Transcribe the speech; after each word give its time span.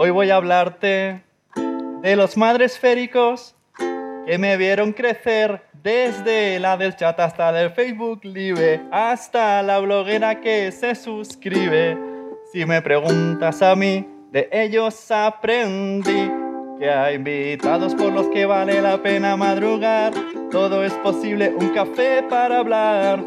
Hoy 0.00 0.10
voy 0.10 0.30
a 0.30 0.36
hablarte 0.36 1.24
de 2.02 2.14
los 2.14 2.36
madresféricos 2.36 3.56
que 4.26 4.38
me 4.38 4.56
vieron 4.56 4.92
crecer 4.92 5.62
desde 5.82 6.60
la 6.60 6.76
del 6.76 6.94
chat 6.94 7.18
hasta 7.18 7.50
del 7.50 7.72
Facebook 7.72 8.20
Live, 8.22 8.80
hasta 8.92 9.60
la 9.64 9.80
bloguera 9.80 10.40
que 10.40 10.70
se 10.70 10.94
suscribe. 10.94 11.98
Si 12.52 12.64
me 12.64 12.80
preguntas 12.80 13.60
a 13.60 13.74
mí, 13.74 14.06
de 14.30 14.48
ellos 14.52 15.10
aprendí 15.10 16.30
que 16.78 16.88
hay 16.88 17.16
invitados 17.16 17.92
por 17.96 18.12
los 18.12 18.28
que 18.28 18.46
vale 18.46 18.80
la 18.80 19.02
pena 19.02 19.36
madrugar. 19.36 20.12
Todo 20.52 20.84
es 20.84 20.92
posible, 20.92 21.52
un 21.58 21.70
café 21.70 22.22
para 22.22 22.60
hablar. 22.60 23.20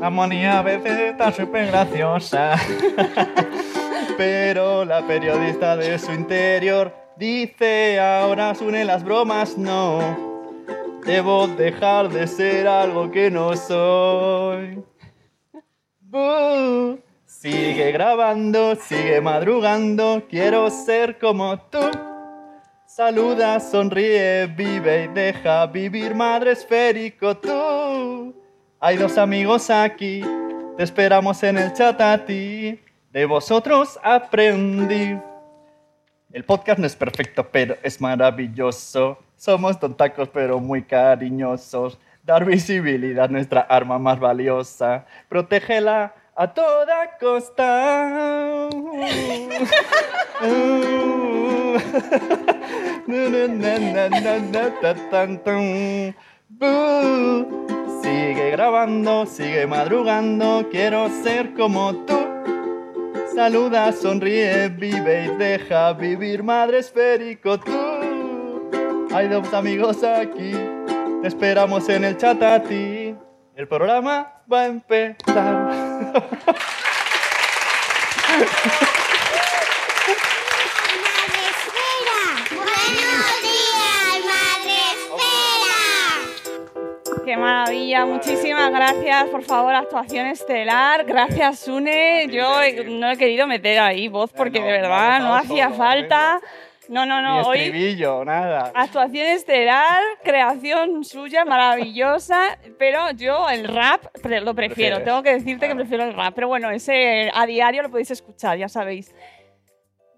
La 0.00 0.08
monía 0.08 0.60
a 0.60 0.62
veces 0.62 0.98
está 0.98 1.30
súper 1.30 1.66
graciosa. 1.66 2.56
Pero 4.20 4.84
la 4.84 5.06
periodista 5.06 5.78
de 5.78 5.98
su 5.98 6.12
interior 6.12 6.94
dice, 7.16 7.98
ahora 7.98 8.54
suenen 8.54 8.86
las 8.86 9.02
bromas, 9.02 9.56
no. 9.56 9.98
Debo 11.06 11.46
dejar 11.46 12.10
de 12.10 12.26
ser 12.26 12.68
algo 12.68 13.10
que 13.10 13.30
no 13.30 13.56
soy. 13.56 14.84
Sigue 17.24 17.92
grabando, 17.92 18.74
sigue 18.74 19.22
madrugando, 19.22 20.22
quiero 20.28 20.68
ser 20.68 21.18
como 21.18 21.58
tú. 21.58 21.80
Saluda, 22.84 23.58
sonríe, 23.58 24.48
vive 24.48 25.04
y 25.04 25.08
deja 25.14 25.64
vivir, 25.64 26.14
madre 26.14 26.52
esférico 26.52 27.38
tú. 27.38 28.34
Hay 28.80 28.98
dos 28.98 29.16
amigos 29.16 29.70
aquí, 29.70 30.20
te 30.76 30.82
esperamos 30.82 31.42
en 31.42 31.56
el 31.56 31.72
chat 31.72 31.98
a 32.02 32.22
ti. 32.22 32.78
De 33.10 33.24
vosotros 33.24 33.98
aprendí. 34.04 35.18
El 36.32 36.44
podcast 36.44 36.78
no 36.78 36.86
es 36.86 36.94
perfecto, 36.94 37.44
pero 37.50 37.76
es 37.82 38.00
maravilloso. 38.00 39.18
Somos 39.34 39.80
tontacos, 39.80 40.28
pero 40.28 40.60
muy 40.60 40.84
cariñosos. 40.84 41.98
Dar 42.22 42.44
visibilidad, 42.44 43.28
nuestra 43.28 43.62
arma 43.62 43.98
más 43.98 44.20
valiosa. 44.20 45.06
Protégela 45.28 46.14
a 46.36 46.54
toda 46.54 47.18
costa. 47.18 48.68
Sigue 58.02 58.50
grabando, 58.52 59.26
sigue 59.26 59.66
madrugando, 59.66 60.68
quiero 60.70 61.08
ser 61.24 61.54
como 61.54 61.92
tú. 62.06 62.29
Saluda, 63.34 63.92
sonríe, 63.92 64.68
vive 64.68 65.26
y 65.26 65.36
deja 65.36 65.92
vivir, 65.92 66.42
madre 66.42 66.78
esférico 66.78 67.60
tú. 67.60 68.68
Hay 69.12 69.28
dos 69.28 69.52
amigos 69.54 70.02
aquí, 70.02 70.52
te 71.22 71.28
esperamos 71.28 71.88
en 71.88 72.04
el 72.04 72.16
chat 72.16 72.42
a 72.42 72.62
ti. 72.62 73.14
El 73.54 73.68
programa 73.68 74.42
va 74.50 74.62
a 74.62 74.66
empezar. 74.66 75.70
Qué 87.30 87.36
maravilla, 87.36 88.04
muchísimas 88.06 88.72
gracias, 88.72 89.26
por 89.26 89.44
favor, 89.44 89.72
actuación 89.72 90.26
estelar, 90.26 91.04
gracias 91.04 91.60
Sune, 91.60 92.26
yo 92.28 92.44
no 92.88 93.08
he 93.08 93.16
querido 93.16 93.46
meter 93.46 93.78
ahí 93.78 94.08
voz 94.08 94.32
porque 94.32 94.60
de 94.60 94.72
verdad 94.72 95.20
no 95.20 95.36
hacía 95.36 95.70
falta, 95.70 96.40
no, 96.88 97.06
no, 97.06 97.18
Ni 97.20 97.22
no, 97.28 97.42
hoy 97.42 97.96
nada. 98.26 98.72
actuación 98.74 99.28
estelar, 99.28 100.02
creación 100.24 101.04
suya, 101.04 101.44
maravillosa, 101.44 102.58
pero 102.80 103.12
yo 103.12 103.48
el 103.48 103.68
rap 103.68 104.06
lo 104.24 104.52
prefiero, 104.56 104.96
Prefieres. 104.96 105.04
tengo 105.04 105.22
que 105.22 105.34
decirte 105.34 105.68
que 105.68 105.76
prefiero 105.76 106.02
el 106.02 106.14
rap, 106.14 106.34
pero 106.34 106.48
bueno, 106.48 106.68
ese 106.72 107.30
a 107.32 107.46
diario 107.46 107.82
lo 107.84 107.90
podéis 107.90 108.10
escuchar, 108.10 108.58
ya 108.58 108.68
sabéis. 108.68 109.14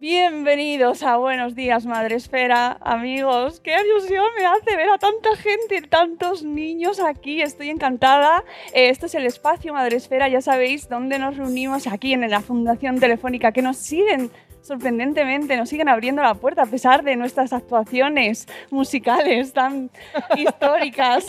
Bienvenidos 0.03 1.05
a 1.05 1.17
Buenos 1.17 1.55
Días 1.55 1.87
Madre 1.87 2.17
Esfera, 2.17 2.77
amigos. 2.81 3.61
Qué 3.61 3.73
ilusión 3.73 4.25
me 4.37 4.45
hace 4.45 4.77
ver 4.77 4.91
a 4.91 4.99
tanta 4.99 5.37
gente, 5.37 5.81
tantos 5.83 6.43
niños 6.43 6.99
aquí. 6.99 7.41
Estoy 7.41 7.71
encantada. 7.71 8.43
Eh, 8.75 8.89
este 8.89 9.07
es 9.07 9.15
el 9.15 9.27
espacio 9.27 9.73
Madre 9.73 9.99
Esfera, 9.99 10.27
ya 10.29 10.41
sabéis, 10.41 10.89
donde 10.89 11.21
nos 11.21 11.37
reunimos 11.37 11.87
aquí 11.87 12.15
en 12.15 12.29
la 12.29 12.41
Fundación 12.41 12.99
Telefónica, 12.99 13.53
que 13.53 13.63
nos 13.63 13.77
siguen 13.77 14.33
sorprendentemente, 14.61 15.57
nos 15.57 15.69
siguen 15.69 15.89
abriendo 15.89 16.21
la 16.21 16.35
puerta 16.35 16.63
a 16.63 16.67
pesar 16.67 17.05
de 17.05 17.15
nuestras 17.15 17.53
actuaciones 17.53 18.49
musicales 18.73 19.53
tan 19.53 19.89
históricas. 20.37 21.29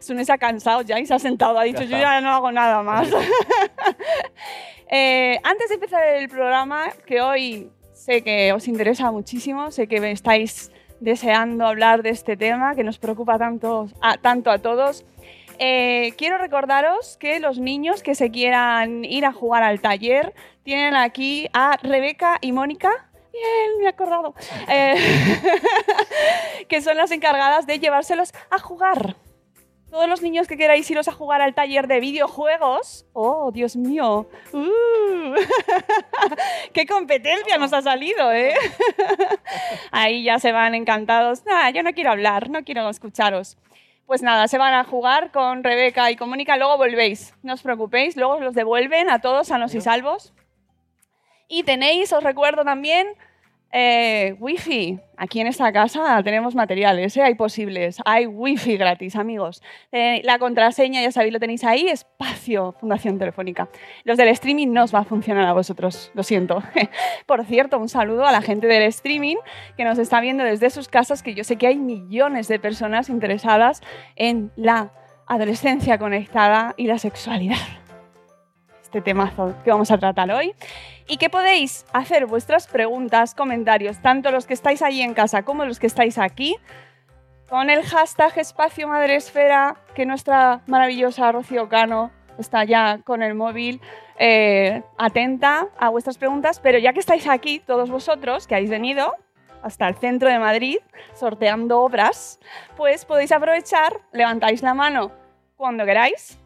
Sune 0.00 0.26
se 0.26 0.32
ha 0.34 0.36
cansado 0.36 0.82
ya 0.82 1.00
y 1.00 1.06
se 1.06 1.14
ha 1.14 1.18
sentado, 1.18 1.58
ha 1.58 1.64
dicho, 1.64 1.84
yo 1.84 1.96
ya 1.96 2.20
no 2.20 2.32
hago 2.32 2.52
nada 2.52 2.82
más. 2.82 3.08
Eh, 4.96 5.40
antes 5.42 5.70
de 5.70 5.74
empezar 5.74 6.06
el 6.06 6.28
programa, 6.28 6.90
que 7.06 7.20
hoy 7.20 7.72
sé 8.04 8.22
que 8.22 8.52
os 8.52 8.68
interesa 8.68 9.10
muchísimo, 9.10 9.70
sé 9.70 9.86
que 9.86 10.10
estáis 10.10 10.70
deseando 11.00 11.66
hablar 11.66 12.02
de 12.02 12.10
este 12.10 12.36
tema 12.36 12.74
que 12.74 12.84
nos 12.84 12.98
preocupa 12.98 13.38
tanto 13.38 13.88
a, 14.02 14.18
tanto 14.18 14.50
a 14.50 14.58
todos. 14.58 15.06
eh, 15.58 16.12
quiero 16.18 16.36
recordaros 16.36 17.16
que 17.16 17.40
los 17.40 17.58
niños 17.58 18.02
que 18.02 18.14
se 18.14 18.30
quieran 18.30 19.04
ir 19.06 19.24
a 19.24 19.32
jugar 19.32 19.62
al 19.62 19.80
taller 19.80 20.34
tienen 20.64 20.94
aquí 20.96 21.48
a 21.54 21.78
Rebeca 21.82 22.38
y 22.42 22.52
Mónica. 22.52 22.90
Bien, 23.32 23.78
me 23.78 23.84
he 23.84 23.88
acordado. 23.88 24.34
Eh, 24.68 24.96
que 26.68 26.82
son 26.82 26.98
las 26.98 27.10
encargadas 27.10 27.66
de 27.66 27.78
llevárselos 27.78 28.34
a 28.50 28.58
jugar. 28.58 29.16
Todos 29.94 30.08
los 30.08 30.22
niños 30.22 30.48
que 30.48 30.56
queráis 30.56 30.90
iros 30.90 31.06
a 31.06 31.12
jugar 31.12 31.40
al 31.40 31.54
taller 31.54 31.86
de 31.86 32.00
videojuegos. 32.00 33.06
¡Oh, 33.12 33.52
Dios 33.52 33.76
mío! 33.76 34.28
¡Uh! 34.52 35.34
¡Qué 36.72 36.84
competencia 36.84 37.58
nos 37.58 37.72
ha 37.72 37.80
salido, 37.80 38.32
eh! 38.32 38.54
Ahí 39.92 40.24
ya 40.24 40.40
se 40.40 40.50
van 40.50 40.74
encantados. 40.74 41.44
Nada, 41.46 41.70
yo 41.70 41.84
no 41.84 41.92
quiero 41.92 42.10
hablar, 42.10 42.50
no 42.50 42.64
quiero 42.64 42.88
escucharos. 42.88 43.56
Pues 44.04 44.20
nada, 44.20 44.48
se 44.48 44.58
van 44.58 44.74
a 44.74 44.82
jugar 44.82 45.30
con 45.30 45.62
Rebeca 45.62 46.10
y 46.10 46.16
con 46.16 46.28
Mónica, 46.28 46.56
luego 46.56 46.76
volvéis. 46.76 47.32
No 47.44 47.54
os 47.54 47.62
preocupéis, 47.62 48.16
luego 48.16 48.32
os 48.32 48.40
los 48.40 48.54
devuelven 48.56 49.08
a 49.08 49.20
todos 49.20 49.46
sanos 49.46 49.76
y 49.76 49.80
salvos. 49.80 50.34
Y 51.46 51.62
tenéis, 51.62 52.12
os 52.12 52.24
recuerdo 52.24 52.64
también, 52.64 53.06
eh, 53.76 54.36
wifi. 54.38 55.00
Aquí 55.16 55.40
en 55.40 55.48
esta 55.48 55.72
casa 55.72 56.22
tenemos 56.22 56.54
materiales, 56.54 57.16
¿eh? 57.16 57.22
hay 57.22 57.34
posibles. 57.34 57.98
Hay 58.04 58.26
wifi 58.26 58.76
gratis, 58.76 59.16
amigos. 59.16 59.62
Eh, 59.90 60.22
la 60.24 60.38
contraseña, 60.38 61.02
ya 61.02 61.10
sabéis, 61.10 61.32
lo 61.32 61.40
tenéis 61.40 61.64
ahí, 61.64 61.88
espacio 61.88 62.76
Fundación 62.78 63.18
Telefónica. 63.18 63.68
Los 64.04 64.16
del 64.16 64.28
streaming 64.28 64.68
no 64.68 64.84
os 64.84 64.94
va 64.94 65.00
a 65.00 65.04
funcionar 65.04 65.46
a 65.46 65.52
vosotros, 65.52 66.12
lo 66.14 66.22
siento. 66.22 66.62
Por 67.26 67.44
cierto, 67.46 67.78
un 67.78 67.88
saludo 67.88 68.24
a 68.26 68.32
la 68.32 68.42
gente 68.42 68.68
del 68.68 68.82
streaming 68.82 69.36
que 69.76 69.82
nos 69.82 69.98
está 69.98 70.20
viendo 70.20 70.44
desde 70.44 70.70
sus 70.70 70.86
casas, 70.86 71.24
que 71.24 71.34
yo 71.34 71.42
sé 71.42 71.56
que 71.56 71.66
hay 71.66 71.76
millones 71.76 72.46
de 72.46 72.60
personas 72.60 73.08
interesadas 73.08 73.82
en 74.14 74.52
la 74.54 74.92
adolescencia 75.26 75.98
conectada 75.98 76.74
y 76.76 76.86
la 76.86 76.98
sexualidad. 76.98 77.56
Este 78.82 79.00
temazo 79.00 79.52
que 79.64 79.70
vamos 79.70 79.90
a 79.90 79.98
tratar 79.98 80.30
hoy. 80.30 80.54
Y 81.06 81.18
que 81.18 81.30
podéis 81.30 81.84
hacer 81.92 82.26
vuestras 82.26 82.66
preguntas, 82.66 83.34
comentarios, 83.34 84.00
tanto 84.00 84.30
los 84.30 84.46
que 84.46 84.54
estáis 84.54 84.82
allí 84.82 85.02
en 85.02 85.14
casa 85.14 85.42
como 85.42 85.64
los 85.64 85.78
que 85.78 85.86
estáis 85.86 86.18
aquí, 86.18 86.56
con 87.48 87.70
el 87.70 87.82
hashtag 87.82 88.38
Espacio 88.38 88.88
Madresfera, 88.88 89.76
que 89.94 90.06
nuestra 90.06 90.62
maravillosa 90.66 91.30
Rocío 91.30 91.68
Cano 91.68 92.10
está 92.38 92.64
ya 92.64 93.00
con 93.04 93.22
el 93.22 93.34
móvil 93.34 93.80
eh, 94.18 94.82
atenta 94.96 95.68
a 95.78 95.88
vuestras 95.90 96.18
preguntas, 96.18 96.60
pero 96.60 96.78
ya 96.78 96.92
que 96.92 97.00
estáis 97.00 97.28
aquí, 97.28 97.60
todos 97.60 97.90
vosotros 97.90 98.46
que 98.46 98.54
habéis 98.54 98.70
venido 98.70 99.14
hasta 99.62 99.88
el 99.88 99.94
centro 99.96 100.28
de 100.28 100.38
Madrid 100.38 100.78
sorteando 101.14 101.80
obras, 101.80 102.38
pues 102.76 103.04
podéis 103.04 103.32
aprovechar, 103.32 103.92
levantáis 104.12 104.62
la 104.62 104.74
mano 104.74 105.12
cuando 105.56 105.84
queráis 105.84 106.38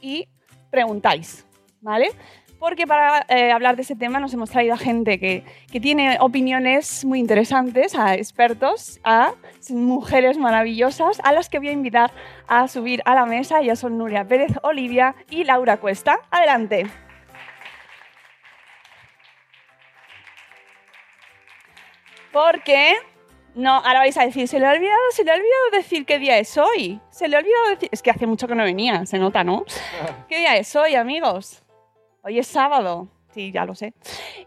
y 0.00 0.28
preguntáis, 0.70 1.46
¿vale? 1.80 2.08
Porque 2.64 2.86
para 2.86 3.26
eh, 3.28 3.52
hablar 3.52 3.76
de 3.76 3.82
ese 3.82 3.94
tema 3.94 4.20
nos 4.20 4.32
hemos 4.32 4.48
traído 4.48 4.72
a 4.72 4.78
gente 4.78 5.20
que, 5.20 5.44
que 5.70 5.80
tiene 5.80 6.16
opiniones 6.18 7.04
muy 7.04 7.18
interesantes, 7.18 7.94
a 7.94 8.14
expertos, 8.14 9.00
a 9.04 9.34
mujeres 9.68 10.38
maravillosas, 10.38 11.20
a 11.24 11.34
las 11.34 11.50
que 11.50 11.58
voy 11.58 11.68
a 11.68 11.72
invitar 11.72 12.10
a 12.48 12.66
subir 12.66 13.02
a 13.04 13.14
la 13.14 13.26
mesa. 13.26 13.60
Ya 13.60 13.76
son 13.76 13.98
Nuria 13.98 14.26
Pérez 14.26 14.52
Olivia 14.62 15.14
y 15.28 15.44
Laura 15.44 15.76
Cuesta. 15.76 16.20
Adelante. 16.30 16.86
Porque 22.32 22.94
no, 23.54 23.74
ahora 23.74 23.98
vais 23.98 24.16
a 24.16 24.24
decir, 24.24 24.48
se 24.48 24.58
le 24.58 24.64
ha 24.64 24.70
olvidado, 24.70 24.98
se 25.10 25.22
le 25.22 25.32
ha 25.32 25.34
olvidado 25.34 25.70
decir 25.72 26.06
qué 26.06 26.18
día 26.18 26.38
es 26.38 26.56
hoy. 26.56 26.98
Se 27.10 27.28
le 27.28 27.36
ha 27.36 27.40
olvidado 27.40 27.68
decir, 27.68 27.90
es 27.92 28.00
que 28.00 28.10
hace 28.10 28.26
mucho 28.26 28.48
que 28.48 28.54
no 28.54 28.64
venía, 28.64 29.04
se 29.04 29.18
nota, 29.18 29.44
¿no? 29.44 29.66
¿Qué 30.30 30.38
día 30.38 30.56
es 30.56 30.74
hoy, 30.74 30.94
amigos? 30.94 31.63
Hoy 32.24 32.38
es 32.38 32.46
sábado. 32.46 33.08
Sí, 33.34 33.52
ya 33.52 33.66
lo 33.66 33.74
sé. 33.74 33.92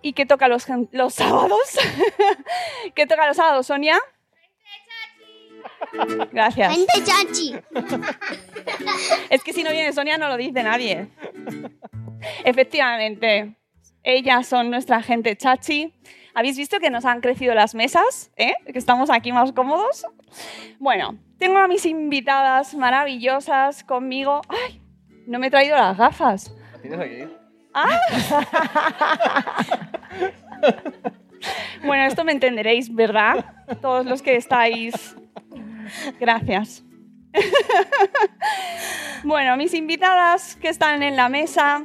¿Y 0.02 0.14
qué 0.14 0.26
toca 0.26 0.48
los, 0.48 0.66
los 0.92 1.14
sábados? 1.14 1.78
¿Qué 2.96 3.06
toca 3.06 3.28
los 3.28 3.38
sábados, 3.38 3.68
Sonia? 3.68 4.00
Gracias. 6.32 6.74
Gente 6.74 7.04
chachi. 7.04 7.56
Es 9.30 9.44
que 9.44 9.54
si 9.54 9.64
no 9.64 9.72
viene 9.72 9.94
Sonia 9.94 10.18
no 10.18 10.28
lo 10.28 10.38
dice 10.38 10.64
nadie. 10.64 11.08
Efectivamente, 12.44 13.56
ellas 14.04 14.48
son 14.48 14.72
nuestra 14.72 15.02
gente 15.02 15.36
chachi. 15.36 15.94
¿Habéis 16.34 16.58
visto 16.58 16.80
que 16.80 16.90
nos 16.90 17.06
han 17.06 17.22
crecido 17.22 17.54
las 17.54 17.76
mesas? 17.76 18.32
¿Eh? 18.38 18.54
Que 18.66 18.80
estamos 18.80 19.10
aquí 19.10 19.32
más 19.32 19.52
cómodos. 19.52 20.06
Bueno, 20.80 21.18
tengo 21.38 21.58
a 21.58 21.68
mis 21.68 21.86
invitadas 21.86 22.74
maravillosas 22.74 23.84
conmigo. 23.84 24.42
¡Ay! 24.48 24.82
No 25.28 25.40
me 25.40 25.48
he 25.48 25.52
traído 25.52 25.76
las 25.76 25.98
gafas. 25.98 26.56
¿La 26.74 26.82
tienes 26.82 27.00
aquí? 27.00 27.37
Bueno, 31.84 32.04
esto 32.06 32.24
me 32.24 32.32
entenderéis, 32.32 32.94
¿verdad? 32.94 33.46
Todos 33.82 34.06
los 34.06 34.22
que 34.22 34.36
estáis. 34.36 35.16
Gracias. 36.20 36.84
Bueno, 39.24 39.58
mis 39.58 39.74
invitadas 39.74 40.56
que 40.56 40.70
están 40.70 41.04
en 41.04 41.16
la 41.16 41.30
mesa, 41.30 41.84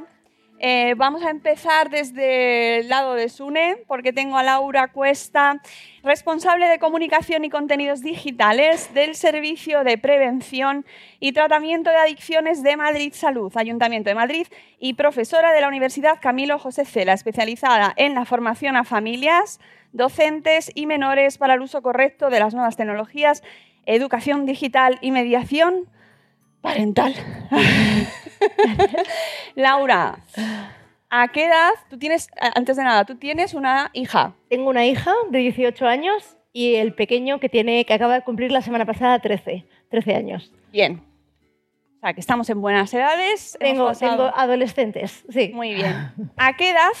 eh, 0.65 0.93
vamos 0.95 1.23
a 1.23 1.29
empezar 1.29 1.89
desde 1.89 2.79
el 2.79 2.87
lado 2.87 3.15
de 3.15 3.27
Sune, 3.27 3.79
porque 3.85 4.13
tengo 4.13 4.37
a 4.37 4.43
Laura 4.43 4.87
Cuesta, 4.87 5.61
responsable 6.03 6.69
de 6.69 6.79
comunicación 6.79 7.43
y 7.43 7.49
contenidos 7.49 8.01
digitales 8.01 8.93
del 8.93 9.15
Servicio 9.15 9.83
de 9.83 9.97
Prevención 9.97 10.85
y 11.19 11.33
Tratamiento 11.33 11.89
de 11.89 11.97
Adicciones 11.97 12.63
de 12.63 12.77
Madrid 12.77 13.11
Salud, 13.13 13.51
Ayuntamiento 13.57 14.09
de 14.09 14.15
Madrid, 14.15 14.47
y 14.79 14.93
profesora 14.93 15.51
de 15.51 15.59
la 15.59 15.67
Universidad 15.67 16.19
Camilo 16.21 16.57
José 16.57 16.85
Cela, 16.85 17.11
especializada 17.11 17.91
en 17.97 18.15
la 18.15 18.23
formación 18.23 18.77
a 18.77 18.85
familias, 18.85 19.59
docentes 19.91 20.71
y 20.73 20.85
menores 20.85 21.37
para 21.37 21.55
el 21.55 21.61
uso 21.61 21.81
correcto 21.81 22.29
de 22.29 22.39
las 22.39 22.53
nuevas 22.53 22.77
tecnologías, 22.77 23.43
educación 23.85 24.45
digital 24.45 24.97
y 25.01 25.11
mediación 25.11 25.89
parental. 26.63 27.13
Laura, 29.55 30.19
¿a 31.09 31.27
qué 31.27 31.45
edad 31.45 31.71
tú 31.89 31.97
tienes, 31.97 32.29
antes 32.55 32.77
de 32.77 32.83
nada, 32.83 33.05
tú 33.05 33.15
tienes 33.17 33.53
una 33.53 33.89
hija? 33.93 34.33
Tengo 34.49 34.69
una 34.69 34.85
hija 34.85 35.13
de 35.29 35.39
18 35.39 35.87
años 35.87 36.37
y 36.51 36.75
el 36.75 36.93
pequeño 36.93 37.39
que, 37.39 37.49
tiene, 37.49 37.85
que 37.85 37.93
acaba 37.93 38.13
de 38.15 38.21
cumplir 38.21 38.51
la 38.51 38.61
semana 38.61 38.85
pasada 38.85 39.19
13, 39.19 39.65
13 39.89 40.15
años. 40.15 40.51
Bien. 40.71 41.01
O 41.97 41.99
sea, 41.99 42.13
que 42.13 42.19
estamos 42.21 42.49
en 42.49 42.61
buenas 42.61 42.93
edades. 42.93 43.57
hemos 43.59 43.73
Tengo, 43.73 43.87
pasado- 43.87 44.17
tengo 44.29 44.37
adolescentes, 44.37 45.23
sí. 45.29 45.51
Muy 45.53 45.73
bien. 45.73 46.11
¿A 46.37 46.55
qué 46.55 46.69
edad, 46.71 46.91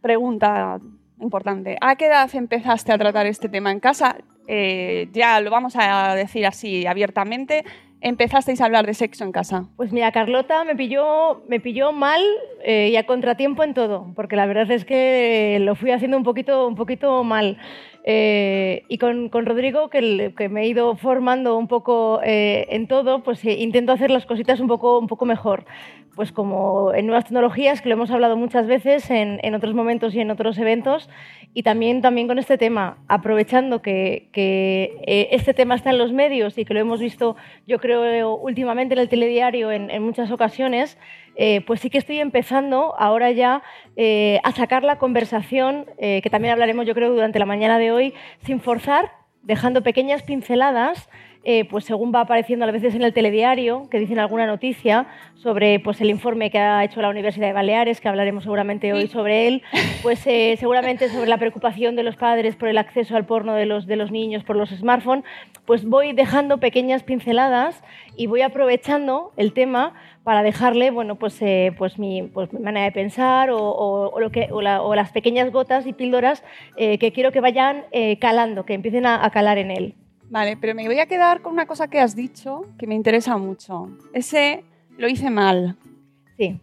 pregunta 0.00 0.78
importante, 1.20 1.76
¿a 1.80 1.94
qué 1.94 2.06
edad 2.06 2.28
empezaste 2.34 2.92
a 2.92 2.98
tratar 2.98 3.26
este 3.26 3.48
tema 3.48 3.70
en 3.70 3.78
casa? 3.80 4.16
Eh, 4.48 5.08
ya 5.12 5.40
lo 5.40 5.50
vamos 5.50 5.74
a 5.76 6.14
decir 6.16 6.44
así 6.46 6.84
abiertamente. 6.86 7.64
¿Empezasteis 8.04 8.60
a 8.60 8.64
hablar 8.64 8.84
de 8.84 8.94
sexo 8.94 9.22
en 9.22 9.30
casa? 9.30 9.68
Pues 9.76 9.92
mira, 9.92 10.10
Carlota 10.10 10.64
me 10.64 10.74
pilló, 10.74 11.44
me 11.46 11.60
pilló 11.60 11.92
mal 11.92 12.20
eh, 12.64 12.88
y 12.90 12.96
a 12.96 13.06
contratiempo 13.06 13.62
en 13.62 13.74
todo, 13.74 14.12
porque 14.16 14.34
la 14.34 14.46
verdad 14.46 14.68
es 14.72 14.84
que 14.84 15.58
lo 15.60 15.76
fui 15.76 15.92
haciendo 15.92 16.16
un 16.16 16.24
poquito, 16.24 16.66
un 16.66 16.74
poquito 16.74 17.22
mal. 17.22 17.58
Eh, 18.04 18.82
y 18.88 18.98
con, 18.98 19.28
con 19.28 19.46
Rodrigo, 19.46 19.88
que, 19.88 20.34
que 20.36 20.48
me 20.48 20.62
he 20.62 20.66
ido 20.66 20.96
formando 20.96 21.56
un 21.56 21.68
poco 21.68 22.20
eh, 22.24 22.66
en 22.70 22.88
todo, 22.88 23.22
pues 23.22 23.44
eh, 23.44 23.52
intento 23.60 23.92
hacer 23.92 24.10
las 24.10 24.26
cositas 24.26 24.58
un 24.58 24.66
poco, 24.66 24.98
un 24.98 25.06
poco 25.06 25.24
mejor. 25.24 25.64
Pues 26.14 26.30
como 26.30 26.92
en 26.92 27.06
nuevas 27.06 27.24
tecnologías, 27.24 27.80
que 27.80 27.88
lo 27.88 27.94
hemos 27.94 28.10
hablado 28.10 28.36
muchas 28.36 28.66
veces 28.66 29.10
en, 29.10 29.40
en 29.42 29.54
otros 29.54 29.74
momentos 29.74 30.14
y 30.14 30.20
en 30.20 30.30
otros 30.30 30.58
eventos, 30.58 31.08
y 31.54 31.62
también, 31.62 32.00
también 32.00 32.28
con 32.28 32.38
este 32.38 32.56
tema, 32.56 32.98
aprovechando 33.08 33.82
que, 33.82 34.28
que, 34.32 34.98
eh, 35.06 35.28
este 35.32 35.52
tema 35.52 35.74
está 35.74 35.90
en 35.90 35.98
los 35.98 36.12
medios 36.12 36.56
y 36.56 36.64
que 36.64 36.72
lo 36.72 36.80
hemos 36.80 37.00
visto, 37.00 37.36
yo 37.66 37.78
creo, 37.78 38.36
últimamente 38.36 38.94
en 38.94 39.00
el 39.00 39.08
telediario 39.08 39.70
en, 39.70 39.90
en 39.90 40.02
muchas 40.02 40.30
ocasiones, 40.30 40.98
eh, 41.36 41.60
pues 41.66 41.80
sí 41.80 41.90
que 41.90 41.98
estoy 41.98 42.20
empezando 42.20 42.94
ahora 42.98 43.30
ya 43.30 43.62
eh, 43.96 44.40
a 44.44 44.52
sacar 44.52 44.82
la 44.82 44.98
conversación, 44.98 45.86
que 45.98 46.28
también 46.30 46.52
hablaremos 46.52 46.86
yo 46.86 46.94
creo 46.94 47.12
durante 47.12 47.38
la 47.38 47.46
mañana 47.46 47.78
de 47.78 47.92
hoy, 47.92 48.14
sin 48.44 48.60
forzar, 48.60 49.12
dejando 49.42 49.82
pequeñas 49.82 50.22
pinceladas 50.22 51.08
eh, 51.44 51.64
pues 51.64 51.84
según 51.84 52.12
va 52.14 52.20
apareciendo 52.20 52.64
a 52.64 52.70
veces 52.70 52.94
en 52.94 53.02
el 53.02 53.12
telediario, 53.12 53.88
que 53.90 53.98
dicen 53.98 54.18
alguna 54.18 54.46
noticia 54.46 55.06
sobre 55.34 55.80
pues, 55.80 56.00
el 56.00 56.10
informe 56.10 56.50
que 56.50 56.58
ha 56.58 56.84
hecho 56.84 57.02
la 57.02 57.08
Universidad 57.08 57.48
de 57.48 57.52
Baleares, 57.52 58.00
que 58.00 58.08
hablaremos 58.08 58.44
seguramente 58.44 58.92
hoy 58.92 59.08
sobre 59.08 59.48
él, 59.48 59.62
pues 60.02 60.24
eh, 60.26 60.56
seguramente 60.58 61.08
sobre 61.08 61.28
la 61.28 61.38
preocupación 61.38 61.96
de 61.96 62.02
los 62.04 62.16
padres 62.16 62.54
por 62.56 62.68
el 62.68 62.78
acceso 62.78 63.16
al 63.16 63.26
porno 63.26 63.54
de 63.54 63.66
los, 63.66 63.86
de 63.86 63.96
los 63.96 64.10
niños 64.10 64.44
por 64.44 64.56
los 64.56 64.70
smartphones, 64.70 65.24
pues 65.66 65.84
voy 65.84 66.12
dejando 66.12 66.58
pequeñas 66.58 67.02
pinceladas 67.02 67.82
y 68.16 68.26
voy 68.26 68.42
aprovechando 68.42 69.32
el 69.36 69.52
tema 69.52 69.94
para 70.24 70.42
dejarle 70.44 70.90
bueno, 70.92 71.16
pues, 71.16 71.40
eh, 71.42 71.72
pues, 71.76 71.98
mi, 71.98 72.22
pues 72.22 72.52
mi 72.52 72.60
manera 72.60 72.84
de 72.84 72.92
pensar 72.92 73.50
o, 73.50 73.58
o- 73.58 74.10
o 74.14 74.20
lo 74.20 74.30
que, 74.30 74.48
o, 74.52 74.62
la- 74.62 74.80
o 74.82 74.94
las 74.94 75.10
pequeñas 75.10 75.50
gotas 75.50 75.86
y 75.86 75.92
píldoras 75.92 76.44
eh, 76.76 76.98
que 76.98 77.10
quiero 77.12 77.32
que 77.32 77.40
vayan 77.40 77.84
eh, 77.90 78.18
calando, 78.18 78.64
que 78.64 78.74
empiecen 78.74 79.06
a- 79.06 79.24
a 79.24 79.30
calar 79.30 79.58
en 79.58 79.70
él. 79.72 79.94
Vale, 80.32 80.56
pero 80.56 80.74
me 80.74 80.86
voy 80.86 80.98
a 80.98 81.04
quedar 81.04 81.42
con 81.42 81.52
una 81.52 81.66
cosa 81.66 81.88
que 81.88 82.00
has 82.00 82.16
dicho 82.16 82.64
que 82.78 82.86
me 82.86 82.94
interesa 82.94 83.36
mucho. 83.36 83.90
Ese 84.14 84.64
lo 84.96 85.06
hice 85.06 85.28
mal. 85.28 85.76
Sí. 86.38 86.58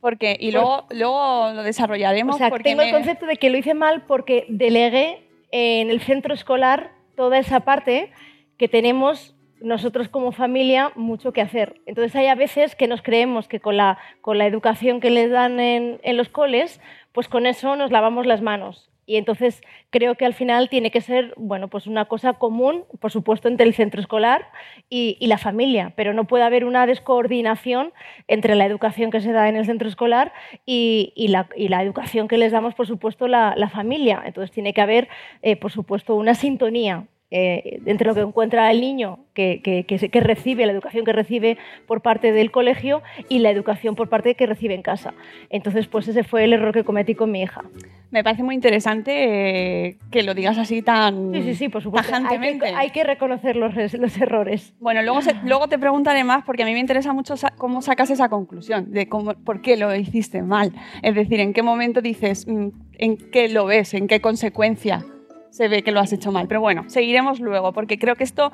Porque, 0.00 0.34
y 0.40 0.50
luego, 0.50 0.86
luego 0.88 1.52
lo 1.52 1.62
desarrollaremos. 1.62 2.36
O 2.36 2.38
sea, 2.38 2.48
porque 2.48 2.70
tengo 2.70 2.80
el 2.80 2.90
concepto 2.90 3.26
de 3.26 3.36
que 3.36 3.50
lo 3.50 3.58
hice 3.58 3.74
mal 3.74 4.06
porque 4.06 4.46
delegué 4.48 5.28
en 5.50 5.90
el 5.90 6.00
centro 6.00 6.32
escolar 6.32 6.92
toda 7.14 7.36
esa 7.36 7.60
parte 7.60 8.10
que 8.56 8.66
tenemos 8.66 9.34
nosotros 9.60 10.08
como 10.08 10.32
familia 10.32 10.90
mucho 10.96 11.34
que 11.34 11.42
hacer. 11.42 11.82
Entonces 11.84 12.16
hay 12.16 12.28
a 12.28 12.34
veces 12.34 12.74
que 12.74 12.88
nos 12.88 13.02
creemos 13.02 13.46
que 13.46 13.60
con 13.60 13.76
la, 13.76 13.98
con 14.22 14.38
la 14.38 14.46
educación 14.46 15.00
que 15.00 15.10
les 15.10 15.30
dan 15.30 15.60
en, 15.60 16.00
en 16.02 16.16
los 16.16 16.30
coles, 16.30 16.80
pues 17.12 17.28
con 17.28 17.44
eso 17.44 17.76
nos 17.76 17.90
lavamos 17.90 18.24
las 18.24 18.40
manos. 18.40 18.91
Y 19.04 19.16
entonces 19.16 19.60
creo 19.90 20.14
que 20.14 20.24
al 20.24 20.34
final 20.34 20.68
tiene 20.68 20.90
que 20.90 21.00
ser 21.00 21.34
bueno, 21.36 21.68
pues 21.68 21.86
una 21.86 22.04
cosa 22.04 22.34
común, 22.34 22.84
por 23.00 23.10
supuesto, 23.10 23.48
entre 23.48 23.66
el 23.66 23.74
centro 23.74 24.00
escolar 24.00 24.48
y, 24.88 25.18
la 25.26 25.38
familia, 25.38 25.92
pero 25.96 26.12
no 26.12 26.26
puede 26.26 26.44
haber 26.44 26.64
una 26.64 26.86
descoordinación 26.86 27.92
entre 28.28 28.54
la 28.54 28.66
educación 28.66 29.10
que 29.10 29.20
se 29.20 29.32
da 29.32 29.48
en 29.48 29.56
el 29.56 29.64
centro 29.64 29.88
escolar 29.88 30.32
y, 30.66 31.12
la, 31.28 31.48
educación 31.82 32.28
que 32.28 32.38
les 32.38 32.52
damos, 32.52 32.74
por 32.74 32.86
supuesto, 32.86 33.26
la, 33.26 33.70
familia. 33.72 34.22
Entonces 34.24 34.50
tiene 34.52 34.72
que 34.72 34.82
haber, 34.82 35.08
eh, 35.42 35.56
por 35.56 35.72
supuesto, 35.72 36.14
una 36.14 36.34
sintonía 36.34 37.06
eh, 37.30 37.80
entre 37.86 38.06
lo 38.06 38.14
que 38.14 38.20
encuentra 38.20 38.70
el 38.70 38.82
niño 38.82 39.20
que, 39.32 39.62
que 39.62 40.20
recibe, 40.20 40.66
la 40.66 40.72
educación 40.72 41.06
que 41.06 41.12
recibe 41.12 41.56
por 41.86 42.02
parte 42.02 42.30
del 42.30 42.50
colegio 42.50 43.02
y 43.30 43.38
la 43.38 43.50
educación 43.50 43.94
por 43.94 44.10
parte 44.10 44.34
que 44.34 44.46
recibe 44.46 44.74
en 44.74 44.82
casa. 44.82 45.14
Entonces, 45.48 45.86
pues 45.86 46.06
ese 46.08 46.24
fue 46.24 46.44
el 46.44 46.52
error 46.52 46.74
que 46.74 46.84
cometí 46.84 47.14
con 47.14 47.30
mi 47.30 47.42
hija. 47.42 47.64
Me 48.12 48.22
parece 48.22 48.42
muy 48.42 48.54
interesante 48.54 49.86
eh, 49.88 49.98
que 50.10 50.22
lo 50.22 50.34
digas 50.34 50.58
así 50.58 50.82
tan 50.82 51.32
Sí, 51.32 51.42
sí, 51.42 51.54
sí, 51.54 51.68
por 51.70 51.82
supuesto. 51.82 52.14
Hay 52.14 52.20
que, 52.20 52.24
tajantemente. 52.28 52.66
hay 52.66 52.90
que 52.90 53.04
reconocer 53.04 53.56
los, 53.56 53.74
los 53.94 54.16
errores. 54.18 54.74
Bueno, 54.80 55.02
luego, 55.02 55.22
se- 55.22 55.34
luego 55.44 55.66
te 55.66 55.78
preguntaré 55.78 56.22
más 56.22 56.44
porque 56.44 56.62
a 56.62 56.66
mí 56.66 56.74
me 56.74 56.78
interesa 56.80 57.14
mucho 57.14 57.36
sa- 57.38 57.54
cómo 57.56 57.80
sacas 57.80 58.10
esa 58.10 58.28
conclusión 58.28 58.92
de 58.92 59.08
cómo, 59.08 59.32
por 59.32 59.62
qué 59.62 59.78
lo 59.78 59.94
hiciste 59.96 60.42
mal. 60.42 60.72
Es 61.02 61.14
decir, 61.14 61.40
en 61.40 61.54
qué 61.54 61.62
momento 61.62 62.02
dices, 62.02 62.46
mm, 62.46 62.68
en 62.98 63.16
qué 63.16 63.48
lo 63.48 63.64
ves, 63.64 63.94
en 63.94 64.06
qué 64.08 64.20
consecuencia 64.20 65.06
se 65.50 65.68
ve 65.68 65.82
que 65.82 65.90
lo 65.90 66.00
has 66.00 66.12
hecho 66.12 66.30
mal. 66.32 66.46
Pero 66.48 66.60
bueno, 66.60 66.84
seguiremos 66.88 67.40
luego 67.40 67.72
porque 67.72 67.98
creo 67.98 68.14
que 68.16 68.24
esto 68.24 68.52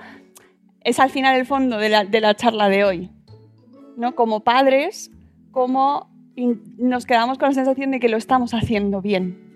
es 0.82 1.00
al 1.00 1.10
final 1.10 1.36
el 1.36 1.46
fondo 1.46 1.78
de 1.78 1.88
la, 1.88 2.04
de 2.04 2.20
la 2.20 2.34
charla 2.34 2.68
de 2.68 2.84
hoy. 2.84 3.10
¿no? 3.96 4.14
Como 4.14 4.44
padres, 4.44 5.10
cómo 5.50 6.08
in- 6.36 6.62
nos 6.78 7.06
quedamos 7.06 7.38
con 7.38 7.48
la 7.48 7.54
sensación 7.54 7.90
de 7.90 7.98
que 7.98 8.08
lo 8.08 8.16
estamos 8.16 8.54
haciendo 8.54 9.02
bien. 9.02 9.47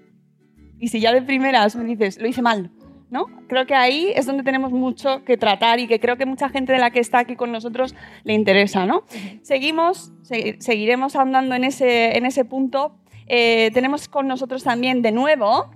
Y 0.82 0.88
si 0.88 1.00
ya 1.00 1.12
de 1.12 1.22
primeras 1.22 1.76
me 1.76 1.84
dices, 1.84 2.18
lo 2.20 2.26
hice 2.28 2.42
mal, 2.42 2.70
¿no? 3.08 3.26
Creo 3.48 3.66
que 3.66 3.74
ahí 3.74 4.12
es 4.16 4.26
donde 4.26 4.42
tenemos 4.42 4.72
mucho 4.72 5.24
que 5.24 5.36
tratar 5.36 5.78
y 5.78 5.86
que 5.86 6.00
creo 6.00 6.16
que 6.16 6.26
mucha 6.26 6.48
gente 6.48 6.72
de 6.72 6.78
la 6.80 6.90
que 6.90 6.98
está 7.00 7.20
aquí 7.20 7.36
con 7.36 7.52
nosotros 7.52 7.94
le 8.24 8.32
interesa, 8.34 8.84
¿no? 8.84 9.04
Seguimos, 9.42 10.12
se- 10.22 10.56
seguiremos 10.60 11.14
ahondando 11.14 11.54
en 11.54 11.64
ese, 11.64 12.16
en 12.18 12.26
ese 12.26 12.44
punto. 12.44 12.96
Eh, 13.28 13.70
tenemos 13.72 14.08
con 14.08 14.26
nosotros 14.26 14.64
también 14.64 15.02
de 15.02 15.12
nuevo, 15.12 15.70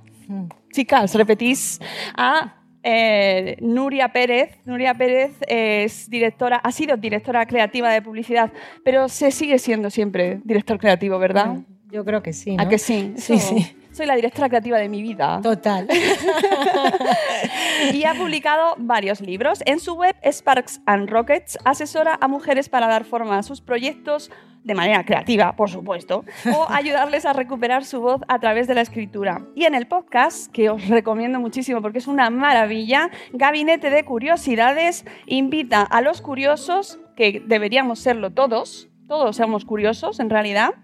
chicas, 0.73 1.15
repetís, 1.15 1.81
a 2.17 2.57
eh, 2.83 3.57
Nuria 3.61 4.09
Pérez. 4.13 4.59
Nuria 4.65 4.95
Pérez 4.95 5.37
es 5.47 6.11
directora, 6.11 6.57
ha 6.57 6.73
sido 6.73 6.97
directora 6.97 7.47
creativa 7.47 7.91
de 7.93 8.03
publicidad, 8.03 8.53
pero 8.85 9.09
se 9.09 9.31
sigue 9.31 9.59
siendo 9.59 9.91
siempre 9.91 10.41
director 10.45 10.79
creativo, 10.79 11.19
¿verdad? 11.19 11.59
Yo 11.97 12.05
creo 12.05 12.23
que 12.23 12.35
sí. 12.35 12.57
¿A 12.59 12.69
que 12.69 12.76
sí? 12.76 13.15
Sí, 13.17 13.38
sí. 13.38 13.75
Soy 13.91 14.05
la 14.05 14.17
directora 14.17 14.50
creativa 14.50 14.76
de 14.76 14.91
mi 14.91 15.00
vida. 15.00 15.41
Total. 15.43 15.88
y 17.95 18.05
ha 18.05 18.12
publicado 18.12 18.75
varios 18.76 19.23
libros. 19.23 19.62
En 19.65 19.81
su 19.81 19.95
web, 19.95 20.15
Sparks 20.23 20.83
and 20.85 21.09
Rockets, 21.09 21.59
asesora 21.65 22.19
a 22.21 22.29
mujeres 22.29 22.69
para 22.69 22.87
dar 22.87 23.05
forma 23.05 23.38
a 23.38 23.43
sus 23.43 23.62
proyectos 23.62 24.31
de 24.62 24.75
manera 24.75 25.07
creativa, 25.07 25.57
por 25.57 25.71
supuesto, 25.71 26.26
o 26.55 26.67
ayudarles 26.69 27.25
a 27.25 27.33
recuperar 27.33 27.87
su 27.87 28.03
voz 28.03 28.21
a 28.29 28.38
través 28.41 28.67
de 28.67 28.75
la 28.75 28.83
escritura. 28.83 29.47
Y 29.55 29.65
en 29.65 29.75
el 29.75 29.87
podcast, 29.87 30.53
que 30.53 30.69
os 30.69 30.87
recomiendo 30.88 31.41
muchísimo 31.41 31.81
porque 31.81 31.97
es 31.97 32.09
una 32.09 32.29
maravilla, 32.29 33.09
Gabinete 33.33 33.88
de 33.88 34.05
Curiosidades 34.05 35.07
invita 35.25 35.81
a 35.81 36.03
los 36.03 36.21
curiosos, 36.21 36.99
que 37.17 37.43
deberíamos 37.47 38.00
serlo 38.00 38.33
todos, 38.33 38.91
todos 39.09 39.37
somos 39.37 39.65
curiosos 39.65 40.21
en 40.21 40.31
realidad, 40.31 40.75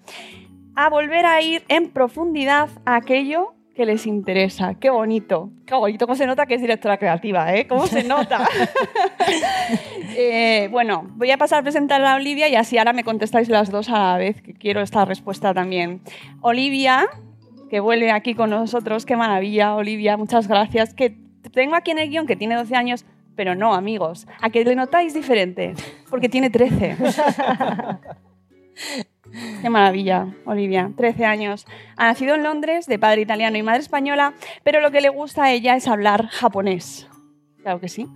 a 0.74 0.88
volver 0.88 1.26
a 1.26 1.40
ir 1.40 1.64
en 1.68 1.90
profundidad 1.90 2.68
a 2.84 2.96
aquello 2.96 3.54
que 3.74 3.86
les 3.86 4.06
interesa. 4.06 4.74
Qué 4.74 4.90
bonito, 4.90 5.50
qué 5.66 5.74
bonito. 5.74 6.06
¿Cómo 6.06 6.16
se 6.16 6.26
nota 6.26 6.46
que 6.46 6.54
es 6.54 6.60
directora 6.60 6.98
creativa? 6.98 7.54
¿eh? 7.54 7.66
¿Cómo 7.66 7.86
se 7.86 8.04
nota? 8.04 8.46
Eh, 10.14 10.68
bueno, 10.70 11.06
voy 11.14 11.30
a 11.30 11.38
pasar 11.38 11.60
a 11.60 11.62
presentar 11.62 12.04
a 12.04 12.16
Olivia 12.16 12.46
y 12.46 12.54
así 12.54 12.76
ahora 12.76 12.92
me 12.92 13.02
contestáis 13.02 13.48
las 13.48 13.70
dos 13.70 13.88
a 13.88 14.12
la 14.12 14.18
vez, 14.18 14.42
que 14.42 14.52
quiero 14.52 14.82
esta 14.82 15.06
respuesta 15.06 15.54
también. 15.54 16.02
Olivia, 16.42 17.06
que 17.70 17.80
vuelve 17.80 18.10
aquí 18.10 18.34
con 18.34 18.50
nosotros, 18.50 19.06
qué 19.06 19.16
maravilla, 19.16 19.74
Olivia, 19.74 20.18
muchas 20.18 20.48
gracias. 20.48 20.92
Que 20.92 21.16
tengo 21.54 21.76
aquí 21.76 21.92
en 21.92 21.98
el 21.98 22.10
guion 22.10 22.26
que 22.26 22.36
tiene 22.36 22.56
12 22.56 22.76
años, 22.76 23.06
pero 23.36 23.54
no, 23.54 23.72
amigos, 23.72 24.26
a 24.42 24.50
que 24.50 24.66
le 24.66 24.76
notáis 24.76 25.14
diferente, 25.14 25.72
porque 26.10 26.28
tiene 26.28 26.50
13. 26.50 26.96
Qué 29.60 29.70
maravilla, 29.70 30.28
Olivia. 30.44 30.90
13 30.96 31.24
años. 31.24 31.66
Ha 31.96 32.06
nacido 32.06 32.34
en 32.34 32.42
Londres, 32.42 32.86
de 32.86 32.98
padre 32.98 33.22
italiano 33.22 33.56
y 33.56 33.62
madre 33.62 33.80
española, 33.80 34.34
pero 34.62 34.80
lo 34.80 34.90
que 34.90 35.00
le 35.00 35.08
gusta 35.08 35.44
a 35.44 35.52
ella 35.52 35.76
es 35.76 35.88
hablar 35.88 36.28
japonés. 36.28 37.08
Claro 37.62 37.80
que 37.80 37.88
sí. 37.88 38.08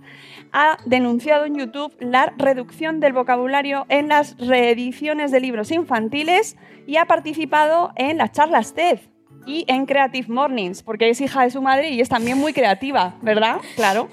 Ha 0.51 0.77
denunciado 0.85 1.45
en 1.45 1.55
YouTube 1.55 1.95
la 1.99 2.33
reducción 2.37 2.99
del 2.99 3.13
vocabulario 3.13 3.85
en 3.89 4.09
las 4.09 4.37
reediciones 4.37 5.31
de 5.31 5.39
libros 5.39 5.71
infantiles 5.71 6.57
y 6.85 6.97
ha 6.97 7.05
participado 7.05 7.91
en 7.95 8.17
las 8.17 8.31
charlas 8.31 8.73
TED 8.73 8.99
y 9.45 9.65
en 9.67 9.85
Creative 9.85 10.27
Mornings, 10.27 10.83
porque 10.83 11.09
es 11.09 11.21
hija 11.21 11.43
de 11.43 11.49
su 11.49 11.61
madre 11.61 11.89
y 11.89 12.01
es 12.01 12.09
también 12.09 12.37
muy 12.37 12.53
creativa, 12.53 13.15
¿verdad? 13.21 13.57
Claro. 13.75 14.09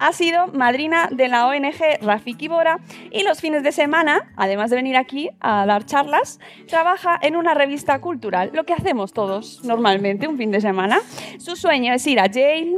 Ha 0.00 0.12
sido 0.12 0.46
madrina 0.48 1.08
de 1.10 1.26
la 1.28 1.46
ONG 1.48 1.74
Rafiki 2.02 2.46
Bora 2.48 2.78
y 3.10 3.24
los 3.24 3.40
fines 3.40 3.62
de 3.64 3.72
semana, 3.72 4.32
además 4.36 4.70
de 4.70 4.76
venir 4.76 4.96
aquí 4.96 5.30
a 5.40 5.66
dar 5.66 5.84
charlas, 5.86 6.38
trabaja 6.68 7.18
en 7.20 7.34
una 7.36 7.52
revista 7.54 8.00
cultural, 8.00 8.50
lo 8.54 8.64
que 8.64 8.74
hacemos 8.74 9.12
todos 9.12 9.64
normalmente 9.64 10.28
un 10.28 10.36
fin 10.36 10.50
de 10.52 10.60
semana. 10.60 11.00
Su 11.38 11.56
sueño 11.56 11.92
es 11.92 12.06
ir 12.06 12.20
a 12.20 12.26
Yale 12.26 12.76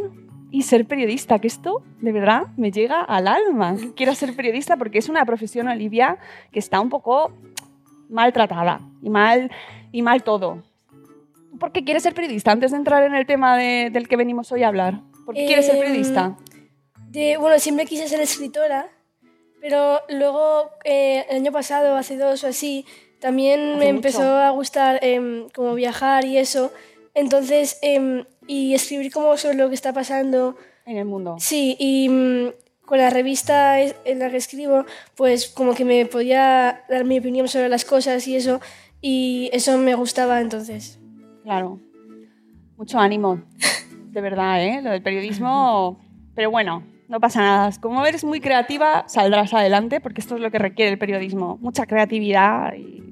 y 0.51 0.63
ser 0.63 0.87
periodista, 0.87 1.39
que 1.39 1.47
esto 1.47 1.83
de 2.01 2.11
verdad 2.13 2.45
me 2.57 2.71
llega 2.73 3.03
al 3.03 3.29
alma. 3.29 3.77
Quiero 3.97 4.15
ser 4.15 4.35
periodista 4.35 4.77
porque 4.79 4.99
es 4.99 5.09
una 5.09 5.25
profesión, 5.27 5.69
Olivia, 5.69 6.17
que 6.53 6.59
está 6.59 6.81
un 6.81 6.89
poco 6.89 7.33
maltratada 8.09 8.81
y 9.03 9.11
mal, 9.11 9.51
y 9.93 10.03
mal 10.03 10.23
todo. 10.25 10.63
¿Por 11.59 11.73
qué 11.73 11.85
quieres 11.85 12.03
ser 12.03 12.15
periodista? 12.15 12.51
Antes 12.53 12.71
de 12.71 12.79
entrar 12.79 13.03
en 13.03 13.15
el 13.15 13.27
tema 13.27 13.57
de- 13.57 13.91
del 13.93 14.09
que 14.09 14.17
venimos 14.17 14.51
hoy 14.53 14.63
a 14.63 14.69
hablar. 14.69 15.01
¿Por 15.27 15.35
qué 15.35 15.47
quieres 15.47 15.67
ser 15.67 15.77
Em, 15.77 15.83
periodista? 15.83 16.37
De, 17.11 17.37
bueno, 17.39 17.59
siempre 17.59 17.87
quise 17.87 18.09
ser 18.09 18.21
escritora, 18.21 18.89
pero 19.61 20.01
luego 20.09 20.71
eh, 20.85 21.27
el 21.29 21.37
año 21.39 21.53
pasado, 21.53 21.97
hace 21.97 22.17
dos 22.17 22.45
o 22.45 22.47
así, 22.47 22.87
también 23.21 23.71
me 23.79 23.87
mucho. 23.87 23.89
empezó 23.89 24.37
a 24.37 24.51
gustar 24.51 25.01
em, 25.03 25.49
como 25.51 25.75
viajar 25.75 26.25
y 26.25 26.39
eso. 26.39 26.73
Entonces, 27.15 27.79
em, 27.83 28.25
y 28.47 28.75
escribir 28.75 29.13
como 29.13 29.37
sobre 29.37 29.57
lo 29.57 29.69
que 29.69 29.75
está 29.75 29.93
pasando. 29.93 30.57
En 30.87 30.97
el 30.99 31.05
mundo. 31.05 31.37
Sí, 31.41 31.77
y 31.79 32.09
mm, 32.09 32.53
con 32.87 32.99
la 32.99 33.11
revista 33.11 33.81
en 33.81 34.19
la 34.21 34.31
que 34.31 34.37
escribo, 34.37 34.85
pues 35.17 35.49
como 35.49 35.75
que 35.75 35.85
me 35.85 36.07
podía 36.07 36.85
dar 36.89 37.05
mi 37.05 37.19
opinión 37.19 37.49
sobre 37.49 37.69
las 37.69 37.85
cosas 37.85 38.27
y 38.29 38.37
eso, 38.37 38.61
y 39.01 39.51
eso 39.53 39.77
me 39.79 39.95
gustaba 39.95 40.41
entonces. 40.41 40.99
Claro. 41.43 41.81
Mucho 42.77 42.99
ánimo. 42.99 43.43
De 44.13 44.21
verdad, 44.21 44.65
¿eh? 44.65 44.81
Lo 44.81 44.91
del 44.91 45.03
periodismo. 45.03 46.01
Pero 46.35 46.51
bueno, 46.51 46.83
no 47.11 47.21
pasa 47.21 47.41
nada. 47.43 47.71
Como 47.81 48.07
eres 48.07 48.25
muy 48.25 48.41
creativa, 48.41 49.05
saldrás 49.09 49.53
adelante, 49.53 50.01
porque 50.01 50.21
esto 50.21 50.37
es 50.37 50.41
lo 50.41 50.51
que 50.51 50.59
requiere 50.59 50.91
el 50.93 50.99
periodismo. 50.99 51.59
Mucha 51.61 51.85
creatividad 51.87 52.73
y 52.75 53.03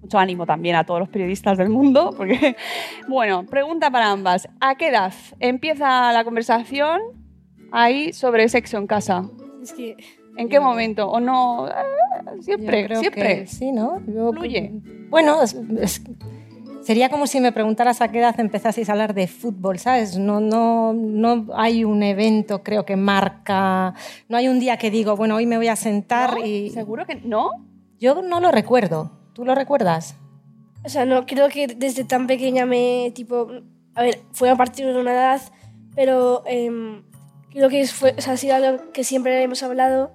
mucho 0.00 0.18
ánimo 0.18 0.46
también 0.46 0.74
a 0.76 0.84
todos 0.84 0.98
los 1.00 1.08
periodistas 1.08 1.58
del 1.58 1.68
mundo. 1.68 2.12
Porque, 2.16 2.56
bueno, 3.08 3.44
pregunta 3.46 3.90
para 3.90 4.10
ambas. 4.10 4.48
¿A 4.60 4.74
qué 4.74 4.88
edad 4.88 5.12
empieza 5.38 6.12
la 6.12 6.24
conversación 6.24 7.00
ahí 7.70 8.12
sobre 8.12 8.48
sexo 8.48 8.78
en 8.78 8.86
casa? 8.86 9.28
Es 9.62 9.72
que 9.72 9.96
¿En 10.38 10.48
qué 10.48 10.58
momento? 10.60 11.08
¿O 11.10 11.20
no? 11.20 11.66
Ah, 11.66 11.84
Siempre, 12.40 12.88
siempre. 12.96 13.46
sí, 13.46 13.70
¿no? 13.70 14.00
Yo- 14.06 14.32
Fluye. 14.32 14.72
Bueno, 15.10 15.42
es- 15.42 15.54
es- 15.78 16.02
sería 16.82 17.08
como 17.08 17.26
si 17.26 17.40
me 17.40 17.52
preguntaras 17.52 18.00
a 18.00 18.08
qué 18.08 18.18
edad 18.18 18.38
empezaseis 18.38 18.88
a 18.88 18.92
hablar 18.92 19.14
de 19.14 19.26
fútbol, 19.26 19.78
¿sabes? 19.78 20.18
No, 20.18 20.40
no, 20.40 20.92
no 20.92 21.46
hay 21.54 21.84
un 21.84 22.02
evento, 22.02 22.62
creo 22.62 22.84
que 22.84 22.96
marca. 22.96 23.94
No 24.28 24.36
hay 24.36 24.48
un 24.48 24.60
día 24.60 24.76
que 24.76 24.90
digo, 24.90 25.16
bueno, 25.16 25.36
hoy 25.36 25.46
me 25.46 25.56
voy 25.56 25.68
a 25.68 25.76
sentar 25.76 26.38
¿No? 26.38 26.46
y. 26.46 26.70
¿Seguro 26.70 27.06
que 27.06 27.16
no? 27.16 27.50
Yo 27.98 28.20
no 28.22 28.40
lo 28.40 28.50
recuerdo. 28.50 29.10
¿Tú 29.32 29.44
lo 29.44 29.54
recuerdas? 29.54 30.16
O 30.84 30.88
sea, 30.88 31.04
no, 31.04 31.26
creo 31.26 31.48
que 31.48 31.68
desde 31.68 32.04
tan 32.04 32.26
pequeña 32.26 32.66
me, 32.66 33.12
tipo, 33.14 33.48
a 33.94 34.02
ver, 34.02 34.20
fue 34.32 34.50
a 34.50 34.56
partir 34.56 34.86
de 34.86 35.00
una 35.00 35.12
edad, 35.12 35.40
pero 35.94 36.42
em, 36.46 37.02
creo 37.50 37.68
que 37.68 37.86
fue, 37.86 38.14
o 38.18 38.20
sea, 38.20 38.32
ha 38.32 38.36
sido 38.36 38.56
algo 38.56 38.92
que 38.92 39.04
siempre 39.04 39.42
hemos 39.42 39.62
hablado, 39.62 40.12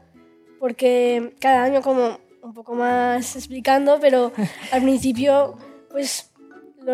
porque 0.60 1.36
cada 1.40 1.64
año 1.64 1.82
como 1.82 2.20
un 2.42 2.54
poco 2.54 2.76
más 2.76 3.36
explicando, 3.36 4.00
pero 4.02 4.34
al 4.72 4.82
principio, 4.82 5.56
pues, 5.90 6.32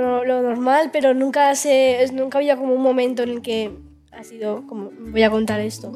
lo, 0.02 0.24
lo 0.26 0.42
normal, 0.42 0.90
pero 0.92 1.14
nunca, 1.14 1.54
se, 1.56 2.06
nunca 2.14 2.38
había 2.40 2.56
como 2.58 2.74
un 2.74 2.82
momento 2.82 3.24
en 3.24 3.30
el 3.30 3.42
que 3.42 3.72
ha 4.12 4.24
sido 4.24 4.66
como, 4.68 4.90
voy 5.12 5.24
a 5.24 5.30
contar 5.30 5.60
esto. 5.60 5.92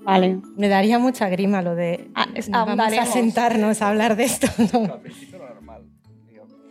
Vale. 0.00 0.38
Me 0.56 0.68
daría 0.68 0.98
mucha 0.98 1.28
grima 1.28 1.62
lo 1.62 1.74
de. 1.76 2.08
Ah, 2.14 2.26
es- 2.34 2.50
vamos 2.50 2.78
a 2.98 3.06
sentarnos 3.06 3.82
a 3.82 3.88
hablar 3.90 4.16
de 4.16 4.24
esto. 4.24 4.48
¿no? 4.72 4.80
Lo 4.82 5.38
normal. 5.38 5.82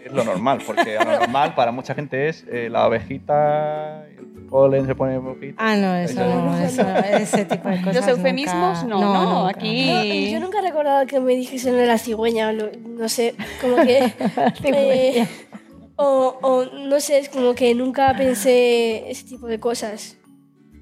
Es 0.03 0.11
lo 0.11 0.23
normal, 0.23 0.59
porque 0.65 0.95
lo 0.95 1.05
normal 1.19 1.55
para 1.55 1.71
mucha 1.71 1.93
gente 1.93 2.27
es 2.27 2.43
eh, 2.51 2.69
la 2.69 2.87
ovejita, 2.87 4.05
y 4.13 4.17
el 4.17 4.47
polen 4.49 4.85
se 4.87 4.95
pone 4.95 5.17
ovejita. 5.17 5.55
Ah, 5.57 5.75
no, 5.77 5.95
eso 5.95 6.19
no, 6.25 6.57
eso, 6.59 6.81
ese 6.81 7.45
tipo 7.45 7.69
de 7.69 7.77
cosas. 7.83 7.95
Los 7.95 8.07
eufemismos 8.07 8.83
nunca- 8.83 8.95
no, 8.95 9.13
no, 9.13 9.39
nunca. 9.43 9.49
aquí- 9.57 9.89
No, 9.91 10.03
y 10.03 10.31
yo 10.31 10.39
nunca 10.41 10.59
he 10.59 10.63
recordado 10.63 11.05
que 11.05 11.19
me 11.21 11.33
dijesen 11.35 11.77
de 11.77 11.85
la 11.85 11.97
cigüeña, 11.99 12.51
no 12.51 13.07
sé, 13.07 13.35
como 13.61 13.77
que... 13.77 14.11
eh, 14.63 15.27
o, 16.01 16.37
o 16.41 16.65
no 16.65 16.99
sé, 16.99 17.19
es 17.19 17.29
como 17.29 17.53
que 17.53 17.73
nunca 17.75 18.13
pensé 18.17 19.09
ese 19.11 19.25
tipo 19.25 19.47
de 19.47 19.59
cosas. 19.59 20.17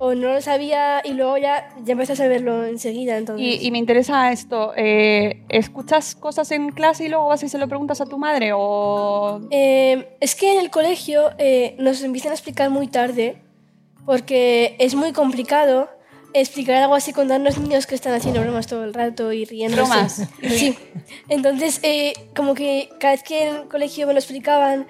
o 0.02 0.16
no 0.16 0.34
lo 0.34 0.42
sabía 0.42 1.02
y 1.04 1.12
luego 1.14 1.38
ya, 1.38 1.76
ya 1.84 1.92
empecé 1.92 2.14
a 2.14 2.16
saberlo 2.16 2.66
enseguida. 2.66 3.18
Entonces. 3.18 3.46
Y, 3.46 3.68
y 3.68 3.72
me 3.72 3.78
interesa 3.78 4.32
esto, 4.32 4.72
eh, 4.78 5.44
¿escuchas 5.50 6.16
cosas 6.16 6.50
en 6.52 6.72
clase 6.72 7.06
y 7.06 7.10
luego 7.10 7.28
vas 7.28 7.44
y 7.44 7.50
se 7.50 7.58
lo 7.58 7.68
preguntas 7.68 8.00
a 8.00 8.06
tu 8.06 8.18
madre? 8.18 8.52
O... 8.56 9.42
Eh, 9.52 10.18
es 10.22 10.36
que 10.36 10.54
en 10.54 10.60
el 10.60 10.70
colegio 10.70 11.32
eh, 11.38 11.76
nos 11.80 12.02
empiezan 12.02 12.32
a 12.32 12.36
explicar 12.36 12.70
muy 12.70 12.88
tarde 12.88 13.42
porque 14.06 14.76
es 14.80 14.96
muy 14.96 15.12
complicado 15.12 15.90
explicar 16.34 16.78
algo 16.78 16.96
así 16.96 17.12
con 17.12 17.28
tantos 17.28 17.58
niños 17.58 17.86
que 17.86 17.96
están 17.96 18.14
haciendo 18.14 18.40
bromas 18.42 18.68
todo 18.68 18.84
el 18.86 18.94
rato 18.94 19.34
y 19.34 19.46
riéndose. 19.46 19.82
Bromas. 19.82 20.24
Sí. 20.48 20.78
Entonces, 21.28 21.80
eh, 21.84 22.14
como 22.36 22.54
que 22.54 22.90
cada 23.00 23.14
vez 23.16 23.24
que 23.24 23.50
en 23.50 23.56
el 23.56 23.68
colegio 23.68 24.08
me 24.08 24.14
lo 24.14 24.20
explicaban, 24.20 24.88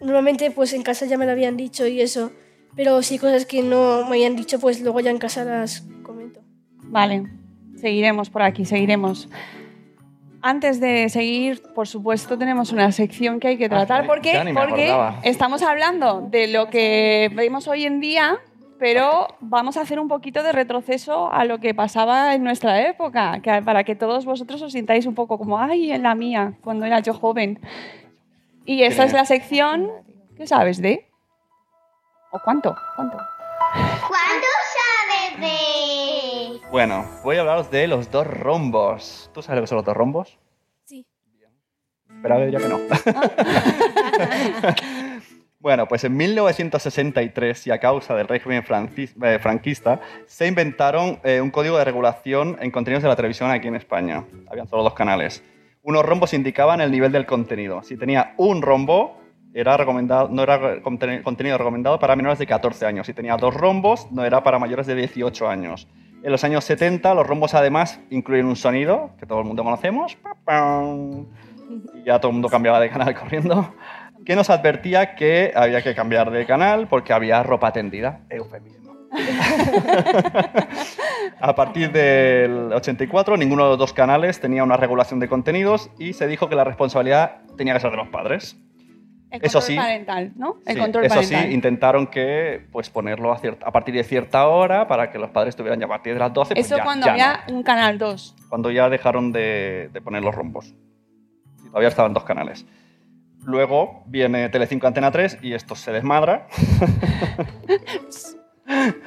normalmente 0.00 0.50
pues 0.50 0.72
en 0.72 0.82
casa 0.82 1.06
ya 1.06 1.16
me 1.18 1.26
lo 1.26 1.32
habían 1.32 1.56
dicho 1.56 1.86
y 1.86 2.00
eso. 2.00 2.32
Pero 2.76 3.02
si 3.02 3.14
hay 3.14 3.18
cosas 3.20 3.46
que 3.46 3.62
no 3.62 4.02
me 4.02 4.16
habían 4.16 4.36
dicho, 4.36 4.58
pues 4.60 4.80
luego 4.80 5.00
ya 5.00 5.10
en 5.10 5.18
casa 5.18 5.44
las 5.44 5.80
comento. 6.02 6.40
Vale, 6.84 7.24
seguiremos 7.76 8.30
por 8.30 8.42
aquí, 8.42 8.64
seguiremos. 8.64 9.28
Antes 10.40 10.78
de 10.78 11.08
seguir, 11.08 11.62
por 11.74 11.88
supuesto, 11.88 12.38
tenemos 12.38 12.70
una 12.70 12.92
sección 12.92 13.40
que 13.40 13.48
hay 13.48 13.58
que 13.58 13.68
tratar 13.68 14.02
ya- 14.02 14.06
porque, 14.06 14.32
porque 14.54 14.86
estamos 15.24 15.62
hablando 15.62 16.20
de 16.30 16.46
lo 16.46 16.70
que 16.70 17.28
vemos 17.34 17.66
hoy 17.66 17.84
en 17.86 17.98
día, 17.98 18.38
pero 18.78 19.26
vamos 19.40 19.76
a 19.76 19.80
hacer 19.80 19.98
un 19.98 20.06
poquito 20.06 20.44
de 20.44 20.52
retroceso 20.52 21.32
a 21.32 21.44
lo 21.44 21.58
que 21.58 21.74
pasaba 21.74 22.36
en 22.36 22.44
nuestra 22.44 22.86
época, 22.88 23.40
que- 23.42 23.60
para 23.62 23.82
que 23.82 23.96
todos 23.96 24.24
vosotros 24.24 24.62
os 24.62 24.72
sintáis 24.72 25.06
un 25.06 25.16
poco 25.16 25.38
como, 25.38 25.58
ay, 25.58 25.90
en 25.90 26.04
la 26.04 26.14
mía, 26.14 26.52
cuando 26.62 26.86
era 26.86 27.00
yo 27.00 27.14
joven. 27.14 27.58
Y 28.68 28.82
esta 28.82 29.04
es 29.04 29.14
la 29.14 29.24
sección, 29.24 29.90
¿qué 30.36 30.46
sabes 30.46 30.82
de? 30.82 31.08
¿O 32.30 32.38
cuánto? 32.44 32.76
¿Cuánto? 32.96 33.16
¿Cuánto 33.72 34.46
sabes 34.76 35.40
de...? 35.40 36.60
Bueno, 36.70 37.06
voy 37.24 37.38
a 37.38 37.40
hablaros 37.40 37.70
de 37.70 37.86
los 37.86 38.10
dos 38.10 38.26
rombos. 38.26 39.30
¿Tú 39.32 39.40
sabes 39.40 39.56
lo 39.56 39.62
que 39.62 39.66
son 39.68 39.76
los 39.76 39.86
dos 39.86 39.96
rombos? 39.96 40.38
Sí. 40.84 41.06
Pero 42.20 42.34
a 42.34 42.36
ver, 42.36 42.50
ya 42.50 42.58
que 42.58 42.68
no. 42.68 42.78
bueno, 45.60 45.88
pues 45.88 46.04
en 46.04 46.14
1963 46.14 47.68
y 47.68 47.70
a 47.70 47.80
causa 47.80 48.14
del 48.16 48.28
régimen 48.28 48.62
eh, 48.62 49.38
franquista 49.38 50.02
se 50.26 50.46
inventaron 50.46 51.20
eh, 51.24 51.40
un 51.40 51.50
código 51.50 51.78
de 51.78 51.86
regulación 51.86 52.58
en 52.60 52.70
contenidos 52.70 53.02
de 53.02 53.08
la 53.08 53.16
televisión 53.16 53.50
aquí 53.50 53.66
en 53.66 53.76
España. 53.76 54.26
Habían 54.46 54.68
solo 54.68 54.82
dos 54.82 54.92
canales. 54.92 55.42
Unos 55.88 56.04
rombos 56.04 56.34
indicaban 56.34 56.82
el 56.82 56.90
nivel 56.90 57.12
del 57.12 57.24
contenido. 57.24 57.82
Si 57.82 57.96
tenía 57.96 58.34
un 58.36 58.60
rombo, 58.60 59.16
era 59.54 59.74
recomendado, 59.78 60.28
no 60.28 60.42
era 60.42 60.82
contenido 60.82 61.56
recomendado 61.56 61.98
para 61.98 62.14
menores 62.14 62.38
de 62.38 62.46
14 62.46 62.84
años. 62.84 63.06
Si 63.06 63.14
tenía 63.14 63.38
dos 63.38 63.54
rombos, 63.54 64.06
no 64.12 64.22
era 64.22 64.42
para 64.42 64.58
mayores 64.58 64.86
de 64.86 64.94
18 64.94 65.48
años. 65.48 65.88
En 66.22 66.30
los 66.30 66.44
años 66.44 66.64
70, 66.64 67.14
los 67.14 67.26
rombos 67.26 67.54
además 67.54 68.00
incluyen 68.10 68.44
un 68.44 68.56
sonido 68.56 69.12
que 69.18 69.24
todo 69.24 69.38
el 69.38 69.46
mundo 69.46 69.64
conocemos. 69.64 70.18
Y 71.94 72.04
ya 72.04 72.20
todo 72.20 72.32
el 72.32 72.34
mundo 72.34 72.50
cambiaba 72.50 72.80
de 72.80 72.90
canal 72.90 73.14
corriendo. 73.18 73.72
Que 74.26 74.36
nos 74.36 74.50
advertía 74.50 75.14
que 75.14 75.52
había 75.56 75.80
que 75.80 75.94
cambiar 75.94 76.30
de 76.30 76.44
canal 76.44 76.86
porque 76.88 77.14
había 77.14 77.42
ropa 77.42 77.72
tendida. 77.72 78.20
Eufemismo. 78.28 78.87
A 81.40 81.54
partir 81.54 81.92
del 81.92 82.72
84, 82.72 83.36
ninguno 83.36 83.64
de 83.64 83.70
los 83.70 83.78
dos 83.78 83.92
canales 83.92 84.40
tenía 84.40 84.64
una 84.64 84.76
regulación 84.76 85.20
de 85.20 85.28
contenidos 85.28 85.90
y 85.98 86.12
se 86.12 86.26
dijo 86.26 86.48
que 86.48 86.54
la 86.56 86.64
responsabilidad 86.64 87.42
tenía 87.56 87.74
que 87.74 87.80
ser 87.80 87.90
de 87.90 87.96
los 87.96 88.08
padres. 88.08 88.56
El 89.30 89.44
Eso 89.44 89.60
sí. 89.60 89.76
parental, 89.76 90.32
¿no? 90.36 90.56
El 90.66 90.74
Sí, 90.74 90.80
control 90.80 91.04
eso 91.04 91.16
parental. 91.16 91.44
sí, 91.48 91.52
intentaron 91.52 92.06
que 92.06 92.66
pues 92.72 92.88
ponerlo 92.88 93.30
a, 93.32 93.72
partir 93.72 93.94
de 93.94 94.02
cierta 94.02 94.48
hora 94.48 94.88
para 94.88 95.10
que 95.10 95.18
los 95.18 95.30
padres 95.30 95.54
tuvieran 95.54 95.78
ya 95.78 95.84
a 95.84 95.88
partir 95.90 96.14
de 96.14 96.18
las 96.20 96.32
12. 96.32 96.54
pues 96.54 96.66
Eso 96.66 96.78
ya- 96.78 96.84
cuando 96.84 97.06
ya 97.06 97.12
había 97.12 97.40
no. 97.48 97.56
un 97.56 97.62
canal 97.62 97.98
2. 97.98 98.36
Cuando 98.48 98.70
ya 98.70 98.88
dejaron 98.88 99.30
de, 99.32 99.90
de 99.92 100.00
poner 100.00 100.22
los 100.24 100.34
rombos. 100.34 100.74
Y 101.62 101.68
todavía 101.68 101.88
estaban 101.88 102.14
dos 102.14 102.24
canales. 102.24 102.64
Luego 103.44 104.02
viene 104.06 104.48
Telecinco 104.48 104.86
Antena 104.86 105.10
3 105.10 105.38
y 105.42 105.52
esto 105.52 105.74
se 105.74 105.92
desmadra. 105.92 106.46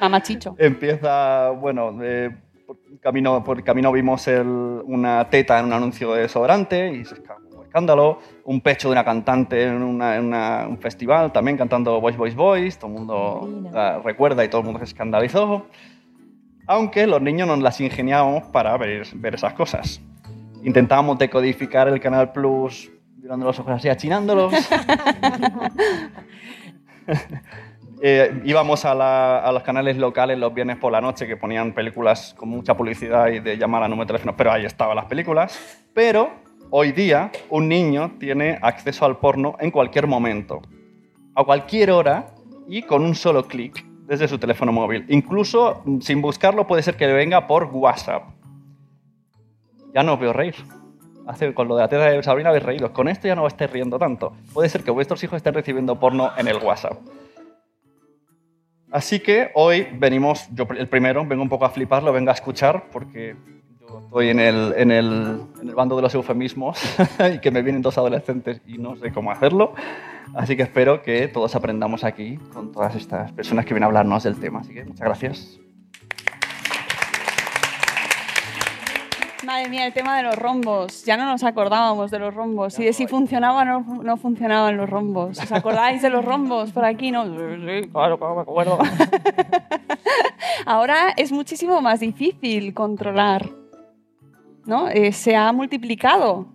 Mamachicho. 0.00 0.54
Empieza, 0.58 1.50
bueno, 1.50 1.96
eh, 2.02 2.30
por, 2.66 2.76
camino, 3.00 3.42
por 3.44 3.62
camino 3.62 3.92
vimos 3.92 4.26
el- 4.28 4.46
una 4.46 5.28
teta 5.30 5.58
en 5.58 5.66
un 5.66 5.72
anuncio 5.72 6.12
de 6.14 6.22
desodorante 6.22 6.92
y 6.94 7.04
se 7.04 7.14
un 7.14 7.64
escándalo. 7.64 8.18
Un 8.44 8.60
pecho 8.60 8.88
de 8.88 8.92
una 8.92 9.04
cantante 9.04 9.64
en, 9.64 9.82
una- 9.82 10.16
en 10.16 10.24
una- 10.26 10.66
un 10.68 10.78
festival 10.78 11.32
también 11.32 11.56
cantando 11.56 12.00
Boys, 12.00 12.16
Boys, 12.16 12.34
Boys. 12.34 12.78
Todo 12.78 12.90
el 12.90 12.96
mundo 12.98 13.70
la 13.72 13.98
recuerda 14.00 14.44
y 14.44 14.48
todo 14.48 14.60
el 14.60 14.64
mundo 14.66 14.78
se 14.80 14.84
escandalizó. 14.86 15.66
Aunque 16.66 17.06
los 17.06 17.20
niños 17.20 17.48
nos 17.48 17.58
las 17.60 17.80
ingeniábamos 17.80 18.44
para 18.44 18.76
ver, 18.76 19.06
ver 19.14 19.34
esas 19.34 19.52
cosas. 19.54 20.00
Intentábamos 20.62 21.18
decodificar 21.18 21.88
el 21.88 21.98
Canal 22.00 22.30
Plus 22.32 22.88
mirando 23.16 23.46
los 23.46 23.58
ojos 23.58 23.72
así, 23.74 23.88
achinándolos. 23.88 24.52
Eh, 28.04 28.40
íbamos 28.44 28.84
a, 28.84 28.94
la- 28.96 29.38
a 29.38 29.52
los 29.52 29.62
canales 29.62 29.96
locales 29.96 30.36
los 30.36 30.52
viernes 30.52 30.76
por 30.76 30.90
la 30.90 31.00
noche 31.00 31.24
que 31.26 31.36
ponían 31.36 31.72
películas 31.72 32.34
con 32.36 32.48
mucha 32.48 32.76
publicidad 32.76 33.28
y 33.28 33.38
de 33.38 33.56
llamar 33.56 33.84
a 33.84 33.88
número 33.88 34.04
de 34.06 34.08
teléfono, 34.08 34.36
pero 34.36 34.50
ahí 34.50 34.64
estaban 34.64 34.96
las 34.96 35.04
películas. 35.04 35.86
Pero 35.94 36.30
hoy 36.70 36.90
día 36.90 37.30
un 37.48 37.68
niño 37.68 38.14
tiene 38.18 38.58
acceso 38.60 39.04
al 39.04 39.18
porno 39.18 39.54
en 39.60 39.70
cualquier 39.70 40.08
momento, 40.08 40.62
a 41.36 41.44
cualquier 41.44 41.92
hora 41.92 42.26
y 42.66 42.82
con 42.82 43.04
un 43.04 43.14
solo 43.14 43.44
clic 43.46 43.84
desde 44.08 44.26
su 44.26 44.36
teléfono 44.36 44.72
móvil. 44.72 45.04
Incluso 45.08 45.82
mm, 45.84 46.00
sin 46.00 46.20
buscarlo 46.20 46.66
puede 46.66 46.82
ser 46.82 46.96
que 46.96 47.06
le 47.06 47.12
venga 47.12 47.46
por 47.46 47.66
WhatsApp. 47.66 48.24
Ya 49.94 50.02
no 50.02 50.14
os 50.14 50.18
veo 50.20 50.32
reír. 50.32 50.56
Hace, 51.28 51.54
con 51.54 51.68
lo 51.68 51.76
de 51.76 51.82
la 51.82 51.88
teta 51.88 52.06
de 52.10 52.20
Sabrina 52.24 52.48
habéis 52.48 52.64
reído. 52.64 52.92
Con 52.92 53.06
esto 53.06 53.28
ya 53.28 53.36
no 53.36 53.46
estáis 53.46 53.70
riendo 53.70 53.96
tanto. 53.96 54.32
Puede 54.52 54.68
ser 54.68 54.82
que 54.82 54.90
vuestros 54.90 55.22
hijos 55.22 55.36
estén 55.36 55.54
recibiendo 55.54 56.00
porno 56.00 56.30
en 56.36 56.48
el 56.48 56.56
WhatsApp. 56.56 56.94
Así 58.92 59.20
que 59.20 59.50
hoy 59.54 59.88
venimos, 59.94 60.46
yo 60.52 60.66
el 60.76 60.86
primero, 60.86 61.24
vengo 61.24 61.42
un 61.42 61.48
poco 61.48 61.64
a 61.64 61.70
fliparlo, 61.70 62.12
vengo 62.12 62.30
a 62.30 62.34
escuchar, 62.34 62.90
porque 62.92 63.34
yo 63.80 64.00
estoy 64.04 64.28
en 64.28 64.38
el, 64.38 64.74
en 64.76 64.90
el, 64.90 65.40
en 65.62 65.68
el 65.70 65.74
bando 65.74 65.96
de 65.96 66.02
los 66.02 66.14
eufemismos 66.14 66.78
y 67.34 67.38
que 67.38 67.50
me 67.50 67.62
vienen 67.62 67.80
dos 67.80 67.96
adolescentes 67.96 68.60
y 68.66 68.76
no 68.76 68.96
sé 68.96 69.10
cómo 69.10 69.30
hacerlo. 69.30 69.74
Así 70.34 70.56
que 70.56 70.62
espero 70.62 71.02
que 71.02 71.26
todos 71.28 71.56
aprendamos 71.56 72.04
aquí 72.04 72.36
con 72.52 72.70
todas 72.70 72.94
estas 72.94 73.32
personas 73.32 73.64
que 73.64 73.72
vienen 73.72 73.84
a 73.84 73.86
hablarnos 73.86 74.24
del 74.24 74.38
tema. 74.38 74.60
Así 74.60 74.74
que 74.74 74.84
muchas 74.84 75.06
gracias. 75.06 75.58
Madre 79.52 79.68
mía, 79.68 79.86
el 79.86 79.92
tema 79.92 80.16
de 80.16 80.22
los 80.22 80.34
rombos. 80.34 81.04
Ya 81.04 81.18
no 81.18 81.26
nos 81.26 81.44
acordábamos 81.44 82.10
de 82.10 82.18
los 82.18 82.32
rombos 82.32 82.78
y 82.78 82.84
de 82.84 82.94
si 82.94 83.06
funcionaban 83.06 83.68
o 83.68 83.80
no, 83.80 84.02
no 84.02 84.16
funcionaban 84.16 84.78
los 84.78 84.88
rombos. 84.88 85.38
¿Os 85.38 85.52
acordáis 85.52 86.00
de 86.00 86.08
los 86.08 86.24
rombos 86.24 86.72
por 86.72 86.86
aquí? 86.86 87.10
No, 87.10 87.26
sí, 87.26 87.86
claro, 87.92 88.18
claro, 88.18 88.36
me 88.36 88.40
acuerdo. 88.40 88.78
Ahora 90.64 91.12
es 91.18 91.32
muchísimo 91.32 91.82
más 91.82 92.00
difícil 92.00 92.72
controlar. 92.72 93.50
¿no? 94.64 94.88
Eh, 94.88 95.12
se 95.12 95.36
ha 95.36 95.52
multiplicado 95.52 96.46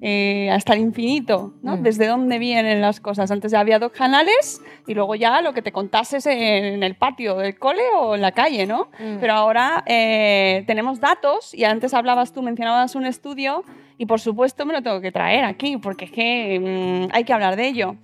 eh, 0.00 0.50
hasta 0.50 0.74
el 0.74 0.80
infinito. 0.80 1.54
¿no? 1.62 1.76
Mm. 1.76 1.82
¿Desde 1.82 2.06
dónde 2.06 2.38
vienen 2.38 2.80
las 2.80 3.00
cosas? 3.00 3.30
Antes 3.30 3.52
ya 3.52 3.60
había 3.60 3.78
dos 3.78 3.92
canales 3.92 4.60
y 4.86 4.94
luego 4.94 5.14
ya 5.14 5.40
lo 5.40 5.54
que 5.54 5.62
te 5.62 5.72
contases 5.72 6.26
en 6.26 6.82
el 6.82 6.96
patio 6.96 7.36
del 7.36 7.58
cole 7.58 7.82
o 7.98 8.14
en 8.14 8.20
la 8.20 8.32
calle, 8.32 8.66
¿no? 8.66 8.88
Mm. 8.98 9.18
Pero 9.20 9.32
ahora 9.32 9.82
eh, 9.86 10.64
tenemos 10.66 11.00
datos 11.00 11.54
y 11.54 11.64
antes 11.64 11.94
hablabas 11.94 12.32
tú, 12.32 12.42
mencionabas 12.42 12.94
un 12.94 13.06
estudio 13.06 13.64
y 13.98 14.06
por 14.06 14.20
supuesto 14.20 14.66
me 14.66 14.74
lo 14.74 14.82
tengo 14.82 15.00
que 15.00 15.12
traer 15.12 15.44
aquí 15.44 15.76
porque 15.78 16.06
es 16.06 16.10
que 16.10 16.60
mm, 16.60 17.14
hay 17.14 17.24
que 17.24 17.32
hablar 17.32 17.56
de 17.56 17.66
ello. 17.66 17.96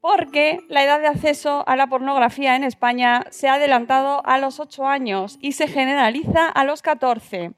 Porque 0.00 0.58
la 0.68 0.84
edad 0.84 1.00
de 1.00 1.06
acceso 1.06 1.66
a 1.66 1.76
la 1.76 1.86
pornografía 1.86 2.56
en 2.56 2.64
España 2.64 3.24
se 3.30 3.48
ha 3.48 3.54
adelantado 3.54 4.20
a 4.26 4.36
los 4.36 4.60
8 4.60 4.86
años 4.86 5.38
y 5.40 5.52
se 5.52 5.66
generaliza 5.66 6.46
a 6.46 6.64
los 6.64 6.82
14. 6.82 7.52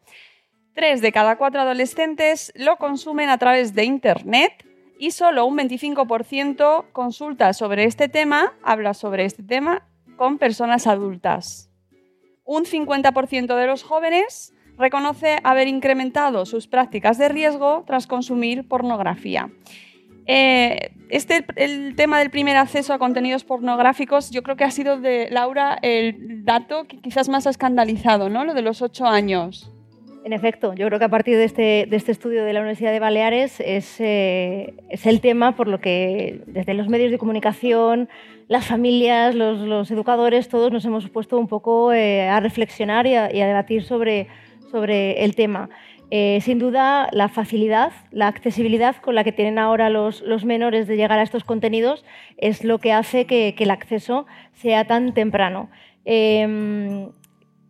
Tres 0.76 1.00
de 1.00 1.10
cada 1.10 1.36
cuatro 1.36 1.62
adolescentes 1.62 2.52
lo 2.54 2.76
consumen 2.76 3.30
a 3.30 3.38
través 3.38 3.74
de 3.74 3.84
Internet 3.84 4.62
y 4.98 5.12
solo 5.12 5.46
un 5.46 5.56
25% 5.56 6.92
consulta 6.92 7.54
sobre 7.54 7.84
este 7.84 8.10
tema, 8.10 8.52
habla 8.62 8.92
sobre 8.92 9.24
este 9.24 9.42
tema 9.42 9.88
con 10.16 10.36
personas 10.36 10.86
adultas. 10.86 11.70
Un 12.44 12.66
50% 12.66 13.56
de 13.56 13.66
los 13.66 13.84
jóvenes 13.84 14.52
reconoce 14.76 15.38
haber 15.44 15.66
incrementado 15.66 16.44
sus 16.44 16.68
prácticas 16.68 17.16
de 17.16 17.30
riesgo 17.30 17.84
tras 17.86 18.06
consumir 18.06 18.68
pornografía. 18.68 19.48
Eh, 20.26 20.90
este, 21.08 21.46
el 21.56 21.96
tema 21.96 22.18
del 22.18 22.28
primer 22.28 22.58
acceso 22.58 22.92
a 22.92 22.98
contenidos 22.98 23.44
pornográficos, 23.44 24.30
yo 24.30 24.42
creo 24.42 24.56
que 24.56 24.64
ha 24.64 24.70
sido 24.70 25.00
de 25.00 25.28
Laura 25.30 25.78
el 25.80 26.44
dato 26.44 26.84
que 26.84 27.00
quizás 27.00 27.30
más 27.30 27.46
ha 27.46 27.50
escandalizado, 27.50 28.28
¿no? 28.28 28.44
Lo 28.44 28.52
de 28.52 28.60
los 28.60 28.82
ocho 28.82 29.06
años. 29.06 29.72
En 30.26 30.32
efecto, 30.32 30.74
yo 30.74 30.88
creo 30.88 30.98
que 30.98 31.04
a 31.04 31.08
partir 31.08 31.36
de 31.36 31.44
este, 31.44 31.86
de 31.88 31.96
este 31.96 32.10
estudio 32.10 32.44
de 32.44 32.52
la 32.52 32.58
Universidad 32.58 32.90
de 32.90 32.98
Baleares 32.98 33.60
es, 33.60 34.00
eh, 34.00 34.74
es, 34.88 35.06
el 35.06 35.20
tema 35.20 35.54
por 35.54 35.68
lo 35.68 35.78
que 35.78 36.40
desde 36.48 36.74
los 36.74 36.88
medios 36.88 37.12
de 37.12 37.18
comunicación, 37.18 38.08
las 38.48 38.66
familias, 38.66 39.36
los, 39.36 39.88
educadores, 39.88 40.48
todos 40.48 40.72
nos 40.72 40.84
hemos 40.84 41.08
puesto 41.10 41.38
un 41.38 41.46
poco 41.46 41.92
eh, 41.92 42.28
a 42.28 42.40
reflexionar 42.40 43.06
y 43.06 43.14
a, 43.14 43.28
debatir 43.28 43.84
sobre, 43.84 44.26
sobre 44.72 45.22
el 45.22 45.36
tema. 45.36 45.68
Eh, 46.10 46.40
sin 46.42 46.58
duda, 46.58 47.08
la 47.12 47.28
facilidad, 47.28 47.92
la 48.10 48.26
accesibilidad 48.26 48.96
con 48.96 49.14
la 49.14 49.22
que 49.22 49.30
tienen 49.30 49.60
ahora 49.60 49.90
los, 49.90 50.22
los 50.22 50.44
menores 50.44 50.88
de 50.88 50.96
llegar 50.96 51.20
a 51.20 51.22
estos 51.22 51.44
contenidos 51.44 52.04
es 52.36 52.64
lo 52.64 52.78
que 52.78 52.92
hace 52.92 53.26
que, 53.26 53.54
el 53.56 53.70
acceso 53.70 54.26
sea 54.54 54.88
tan 54.88 55.14
temprano. 55.14 55.70
Eh, 56.04 57.06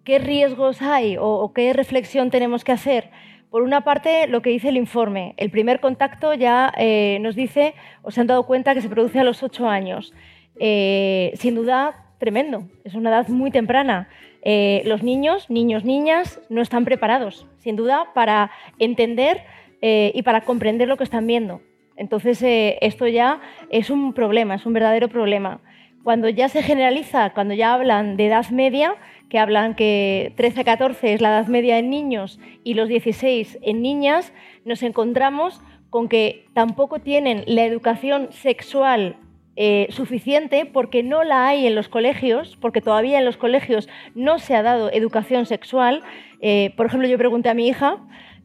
¿Qué 0.07 0.21
riesgos 0.21 0.83
hay 0.83 1.16
o, 1.19 1.53
qué 1.53 1.73
reflexión 1.73 2.31
tenemos 2.31 2.62
que 2.62 2.71
hacer? 2.71 3.11
Por 3.51 3.62
una 3.62 3.81
parte, 3.81 4.29
lo 4.29 4.40
que 4.40 4.51
dice 4.51 4.69
el 4.69 4.77
informe. 4.77 5.35
El 5.37 5.51
primer 5.51 5.81
contacto 5.81 6.33
ya 6.33 6.73
eh, 6.79 7.19
nos 7.23 7.35
dice, 7.35 7.75
o 8.03 8.12
se 8.12 8.21
han 8.21 8.29
dado 8.29 8.47
cuenta, 8.47 8.73
que 8.73 8.83
se 8.83 8.88
produce 8.88 9.19
a 9.19 9.25
los 9.25 9.42
ocho 9.42 9.69
años. 9.69 10.14
Eh, 10.61 11.33
sin 11.35 11.57
duda, 11.57 12.07
tremendo. 12.19 12.69
Es 12.85 12.95
una 12.95 13.11
edad 13.11 13.27
muy 13.27 13.51
temprana. 13.51 14.09
Eh, 14.42 14.83
los 14.85 15.03
niños, 15.03 15.51
niños, 15.51 15.85
niñas, 15.85 16.40
no 16.51 16.62
están 16.62 16.85
preparados, 16.85 17.49
sin 17.59 17.75
duda, 17.75 18.07
para 18.14 18.53
entender 18.79 19.42
y 19.83 20.23
para 20.23 20.42
comprender 20.42 20.87
lo 20.87 20.97
que 20.97 21.05
están 21.05 21.27
viendo. 21.27 21.61
Entonces, 21.97 22.38
esto 22.81 23.09
ya 23.09 23.40
es 23.71 23.90
un 23.90 24.14
problema, 24.14 24.55
es 24.55 24.66
un 24.66 24.73
verdadero 24.73 25.09
problema. 25.09 25.61
Cuando 26.03 26.29
ya 26.29 26.49
se 26.49 26.62
generaliza, 26.62 27.31
cuando 27.31 27.55
ya 27.55 27.75
hablan 27.75 28.16
de 28.16 28.27
edad 28.27 28.49
media, 28.51 28.95
que 29.29 29.39
hablan 29.39 29.75
que 29.75 30.33
13-14 30.37 30.97
es 31.03 31.21
la 31.21 31.29
edad 31.31 31.47
media 31.49 31.79
en 31.79 31.91
niños 31.91 32.39
y 32.65 32.75
los 32.75 32.89
16 32.89 33.59
en 33.62 33.83
niñas, 33.83 34.33
nos 34.65 34.83
encontramos 34.83 35.61
con 35.91 36.09
que 36.09 36.47
tampoco 36.53 36.99
tienen 36.99 37.45
la 37.47 37.65
educación 37.65 38.29
sexual 38.33 39.17
eh, 39.59 39.87
suficiente 39.89 40.67
porque 40.67 41.03
no 41.03 41.25
la 41.25 41.49
hay 41.49 41.67
en 41.67 41.75
los 41.75 41.89
colegios, 41.89 42.59
porque 42.61 42.83
todavía 42.83 43.19
en 43.19 43.25
los 43.25 43.39
colegios 43.39 43.89
no 44.15 44.39
se 44.39 44.55
ha 44.55 44.62
dado 44.62 44.93
educación 44.93 45.47
sexual. 45.47 46.03
Eh, 46.43 46.75
por 46.77 46.85
ejemplo, 46.85 47.09
yo 47.09 47.17
pregunté 47.17 47.49
a 47.49 47.55
mi 47.55 47.67
hija, 47.67 47.97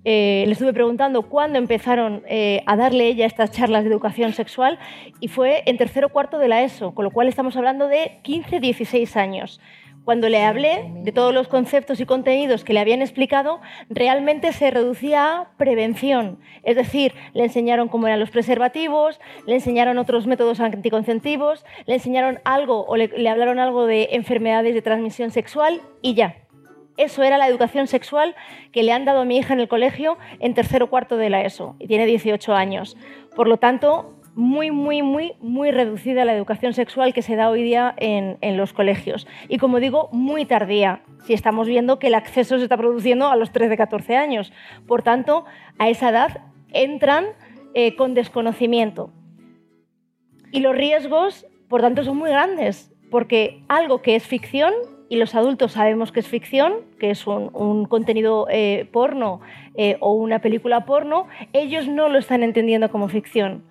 eh, 0.06 0.46
le 0.48 0.54
estuve 0.54 0.72
preguntando 0.72 1.24
cuándo 1.24 1.60
empezaron 1.60 2.24
a 2.66 2.76
darle 2.78 3.08
ella 3.08 3.26
estas 3.26 3.52
charlas 3.52 3.84
de 3.84 3.90
educación 3.90 4.32
sexual 4.32 4.80
y 5.20 5.28
fue 5.28 5.64
en 5.66 5.78
tercero 5.78 6.08
o 6.08 6.10
cuarto 6.12 6.40
de 6.40 6.48
la 6.48 6.64
ESO, 6.64 6.96
con 6.96 7.04
lo 7.04 7.12
cual 7.12 7.28
estamos 7.28 7.58
hablando 7.58 7.90
de 7.90 8.20
15-16 8.24 9.18
años. 9.18 9.60
Cuando 10.04 10.30
le 10.30 10.44
hablé 10.44 10.92
de 11.04 11.12
todos 11.12 11.32
los 11.32 11.48
conceptos 11.48 12.00
y 12.00 12.06
contenidos 12.06 12.64
que 12.64 12.74
le 12.74 12.80
habían 12.80 13.04
explicado, 13.04 13.62
realmente 13.88 14.52
se 14.52 14.72
reducía 14.72 15.38
a 15.38 15.52
prevención. 15.58 16.40
Es 16.64 16.76
decir, 16.76 17.14
le 17.34 17.44
enseñaron 17.44 17.88
cómo 17.88 18.08
eran 18.08 18.20
los 18.20 18.32
preservativos, 18.32 19.20
le 19.46 19.56
enseñaron 19.56 20.00
otros 20.00 20.26
métodos 20.26 20.60
anticonceptivos, 20.60 21.66
le 21.86 21.96
enseñaron 21.96 22.40
algo 22.46 22.84
o 22.86 22.96
le, 22.96 23.30
hablaron 23.30 23.60
algo 23.60 23.86
de 23.86 24.10
enfermedades 24.14 24.74
de 24.74 24.82
transmisión 24.82 25.30
sexual 25.30 25.82
y 26.02 26.16
ya. 26.16 26.36
Eso 26.98 27.22
era 27.22 27.38
la 27.38 27.48
educación 27.48 27.86
sexual 27.86 28.36
que 28.72 28.84
le 28.84 28.94
han 28.94 29.06
dado 29.06 29.22
a 29.22 29.26
mi 29.26 29.38
hija 29.38 29.54
en 29.54 29.60
el 29.60 29.68
colegio 29.68 30.18
en 30.40 30.56
tercero 30.56 30.90
cuarto 30.90 31.18
de 31.18 31.30
la 31.30 31.44
ESO 31.44 31.76
y 31.80 31.88
tiene 31.88 32.08
18 32.08 32.54
años. 32.56 32.98
Por 33.36 33.48
lo 33.48 33.58
tanto, 33.58 34.16
muy, 34.36 34.72
muy, 34.72 35.02
muy, 35.02 35.34
muy 35.42 35.72
reducida 35.72 36.26
la 36.26 36.34
educación 36.34 36.74
sexual 36.74 37.14
que 37.14 37.22
se 37.22 37.36
da 37.36 37.50
hoy 37.50 37.64
día 37.64 37.94
en, 37.98 38.38
los 38.58 38.74
colegios. 38.74 39.28
Y 39.50 39.58
como 39.58 39.80
digo, 39.80 40.10
muy 40.12 40.46
tardía, 40.46 41.02
si 41.26 41.34
estamos 41.34 41.68
viendo 41.68 42.00
que 42.00 42.08
el 42.08 42.16
acceso 42.16 42.58
se 42.58 42.64
está 42.64 42.78
produciendo 42.78 43.30
a 43.30 43.36
los 43.36 43.52
13-14 43.52 44.16
años. 44.16 44.54
Por 44.88 45.04
tanto, 45.04 45.46
a 45.78 45.90
esa 45.90 46.10
edad 46.10 46.42
entran 46.72 47.26
eh, 47.74 47.96
con 47.96 48.14
desconocimiento. 48.14 49.12
Y 50.52 50.62
los 50.62 50.76
riesgos, 50.76 51.46
por 51.68 51.82
tanto, 51.82 52.04
son 52.04 52.18
muy 52.18 52.30
grandes, 52.30 52.94
porque 53.10 53.64
algo 53.68 54.02
que 54.02 54.16
es 54.16 54.26
ficción 54.26 54.74
y 55.10 55.18
los 55.18 55.36
adultos 55.36 55.74
sabemos 55.74 56.14
que 56.14 56.22
es 56.22 56.28
ficción, 56.28 56.74
que 56.98 57.12
es 57.12 57.28
un, 57.28 57.50
un 57.54 57.86
contenido 57.86 58.48
eh, 58.50 58.88
porno 58.94 59.42
eh, 59.76 59.98
o 60.00 60.14
una 60.14 60.40
película 60.40 60.86
porno, 60.86 61.28
ellos 61.52 61.90
no 61.90 62.08
lo 62.08 62.18
están 62.18 62.44
entendiendo 62.44 62.90
como 62.90 63.10
ficción 63.10 63.70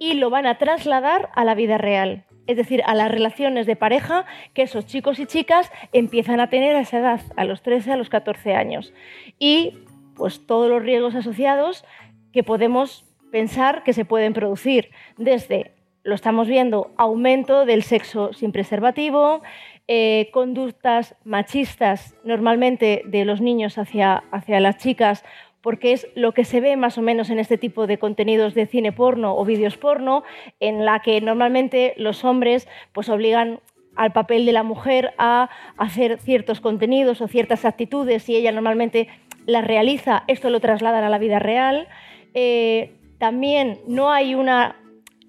y 0.00 0.14
lo 0.14 0.30
van 0.30 0.46
a 0.46 0.56
trasladar 0.56 1.28
a 1.34 1.44
la 1.44 1.54
vida 1.54 1.78
real. 1.78 2.24
Es 2.46 2.56
decir, 2.56 2.82
a 2.86 2.94
las 2.94 3.10
relaciones 3.10 3.66
de 3.66 3.76
pareja 3.76 4.24
que 4.54 4.62
esos 4.62 4.86
chicos 4.86 5.20
y 5.20 5.26
chicas 5.26 5.70
empiezan 5.92 6.40
a 6.40 6.48
tener 6.48 6.74
a 6.74 6.80
esa 6.80 6.98
edad, 6.98 7.20
a 7.36 7.44
los 7.44 7.62
13, 7.62 7.92
a 7.92 7.96
los 7.96 8.08
14 8.08 8.54
años. 8.54 8.94
Y 9.38 9.74
pues 10.16 10.46
todos 10.46 10.70
los 10.70 10.82
riesgos 10.82 11.14
asociados 11.14 11.84
que 12.32 12.42
podemos 12.42 13.04
pensar 13.30 13.84
que 13.84 13.92
se 13.92 14.06
pueden 14.06 14.32
producir, 14.32 14.90
desde, 15.18 15.74
lo 16.02 16.14
estamos 16.14 16.48
viendo, 16.48 16.92
aumento 16.96 17.66
del 17.66 17.82
sexo 17.82 18.32
sin 18.32 18.52
preservativo, 18.52 19.42
eh, 19.86 20.30
conductas 20.32 21.14
machistas 21.24 22.14
normalmente 22.24 23.02
de 23.04 23.26
los 23.26 23.42
niños 23.42 23.76
hacia, 23.76 24.24
hacia 24.32 24.60
las 24.60 24.78
chicas 24.78 25.24
porque 25.62 25.92
es 25.92 26.08
lo 26.14 26.32
que 26.32 26.44
se 26.44 26.60
ve 26.60 26.76
más 26.76 26.98
o 26.98 27.02
menos 27.02 27.30
en 27.30 27.38
este 27.38 27.58
tipo 27.58 27.86
de 27.86 27.98
contenidos 27.98 28.54
de 28.54 28.66
cine 28.66 28.92
porno 28.92 29.36
o 29.36 29.44
vídeos 29.44 29.76
porno, 29.76 30.22
en 30.58 30.84
la 30.84 31.00
que 31.00 31.20
normalmente 31.20 31.94
los 31.96 32.24
hombres 32.24 32.68
pues 32.92 33.08
obligan 33.08 33.60
al 33.96 34.12
papel 34.12 34.46
de 34.46 34.52
la 34.52 34.62
mujer 34.62 35.12
a 35.18 35.50
hacer 35.76 36.18
ciertos 36.18 36.60
contenidos 36.60 37.20
o 37.20 37.28
ciertas 37.28 37.64
actitudes 37.64 38.28
y 38.28 38.36
ella 38.36 38.52
normalmente 38.52 39.08
las 39.46 39.66
realiza, 39.66 40.24
esto 40.26 40.50
lo 40.50 40.60
trasladan 40.60 41.04
a 41.04 41.08
la 41.08 41.18
vida 41.18 41.38
real. 41.38 41.88
Eh, 42.34 42.92
también 43.18 43.80
no 43.86 44.12
hay 44.12 44.34
una 44.34 44.76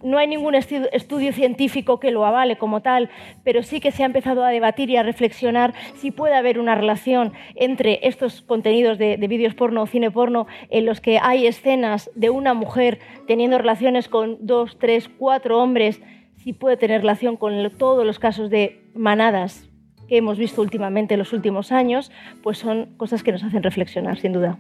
no 0.03 0.17
hay 0.17 0.27
ningún 0.27 0.55
estudio 0.55 1.33
científico 1.33 1.99
que 1.99 2.11
lo 2.11 2.25
avale 2.25 2.57
como 2.57 2.81
tal, 2.81 3.09
pero 3.43 3.63
sí 3.63 3.79
que 3.79 3.91
se 3.91 4.03
ha 4.03 4.05
empezado 4.05 4.43
a 4.43 4.49
debatir 4.49 4.89
y 4.89 4.97
a 4.97 5.03
reflexionar 5.03 5.73
si 5.95 6.11
puede 6.11 6.35
haber 6.35 6.59
una 6.59 6.75
relación 6.75 7.33
entre 7.55 7.99
estos 8.03 8.41
contenidos 8.41 8.97
de, 8.97 9.17
de 9.17 9.27
vídeos 9.27 9.53
porno 9.53 9.83
o 9.83 9.87
cine 9.87 10.11
porno 10.11 10.47
en 10.69 10.85
los 10.85 11.01
que 11.01 11.19
hay 11.19 11.47
escenas 11.47 12.09
de 12.15 12.29
una 12.29 12.53
mujer 12.53 12.99
teniendo 13.27 13.57
relaciones 13.57 14.07
con 14.07 14.37
dos, 14.41 14.77
tres, 14.79 15.09
cuatro 15.09 15.61
hombres, 15.61 16.01
si 16.37 16.53
puede 16.53 16.77
tener 16.77 17.01
relación 17.01 17.37
con 17.37 17.69
todos 17.77 18.05
los 18.05 18.19
casos 18.19 18.49
de 18.49 18.89
manadas 18.95 19.69
que 20.07 20.17
hemos 20.17 20.37
visto 20.37 20.61
últimamente 20.61 21.13
en 21.13 21.19
los 21.19 21.31
últimos 21.31 21.71
años, 21.71 22.11
pues 22.43 22.57
son 22.57 22.97
cosas 22.97 23.23
que 23.23 23.31
nos 23.31 23.43
hacen 23.43 23.63
reflexionar, 23.63 24.17
sin 24.19 24.33
duda. 24.33 24.59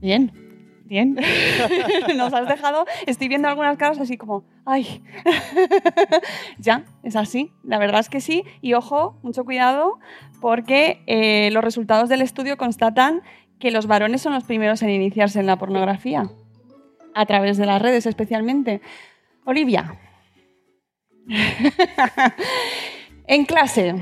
Bien, 0.00 0.32
Bien. 0.86 1.16
Nos 2.16 2.32
has 2.32 2.48
dejado. 2.48 2.86
Estoy 3.06 3.28
viendo 3.28 3.48
algunas 3.48 3.76
caras 3.76 3.98
así 3.98 4.16
como, 4.16 4.44
ay. 4.64 5.02
ya, 6.58 6.84
es 7.02 7.16
así. 7.16 7.52
La 7.64 7.78
verdad 7.78 8.00
es 8.00 8.08
que 8.08 8.20
sí. 8.20 8.44
Y 8.62 8.74
ojo, 8.74 9.18
mucho 9.22 9.44
cuidado, 9.44 9.98
porque 10.40 11.02
eh, 11.06 11.50
los 11.52 11.64
resultados 11.64 12.08
del 12.08 12.22
estudio 12.22 12.56
constatan 12.56 13.22
que 13.58 13.70
los 13.70 13.86
varones 13.86 14.22
son 14.22 14.32
los 14.32 14.44
primeros 14.44 14.82
en 14.82 14.90
iniciarse 14.90 15.40
en 15.40 15.46
la 15.46 15.56
pornografía. 15.56 16.30
A 17.14 17.26
través 17.26 17.56
de 17.56 17.66
las 17.66 17.82
redes, 17.82 18.06
especialmente. 18.06 18.80
Olivia. 19.44 19.98
en 23.26 23.44
clase, 23.44 23.94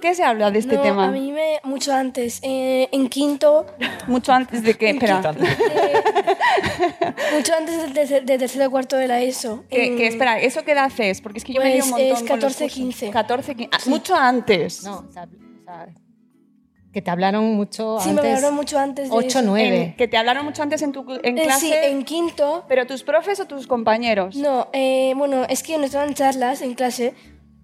¿Qué 0.00 0.14
se 0.14 0.22
habla 0.24 0.50
de 0.50 0.58
este 0.58 0.76
no, 0.76 0.82
tema? 0.82 1.06
A 1.06 1.10
mí 1.10 1.32
me. 1.32 1.60
Mucho 1.64 1.92
antes. 1.92 2.38
Eh, 2.42 2.88
en 2.92 3.08
quinto. 3.08 3.66
Mucho 4.06 4.32
antes 4.32 4.62
de 4.62 4.74
qué? 4.74 4.90
Espera. 4.90 5.20
Eh, 5.38 7.14
mucho 7.36 7.52
antes 7.54 7.92
de, 8.10 8.20
de 8.22 8.38
tercero 8.38 8.70
cuarto 8.70 8.96
de 8.96 9.08
la 9.08 9.20
ESO. 9.20 9.64
¿Qué, 9.68 9.86
En- 9.86 9.96
qué, 9.96 10.06
espera, 10.08 10.38
¿eso 10.40 10.64
qué 10.64 10.72
edad 10.72 10.90
es? 10.98 11.20
Porque 11.20 11.38
es 11.38 11.44
que 11.44 11.52
yo 11.52 11.60
me 11.60 11.74
lío 11.74 11.84
un 11.84 11.90
Pues 11.90 12.02
montón. 12.08 12.24
es 12.24 12.30
con 12.30 12.40
los 12.40 12.56
14, 12.56 12.64
cursos. 12.64 12.76
15. 12.78 13.10
14, 13.10 13.54
15. 13.54 13.70
ah, 13.72 13.78
Mucho 13.90 14.14
antes. 14.16 14.84
No, 14.84 15.04
o 15.08 15.12
sea, 15.12 15.24
o 15.24 16.02
que 16.92 17.00
te 17.00 17.10
hablaron 17.10 17.54
mucho 17.54 17.98
Sí, 18.00 18.10
me 18.10 18.20
antes. 18.20 18.34
hablaron 18.36 18.54
mucho 18.54 18.78
antes 18.78 19.08
de 19.08 19.16
8, 19.16 19.26
eso. 19.26 19.42
9. 19.42 19.76
En- 19.82 19.96
que 19.96 20.08
te 20.08 20.18
hablaron 20.18 20.44
mucho 20.44 20.62
antes 20.62 20.82
en 20.82 20.92
tu 20.92 21.06
en 21.22 21.38
Eh, 21.38 21.42
clase. 21.44 21.66
sí, 21.66 21.72
en 21.74 22.04
quinto. 22.04 22.64
¿Pero 22.68 22.86
tus 22.86 23.02
profes 23.02 23.40
o 23.40 23.46
tus 23.46 23.66
compañeros? 23.66 24.36
No, 24.36 24.68
eh, 24.74 25.14
bueno, 25.16 25.44
es 25.48 25.62
que 25.62 25.78
nos 25.78 25.92
daban 25.92 26.12
charlas 26.12 26.60
en 26.60 26.74
clase. 26.74 27.14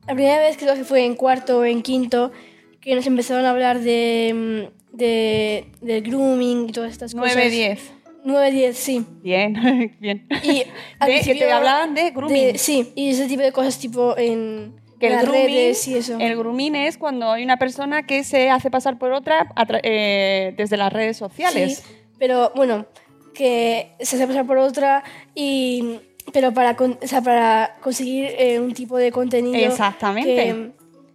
La 0.09 0.15
primera 0.15 0.39
vez 0.39 0.57
creo 0.57 0.75
que 0.75 0.85
fue 0.85 1.05
en 1.05 1.15
cuarto 1.15 1.59
o 1.59 1.65
en 1.65 1.83
quinto 1.83 2.33
que 2.81 2.95
nos 2.95 3.07
empezaron 3.07 3.45
a 3.45 3.51
hablar 3.51 3.81
de, 3.81 4.69
mm, 4.93 4.97
de, 4.97 5.67
del 5.81 6.03
grooming 6.03 6.69
y 6.69 6.73
todas 6.73 6.91
estas 6.93 7.15
9, 7.15 7.35
cosas. 7.35 7.51
10. 7.51 7.93
9, 8.25 8.51
10, 8.51 8.77
sí. 8.77 9.07
Bien, 9.23 9.97
bien. 10.01 10.27
Y 10.43 10.63
al 10.99 11.09
De- 11.11 11.21
que 11.21 11.35
te 11.35 11.51
hablaban 11.53 11.95
de 11.95 12.11
grooming. 12.11 12.59
sí, 12.59 12.93
y 12.95 13.11
ese 13.11 13.27
tipo 13.27 13.43
de 13.43 13.53
cosas 13.53 13.79
tipo 13.79 14.17
en 14.17 14.75
Que 14.99 15.09
el 15.09 15.13
las 15.15 15.23
grooming, 15.25 15.45
redes 15.47 15.87
y 15.89 15.97
eso. 15.97 16.17
el 16.19 16.37
grooming 16.37 16.75
es 16.75 16.97
cuando 16.99 17.31
hay 17.31 17.45
una 17.45 17.59
persona 17.59 18.05
que 18.07 18.25
se 18.25 18.51
hace 18.51 18.71
pasar 18.71 18.99
por 18.99 19.13
otra 19.13 19.53
eh, 19.83 20.55
desde 20.57 20.77
las 20.77 20.93
redes 20.93 21.17
sociales. 21.17 21.85
Sí, 21.87 21.95
pero 22.19 22.53
bueno, 22.57 22.87
que 23.35 23.93
se 24.01 24.17
hace 24.17 24.27
pasar 24.27 24.47
por 24.47 24.59
otra 24.59 25.05
y 25.35 26.01
pero 26.33 26.53
para, 26.53 26.77
con- 26.77 26.99
o 27.03 27.07
sea, 27.07 27.21
para 27.23 27.77
conseguir 27.81 28.27
eh, 28.39 28.61
un 28.61 28.75
tipo 28.75 28.97
de 28.97 29.13
contenido 29.13 29.57
Exactamente. 29.57 30.35
que 30.35 30.71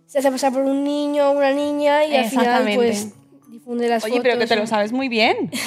se 0.05 0.19
hace 0.19 0.31
pasar 0.31 0.53
por 0.53 0.61
un 0.63 0.83
niño 0.83 1.29
o 1.29 1.37
una 1.37 1.51
niña 1.51 2.05
y 2.05 2.15
al 2.15 2.25
final 2.25 2.69
pues 2.75 3.13
difunde 3.49 3.87
las 3.87 4.03
Oye, 4.03 4.13
fotos. 4.13 4.23
pero 4.23 4.39
que 4.39 4.47
te 4.47 4.55
lo 4.55 4.67
sabes 4.67 4.91
muy 4.91 5.09
bien. 5.09 5.49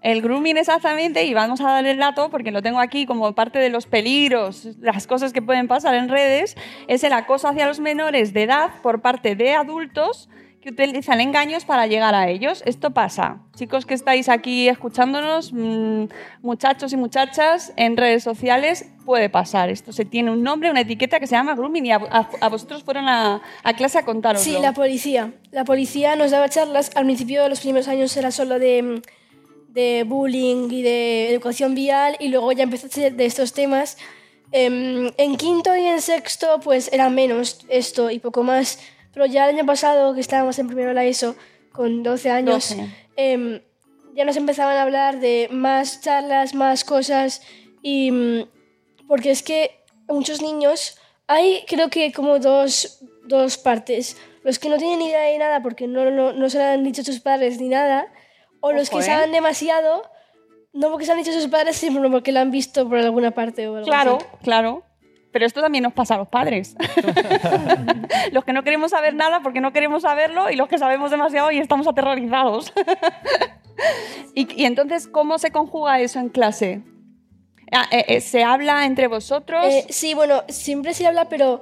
El 0.00 0.22
grooming 0.22 0.56
exactamente, 0.56 1.24
y 1.24 1.34
vamos 1.34 1.60
a 1.60 1.64
darle 1.64 1.90
el 1.90 1.98
dato 1.98 2.30
porque 2.30 2.52
lo 2.52 2.62
tengo 2.62 2.78
aquí 2.78 3.04
como 3.04 3.34
parte 3.34 3.58
de 3.58 3.68
los 3.68 3.86
peligros, 3.86 4.68
las 4.80 5.08
cosas 5.08 5.32
que 5.32 5.42
pueden 5.42 5.66
pasar 5.66 5.96
en 5.96 6.08
redes, 6.08 6.56
es 6.86 7.02
el 7.02 7.12
acoso 7.12 7.48
hacia 7.48 7.66
los 7.66 7.80
menores 7.80 8.32
de 8.32 8.44
edad 8.44 8.70
por 8.80 9.00
parte 9.02 9.34
de 9.34 9.54
adultos 9.54 10.28
que 10.76 10.82
utilizan 10.84 11.20
engaños 11.20 11.64
para 11.64 11.86
llegar 11.86 12.14
a 12.14 12.28
ellos. 12.28 12.62
Esto 12.66 12.90
pasa. 12.90 13.40
Chicos 13.56 13.86
que 13.86 13.94
estáis 13.94 14.28
aquí 14.28 14.68
escuchándonos, 14.68 15.52
mm, 15.52 16.04
muchachos 16.42 16.92
y 16.92 16.96
muchachas 16.96 17.72
en 17.76 17.96
redes 17.96 18.22
sociales, 18.22 18.86
puede 19.04 19.30
pasar. 19.30 19.70
Esto 19.70 19.92
se 19.92 20.04
tiene 20.04 20.30
un 20.30 20.42
nombre, 20.42 20.70
una 20.70 20.80
etiqueta 20.82 21.18
que 21.20 21.26
se 21.26 21.34
llama 21.34 21.54
grooming 21.54 21.86
y 21.86 21.92
a, 21.92 21.96
a- 21.96 22.28
a 22.40 22.48
vosotros 22.48 22.82
fueron 22.84 23.08
a, 23.08 23.40
a 23.62 23.72
clase 23.74 23.98
a 23.98 24.04
contaros. 24.04 24.42
Sí, 24.42 24.56
la 24.60 24.72
policía. 24.74 25.32
La 25.50 25.64
policía 25.64 26.16
nos 26.16 26.30
daba 26.30 26.48
charlas. 26.48 26.90
Al 26.94 27.04
principio 27.04 27.42
de 27.42 27.48
los 27.48 27.60
primeros 27.60 27.88
años 27.88 28.14
era 28.16 28.30
solo 28.30 28.58
de, 28.58 29.00
de 29.68 30.04
bullying 30.06 30.68
y 30.70 30.82
de 30.82 31.30
educación 31.30 31.74
vial 31.74 32.16
y 32.20 32.28
luego 32.28 32.52
ya 32.52 32.64
empezó 32.64 32.86
a 32.86 32.90
ser 32.90 33.14
de 33.14 33.24
estos 33.26 33.52
temas. 33.54 33.96
Em, 34.52 35.10
en 35.18 35.36
quinto 35.36 35.74
y 35.76 35.84
en 35.86 36.00
sexto 36.00 36.60
pues 36.62 36.90
era 36.92 37.08
menos 37.10 37.64
esto 37.68 38.10
y 38.10 38.18
poco 38.18 38.42
más. 38.42 38.78
Pero 39.18 39.26
ya 39.26 39.48
el 39.48 39.56
año 39.56 39.66
pasado, 39.66 40.14
que 40.14 40.20
estábamos 40.20 40.60
en 40.60 40.68
primero 40.68 40.90
de 40.90 40.94
la 40.94 41.04
ESO, 41.04 41.34
con 41.72 42.04
12 42.04 42.30
años, 42.30 42.68
12. 42.68 42.88
em, 43.16 43.60
ya 44.14 44.24
nos 44.24 44.36
empezaban 44.36 44.76
a 44.76 44.82
hablar 44.82 45.18
de 45.18 45.48
más 45.50 46.00
charlas, 46.02 46.54
más 46.54 46.84
cosas 46.84 47.42
y 47.82 48.12
mm, 48.12 48.44
porque 49.08 49.32
es 49.32 49.42
que 49.42 49.72
muchos 50.06 50.40
niños 50.40 50.98
hay 51.26 51.64
creo 51.66 51.90
que 51.90 52.12
como 52.12 52.38
dos, 52.38 53.00
dos 53.24 53.58
partes 53.58 54.16
los 54.44 54.60
que 54.60 54.68
no 54.68 54.76
tienen 54.78 55.02
idea 55.02 55.22
de 55.22 55.36
nada 55.38 55.62
porque 55.64 55.88
no, 55.88 56.08
no, 56.12 56.32
no 56.32 56.48
se 56.48 56.58
lo 56.58 56.64
han 56.64 56.84
dicho 56.84 57.02
sus 57.02 57.18
padres 57.18 57.60
ni 57.60 57.68
nada 57.68 58.06
o 58.60 58.70
los 58.72 58.88
Ojo, 58.88 58.98
que 58.98 59.04
¿eh? 59.04 59.06
saben 59.06 59.32
demasiado 59.32 60.08
no 60.72 60.90
porque 60.90 61.06
se 61.06 61.12
han 61.12 61.18
dicho 61.18 61.32
sus 61.32 61.48
padres 61.48 61.74
sino 61.76 62.08
porque 62.08 62.30
lo 62.30 62.38
han 62.38 62.52
visto 62.52 62.88
por 62.88 62.98
alguna 62.98 63.32
parte 63.32 63.66
o 63.66 63.74
algo 63.74 63.86
Claro, 63.88 64.16
así. 64.18 64.26
claro. 64.44 64.84
Pero 65.32 65.44
esto 65.44 65.60
también 65.60 65.84
nos 65.84 65.92
pasa 65.92 66.14
a 66.14 66.18
los 66.18 66.28
padres. 66.28 66.76
los 68.32 68.44
que 68.44 68.52
no 68.52 68.62
queremos 68.62 68.90
saber 68.90 69.14
nada 69.14 69.40
porque 69.40 69.60
no 69.60 69.72
queremos 69.72 70.02
saberlo 70.02 70.50
y 70.50 70.56
los 70.56 70.68
que 70.68 70.78
sabemos 70.78 71.10
demasiado 71.10 71.50
y 71.50 71.58
estamos 71.58 71.86
aterrorizados. 71.86 72.72
y, 74.34 74.60
y 74.60 74.64
entonces, 74.64 75.06
¿cómo 75.06 75.38
se 75.38 75.50
conjuga 75.50 76.00
eso 76.00 76.18
en 76.18 76.30
clase? 76.30 76.82
Ah, 77.72 77.86
eh, 77.90 78.04
eh, 78.08 78.20
¿Se 78.20 78.42
habla 78.42 78.86
entre 78.86 79.08
vosotros? 79.08 79.64
Eh, 79.66 79.86
sí, 79.90 80.14
bueno, 80.14 80.42
siempre 80.48 80.94
se 80.94 81.06
habla, 81.06 81.28
pero 81.28 81.60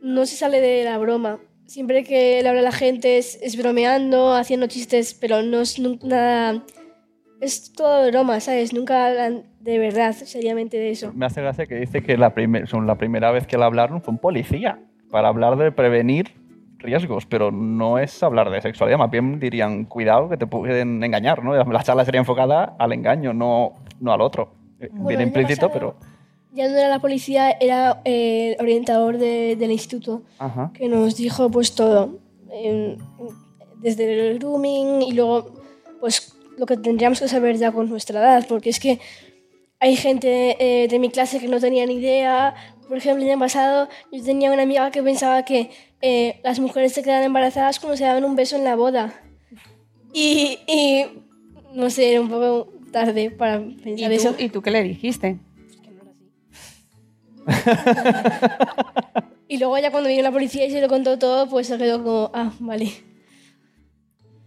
no 0.00 0.26
se 0.26 0.36
sale 0.36 0.60
de 0.60 0.84
la 0.84 0.98
broma. 0.98 1.40
Siempre 1.66 2.04
que 2.04 2.42
le 2.42 2.48
habla 2.48 2.60
a 2.60 2.64
la 2.64 2.72
gente 2.72 3.18
es, 3.18 3.38
es 3.42 3.56
bromeando, 3.56 4.34
haciendo 4.34 4.66
chistes, 4.66 5.14
pero 5.14 5.42
no 5.42 5.60
es 5.60 5.78
nada... 5.78 6.64
Es 7.40 7.72
todo 7.72 8.06
broma, 8.10 8.38
¿sabes? 8.40 8.74
Nunca 8.74 9.06
hablan 9.06 9.49
de 9.60 9.78
verdad, 9.78 10.12
seriamente 10.14 10.76
de 10.78 10.90
eso. 10.90 11.12
Me 11.14 11.26
hace 11.26 11.40
gracia 11.42 11.66
que 11.66 11.76
dice 11.76 12.02
que 12.02 12.16
la, 12.16 12.34
primer- 12.34 12.66
son 12.66 12.86
la 12.86 12.96
primera 12.96 13.30
vez 13.30 13.46
que 13.46 13.56
la 13.58 13.66
hablaron 13.66 14.00
fue 14.02 14.12
un 14.12 14.18
policía 14.18 14.78
para 15.10 15.28
hablar 15.28 15.56
de 15.56 15.70
prevenir 15.72 16.34
riesgos, 16.78 17.26
pero 17.26 17.50
no 17.52 17.98
es 17.98 18.22
hablar 18.22 18.50
de 18.50 18.60
sexualidad, 18.62 18.96
más 18.98 19.10
bien 19.10 19.38
dirían, 19.38 19.84
cuidado 19.84 20.30
que 20.30 20.38
te 20.38 20.46
pueden 20.46 21.04
engañar, 21.04 21.44
¿no? 21.44 21.54
La 21.54 21.82
charla 21.82 22.04
sería 22.06 22.20
enfocada 22.20 22.74
al 22.78 22.92
engaño, 22.92 23.34
no, 23.34 23.72
no 24.00 24.12
al 24.12 24.20
otro. 24.22 24.54
Eh, 24.80 24.88
Bueno, 24.92 25.18
año 25.18 25.26
implícito, 25.28 25.68
pasado- 25.68 25.94
pero... 25.98 26.10
Ya 26.52 26.68
no 26.68 26.76
era 26.76 26.88
la 26.88 26.98
policía, 26.98 27.50
era 27.60 28.00
eh, 28.04 28.56
el 28.58 28.62
orientador 28.64 29.18
de- 29.18 29.56
del 29.56 29.70
instituto, 29.70 30.22
Ajá. 30.38 30.70
que 30.74 30.88
nos 30.88 31.16
dijo 31.16 31.50
pues 31.50 31.74
todo. 31.74 32.18
desde 33.80 34.30
el 34.30 34.38
grooming 34.38 35.02
y 35.02 35.12
luego 35.12 35.52
pues 36.00 36.34
lo 36.58 36.66
que 36.66 36.76
tendríamos 36.76 37.20
que 37.20 37.28
saber 37.28 37.56
ya 37.56 37.72
con 37.72 37.88
nuestra 37.88 38.20
edad, 38.20 38.46
porque 38.48 38.70
es 38.70 38.80
que 38.80 38.98
hay 39.80 39.96
gente 39.96 40.56
eh, 40.60 40.88
de 40.88 40.98
mi 40.98 41.10
clase 41.10 41.40
que 41.40 41.48
no 41.48 41.58
tenía 41.58 41.86
ni 41.86 41.94
idea. 41.94 42.54
Por 42.88 42.98
ejemplo, 42.98 43.24
el 43.24 43.30
año 43.30 43.38
pasado 43.38 43.88
yo 44.12 44.22
tenía 44.22 44.52
una 44.52 44.62
amiga 44.62 44.90
que 44.90 45.02
pensaba 45.02 45.44
que 45.44 45.70
eh, 46.02 46.40
las 46.44 46.60
mujeres 46.60 46.92
se 46.92 47.02
quedan 47.02 47.22
embarazadas 47.22 47.80
cuando 47.80 47.96
se 47.96 48.04
daban 48.04 48.24
un 48.24 48.36
beso 48.36 48.56
en 48.56 48.64
la 48.64 48.76
boda. 48.76 49.20
Y, 50.12 50.58
y 50.66 51.06
no 51.72 51.90
sé, 51.90 52.12
era 52.12 52.20
un 52.20 52.28
poco 52.28 52.72
tarde 52.92 53.30
para 53.30 53.60
¿Y, 53.60 53.74
pensar 53.76 54.08
tú, 54.08 54.14
eso. 54.14 54.34
¿Y 54.38 54.48
tú 54.48 54.62
qué 54.62 54.70
le 54.70 54.82
dijiste? 54.82 55.38
Y 59.50 59.58
luego 59.58 59.76
ya 59.78 59.90
cuando 59.90 60.08
vino 60.08 60.22
la 60.22 60.30
policía 60.30 60.64
y 60.64 60.70
se 60.70 60.80
lo 60.80 60.86
contó 60.86 61.18
todo, 61.18 61.48
pues 61.48 61.66
se 61.66 61.76
quedó 61.76 62.04
como, 62.04 62.30
ah, 62.32 62.52
vale. 62.60 62.92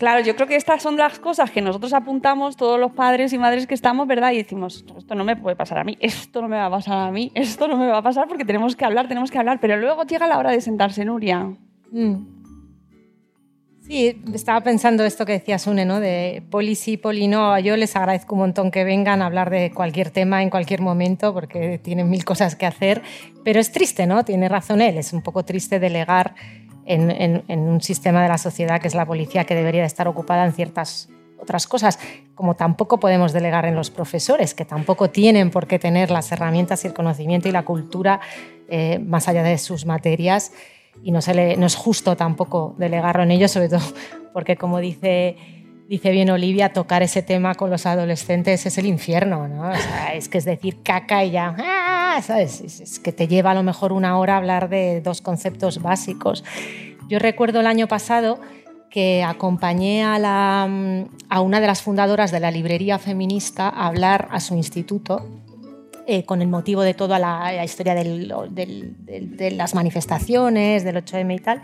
Claro, 0.04 0.20
yo 0.20 0.36
creo 0.36 0.50
que 0.50 0.58
estas 0.58 0.84
son 0.84 0.98
las 0.98 1.18
cosas 1.18 1.50
que 1.50 1.62
nosotros 1.62 1.94
apuntamos, 1.94 2.58
todos 2.58 2.78
los 2.78 2.92
padres 2.92 3.32
y 3.32 3.38
madres 3.38 3.66
que 3.66 3.74
estamos, 3.74 4.06
¿verdad? 4.06 4.34
Y 4.34 4.36
decimos, 4.36 4.84
esto 4.98 5.16
no 5.16 5.24
me 5.24 5.38
puede 5.38 5.56
pasar 5.56 5.78
a 5.78 5.86
mí, 5.86 5.98
esto 6.02 6.42
no 6.42 6.50
me 6.50 6.58
va 6.58 6.66
a 6.66 6.70
pasar 6.70 7.08
a 7.08 7.10
mí, 7.10 7.32
esto 7.36 7.70
no 7.70 7.78
me 7.78 7.88
va 7.88 8.00
a 8.00 8.02
pasar 8.02 8.28
porque 8.28 8.44
tenemos 8.44 8.76
que 8.76 8.84
hablar, 8.84 9.08
tenemos 9.08 9.32
que 9.32 9.38
hablar. 9.38 9.60
Pero 9.62 9.78
luego 9.78 10.04
llega 10.04 10.28
la 10.28 10.40
hora 10.40 10.52
de 10.52 10.60
sentarse, 10.60 11.06
Nuria. 11.06 11.56
Mm. 11.94 12.16
Sí, 13.88 14.22
estaba 14.34 14.60
pensando 14.60 15.06
esto 15.06 15.26
que 15.26 15.32
decía 15.32 15.58
Sune, 15.58 15.86
¿no? 15.86 16.02
De 16.02 16.44
poli 16.50 16.76
sí, 16.76 16.98
poli 16.98 17.30
no. 17.30 17.58
Yo 17.60 17.78
les 17.78 17.96
agradezco 17.96 18.36
un 18.36 18.42
montón 18.42 18.72
que 18.72 18.84
vengan 18.84 19.22
a 19.22 19.28
hablar 19.28 19.50
de 19.50 19.72
cualquier 19.72 20.10
tema 20.10 20.44
en 20.44 20.50
cualquier 20.50 20.82
momento 20.82 21.34
porque 21.34 21.80
tienen 21.82 22.10
mil 22.10 22.26
cosas 22.26 22.58
que 22.58 22.66
hacer. 22.66 23.02
Pero 23.46 23.62
es 23.62 23.72
triste, 23.72 24.06
¿no? 24.06 24.26
Tiene 24.26 24.50
razón 24.50 24.82
él. 24.82 24.98
Es 24.98 25.14
un 25.14 25.22
poco 25.22 25.44
triste 25.44 25.80
delegar 25.80 26.36
en, 26.86 27.44
un 27.48 27.82
sistema 27.82 28.22
de 28.24 28.30
la 28.30 28.38
sociedad 28.38 28.80
que 28.82 28.88
es 28.88 28.96
la 28.96 29.06
policía 29.06 29.46
que 29.46 29.56
debería 29.56 29.82
de 29.82 29.88
estar 29.88 30.08
ocupada 30.08 30.46
en 30.46 30.54
ciertas 30.54 31.10
otras 31.40 31.68
cosas, 31.68 32.00
como 32.36 32.56
tampoco 32.56 33.00
podemos 33.00 33.34
delegar 33.34 33.66
en 33.66 33.76
los 33.76 33.90
profesores, 33.90 34.54
que 34.54 34.64
tampoco 34.64 35.10
tienen 35.10 35.50
por 35.52 35.68
qué 35.68 35.78
tener 35.78 36.10
las 36.10 36.32
herramientas 36.32 36.84
y 36.84 36.88
el 36.88 36.94
conocimiento 36.94 37.50
y 37.50 37.52
la 37.52 37.64
cultura 37.64 38.22
eh, 38.70 39.00
más 39.00 39.28
allá 39.28 39.44
de 39.44 39.58
sus 39.58 39.86
materias. 39.86 40.54
Y 41.04 41.12
no, 41.12 41.22
se 41.22 41.34
le- 41.34 41.58
no 41.58 41.66
es 41.66 41.76
justo 41.76 42.16
tampoco 42.16 42.76
delegarlo 42.78 43.24
en 43.24 43.32
ellos, 43.32 43.52
sobre 43.52 43.68
todo 43.68 43.82
porque, 44.34 44.56
como 44.56 44.80
dice, 44.80 45.36
dice 45.90 46.12
bien 46.12 46.30
Olivia, 46.30 46.74
tocar 46.74 47.04
ese 47.04 47.22
tema 47.22 47.56
con 47.56 47.70
los 47.70 47.86
adolescentes 47.86 48.66
es 48.66 48.78
el 48.78 48.86
infierno, 48.86 49.48
¿no? 49.48 49.70
O 49.70 49.76
sea, 49.76 50.14
es 50.16 50.30
que 50.30 50.38
es 50.38 50.46
decir 50.46 50.82
caca 50.84 51.24
y 51.24 51.32
ya, 51.32 51.56
¡ah! 51.60 52.22
¿sabes? 52.24 52.62
Es, 52.62 52.80
es 52.80 53.00
que 53.00 53.12
te 53.12 53.28
lleva 53.28 53.52
a 53.52 53.54
lo 53.54 53.64
mejor 53.64 53.92
una 53.94 54.18
hora 54.18 54.38
hablar 54.38 54.70
de 54.70 55.02
dos 55.02 55.22
conceptos 55.22 55.82
básicos. 55.82 56.44
Yo 57.10 57.20
recuerdo 57.20 57.60
el 57.60 57.68
año 57.68 57.88
pasado 57.88 58.40
que 58.90 59.24
acompañé 59.24 60.04
a, 60.04 60.20
la, 60.20 60.70
a 61.30 61.42
una 61.42 61.60
de 61.60 61.68
las 61.68 61.82
fundadoras 61.82 62.32
de 62.32 62.40
la 62.40 62.52
librería 62.52 63.00
feminista 63.00 63.68
a 63.70 63.88
hablar 63.88 64.28
a 64.32 64.40
su 64.40 64.56
instituto 64.56 65.28
eh, 66.06 66.26
con 66.26 66.42
el 66.42 66.48
motivo 66.48 66.82
de 66.84 66.94
toda 66.94 67.18
la, 67.18 67.52
la 67.54 67.64
historia 67.64 67.96
del- 67.96 68.32
del- 68.52 68.96
del- 69.06 69.36
de 69.38 69.52
las 69.52 69.74
manifestaciones, 69.74 70.84
del 70.84 70.98
8M 70.98 71.36
y 71.36 71.40
tal. 71.40 71.62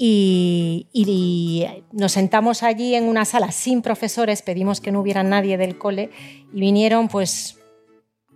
Y, 0.00 0.86
y 0.92 1.66
nos 1.90 2.12
sentamos 2.12 2.62
allí 2.62 2.94
en 2.94 3.04
una 3.04 3.24
sala 3.24 3.50
sin 3.50 3.82
profesores, 3.82 4.42
pedimos 4.42 4.80
que 4.80 4.92
no 4.92 5.00
hubiera 5.00 5.24
nadie 5.24 5.56
del 5.58 5.76
cole 5.76 6.10
y 6.54 6.60
vinieron 6.60 7.08
pues 7.08 7.58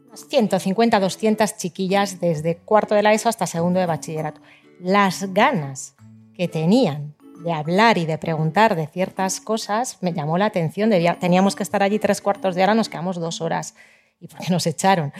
unas 0.08 0.26
150, 0.28 0.98
200 0.98 1.56
chiquillas 1.56 2.20
desde 2.20 2.56
cuarto 2.56 2.96
de 2.96 3.04
la 3.04 3.12
ESO 3.12 3.28
hasta 3.28 3.46
segundo 3.46 3.78
de 3.78 3.86
bachillerato. 3.86 4.40
Las 4.80 5.32
ganas 5.32 5.94
que 6.34 6.48
tenían 6.48 7.14
de 7.44 7.52
hablar 7.52 7.96
y 7.96 8.06
de 8.06 8.18
preguntar 8.18 8.74
de 8.74 8.88
ciertas 8.88 9.40
cosas 9.40 9.98
me 10.00 10.12
llamó 10.12 10.38
la 10.38 10.46
atención. 10.46 10.90
Debía- 10.90 11.18
teníamos 11.20 11.54
que 11.54 11.62
estar 11.62 11.82
allí 11.82 12.00
tres 12.00 12.20
cuartos 12.20 12.56
de 12.56 12.64
hora, 12.64 12.74
nos 12.74 12.88
quedamos 12.88 13.16
dos 13.20 13.40
horas 13.40 13.76
y 14.20 14.26
por 14.26 14.40
qué 14.40 14.50
nos 14.50 14.66
echaron. 14.66 15.12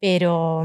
Pero 0.00 0.64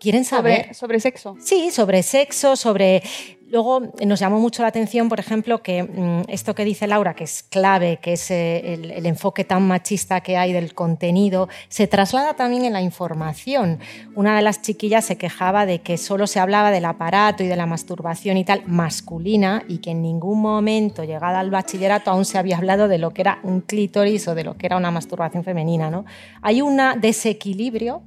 quieren 0.00 0.24
saber. 0.24 0.62
Sobre, 0.62 0.74
sobre 0.74 1.00
sexo. 1.00 1.36
Sí, 1.40 1.70
sobre 1.70 2.02
sexo, 2.02 2.56
sobre... 2.56 3.02
Luego 3.50 3.80
nos 4.04 4.20
llamó 4.20 4.40
mucho 4.40 4.60
la 4.60 4.68
atención, 4.68 5.08
por 5.08 5.20
ejemplo, 5.20 5.62
que 5.62 5.82
mm, 5.82 6.24
esto 6.28 6.54
que 6.54 6.66
dice 6.66 6.86
Laura, 6.86 7.14
que 7.14 7.24
es 7.24 7.42
clave, 7.42 7.98
que 8.02 8.12
es 8.12 8.30
eh, 8.30 8.74
el, 8.74 9.06
enfoque 9.06 9.42
tan 9.42 9.66
machista 9.66 10.20
que 10.20 10.36
hay 10.36 10.52
del 10.52 10.74
contenido, 10.74 11.48
se 11.70 11.86
traslada 11.86 12.34
también 12.34 12.66
en 12.66 12.74
la 12.74 12.82
información. 12.82 13.78
Una 14.14 14.36
de 14.36 14.42
las 14.42 14.60
chiquillas 14.60 15.06
se 15.06 15.16
quejaba 15.16 15.64
de 15.64 15.80
que 15.80 15.96
solo 15.96 16.26
se 16.26 16.40
hablaba 16.40 16.70
del 16.70 16.84
aparato 16.84 17.42
y 17.42 17.46
de 17.46 17.56
la 17.56 17.64
masturbación 17.64 18.36
y 18.36 18.44
tal 18.44 18.64
masculina 18.66 19.64
y 19.66 19.78
que 19.78 19.92
en 19.92 20.02
ningún 20.02 20.42
momento, 20.42 21.04
llegada 21.04 21.40
al 21.40 21.50
bachillerato, 21.50 22.10
aún 22.10 22.26
se 22.26 22.36
había 22.36 22.58
hablado 22.58 22.86
de 22.86 22.98
lo 22.98 23.14
que 23.14 23.22
era 23.22 23.38
un 23.44 23.62
clítoris 23.62 24.28
o 24.28 24.34
de 24.34 24.44
lo 24.44 24.58
que 24.58 24.66
era 24.66 24.76
una 24.76 24.90
masturbación 24.90 25.42
femenina. 25.42 26.04
Hay 26.42 26.60
un 26.60 26.78
desequilibrio 27.00 28.02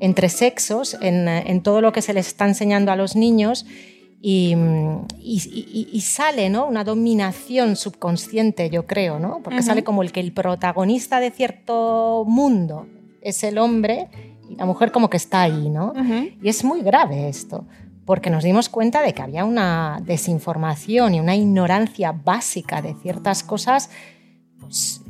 entre 0.00 0.28
sexos 0.30 0.96
en, 1.00 1.28
en 1.28 1.62
todo 1.62 1.80
lo 1.80 1.92
que 1.92 2.02
se 2.02 2.12
les 2.12 2.26
está 2.26 2.46
enseñando 2.46 2.90
a 2.90 2.96
los 2.96 3.14
niños 3.14 3.66
y, 4.22 4.54
y- 5.18 5.38
y- 5.72 5.88
y 5.92 6.00
sale 6.02 6.50
¿no? 6.50 6.66
una 6.66 6.84
dominación 6.84 7.76
subconsciente, 7.76 8.68
yo 8.70 8.86
creo, 8.86 9.18
¿no? 9.18 9.40
porque 9.42 9.62
sale 9.62 9.82
como 9.84 10.02
el 10.02 10.12
que 10.12 10.20
el 10.20 10.32
protagonista 10.32 11.20
de 11.20 11.30
cierto 11.30 12.24
mundo 12.26 12.86
es 13.22 13.42
el 13.44 13.58
hombre 13.58 14.08
y 14.48 14.56
la 14.56 14.66
mujer 14.66 14.92
como 14.92 15.08
que 15.08 15.16
está 15.16 15.42
ahí, 15.42 15.68
¿no? 15.70 15.92
Y 16.42 16.48
es 16.48 16.64
muy 16.64 16.82
grave 16.82 17.28
esto, 17.28 17.64
porque 18.04 18.30
nos 18.30 18.42
dimos 18.44 18.68
cuenta 18.68 19.00
de 19.02 19.12
que 19.14 19.22
había 19.22 19.44
una 19.44 20.00
desinformación 20.04 21.14
y 21.14 21.20
una 21.20 21.36
ignorancia 21.36 22.12
básica 22.12 22.82
de 22.82 22.94
ciertas 22.94 23.42
cosas, 23.42 23.90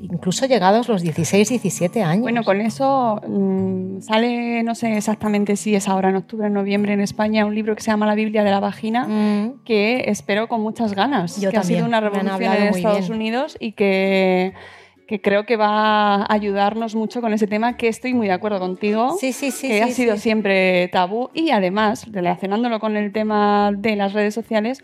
incluso 0.01 0.47
llegados 0.47 0.89
los 0.89 1.03
16, 1.03 1.49
17 1.49 2.03
años. 2.03 2.23
Bueno, 2.23 2.43
con 2.45 2.61
eso 2.61 3.21
mmm, 3.27 4.01
sale, 4.01 4.63
no 4.63 4.75
sé 4.75 4.97
exactamente 4.97 5.57
si 5.57 5.75
es 5.75 5.87
ahora 5.89 6.09
en 6.09 6.17
octubre 6.17 6.47
o 6.47 6.51
noviembre 6.51 6.93
en 6.95 7.01
España, 7.01 7.45
un 7.45 7.55
libro 7.55 7.77
que 7.77 7.83
se 7.83 7.91
llama 7.91 8.07
La 8.07 8.15
Biblia 8.15 8.43
de 8.43 8.51
la 8.51 8.61
Vagina, 8.61 9.07
Mm. 9.07 9.63
que 9.65 10.05
espero 10.07 10.49
con 10.49 10.61
muchas 10.63 10.95
ganas, 10.95 11.41
Yo 11.41 11.51
que 11.51 11.59
ha 11.59 11.63
sido 11.63 11.85
una 11.85 12.01
revolución 12.01 12.53
en 12.53 12.75
Estados 12.75 13.09
bien. 13.09 13.13
Unidos 13.13 13.57
y 13.61 13.73
que, 13.73 14.55
que 15.07 15.21
creo 15.21 15.45
que 15.45 15.57
va 15.57 16.23
a 16.23 16.33
ayudarnos 16.33 16.95
mucho 16.95 17.21
con 17.21 17.33
ese 17.33 17.47
tema, 17.47 17.77
que 17.77 17.89
estoy 17.89 18.15
muy 18.15 18.29
de 18.29 18.33
acuerdo 18.33 18.59
contigo. 18.61 19.17
Sí, 19.21 19.33
sí, 19.33 19.51
sí. 19.51 19.69
que 19.69 19.75
sí, 19.75 19.81
ha 19.83 19.89
sido 19.93 20.15
sí. 20.17 20.23
siempre 20.23 20.89
tabú 20.89 21.29
y 21.35 21.51
además, 21.51 22.07
relacionándolo 22.11 22.81
con 22.81 22.97
el 22.97 23.13
tema 23.13 23.73
de 23.77 23.97
las 23.97 24.13
redes 24.15 24.35
sociales, 24.35 24.83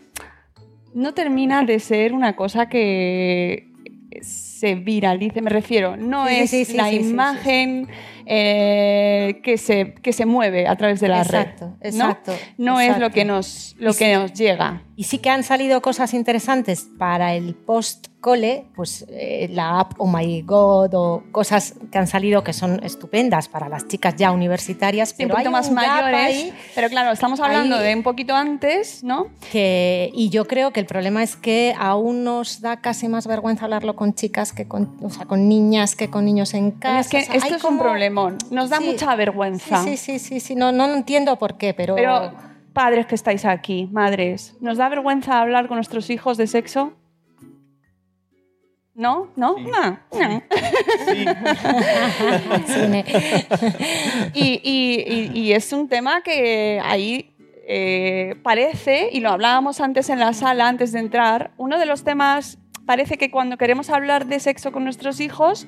no 0.93 1.13
termina 1.13 1.63
de 1.63 1.79
ser 1.79 2.13
una 2.13 2.35
cosa 2.35 2.69
que 2.69 3.71
se 4.59 4.75
viralice, 4.75 5.41
me 5.41 5.49
refiero, 5.49 5.95
no 5.97 6.27
Sí, 6.27 6.35
es 6.35 6.49
sí, 6.49 6.65
sí, 6.65 6.73
la 6.77 6.91
imagen 6.91 7.87
eh, 8.25 9.39
que, 9.43 9.57
se, 9.57 9.93
que 9.93 10.13
se 10.13 10.25
mueve 10.25 10.67
a 10.67 10.75
través 10.75 10.99
de 10.99 11.07
la 11.07 11.21
Exacto, 11.21 11.75
red. 11.79 11.93
¿no? 11.93 12.05
exacto, 12.09 12.33
No 12.57 12.79
es 12.79 12.97
lo 12.99 13.09
que 13.11 13.25
nos, 13.25 13.75
lo 13.79 13.93
que 13.93 14.15
nos 14.15 14.33
llega. 14.33 14.83
Y 14.95 15.03
sí 15.03 15.19
que 15.19 15.29
han 15.29 15.43
salido 15.43 15.81
cosas 15.81 16.13
interesantes 16.13 16.87
para 16.97 17.35
el 17.35 17.55
post-cole, 18.27 18.65
pues 18.75 19.05
eh, 19.09 19.47
la 19.51 19.79
app 19.79 19.93
Oh 19.97 20.07
My 20.07 20.41
God 20.41 20.93
o 20.93 21.23
cosas 21.31 21.75
que 21.91 21.97
han 21.97 22.07
salido 22.07 22.43
que 22.43 22.53
son 22.53 22.83
estupendas 22.83 23.47
para 23.47 23.69
las 23.69 23.87
chicas 23.87 24.15
ya 24.17 24.31
universitarias, 24.31 25.09
Sí, 25.09 25.23
un 25.23 25.29
pero 25.29 25.37
hay 25.37 25.45
poquito 25.45 25.51
más 25.51 25.69
un 25.69 25.75
mayores, 25.75 26.13
ahí 26.15 26.53
pero 26.75 26.89
claro, 26.89 27.11
estamos 27.11 27.39
hablando 27.39 27.77
ahí- 27.77 27.83
de 27.87 27.95
un 27.95 28.03
poquito 28.03 28.35
antes, 28.35 29.03
¿no? 29.03 29.27
que, 29.51 30.11
y 30.13 30.29
yo 30.29 30.45
creo 30.45 30.71
que 30.71 30.79
el 30.79 30.85
problema 30.85 31.23
es 31.23 31.35
que 31.35 31.73
aún 31.77 32.23
nos 32.23 32.61
da 32.61 32.81
casi 32.81 33.07
más 33.07 33.27
vergüenza 33.27 33.65
hablarlo 33.65 33.95
con 33.95 34.13
chicas 34.13 34.51
que 34.53 34.67
con, 34.67 34.97
o 35.01 35.09
sea, 35.09 35.25
con 35.25 35.47
niñas 35.47 35.95
que 35.95 36.09
con 36.09 36.25
niños 36.25 36.53
en 36.53 36.71
casa. 36.71 36.99
es 36.99 37.07
que 37.09 37.17
O 37.17 37.21
sea, 37.21 37.35
esto 37.35 37.47
hay 37.47 37.53
es 37.57 37.63
un 37.63 37.69
como- 37.69 37.83
problemón, 37.83 38.37
nos 38.51 38.69
da 38.69 38.77
Sí. 38.79 38.85
mucha 38.85 39.15
vergüenza. 39.15 39.83
Sí, 39.83 39.97
sí, 39.97 40.19
sí, 40.19 40.19
sí, 40.19 40.39
sí, 40.39 40.55
no, 40.55 40.71
no 40.71 40.85
entiendo 40.93 41.37
por 41.37 41.57
qué, 41.57 41.73
pero... 41.73 41.95
Pero 41.95 42.31
padres 42.73 43.07
que 43.07 43.15
estáis 43.15 43.43
aquí, 43.45 43.87
madres, 43.91 44.55
¿nos 44.59 44.77
da 44.77 44.87
vergüenza 44.89 45.39
hablar 45.41 45.67
con 45.67 45.77
nuestros 45.77 46.09
hijos 46.11 46.37
de 46.37 46.45
sexo? 46.47 46.93
¿No? 48.97 49.29
¿No? 49.35 49.55
Sí. 49.57 49.63
No, 49.63 49.79
no. 49.79 50.43
Sí. 51.05 51.25
Sí, 52.67 52.87
ne- 52.89 53.05
Y, 54.33 54.59
y- 54.63 55.03
y- 55.07 55.39
y 55.39 55.51
es 55.53 55.71
un 55.71 55.87
tema 55.87 56.21
que 56.23 56.81
ahí 56.83 57.33
eh, 57.67 58.35
parece, 58.43 59.09
y 59.11 59.19
lo 59.19 59.29
hablábamos 59.29 59.81
antes 59.81 60.09
en 60.09 60.19
la 60.19 60.33
sala, 60.33 60.67
antes 60.67 60.91
de 60.93 60.99
entrar, 60.99 61.51
uno 61.57 61.77
de 61.77 61.85
los 61.85 62.03
temas, 62.03 62.57
parece 62.85 63.17
que 63.17 63.29
cuando 63.29 63.57
queremos 63.57 63.89
hablar 63.89 64.25
de 64.25 64.39
sexo 64.39 64.71
con 64.71 64.83
nuestros 64.83 65.19
hijos, 65.19 65.67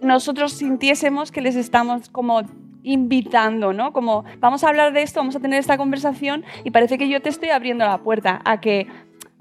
nosotros 0.00 0.52
sintiésemos 0.52 1.32
que 1.32 1.40
les 1.40 1.56
estamos 1.56 2.08
como 2.08 2.42
invitando, 2.84 3.72
¿no? 3.72 3.92
Como 3.92 4.24
vamos 4.38 4.62
a 4.64 4.68
hablar 4.68 4.92
de 4.92 5.02
esto, 5.02 5.20
vamos 5.20 5.34
a 5.36 5.40
tener 5.40 5.58
esta 5.60 5.76
conversación 5.78 6.44
y 6.64 6.70
parece 6.72 6.98
que 6.98 7.08
yo 7.08 7.20
te 7.22 7.28
estoy 7.30 7.50
abriendo 7.50 7.84
la 7.84 7.98
puerta 7.98 8.40
a 8.44 8.60
que 8.60 8.86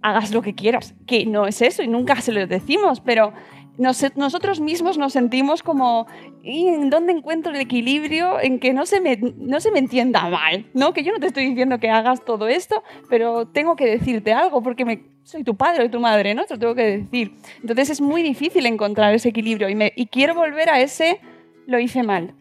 hagas 0.02 0.32
lo 0.34 0.42
que 0.42 0.54
quieras, 0.56 0.94
que 1.08 1.26
no 1.26 1.48
es 1.48 1.62
eso 1.62 1.84
y 1.84 1.88
nunca 1.88 2.20
se 2.22 2.32
lo 2.32 2.46
decimos, 2.48 3.00
pero 3.02 3.34
nos- 3.78 4.16
nosotros 4.16 4.60
mismos 4.60 4.98
nos 4.98 5.14
sentimos 5.14 5.64
como, 5.64 6.08
¿y 6.44 6.68
en 6.68 6.90
dónde 6.90 7.14
encuentro 7.14 7.52
el 7.54 7.60
equilibrio 7.62 8.40
en 8.40 8.60
que 8.60 8.74
no 8.74 8.86
se, 8.86 9.00
me, 9.02 9.18
no 9.18 9.60
se 9.60 9.72
me 9.72 9.80
entienda 9.80 10.28
mal? 10.30 10.66
¿no? 10.74 10.94
Que 10.94 11.04
yo 11.04 11.12
no 11.14 11.20
te 11.20 11.28
estoy 11.28 11.46
diciendo 11.46 11.80
que 11.80 11.90
hagas 11.90 12.24
todo 12.26 12.48
esto, 12.48 12.84
pero 13.10 13.48
tengo 13.48 13.76
que 13.76 13.86
decirte 13.86 14.34
algo 14.34 14.62
porque 14.62 15.04
soy 15.24 15.44
tu 15.44 15.56
padre 15.56 15.86
o 15.86 15.90
tu 15.90 16.00
madre, 16.00 16.34
¿no? 16.34 16.46
Te 16.46 16.56
lo 16.56 16.60
tengo 16.60 16.76
que 16.76 16.98
decir. 16.98 17.34
Entonces 17.62 17.92
es 17.92 18.02
muy 18.02 18.24
difícil 18.24 18.66
encontrar 18.66 19.14
ese 19.14 19.30
equilibrio 19.30 19.70
y, 19.70 19.78
y 19.96 20.08
quiero 20.08 20.34
volver 20.36 20.70
a 20.70 20.82
ese, 20.82 21.20
lo 21.68 21.80
hice 21.80 22.02
mal. 22.04 22.34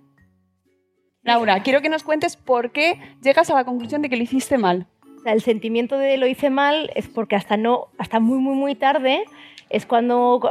Laura, 1.23 1.63
quiero 1.63 1.83
que 1.83 1.91
nos 1.91 2.03
cuentes 2.03 2.37
por 2.37 2.73
qué 2.73 2.99
llegas 3.23 3.51
a 3.51 3.55
la 3.55 3.65
conclusión 3.65 4.01
de 4.01 4.09
que 4.09 4.17
lo 4.17 4.23
hiciste 4.23 4.57
mal. 4.57 4.87
El 5.25 5.41
sentimiento 5.43 5.99
de 5.99 6.17
lo 6.17 6.27
hice 6.27 6.51
mal 6.51 6.91
es 6.95 7.09
porque 7.09 7.37
hasta 7.37 7.57
no 7.57 7.89
hasta 7.99 8.21
muy 8.21 8.39
muy 8.39 8.55
muy 8.55 8.75
tarde 8.75 9.25
es 9.69 9.87
cuando 9.87 10.37
uh, 10.39 10.49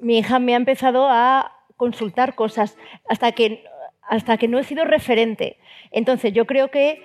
mi 0.00 0.18
hija 0.18 0.38
me 0.38 0.54
ha 0.54 0.56
empezado 0.56 1.08
a 1.08 1.52
consultar 1.76 2.34
cosas 2.34 2.76
hasta 3.08 3.32
que 3.32 3.64
hasta 4.02 4.36
que 4.36 4.48
no 4.48 4.58
he 4.58 4.64
sido 4.64 4.84
referente. 4.84 5.58
Entonces 5.90 6.32
yo 6.32 6.46
creo 6.46 6.70
que 6.70 7.02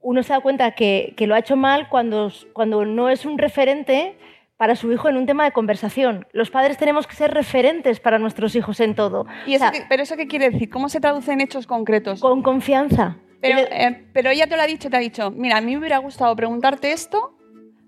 uno 0.00 0.22
se 0.24 0.32
da 0.32 0.40
cuenta 0.40 0.72
que, 0.72 1.14
que 1.16 1.26
lo 1.28 1.34
ha 1.34 1.38
hecho 1.38 1.54
mal 1.56 1.88
cuando, 1.88 2.30
cuando 2.52 2.84
no 2.84 3.08
es 3.08 3.24
un 3.24 3.38
referente 3.38 4.16
para 4.56 4.74
su 4.74 4.92
hijo 4.92 5.08
en 5.08 5.16
un 5.16 5.26
tema 5.26 5.44
de 5.44 5.52
conversación. 5.52 6.26
Los 6.32 6.50
padres 6.50 6.76
tenemos 6.78 7.06
que 7.06 7.14
ser 7.14 7.32
referentes 7.32 8.00
para 8.00 8.18
nuestros 8.18 8.54
hijos 8.56 8.80
en 8.80 8.94
todo. 8.96 9.26
¿Y 9.46 9.54
eso 9.54 9.64
O 9.66 9.68
sea, 9.70 9.80
qué- 9.80 9.86
¿Pero 9.88 10.02
eso 10.02 10.16
qué 10.16 10.26
quiere 10.26 10.50
decir? 10.50 10.68
¿Cómo 10.70 10.88
se 10.88 11.00
traduce 11.00 11.32
en 11.32 11.40
hechos 11.40 11.66
concretos? 11.68 12.20
con 12.20 12.42
confianza. 12.42 13.16
Pero, 13.42 13.58
eh, 13.58 14.04
pero 14.14 14.30
ella 14.30 14.46
te 14.46 14.56
lo 14.56 14.62
ha 14.62 14.66
dicho, 14.66 14.88
te 14.88 14.96
ha 14.96 15.00
dicho, 15.00 15.30
mira, 15.30 15.58
a 15.58 15.60
mí 15.60 15.72
me 15.72 15.78
hubiera 15.80 15.98
gustado 15.98 16.34
preguntarte 16.34 16.92
esto 16.92 17.36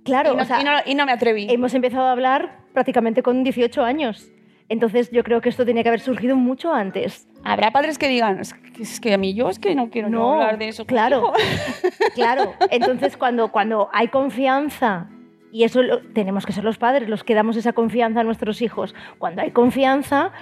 claro, 0.05 0.33
y, 0.35 0.37
no, 0.37 0.43
o 0.43 0.45
sea, 0.45 0.61
y 0.61 0.65
no- 0.65 0.73
y 0.85 0.95
no 0.95 1.07
me 1.07 1.13
atreví. 1.13 1.47
hemos 1.51 1.73
empezado 1.75 2.05
a 2.07 2.13
hablar 2.13 2.59
prácticamente 2.75 3.23
con 3.23 3.43
18 3.45 3.83
años. 3.85 4.31
Entonces 4.69 5.11
yo 5.11 5.23
creo 5.25 5.41
que 5.43 5.51
esto 5.51 5.65
tenía 5.67 5.83
que 5.83 5.91
haber 5.91 6.01
surgido 6.01 6.37
mucho 6.37 6.73
antes. 6.73 7.29
Habrá 7.45 7.71
padres 7.71 7.99
que 7.99 8.09
digan, 8.09 8.41
es 8.41 8.55
que, 8.55 8.83
es 8.83 8.99
que 9.01 9.13
a 9.15 9.19
mí 9.19 9.35
yo 9.35 9.49
es 9.51 9.59
que 9.59 9.75
no 9.75 9.91
quiero 9.91 10.09
yo 10.11 10.33
hablar 10.33 10.59
de 10.59 10.69
eso. 10.69 10.87
claro, 10.87 11.21
contigo". 11.23 11.49
claro. 12.15 12.55
Entonces 12.71 13.17
cuando, 13.17 13.53
cuando 13.53 13.89
hay 13.93 14.09
confianza, 14.09 15.09
y 15.53 15.65
eso 15.65 15.83
lo- 15.83 16.01
tenemos 16.15 16.47
que 16.47 16.53
ser 16.53 16.65
los 16.65 16.79
padres 16.79 17.09
los 17.09 17.23
que 17.25 17.35
damos 17.35 17.57
esa 17.57 17.73
confianza 17.75 18.21
a 18.21 18.25
nuestros 18.25 18.63
hijos, 18.63 18.95
cuando 19.19 19.43
hay 19.43 19.51
confianza, 19.53 20.33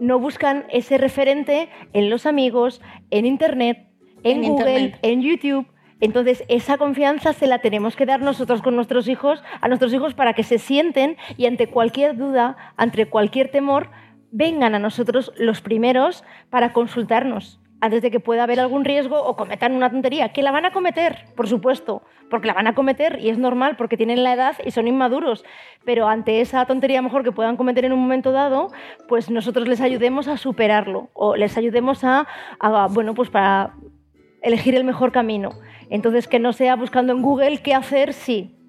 no 0.00 0.18
buscan 0.18 0.64
ese 0.70 0.98
referente 0.98 1.68
en 1.92 2.10
los 2.10 2.26
amigos, 2.26 2.82
en 3.10 3.24
Internet, 3.24 3.86
en, 4.22 4.44
En 4.44 4.50
Google, 4.50 4.80
Internet. 4.80 4.98
en 5.02 5.22
YouTube. 5.22 5.66
Entonces, 6.00 6.44
esa 6.48 6.78
confianza 6.78 7.32
se 7.32 7.46
la 7.46 7.58
tenemos 7.58 7.94
que 7.94 8.06
dar 8.06 8.22
nosotros 8.22 8.62
con 8.62 8.74
nuestros 8.74 9.06
hijos, 9.06 9.42
a 9.60 9.68
nuestros 9.68 9.92
hijos 9.92 10.14
para 10.14 10.32
que 10.32 10.42
se 10.42 10.58
sienten 10.58 11.16
y 11.36 11.46
ante 11.46 11.66
cualquier 11.66 12.16
duda, 12.16 12.56
ante 12.76 13.06
cualquier 13.06 13.50
temor, 13.50 13.90
vengan 14.30 14.74
a 14.74 14.78
nosotros 14.78 15.32
los 15.36 15.60
primeros 15.60 16.24
para 16.48 16.72
consultarnos 16.72 17.60
antes 17.80 18.02
de 18.02 18.10
que 18.10 18.20
pueda 18.20 18.44
haber 18.44 18.60
algún 18.60 18.84
riesgo 18.84 19.22
o 19.22 19.36
cometan 19.36 19.74
una 19.74 19.90
tontería, 19.90 20.30
que 20.30 20.42
la 20.42 20.50
van 20.50 20.66
a 20.66 20.72
cometer, 20.72 21.24
por 21.34 21.48
supuesto, 21.48 22.02
porque 22.28 22.46
la 22.46 22.54
van 22.54 22.66
a 22.66 22.74
cometer 22.74 23.18
y 23.20 23.30
es 23.30 23.38
normal 23.38 23.76
porque 23.76 23.96
tienen 23.96 24.22
la 24.22 24.34
edad 24.34 24.56
y 24.64 24.70
son 24.70 24.86
inmaduros, 24.86 25.44
pero 25.84 26.06
ante 26.06 26.40
esa 26.40 26.64
tontería 26.66 27.02
mejor 27.02 27.24
que 27.24 27.32
puedan 27.32 27.56
cometer 27.56 27.84
en 27.86 27.92
un 27.92 28.00
momento 28.00 28.32
dado, 28.32 28.68
pues 29.08 29.30
nosotros 29.30 29.66
les 29.66 29.80
ayudemos 29.80 30.28
a 30.28 30.36
superarlo 30.36 31.08
o 31.14 31.36
les 31.36 31.56
ayudemos 31.56 32.04
a, 32.04 32.26
a, 32.58 32.86
bueno, 32.88 33.14
pues 33.14 33.30
para 33.30 33.74
elegir 34.42 34.74
el 34.74 34.84
mejor 34.84 35.12
camino. 35.12 35.50
Entonces, 35.88 36.28
que 36.28 36.38
no 36.38 36.52
sea 36.52 36.76
buscando 36.76 37.12
en 37.12 37.22
Google 37.22 37.58
qué 37.58 37.74
hacer 37.74 38.12
si. 38.12 38.59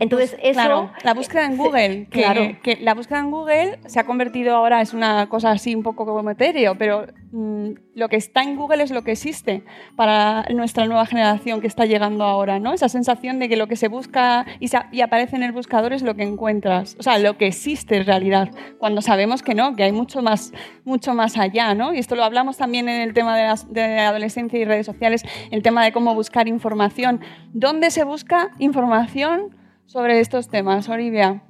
Entonces, 0.00 0.32
eso. 0.32 0.40
Pues, 0.42 0.54
Claro, 0.54 0.90
la 1.04 1.14
búsqueda 1.14 1.44
en 1.46 1.52
se- 1.52 1.56
Google, 1.58 2.06
que, 2.10 2.20
claro. 2.22 2.40
que 2.62 2.76
la 2.76 2.94
búsqueda 2.94 3.20
en 3.20 3.30
Google 3.30 3.78
se 3.86 4.00
ha 4.00 4.04
convertido 4.04 4.56
ahora, 4.56 4.80
es 4.80 4.92
una 4.92 5.28
cosa 5.28 5.50
así 5.52 5.74
un 5.74 5.82
poco 5.82 6.04
como 6.04 6.30
etéreo, 6.30 6.76
pero 6.76 7.06
mm, 7.32 7.70
lo 7.94 8.08
que 8.08 8.16
está 8.16 8.42
en 8.42 8.56
Google 8.56 8.82
es 8.82 8.90
lo 8.90 9.02
que 9.02 9.12
existe 9.12 9.62
para 9.96 10.44
nuestra 10.52 10.86
nueva 10.86 11.06
generación 11.06 11.60
que 11.60 11.66
está 11.68 11.84
llegando 11.86 12.24
ahora, 12.24 12.58
¿no? 12.58 12.72
Esa 12.72 12.88
sensación 12.88 13.38
de 13.38 13.48
que 13.48 13.56
lo 13.56 13.66
que 13.68 13.76
se 13.76 13.88
busca 13.88 14.46
y, 14.60 14.68
se- 14.68 14.78
y 14.92 15.00
aparece 15.00 15.36
en 15.36 15.42
el 15.44 15.52
buscador 15.52 15.92
es 15.92 16.02
lo 16.02 16.14
que 16.16 16.22
encuentras, 16.24 16.96
o 16.98 17.02
sea, 17.02 17.18
lo 17.18 17.38
que 17.38 17.46
existe 17.46 17.96
en 17.96 18.06
realidad, 18.06 18.50
cuando 18.78 19.00
sabemos 19.00 19.42
que 19.42 19.54
no, 19.54 19.76
que 19.76 19.84
hay 19.84 19.92
mucho 19.92 20.22
más, 20.22 20.52
mucho 20.84 21.14
más 21.14 21.38
allá, 21.38 21.74
¿no? 21.74 21.94
Y 21.94 21.98
esto 21.98 22.16
lo 22.16 22.24
hablamos 22.24 22.56
también 22.56 22.88
en 22.88 23.00
el 23.00 23.14
tema 23.14 23.36
de, 23.36 23.44
las, 23.44 23.72
de 23.72 24.00
adolescencia 24.00 24.58
y 24.58 24.64
redes 24.64 24.86
sociales, 24.86 25.22
el 25.50 25.62
tema 25.62 25.84
de 25.84 25.92
cómo 25.92 26.14
buscar 26.14 26.48
información. 26.48 27.20
¿Dónde 27.52 27.90
se 27.90 28.02
busca 28.04 28.50
información? 28.58 29.56
Sobre 29.86 30.20
estos 30.20 30.48
temas, 30.48 30.88
Olivia. 30.88 31.42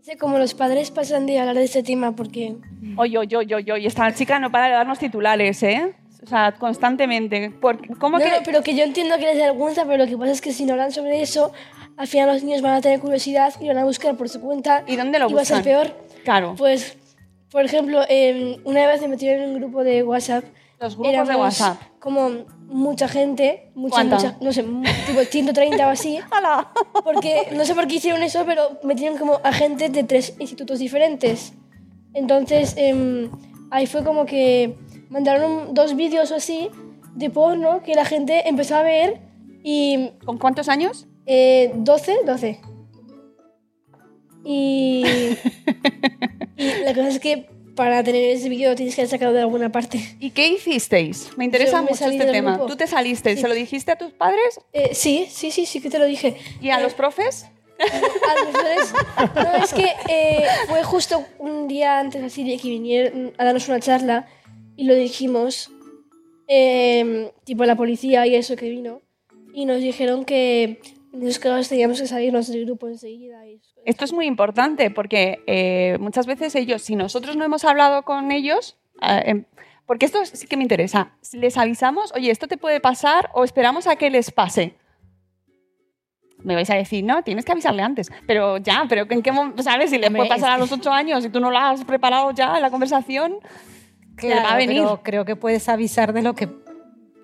Sé 0.00 0.16
como 0.16 0.38
los 0.38 0.54
padres 0.54 0.90
pasan 0.90 1.26
de 1.26 1.38
hablar 1.38 1.54
de 1.56 1.64
este 1.64 1.82
tema 1.82 2.16
porque 2.16 2.56
Oye, 2.96 3.18
oye, 3.18 3.36
oye, 3.36 3.54
oye, 3.72 3.86
esta 3.86 4.12
chica 4.12 4.38
no 4.40 4.50
para 4.50 4.66
de 4.66 4.72
darnos 4.72 4.98
titulares, 4.98 5.62
¿eh? 5.62 5.94
O 6.22 6.26
sea, 6.26 6.52
constantemente. 6.52 7.52
¿Cómo 7.98 8.18
No, 8.18 8.24
que...? 8.24 8.30
no, 8.30 8.36
pero 8.44 8.62
que 8.62 8.74
yo 8.76 8.84
entiendo 8.84 9.16
que 9.18 9.26
les 9.26 9.38
da 9.38 9.44
vergüenza, 9.46 9.84
pero 9.84 9.98
lo 10.04 10.06
que 10.06 10.16
pasa 10.16 10.32
es 10.32 10.40
que 10.40 10.52
si 10.52 10.64
no 10.64 10.72
hablan 10.72 10.90
sobre 10.92 11.20
eso, 11.22 11.52
al 11.96 12.06
final 12.08 12.28
los 12.32 12.42
niños 12.42 12.62
van 12.62 12.74
a 12.74 12.80
tener 12.80 12.98
curiosidad 13.00 13.54
y 13.60 13.68
van 13.68 13.78
a 13.78 13.84
buscar 13.84 14.16
por 14.16 14.28
su 14.28 14.40
cuenta. 14.40 14.82
¿Y 14.86 14.96
dónde 14.96 15.18
lo 15.18 15.28
va 15.30 15.42
a 15.42 15.44
ser 15.44 15.58
buscan? 15.58 15.62
peor. 15.64 15.96
Claro, 16.24 16.54
Pues, 16.56 16.96
por 17.50 17.64
ejemplo, 17.64 18.02
em, 18.08 18.56
una 18.64 18.86
vez 18.86 19.00
me 19.02 19.08
metieron 19.08 19.42
en 19.44 19.50
un 19.50 19.60
grupo 19.60 19.84
de 19.84 20.02
WhatsApp. 20.02 20.44
los 20.80 20.96
grupos 20.96 21.28
de 21.28 21.36
WhatsApp. 21.36 21.80
Como 22.00 22.30
mucha 22.72 23.06
gente, 23.08 23.70
mucha, 23.74 24.02
mucha, 24.04 24.36
no 24.40 24.52
sé, 24.52 24.64
tipo 25.06 25.20
130 25.20 25.86
o 25.86 25.90
así. 25.90 26.18
¡Hala! 26.30 26.72
Porque 27.04 27.48
no 27.52 27.64
sé 27.64 27.74
por 27.74 27.86
qué 27.86 27.96
hicieron 27.96 28.22
eso, 28.22 28.44
pero 28.46 28.78
metieron 28.82 29.18
como 29.18 29.40
agentes 29.44 29.92
de 29.92 30.04
tres 30.04 30.34
institutos 30.38 30.78
diferentes. 30.78 31.52
Entonces, 32.14 32.74
em, 32.76 33.30
ahí 33.70 33.86
fue 33.86 34.04
como 34.04 34.26
que 34.26 34.76
mandaron 35.08 35.74
dos 35.74 35.94
vídeos 35.94 36.30
o 36.30 36.36
así 36.36 36.70
de 37.14 37.30
porno 37.30 37.82
que 37.82 37.94
la 37.94 38.04
gente 38.04 38.48
empezó 38.48 38.76
a 38.76 38.82
ver 38.82 39.20
y 39.62 40.10
¿Con 40.24 40.38
cuántos 40.38 40.68
años? 40.68 41.06
eh, 41.26 41.70
12, 41.74 42.16
12. 42.26 42.60
Y, 44.44 45.04
y 46.56 46.84
la 46.84 46.94
cosa 46.94 47.08
es 47.08 47.20
que 47.20 47.48
para 47.74 48.02
tener 48.04 48.22
ese 48.30 48.48
vídeo 48.48 48.74
tienes 48.74 48.94
que 48.94 49.00
haber 49.02 49.10
sacado 49.10 49.32
de 49.32 49.40
alguna 49.40 49.70
parte. 49.72 49.98
¿Y 50.20 50.30
qué 50.30 50.46
hicisteis? 50.48 51.30
Me 51.36 51.44
interesa 51.44 51.78
Yo 51.78 51.82
me 51.84 51.90
mucho 51.90 51.96
salí 51.96 52.16
este 52.16 52.24
del 52.26 52.34
tema. 52.34 52.52
grupo. 52.56 52.66
¿Tú 52.66 52.76
te 52.76 52.86
saliste? 52.86 53.34
Sí. 53.34 53.42
¿Se 53.42 53.48
lo 53.48 53.54
dijiste 53.54 53.92
a 53.92 53.96
tus 53.96 54.12
padres 54.12 54.60
Eh, 54.72 54.90
sí, 54.94 55.26
sí, 55.30 55.50
sí, 55.50 55.64
sí 55.66 55.80
que 55.80 55.88
te 55.90 55.98
lo 55.98 56.04
dije. 56.06 56.36
y 56.60 56.70
a 56.70 56.78
Eh, 56.78 56.82
los 56.82 56.94
profes? 56.94 57.46
a 57.78 58.44
los 58.44 58.52
profesores- 58.52 58.92
No, 59.34 59.64
es 59.64 59.72
que 59.74 59.90
eh, 60.08 60.44
fue 60.68 60.82
justo 60.84 61.24
un 61.38 61.66
día 61.68 61.98
antes 61.98 62.22
así 62.22 62.44
de 62.44 62.56
que 62.58 62.68
vinieron 62.68 63.32
a 63.38 63.44
darnos 63.44 63.66
una 63.68 63.80
charla 63.80 64.28
y 64.76 64.84
lo 64.84 64.94
dijimos, 64.94 65.70
eh, 66.48 67.30
tipo 67.44 67.64
la 67.64 67.76
policía 67.76 68.26
y 68.26 68.34
eso 68.34 68.56
que 68.56 68.68
vino, 68.68 69.00
y 69.54 69.64
nos 69.64 69.80
dijeron 69.80 70.24
que 70.24 70.80
en 71.12 71.22
esos 71.22 71.38
casos 71.38 71.68
teníamos 71.68 72.00
que 72.00 72.06
salirnos 72.06 72.48
del 72.48 72.64
grupo 72.64 72.88
enseguida. 72.88 73.46
Y. 73.46 73.60
Esto 73.84 74.04
es 74.04 74.12
muy 74.12 74.26
importante 74.26 74.90
porque 74.90 75.42
eh, 75.46 75.98
muchas 76.00 76.26
veces 76.26 76.54
ellos, 76.54 76.82
si 76.82 76.96
nosotros 76.96 77.36
no 77.36 77.44
hemos 77.44 77.64
hablado 77.64 78.02
con 78.02 78.32
ellos, 78.32 78.78
eh, 79.02 79.22
em, 79.26 79.44
porque 79.86 80.06
esto 80.06 80.24
sí 80.24 80.46
que 80.46 80.56
me 80.56 80.62
interesa, 80.62 81.12
si 81.20 81.38
les 81.38 81.58
avisamos, 81.58 82.12
oye, 82.14 82.30
esto 82.30 82.48
te 82.48 82.56
puede 82.56 82.80
pasar 82.80 83.30
o 83.34 83.44
esperamos 83.44 83.86
a 83.86 83.96
que 83.96 84.10
les 84.10 84.30
pase. 84.30 84.74
Me 86.38 86.54
vais 86.54 86.70
a 86.70 86.74
decir, 86.74 87.04
no, 87.04 87.22
tienes 87.22 87.44
que 87.44 87.52
avisarle 87.52 87.82
antes. 87.82 88.10
Pero 88.26 88.56
ya, 88.56 88.86
pero 88.88 89.06
¿en 89.08 89.22
qué 89.22 89.30
momento? 89.30 89.62
¿Sabes? 89.62 89.90
Si 89.90 89.98
le 89.98 90.10
puede 90.10 90.28
pasar 90.28 90.50
a 90.50 90.58
los 90.58 90.72
ocho 90.72 90.90
años 90.90 91.24
y 91.24 91.28
tú 91.28 91.38
no 91.40 91.50
lo 91.50 91.58
has 91.58 91.84
preparado 91.84 92.32
ya 92.32 92.56
en 92.56 92.62
la 92.62 92.70
conversación, 92.70 93.38
le 94.20 94.34
va 94.34 94.52
a 94.52 94.56
venir. 94.56 94.82
pero 94.82 95.02
creo 95.02 95.24
que 95.24 95.36
puedes 95.36 95.68
avisar 95.68 96.12
de 96.12 96.22
lo 96.22 96.34
que 96.34 96.48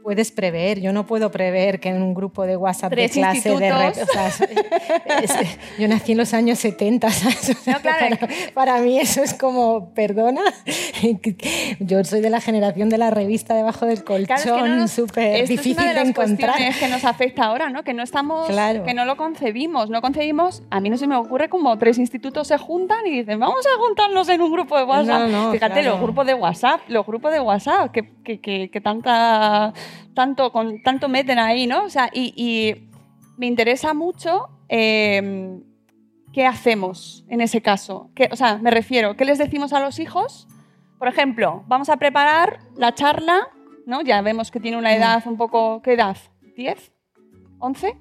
puedes 0.09 0.33
prever. 0.33 0.81
Yo 0.81 0.91
no 0.95 1.05
puedo 1.05 1.31
prever 1.31 1.81
que 1.81 1.91
en 1.91 2.01
un 2.01 2.15
grupo 2.15 2.47
de 2.47 2.57
WhatsApp 2.57 2.95
de 2.95 3.11
clase 3.11 3.51
de 3.51 3.71
rep- 3.71 3.87
institutos. 3.89 4.09
o 4.09 4.13
sea, 4.15 4.27
es- 4.29 5.31
es- 5.35 5.59
yo 5.79 5.87
nací 5.87 6.13
en 6.13 6.19
los 6.19 6.33
años 6.33 6.59
70, 6.59 7.11
¿sabes? 7.11 7.51
O 7.51 7.55
sea, 7.63 7.75
No, 7.75 7.81
claro. 7.83 8.17
para, 8.19 8.33
para 8.55 8.79
mí 8.81 8.99
eso 8.99 9.23
es 9.23 9.35
como, 9.35 9.93
perdona, 9.93 10.41
yo 11.81 12.03
soy 12.05 12.23
de 12.23 12.31
la 12.31 12.41
generación 12.41 12.89
de 12.89 12.97
la 12.97 13.11
revista 13.11 13.55
debajo 13.55 13.85
del 13.85 14.03
colchón, 14.03 14.27
Claro, 14.39 14.65
es 14.67 14.81
que 14.83 14.89
súper 15.03 15.41
es 15.43 15.49
difícil 15.51 15.77
de, 15.77 16.01
encontrar. 16.01 16.15
cuestiones 16.53 16.79
que 16.79 16.89
nos 16.89 17.05
afecta 17.05 17.45
ahora, 17.45 17.69
¿no? 17.69 17.83
Que 17.85 17.93
no 17.93 18.03
estamos, 18.03 18.49
Claro. 18.49 18.85
que 18.85 18.95
no 18.95 19.05
lo 19.05 19.19
concebimos, 19.19 19.91
no 19.91 20.01
concebimos. 20.01 20.63
A 20.71 20.81
mí 20.81 20.89
no 20.89 20.97
se 20.97 21.07
me 21.07 21.17
ocurre 21.17 21.51
como 21.51 21.77
tres 21.77 21.99
institutos 21.99 22.49
se 22.49 22.57
juntan 22.57 23.07
y 23.07 23.11
dicen, 23.11 23.39
vamos 23.39 23.65
a 23.67 23.79
juntarnos 23.79 24.27
en 24.31 24.41
un 24.41 24.53
grupo 24.53 24.79
de 24.79 24.85
WhatsApp. 24.85 25.29
No, 25.29 25.53
Fíjate, 25.53 25.83
los 25.83 26.01
grupos 26.01 26.27
de 26.27 26.33
WhatsApp, 26.33 26.81
los 26.89 27.05
grupos 27.05 27.31
de 27.31 27.41
WhatsApp 27.41 27.91
que, 27.93 28.09
que, 28.25 28.41
que, 28.41 28.71
que 28.71 28.81
tanta, 28.81 29.73
tanto, 30.15 30.53
con, 30.53 30.83
tanto 30.83 31.09
meten 31.09 31.39
ahí, 31.39 31.67
¿no? 31.67 31.85
O 31.85 31.91
sea, 31.91 32.11
y, 32.13 32.33
y 32.37 32.89
me 33.37 33.47
interesa 33.47 33.95
mucho 33.95 34.49
eh, 34.69 35.59
qué 36.33 36.47
hacemos 36.47 37.25
en 37.29 37.41
ese 37.41 37.61
caso. 37.63 38.11
¿Qué- 38.15 38.29
o 38.31 38.37
sea, 38.37 38.59
me 38.59 38.71
refiero, 38.71 39.17
¿qué 39.17 39.25
les 39.25 39.39
decimos 39.39 39.73
a 39.73 39.81
los 39.81 39.99
hijos? 39.99 40.47
Por 40.99 41.09
ejemplo, 41.09 41.63
vamos 41.69 41.89
a 41.89 41.97
preparar 41.97 42.59
la 42.77 42.95
charla, 42.95 43.49
¿no? 43.87 44.03
Ya 44.03 44.21
vemos 44.23 44.51
que 44.51 44.61
tiene 44.61 44.77
una 44.77 44.95
edad 44.95 45.23
un 45.27 45.37
poco... 45.37 45.81
¿Qué 45.83 45.93
edad? 45.95 46.17
¿10? 46.57 46.77
¿11? 47.59 47.97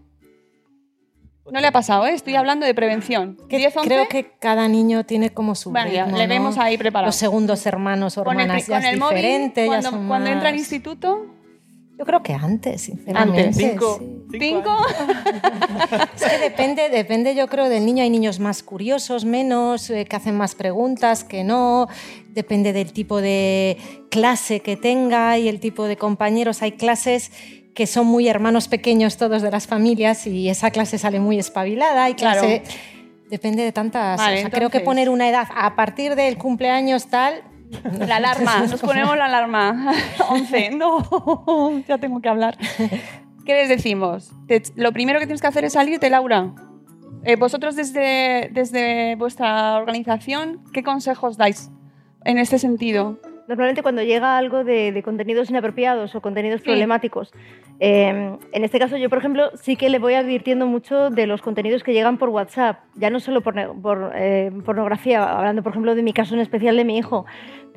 No 1.50 1.62
le 1.62 1.68
ha 1.68 1.72
pasado, 1.72 2.06
¿eh? 2.08 2.12
Estoy 2.14 2.36
hablando 2.36 2.66
de 2.66 2.74
prevención. 2.74 3.38
Que 3.48 3.58
¿10, 3.58 3.78
11? 3.78 3.82
Creo 3.88 4.08
que 4.10 4.32
cada 4.38 4.68
niño 4.68 5.06
tiene 5.06 5.30
como 5.30 5.56
su 5.56 5.72
Bueno, 5.72 5.90
ritmo, 5.90 6.18
le 6.18 6.28
¿no? 6.28 6.34
vemos 6.34 6.58
ahí 6.58 6.78
preparado. 6.78 7.08
Los 7.08 7.16
segundos 7.16 7.66
hermanos 7.66 8.18
o 8.18 8.26
Con 8.26 8.36
el, 8.36 8.42
hermanas 8.42 8.68
ya 8.68 8.76
con 8.80 8.86
es 8.86 8.94
el 8.94 9.00
móvil, 9.00 9.16
diferente, 9.16 9.62
ya 9.62 9.68
cuando, 9.68 9.90
son 9.92 10.08
cuando 10.10 10.30
entra 10.30 10.50
al 10.50 10.56
instituto, 10.58 11.26
Yo 11.98 12.06
creo 12.06 12.22
que 12.22 12.34
antes, 12.34 12.82
sinceramente. 12.82 13.42
Antes. 13.48 13.58
Cinco. 13.58 14.00
sí. 14.32 14.38
¿cinco? 14.40 14.76
Es 16.16 16.24
que 16.24 16.38
depende, 16.38 16.90
depende, 16.90 17.34
yo 17.34 17.48
creo, 17.48 17.70
del 17.70 17.86
niño. 17.86 18.04
Hay 18.04 18.10
niños 18.10 18.40
más 18.40 18.62
curiosos, 18.62 19.26
menos, 19.26 19.90
eh, 19.90 20.06
que 20.06 20.16
hacen 20.16 20.38
más 20.38 20.54
preguntas, 20.54 21.24
que 21.24 21.44
no. 21.44 21.88
Depende 22.30 22.72
del 22.72 22.94
tipo 22.94 23.20
de 23.20 23.78
clase 24.12 24.60
que 24.60 24.78
tenga 24.78 25.40
y 25.40 25.48
el 25.48 25.60
tipo 25.60 25.86
de 25.86 25.98
compañeros. 25.98 26.62
Hay 26.62 26.74
clases 26.74 27.32
que 27.74 27.88
son 27.88 28.06
muy 28.06 28.28
hermanos 28.28 28.68
pequeños 28.68 29.18
todos 29.18 29.42
de 29.42 29.50
las 29.50 29.66
familias 29.66 30.28
y 30.28 30.50
esa 30.50 30.70
clase 30.72 30.98
sale 31.00 31.20
muy 31.20 31.40
espabilada. 31.40 32.04
Hay 32.06 32.14
Claro. 32.14 32.42
clase... 32.42 32.64
Depende 33.30 33.62
de 33.64 33.74
tantas... 33.74 34.18
Vale, 34.18 34.38
o 34.38 34.42
sea, 34.42 34.50
creo 34.50 34.70
que 34.70 34.80
poner 34.80 35.10
una 35.10 35.28
edad 35.28 35.48
a 35.54 35.76
partir 35.76 36.16
del 36.16 36.38
cumpleaños 36.38 37.08
tal... 37.08 37.42
La 38.08 38.18
alarma, 38.18 38.60
nos 38.70 38.82
ponemos 38.82 39.18
la 39.18 39.26
alarma. 39.26 39.94
11, 40.30 40.70
no, 40.78 41.80
ya 41.88 41.98
tengo 41.98 42.22
que 42.22 42.30
hablar. 42.30 42.58
¿Qué 43.46 43.54
les 43.54 43.70
decimos? 43.70 44.32
Te- 44.48 44.64
lo 44.76 44.92
primero 44.92 45.20
que 45.20 45.26
tienes 45.26 45.42
que 45.42 45.48
hacer 45.48 45.64
es 45.66 45.74
salirte, 45.74 46.10
Laura. 46.10 46.54
Eh, 47.24 47.36
vosotros 47.36 47.76
desde, 47.76 48.50
desde 48.54 49.16
vuestra 49.16 49.76
organización, 49.78 50.64
¿qué 50.74 50.84
consejos 50.84 51.38
dais 51.38 51.72
en 52.24 52.38
este 52.38 52.60
sentido? 52.60 53.20
Normalmente 53.48 53.82
cuando 53.82 54.04
llega 54.04 54.38
algo 54.38 54.64
de, 54.64 54.92
de 54.92 55.04
contenidos 55.04 55.50
inapropiados 55.50 56.14
o 56.16 56.22
contenidos 56.22 56.62
Sí. 56.62 56.66
problemáticos, 56.66 57.32
eh, 57.80 58.36
en 58.52 58.64
este 58.64 58.80
caso 58.80 58.98
yo, 58.98 59.10
por 59.10 59.20
ejemplo, 59.20 59.52
sí 59.56 59.76
que 59.76 59.90
le 59.90 60.00
voy 60.00 60.16
advirtiendo 60.16 60.66
mucho 60.68 61.10
de 61.10 61.28
los 61.28 61.42
contenidos 61.42 61.84
que 61.84 61.94
llegan 61.94 62.18
por 62.18 62.30
WhatsApp, 62.30 62.80
ya 62.96 63.10
no 63.10 63.20
solo 63.20 63.42
por, 63.42 63.56
eh, 64.16 64.52
pornografía, 64.66 65.24
hablando, 65.24 65.64
por 65.64 65.72
ejemplo, 65.72 65.96
de 65.96 66.04
mi 66.04 66.12
caso 66.14 66.34
en 66.36 66.42
especial 66.42 66.76
de 66.76 66.84
mi 66.86 66.98
hijo, 66.98 67.26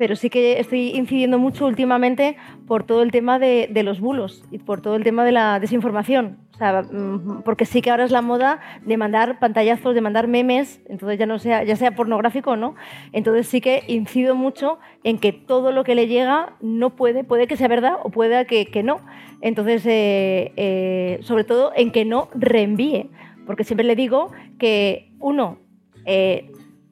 pero 0.01 0.15
sí 0.15 0.31
que 0.31 0.59
estoy 0.59 0.95
incidiendo 0.95 1.37
mucho 1.37 1.67
últimamente 1.67 2.35
por 2.65 2.83
todo 2.83 3.03
el 3.03 3.11
tema 3.11 3.37
de, 3.37 3.69
los 3.83 3.99
bulos 3.99 4.43
y 4.49 4.57
por 4.57 4.81
todo 4.81 4.95
el 4.95 5.03
tema 5.03 5.23
de 5.23 5.31
la 5.31 5.59
desinformación. 5.59 6.39
O 6.55 6.57
sea, 6.57 6.81
mm, 6.81 7.43
porque 7.45 7.65
sí 7.65 7.83
que 7.83 7.91
ahora 7.91 8.03
es 8.03 8.09
la 8.09 8.23
moda 8.23 8.61
de 8.83 8.97
mandar 8.97 9.37
pantallazos, 9.37 9.93
de 9.93 10.01
mandar 10.01 10.27
memes, 10.27 10.81
entonces 10.89 11.19
ya 11.19 11.27
no 11.27 11.37
sea, 11.37 11.63
ya 11.63 11.75
sea 11.75 11.91
pornográfico 11.91 12.49
o 12.49 12.55
no. 12.55 12.73
Entonces 13.11 13.45
sí 13.45 13.61
que 13.61 13.83
incido 13.87 14.33
mucho 14.33 14.79
en 15.03 15.19
que 15.19 15.33
todo 15.33 15.71
lo 15.71 15.83
que 15.83 15.93
le 15.93 16.07
llega 16.07 16.55
no 16.61 16.95
puede, 16.95 17.23
puede 17.23 17.45
que 17.45 17.55
sea 17.55 17.67
verdad 17.67 17.97
o 18.03 18.09
puede 18.09 18.47
que, 18.47 18.65
que 18.65 18.81
no. 18.81 19.01
Entonces, 19.41 19.85
eh, 19.85 20.51
eh, 20.55 21.19
sobre 21.21 21.43
todo 21.43 21.73
en 21.75 21.91
que 21.91 22.05
no 22.05 22.27
reenvíe, 22.33 23.11
porque 23.45 23.65
siempre 23.65 23.85
le 23.85 23.95
digo 23.95 24.31
que 24.57 25.11
uno, 25.19 25.59
eh, 26.07 26.51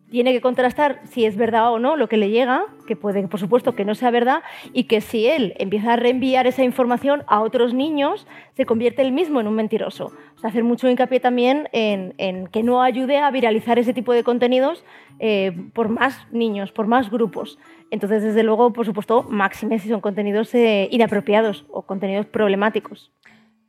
tiene 0.10 0.34
que 0.34 0.41
contrastar 0.41 1.01
si 1.05 1.26
es 1.26 1.36
verdad 1.36 1.72
o 1.72 1.80
no 1.80 1.95
lo 1.95 2.07
que 2.07 2.18
le 2.18 2.30
llega, 2.30 2.66
que 2.88 2.95
puede, 2.95 3.28
por 3.28 3.39
supuesto, 3.39 3.76
que 3.76 3.86
no 3.86 3.95
sea 3.95 4.12
verdad, 4.12 4.41
y 4.74 4.86
que 4.86 5.01
si 5.01 5.28
él 5.28 5.53
empieza 5.57 5.93
a 5.93 5.95
reenviar 5.95 6.47
esa 6.47 6.64
información 6.64 7.24
a 7.28 7.41
otros 7.41 7.74
niños, 7.74 8.28
se 8.55 8.66
convierte 8.66 9.01
él 9.01 9.12
mismo 9.12 9.39
en 9.39 9.47
un 9.47 9.55
mentiroso. 9.55 10.12
O 10.36 10.39
sea, 10.39 10.49
hacer 10.49 10.64
mucho 10.64 10.89
hincapié 10.89 11.20
también 11.20 11.70
en, 11.72 12.14
en 12.18 12.47
que 12.47 12.64
no 12.64 12.82
ayude 12.82 13.18
a 13.20 13.30
viralizar 13.32 13.78
ese 13.78 13.93
tipo 13.93 14.14
de 14.14 14.24
contenidos 14.24 14.84
eh, 15.20 15.51
por 15.74 15.89
más 15.89 16.18
niños, 16.32 16.72
por 16.72 16.88
más 16.88 17.12
grupos. 17.12 17.60
Entonces, 17.91 18.24
desde 18.24 18.43
luego, 18.43 18.72
por 18.72 18.86
supuesto, 18.86 19.24
máxime 19.24 19.80
si 19.80 19.89
son 19.89 20.01
contenidos 20.01 20.53
eh, 20.55 20.88
inapropiados 20.91 21.66
o 21.70 21.82
contenidos 21.82 22.26
problemáticos. 22.26 23.12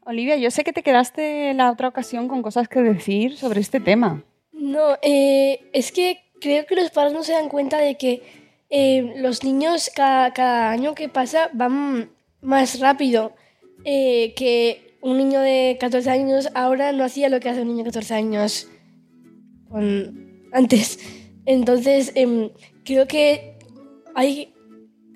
Olivia, 0.05 0.36
yo 0.36 0.51
sé 0.51 0.64
que 0.64 0.72
te 0.72 0.82
quedaste 0.82 1.53
la 1.55 1.70
otra 1.70 1.88
ocasión 1.88 2.28
con 2.28 2.43
cosas 2.43 2.68
que 2.68 2.80
decir 2.80 3.36
sobre 3.36 3.61
este 3.61 3.80
tema. 3.80 4.22
No, 4.53 4.97
eh, 5.03 5.70
es 5.72 5.91
que 5.93 6.30
creo 6.41 6.66
que 6.66 6.74
los 6.76 6.91
padres 6.91 7.12
no 7.12 7.22
se 7.22 7.32
dan 7.32 7.49
cuenta 7.49 7.78
de 7.78 7.97
que 7.97 8.22
eh, 8.70 9.14
los 9.16 9.43
niños 9.45 9.91
cada, 9.95 10.70
año 10.70 10.95
que 10.95 11.09
pasa 11.09 11.51
van 11.53 12.11
más 12.41 12.78
rápido. 12.80 13.34
eh, 13.84 14.34
que 14.36 14.99
un 15.03 15.16
niño 15.16 15.41
de 15.41 15.78
14 15.80 16.11
años 16.11 16.49
ahora 16.55 16.93
no 16.93 17.03
hacía 17.05 17.30
lo 17.30 17.41
que 17.41 17.49
hace 17.49 17.62
un 17.62 17.68
niño 17.68 17.78
de 17.84 17.91
14 17.91 18.14
años 18.14 18.68
antes. 20.53 20.99
Entonces, 21.47 22.12
em, 22.14 22.51
creo 22.84 23.07
que 23.07 23.57
hay 24.14 24.53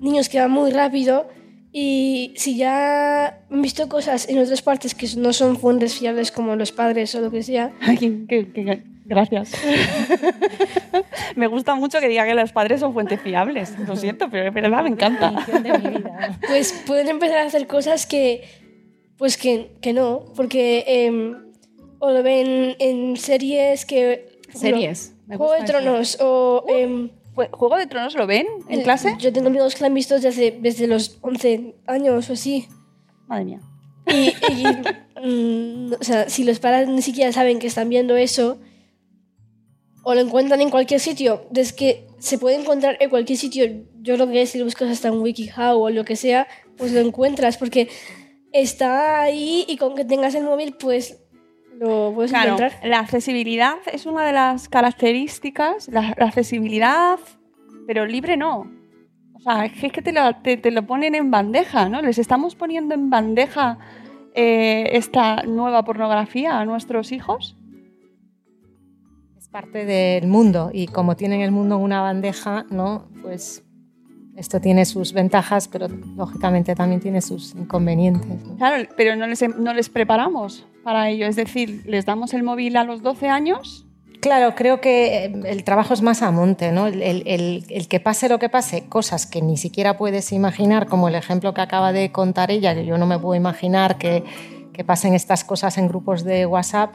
niños 0.01 0.29
que 0.29 0.41
van 0.41 0.51
muy 0.51 0.71
rápido 0.71 1.29
y 1.73 2.33
si 2.37 2.57
ya 2.57 3.45
han 3.51 3.63
visto 3.63 3.89
cosas 3.89 4.29
en 4.29 4.39
otras 4.39 4.63
partes 4.63 4.95
que 4.95 5.07
no 5.19 5.33
son 5.33 5.59
fuentes 5.59 5.95
fiables 5.99 6.31
como 6.33 6.57
los 6.57 6.73
padres 6.73 7.15
o 7.15 7.21
lo 7.21 7.31
que 7.31 7.43
sea, 7.43 7.73
qué- 8.01 8.25
qué- 8.29 8.53
qué- 8.53 8.83
gracias. 9.05 9.53
me 11.37 11.47
gusta 11.47 11.75
mucho 11.75 12.01
que 12.01 12.09
diga 12.09 12.25
que 12.25 12.35
los 12.35 12.53
padres 12.53 12.81
son 12.81 12.93
fuentes 12.93 13.21
fiables. 13.21 13.79
Lo 13.87 13.97
siento, 13.97 14.29
pero 14.31 14.49
es 14.49 14.55
verdad, 14.55 14.83
me 14.83 14.91
encanta. 14.91 15.31
Definición 15.31 15.63
de 15.63 15.79
mi 15.91 15.97
vida. 15.99 16.39
pues 16.47 16.83
pueden 16.87 17.09
empezar 17.09 17.39
a 17.39 17.45
hacer 17.47 17.67
cosas 17.67 18.07
que, 18.07 18.45
pues 19.17 19.37
que, 19.37 19.73
que 19.81 19.93
no, 19.93 20.25
porque 20.37 20.85
em, 20.87 21.37
o 21.99 22.11
lo 22.11 22.23
ven 22.23 22.77
en 22.79 23.17
series 23.17 23.85
que... 23.87 24.39
Series. 24.53 25.15
me 25.27 25.37
Juego 25.37 25.53
de 25.53 25.59
eso. 25.59 25.67
Tronos 25.67 26.19
o... 26.21 26.65
em, 26.69 27.11
Jue- 27.35 27.51
¿Juego 27.51 27.77
de 27.77 27.87
Tronos 27.89 28.15
lo 28.15 28.27
ven 28.29 28.47
en 28.69 28.83
clase? 28.83 29.17
Yo 29.19 29.33
tengo 29.33 29.49
amigos 29.49 29.75
que 29.75 29.81
la 29.81 29.89
han 29.89 29.95
visto 29.95 30.19
desde, 30.21 30.53
desde 30.53 30.87
los 30.87 31.19
11 31.23 31.75
años 31.89 32.31
o 32.31 32.33
así. 32.35 32.69
Madre 33.27 33.45
mía. 33.45 33.61
Y, 34.07 34.29
y, 34.29 34.65
mm, 35.27 35.95
o 36.01 36.05
sea, 36.05 36.29
si 36.29 36.45
los 36.45 36.61
padres 36.61 36.89
ni 36.89 37.03
siquiera 37.03 37.33
saben 37.33 37.59
que 37.59 37.67
están 37.67 37.89
viendo 37.89 38.17
eso, 38.17 38.59
o 40.05 40.15
lo 40.15 40.21
encuentran 40.21 40.61
en 40.61 40.71
cualquier 40.71 41.01
sitio, 41.01 41.47
desde 41.51 41.77
que 41.77 42.07
se 42.19 42.39
puede 42.39 42.57
encontrar 42.61 42.97
en 43.01 43.11
cualquier 43.11 43.39
sitio, 43.39 43.65
yo 44.03 44.17
lo 44.17 44.27
que 44.29 44.43
es 44.43 44.51
si 44.51 44.59
lo 44.59 44.65
buscas 44.65 44.91
hasta 44.91 45.09
en 45.09 45.15
WikiHow 45.21 45.81
o 45.81 45.91
lo 45.91 46.05
que 46.05 46.17
sea, 46.17 46.47
pues 46.77 46.93
lo 46.93 47.01
encuentras, 47.01 47.57
porque 47.57 47.89
está 48.53 49.23
ahí 49.23 49.65
y 49.69 49.77
con 49.77 49.95
que 49.95 50.05
tengas 50.05 50.35
el 50.35 50.45
móvil, 50.45 50.75
pues 50.79 51.21
lo 51.79 52.13
puedes 52.15 52.31
Claro, 52.31 52.55
encontrar. 52.55 52.73
la 52.85 53.01
accesibilidad 53.01 53.77
es 53.93 54.07
una 54.07 54.25
de 54.27 54.33
las 54.33 54.69
características, 54.69 55.89
la, 55.89 56.15
la 56.17 56.27
accesibilidad, 56.27 57.19
pero 57.87 58.07
libre 58.07 58.37
no. 58.37 58.71
O 59.35 59.41
sea, 59.41 59.65
es 59.67 59.93
que, 59.93 60.01
te, 60.03 60.13
lo, 60.13 60.35
te- 60.37 60.57
te 60.57 60.71
lo 60.71 60.87
ponen 60.87 61.15
en 61.15 61.31
bandeja, 61.31 61.89
¿no? 61.89 62.01
Les 62.01 62.19
estamos 62.19 62.55
poniendo 62.55 62.95
en 62.95 63.11
bandeja 63.11 63.79
eh, 64.35 64.91
esta 64.93 65.43
nueva 65.43 65.85
pornografía 65.85 66.59
a 66.61 66.65
nuestros 66.65 67.13
hijos. 67.13 67.57
Parte 69.55 69.85
del 69.85 70.27
mundo 70.27 70.71
y 70.73 70.89
como 70.89 71.15
tienen 71.15 71.41
el 71.41 71.53
mundo 71.53 71.77
en 71.77 71.83
una 71.83 72.01
bandeja, 72.01 72.67
¿no? 72.71 73.05
Pues 73.23 73.63
esto 74.37 74.61
tiene 74.61 74.85
sus 74.85 75.13
ventajas, 75.13 75.69
pero 75.69 75.87
lógicamente 76.17 76.75
también 76.75 77.01
tiene 77.01 77.21
sus 77.23 77.55
inconvenientes. 77.55 78.45
¿no? 78.45 78.57
Claro, 78.57 78.89
pero 78.97 79.15
no 79.15 79.29
les, 79.29 79.49
no 79.57 79.73
les 79.73 79.89
preparamos 79.91 80.67
para 80.83 81.09
ello. 81.09 81.27
Es 81.29 81.37
decir, 81.37 81.85
les 81.87 82.05
damos 82.05 82.35
el 82.35 82.43
móvil 82.43 82.77
a 82.77 82.83
los 82.83 83.01
12 83.03 83.29
años. 83.29 83.87
Claro, 84.21 84.57
creo 84.57 84.81
que 84.81 85.27
eh, 85.27 85.33
el 85.47 85.63
trabajo 85.63 85.95
es 85.95 86.03
más 86.03 86.23
a 86.23 86.33
monte, 86.33 86.73
¿no? 86.73 86.89
El, 86.89 87.01
el- 87.01 87.23
el- 87.29 87.65
el 87.71 87.87
que 87.87 88.01
pase 88.01 88.29
lo 88.29 88.41
que 88.41 88.49
pase, 88.49 88.89
cosas 88.89 89.25
que 89.25 89.41
ni 89.41 89.57
siquiera 89.57 89.97
puedes 89.97 90.33
imaginar, 90.33 90.89
como 90.89 91.07
el 91.07 91.15
ejemplo 91.15 91.55
que 91.55 91.61
acaba 91.61 91.93
de 91.93 92.11
contar 92.11 92.51
ella, 92.51 92.75
que 92.75 92.85
yo 92.87 92.99
no 92.99 93.07
me 93.07 93.21
puedo 93.21 93.37
imaginar 93.37 93.99
que, 93.99 94.25
que 94.73 94.83
pasen 94.83 95.15
estas 95.15 95.45
cosas 95.45 95.79
en 95.79 95.87
grupos 95.87 96.25
de 96.25 96.45
WhatsApp, 96.45 96.93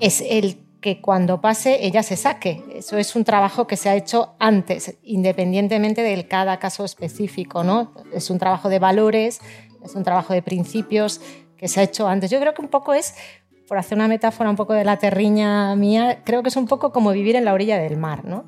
es 0.00 0.20
el 0.28 0.56
que 0.80 1.00
cuando 1.00 1.40
pase 1.40 1.84
ella 1.86 2.02
se 2.02 2.16
saque. 2.16 2.62
Eso 2.74 2.96
es 2.96 3.14
un 3.14 3.24
trabajo 3.24 3.66
que 3.66 3.76
se 3.76 3.88
ha 3.88 3.96
hecho 3.96 4.34
antes, 4.38 4.96
independientemente 5.02 6.02
de 6.02 6.26
cada 6.26 6.58
caso 6.58 6.84
específico, 6.84 7.62
¿no? 7.64 7.92
Es 8.14 8.30
un 8.30 8.38
trabajo 8.38 8.68
de 8.68 8.78
valores, 8.78 9.40
es 9.84 9.94
un 9.94 10.02
trabajo 10.04 10.32
de 10.32 10.42
principios 10.42 11.20
que 11.56 11.68
se 11.68 11.80
ha 11.80 11.82
hecho 11.82 12.08
antes. 12.08 12.30
Yo 12.30 12.40
creo 12.40 12.54
que 12.54 12.62
un 12.62 12.68
poco 12.68 12.94
es, 12.94 13.14
por 13.68 13.76
hacer 13.78 13.96
una 13.98 14.08
metáfora 14.08 14.48
un 14.48 14.56
poco 14.56 14.72
de 14.72 14.84
la 14.84 14.96
terriña 14.96 15.76
mía, 15.76 16.22
creo 16.24 16.42
que 16.42 16.48
es 16.48 16.56
un 16.56 16.66
poco 16.66 16.92
como 16.92 17.12
vivir 17.12 17.36
en 17.36 17.44
la 17.44 17.52
orilla 17.52 17.78
del 17.78 17.96
mar, 17.96 18.24
¿no? 18.24 18.44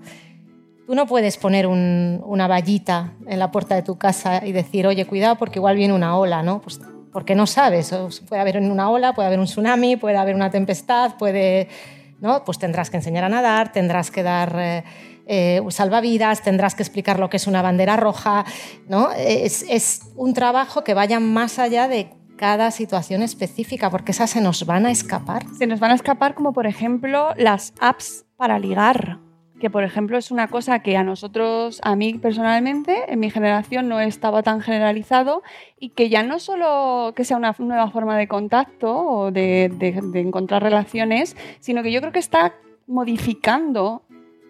Tú 0.87 0.95
no 0.95 1.07
puedes 1.07 1.37
poner 1.37 1.67
un- 1.67 2.23
una 2.27 2.49
vallita 2.49 3.13
en 3.27 3.39
la 3.39 3.51
puerta 3.51 3.75
de 3.75 3.83
tu 3.83 3.99
casa 3.99 4.45
y 4.45 4.53
decir, 4.53 4.87
oye, 4.87 5.07
cuidado 5.07 5.37
porque 5.37 5.59
igual 5.59 5.77
viene 5.77 5.95
una 5.95 6.17
ola, 6.17 6.43
¿no? 6.43 6.61
Pues 6.61 6.81
porque 7.13 7.35
no 7.35 7.47
sabes, 7.47 7.95
puede 8.27 8.41
haber 8.41 8.57
una 8.59 8.89
ola, 8.91 9.13
puede 9.15 9.27
haber 9.27 9.39
un 9.39 9.45
tsunami, 9.45 9.97
puede 9.97 10.17
haber 10.17 10.35
una 10.35 10.51
tempestad, 10.51 11.17
puede, 11.19 11.69
¿no? 12.23 12.45
Pues 12.45 12.59
tendrás 12.59 12.89
que 12.89 12.97
enseñar 12.97 13.25
a 13.25 13.29
nadar, 13.29 13.73
tendrás 13.73 14.11
que 14.11 14.23
dar 14.23 14.57
eh, 14.59 14.85
eh, 15.27 15.61
salvavidas, 15.69 16.41
tendrás 16.41 16.75
que 16.75 16.83
explicar 16.83 17.19
lo 17.19 17.29
que 17.29 17.37
es 17.37 17.47
una 17.47 17.61
bandera 17.61 17.97
roja, 17.97 18.47
¿no? 18.89 19.11
Es, 19.13 19.67
es 19.69 20.03
un 20.17 20.33
trabajo 20.33 20.85
que 20.85 20.95
vaya 20.95 21.21
más 21.21 21.59
allá 21.59 21.89
de 21.89 22.11
cada 22.37 22.71
situación 22.71 23.23
específica, 23.23 23.91
porque 23.91 24.13
esas 24.13 24.31
se 24.31 24.41
nos 24.41 24.65
van 24.67 24.87
a 24.87 24.91
escapar. 24.91 25.45
Se 25.59 25.67
nos 25.67 25.81
van 25.81 25.91
a 25.91 25.95
escapar 25.95 26.35
como 26.35 26.53
por 26.53 26.67
ejemplo 26.67 27.35
las 27.37 27.75
apps 27.81 28.25
para 28.37 28.59
ligar, 28.59 29.19
que 29.63 29.71
por 29.71 29.85
ejemplo 29.85 30.19
es 30.19 30.33
una 30.33 30.49
cosa 30.49 30.81
que 30.81 30.97
a 30.97 31.05
nosotros, 31.05 31.81
a 31.85 31.95
mí 31.95 32.15
personalmente, 32.15 33.13
en 33.13 33.21
mi 33.21 33.31
generación 33.31 33.89
no 33.89 34.01
estaba 34.01 34.43
tan 34.43 34.61
generalizado 34.61 35.45
y 35.79 35.91
que 35.91 36.09
ya 36.09 36.25
no 36.25 36.41
solo 36.41 37.13
que 37.15 37.25
sea 37.25 37.37
una 37.37 37.55
nueva 37.61 37.89
forma 37.89 38.19
de 38.19 38.27
contacto 38.27 38.93
o 38.93 39.31
de, 39.31 39.71
encontrar 40.15 40.65
relaciones, 40.65 41.37
sino 41.61 41.85
que 41.85 41.93
yo 41.93 42.01
creo 42.01 42.11
que 42.11 42.19
está 42.19 42.57
modificando 42.89 44.03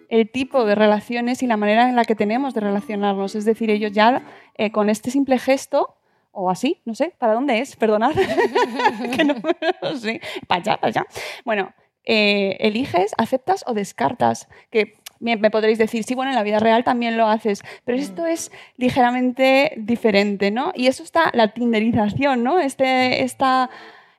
el 0.08 0.30
tipo 0.30 0.64
de 0.64 0.76
relaciones 0.76 1.42
y 1.42 1.46
la 1.46 1.58
manera 1.58 1.90
en 1.90 1.94
la 1.94 2.06
que 2.06 2.14
tenemos 2.14 2.54
de 2.54 2.62
relacionarnos. 2.62 3.34
Es 3.34 3.44
decir, 3.44 3.68
ellos 3.68 3.92
ya 3.92 4.22
eh, 4.56 4.72
con 4.72 4.88
este 4.88 5.10
simple 5.10 5.38
gesto 5.38 5.94
o 6.30 6.48
así, 6.48 6.80
no 6.86 6.94
sé, 6.94 7.12
¿para 7.18 7.34
dónde 7.34 7.58
es? 7.58 7.76
Perdonad, 7.76 8.14
que 9.14 9.24
no, 9.24 9.34
no 9.82 9.94
sé, 9.94 10.22
para 10.48 10.62
allá, 10.62 10.76
para 10.78 10.88
allá. 10.88 11.06
Bueno, 11.44 11.74
eh, 12.04 12.56
eliges, 12.58 13.14
aceptas 13.16 13.62
o 13.66 13.74
descartas, 13.74 14.48
que 14.70 14.98
me, 15.22 15.36
me 15.36 15.50
podréis 15.50 15.78
decir, 15.78 16.04
sí, 16.04 16.14
bueno, 16.14 16.30
en 16.30 16.36
la 16.36 16.42
vida 16.42 16.58
real 16.58 16.84
también 16.84 17.16
lo 17.16 17.28
haces, 17.28 17.62
pero 17.84 17.96
esto 17.96 18.26
es 18.26 18.52
ligeramente 18.76 19.72
diferente, 19.76 20.50
¿no? 20.50 20.72
Y 20.74 20.88
eso 20.88 21.02
está, 21.02 21.30
la 21.32 21.48
tinderización, 21.48 22.42
¿no? 22.42 22.58
Este, 22.58 23.22
esta, 23.22 23.70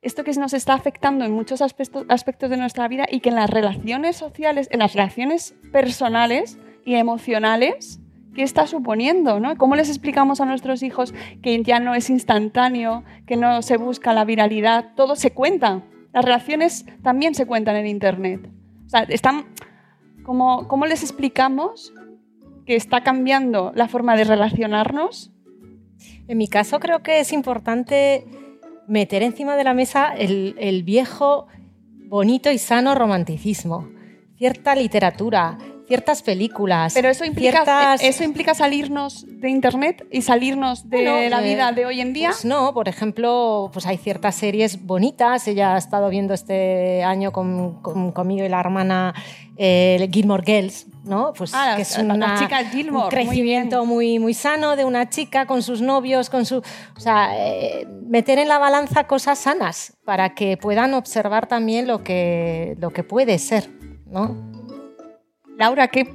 esto 0.02 0.24
que 0.24 0.32
nos 0.34 0.54
está 0.54 0.74
afectando 0.74 1.26
en 1.26 1.32
muchos 1.32 1.62
aspectos, 1.62 2.06
aspectos 2.10 2.50
de 2.50 2.58
nuestra 2.58 2.88
vida 2.88 3.06
y 3.10 3.20
que 3.20 3.30
en 3.30 3.36
las 3.36 3.50
relaciones 3.50 4.16
sociales, 4.16 4.68
en 4.72 4.80
las 4.80 4.94
relaciones 4.94 5.56
personales 5.72 6.58
y 6.86 6.96
emocionales, 6.96 8.00
¿Qué 8.34 8.42
está 8.42 8.66
suponiendo? 8.66 9.40
¿no? 9.40 9.56
¿Cómo 9.58 9.76
les 9.76 9.90
explicamos 9.90 10.42
a 10.42 10.46
nuestros 10.46 10.82
hijos 10.82 11.14
que 11.44 11.62
ya 11.62 11.80
no 11.80 11.94
es 11.94 12.10
instantáneo, 12.10 13.04
que 13.28 13.38
no 13.38 13.62
se 13.62 13.78
busca 13.78 14.12
la 14.14 14.26
viralidad? 14.26 14.94
Todo 14.96 15.16
se 15.16 15.32
cuenta. 15.32 15.84
Las 16.14 16.26
relaciones 16.26 16.86
también 17.04 17.36
se 17.36 17.46
cuentan 17.46 17.76
en 17.76 17.86
Internet. 17.86 18.50
O 18.88 18.90
sea, 18.90 19.02
están, 19.02 19.46
¿cómo, 20.24 20.68
¿Cómo 20.68 20.86
les 20.86 21.04
explicamos 21.04 21.94
que 22.66 22.76
está 22.76 23.04
cambiando 23.04 23.72
la 23.76 23.88
forma 23.88 24.16
de 24.16 24.24
relacionarnos? 24.24 25.32
En 26.28 26.38
mi 26.38 26.48
caso 26.48 26.80
creo 26.80 27.04
que 27.04 27.20
es 27.20 27.34
importante 27.34 28.26
meter 28.88 29.24
encima 29.24 29.56
de 29.56 29.64
la 29.64 29.74
mesa 29.74 30.14
el 30.16 30.84
viejo, 30.84 31.48
bonito 32.08 32.52
y 32.52 32.58
sano 32.58 32.96
romanticismo, 32.96 33.90
cierta 34.38 34.76
literatura, 34.76 35.58
ciertas 35.88 36.22
películas. 36.24 36.94
Pero 36.94 37.10
eso 37.10 37.26
implica, 37.26 37.52
ciertas- 37.64 38.02
eso 38.04 38.24
implica 38.24 38.54
salirnos 38.54 39.26
de 39.28 39.50
Internet 39.50 40.06
y 40.12 40.22
salirnos 40.22 40.90
de 40.90 40.98
Bueno, 41.04 41.30
la 41.30 41.42
eh, 41.42 41.54
vida 41.54 41.72
de 41.72 41.86
hoy 41.86 42.00
en 42.02 42.14
día. 42.14 42.30
Pues 42.30 42.46
no, 42.46 42.74
por 42.74 42.88
ejemplo, 42.88 43.70
pues 43.74 43.86
hay 43.86 43.98
ciertas 43.98 44.36
series 44.36 44.86
bonitas. 44.86 45.48
Ella 45.48 45.76
ha 45.76 45.78
estado 45.78 46.10
viendo 46.10 46.34
este 46.34 47.04
año 47.04 47.32
con, 47.32 47.82
con- 47.82 48.12
conmigo 48.12 48.46
y 48.46 48.50
la 48.50 48.60
hermana 48.60 49.14
eh, 49.58 50.10
Gilmore 50.12 50.44
Girls, 50.46 50.88
¿no? 51.04 51.32
Pues 51.38 51.52
Ah, 51.54 51.74
que 51.76 51.84
es 51.84 51.96
la- 51.98 52.04
la 52.06 52.14
una- 52.16 52.40
chica 52.40 52.64
Gilmore, 52.66 53.04
un 53.06 53.10
crecimiento 53.12 53.86
muy, 53.86 54.18
muy 54.20 54.34
sano 54.34 54.76
de 54.76 54.84
una 54.86 55.10
chica 55.10 55.46
con 55.46 55.62
sus 55.62 55.82
novios, 55.82 56.30
con 56.30 56.46
su, 56.46 56.58
o 56.58 57.00
sea, 57.00 57.30
eh, 57.38 57.86
meter 58.08 58.40
en 58.40 58.48
la 58.48 58.58
balanza 58.58 59.06
cosas 59.06 59.38
sanas 59.38 59.96
para 60.06 60.34
que 60.34 60.58
puedan 60.58 60.94
observar 60.96 61.46
también 61.48 61.86
lo 61.88 62.04
que, 62.04 62.76
lo 62.80 62.90
que 62.90 63.04
puede 63.04 63.38
ser, 63.38 63.70
¿no? 64.08 64.52
Laura, 65.58 65.88
¿qué, 65.88 66.08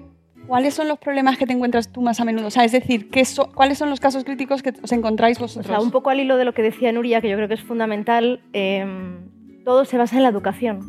¿cuáles 0.46 0.74
son 0.74 0.88
los 0.88 0.98
problemas 0.98 1.38
que 1.38 1.46
te 1.46 1.52
encuentras 1.52 1.92
tú 1.92 2.00
más 2.02 2.20
a 2.20 2.24
menudo? 2.24 2.46
O 2.48 2.50
sea, 2.50 2.64
es 2.64 2.72
decir, 2.72 3.08
¿qué 3.10 3.24
so- 3.24 3.50
¿cuáles 3.54 3.78
son 3.78 3.90
los 3.90 4.00
casos 4.00 4.24
críticos 4.24 4.62
que 4.62 4.72
os 4.82 4.92
encontráis 4.92 5.38
O 5.38 5.42
vosotros? 5.42 5.66
sea, 5.66 5.80
un 5.80 5.90
poco 5.90 6.10
al 6.10 6.20
hilo 6.20 6.36
de 6.36 6.44
lo 6.44 6.52
que 6.54 6.62
decía 6.62 6.92
Nuria, 6.92 7.20
que 7.20 7.28
yo 7.28 7.36
creo 7.36 7.48
que 7.48 7.54
es 7.54 7.62
fundamental, 7.62 8.40
eh, 8.52 8.84
todo 9.64 9.84
se 9.84 9.96
basa 9.98 10.16
en 10.16 10.22
la 10.22 10.28
educación, 10.28 10.80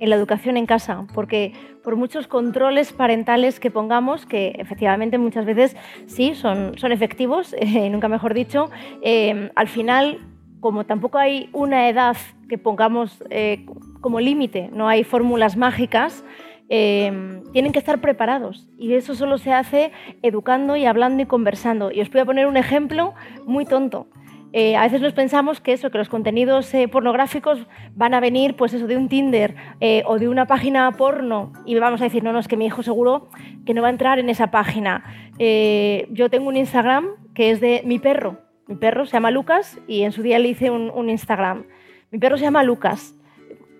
en 0.00 0.10
la 0.10 0.16
educación 0.16 0.56
en 0.56 0.66
casa, 0.66 1.06
porque 1.14 1.52
por 1.82 1.96
muchos 1.96 2.26
controles 2.26 2.92
parentales 2.92 3.60
que 3.60 3.70
pongamos, 3.70 4.24
que 4.24 4.54
efectivamente 4.58 5.18
muchas 5.18 5.44
veces 5.44 5.76
sí 6.06 6.34
son, 6.34 6.78
son 6.78 6.92
efectivos, 6.92 7.54
eh, 7.58 7.90
nunca 7.90 8.08
mejor 8.08 8.32
dicho, 8.34 8.70
eh, 9.02 9.50
al 9.54 9.68
final, 9.68 10.20
como 10.60 10.84
tampoco 10.86 11.18
hay 11.18 11.50
una 11.52 11.88
edad 11.90 12.16
que 12.48 12.56
pongamos 12.56 13.22
eh, 13.30 13.66
como 14.00 14.20
límite, 14.20 14.70
no 14.72 14.88
hay 14.88 15.04
fórmulas 15.04 15.56
mágicas, 15.56 16.24
eh, 16.68 17.42
tienen 17.52 17.72
que 17.72 17.78
estar 17.78 18.00
preparados 18.00 18.68
y 18.78 18.94
eso 18.94 19.14
solo 19.14 19.38
se 19.38 19.52
hace 19.52 19.92
educando 20.22 20.76
y 20.76 20.86
hablando 20.86 21.22
y 21.22 21.26
conversando. 21.26 21.90
Y 21.90 22.00
os 22.00 22.10
voy 22.10 22.20
a 22.20 22.24
poner 22.24 22.46
un 22.46 22.56
ejemplo 22.56 23.14
muy 23.46 23.64
tonto. 23.64 24.08
Eh, 24.56 24.76
a 24.76 24.84
veces 24.84 25.00
nos 25.00 25.12
pensamos 25.12 25.60
que 25.60 25.72
eso, 25.72 25.90
que 25.90 25.98
los 25.98 26.08
contenidos 26.08 26.72
eh, 26.74 26.86
pornográficos 26.86 27.66
van 27.96 28.14
a 28.14 28.20
venir, 28.20 28.54
pues 28.54 28.72
eso, 28.72 28.86
de 28.86 28.96
un 28.96 29.08
Tinder 29.08 29.56
eh, 29.80 30.04
o 30.06 30.20
de 30.20 30.28
una 30.28 30.46
página 30.46 30.88
porno 30.92 31.52
y 31.66 31.74
vamos 31.74 32.00
a 32.00 32.04
decir, 32.04 32.22
no, 32.22 32.32
no, 32.32 32.38
es 32.38 32.46
que 32.46 32.56
mi 32.56 32.66
hijo 32.66 32.84
seguro 32.84 33.28
que 33.66 33.74
no 33.74 33.82
va 33.82 33.88
a 33.88 33.90
entrar 33.90 34.20
en 34.20 34.30
esa 34.30 34.52
página. 34.52 35.02
Yo 35.40 36.30
tengo 36.30 36.46
un 36.46 36.56
Instagram 36.56 37.08
que 37.34 37.50
es 37.50 37.60
de 37.60 37.82
mi 37.84 37.98
perro. 37.98 38.38
Mi 38.68 38.76
perro 38.76 39.06
se 39.06 39.14
llama 39.14 39.32
Lucas 39.32 39.80
y 39.88 40.02
en 40.02 40.12
su 40.12 40.22
día 40.22 40.38
le 40.38 40.50
hice 40.50 40.70
un 40.70 41.10
Instagram. 41.10 41.64
Mi 42.12 42.20
perro 42.20 42.36
se 42.36 42.44
llama 42.44 42.62
Lucas 42.62 43.16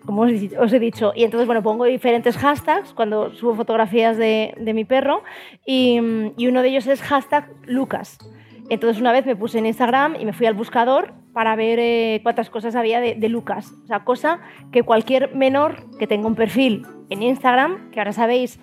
como 0.04 0.22
os 0.22 0.72
he 0.72 0.78
dicho. 0.78 1.12
Y 1.14 1.24
entonces, 1.24 1.46
bueno, 1.46 1.62
pongo 1.62 1.84
diferentes 1.84 2.36
hashtags 2.36 2.92
cuando 2.92 3.32
subo 3.34 3.54
fotografías 3.54 4.16
de, 4.16 4.54
de 4.58 4.74
mi 4.74 4.84
perro 4.84 5.22
y, 5.66 6.00
y 6.36 6.46
uno 6.46 6.62
de 6.62 6.68
ellos 6.68 6.86
es 6.86 7.02
hashtag 7.02 7.50
Lucas. 7.66 8.18
Entonces 8.70 9.00
una 9.00 9.12
vez 9.12 9.26
me 9.26 9.36
puse 9.36 9.58
en 9.58 9.66
Instagram 9.66 10.16
y 10.18 10.24
me 10.24 10.32
fui 10.32 10.46
al 10.46 10.54
buscador 10.54 11.12
para 11.32 11.54
ver 11.56 11.78
eh, 11.78 12.20
cuántas 12.22 12.48
cosas 12.48 12.74
había 12.74 13.00
de, 13.00 13.14
de 13.14 13.28
Lucas. 13.28 13.72
O 13.84 13.86
sea, 13.86 14.04
cosa 14.04 14.40
que 14.72 14.82
cualquier 14.82 15.34
menor 15.34 15.76
que 15.98 16.06
tenga 16.06 16.26
un 16.26 16.34
perfil 16.34 16.86
en 17.10 17.22
Instagram, 17.22 17.90
que 17.90 18.00
ahora 18.00 18.12
sabéis 18.12 18.58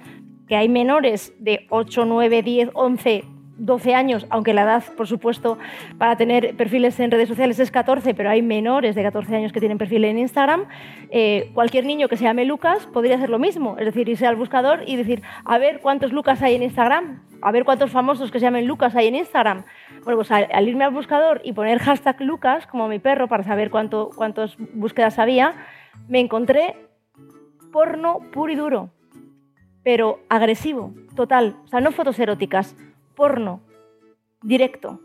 que 0.48 0.56
hay 0.56 0.70
menores 0.70 1.34
de 1.40 1.68
8, 1.70 2.06
9, 2.06 2.42
10, 2.42 2.70
11, 2.74 3.24
12 3.62 3.94
años, 3.94 4.26
aunque 4.32 4.56
la 4.56 4.64
edad, 4.64 4.84
por 4.98 5.08
supuesto, 5.08 5.60
para 6.00 6.16
tener 6.16 6.56
perfiles 6.58 7.00
en 7.00 7.12
redes 7.12 7.30
sociales 7.30 7.60
es 7.60 7.70
14, 7.70 8.16
pero 8.16 8.32
hay 8.32 8.42
menores 8.42 8.96
de 8.96 9.04
14 9.04 9.36
años 9.36 9.54
que 9.54 9.60
tienen 9.60 9.78
perfil 9.78 10.04
en 10.06 10.18
Instagram, 10.18 10.66
eh, 11.12 11.52
cualquier 11.54 11.86
niño 11.86 12.08
que 12.08 12.18
se 12.18 12.24
llame 12.24 12.44
Lucas 12.44 12.88
podría 12.88 13.18
hacer 13.18 13.30
lo 13.30 13.38
mismo, 13.38 13.78
es 13.78 13.86
decir, 13.86 14.10
irse 14.10 14.26
al 14.26 14.36
buscador 14.36 14.84
y 14.88 14.96
decir, 14.96 15.22
a 15.46 15.60
ver 15.60 15.80
cuántos 15.80 16.12
Lucas 16.12 16.42
hay 16.42 16.56
en 16.56 16.64
Instagram, 16.64 17.22
a 17.42 17.52
ver 17.52 17.64
cuántos 17.64 17.92
famosos 17.92 18.32
que 18.32 18.40
se 18.40 18.46
llamen 18.46 18.66
Lucas 18.66 18.96
hay 18.96 19.08
en 19.08 19.16
Instagram. 19.16 19.64
Bueno, 20.04 20.18
pues 20.18 20.32
al, 20.32 20.68
irme 20.68 20.84
al 20.84 20.92
buscador 20.92 21.42
y 21.44 21.54
poner 21.54 21.78
hashtag 21.80 22.20
Lucas, 22.22 22.66
como 22.66 22.88
mi 22.88 22.98
perro, 22.98 23.28
para 23.28 23.44
saber 23.44 23.70
cuánto, 23.70 24.10
cuántas 24.16 24.58
búsquedas 24.74 25.20
había, 25.20 25.54
me 26.08 26.20
encontré 26.20 26.76
porno 27.72 28.20
puro 28.34 28.52
y 28.52 28.56
duro, 28.56 28.90
pero 29.84 30.20
agresivo, 30.30 30.94
total. 31.16 31.58
O 31.66 31.68
sea, 31.68 31.80
no 31.80 31.92
fotos 31.92 32.18
eróticas, 32.20 32.76
porno, 33.16 33.62
directo. 34.42 35.00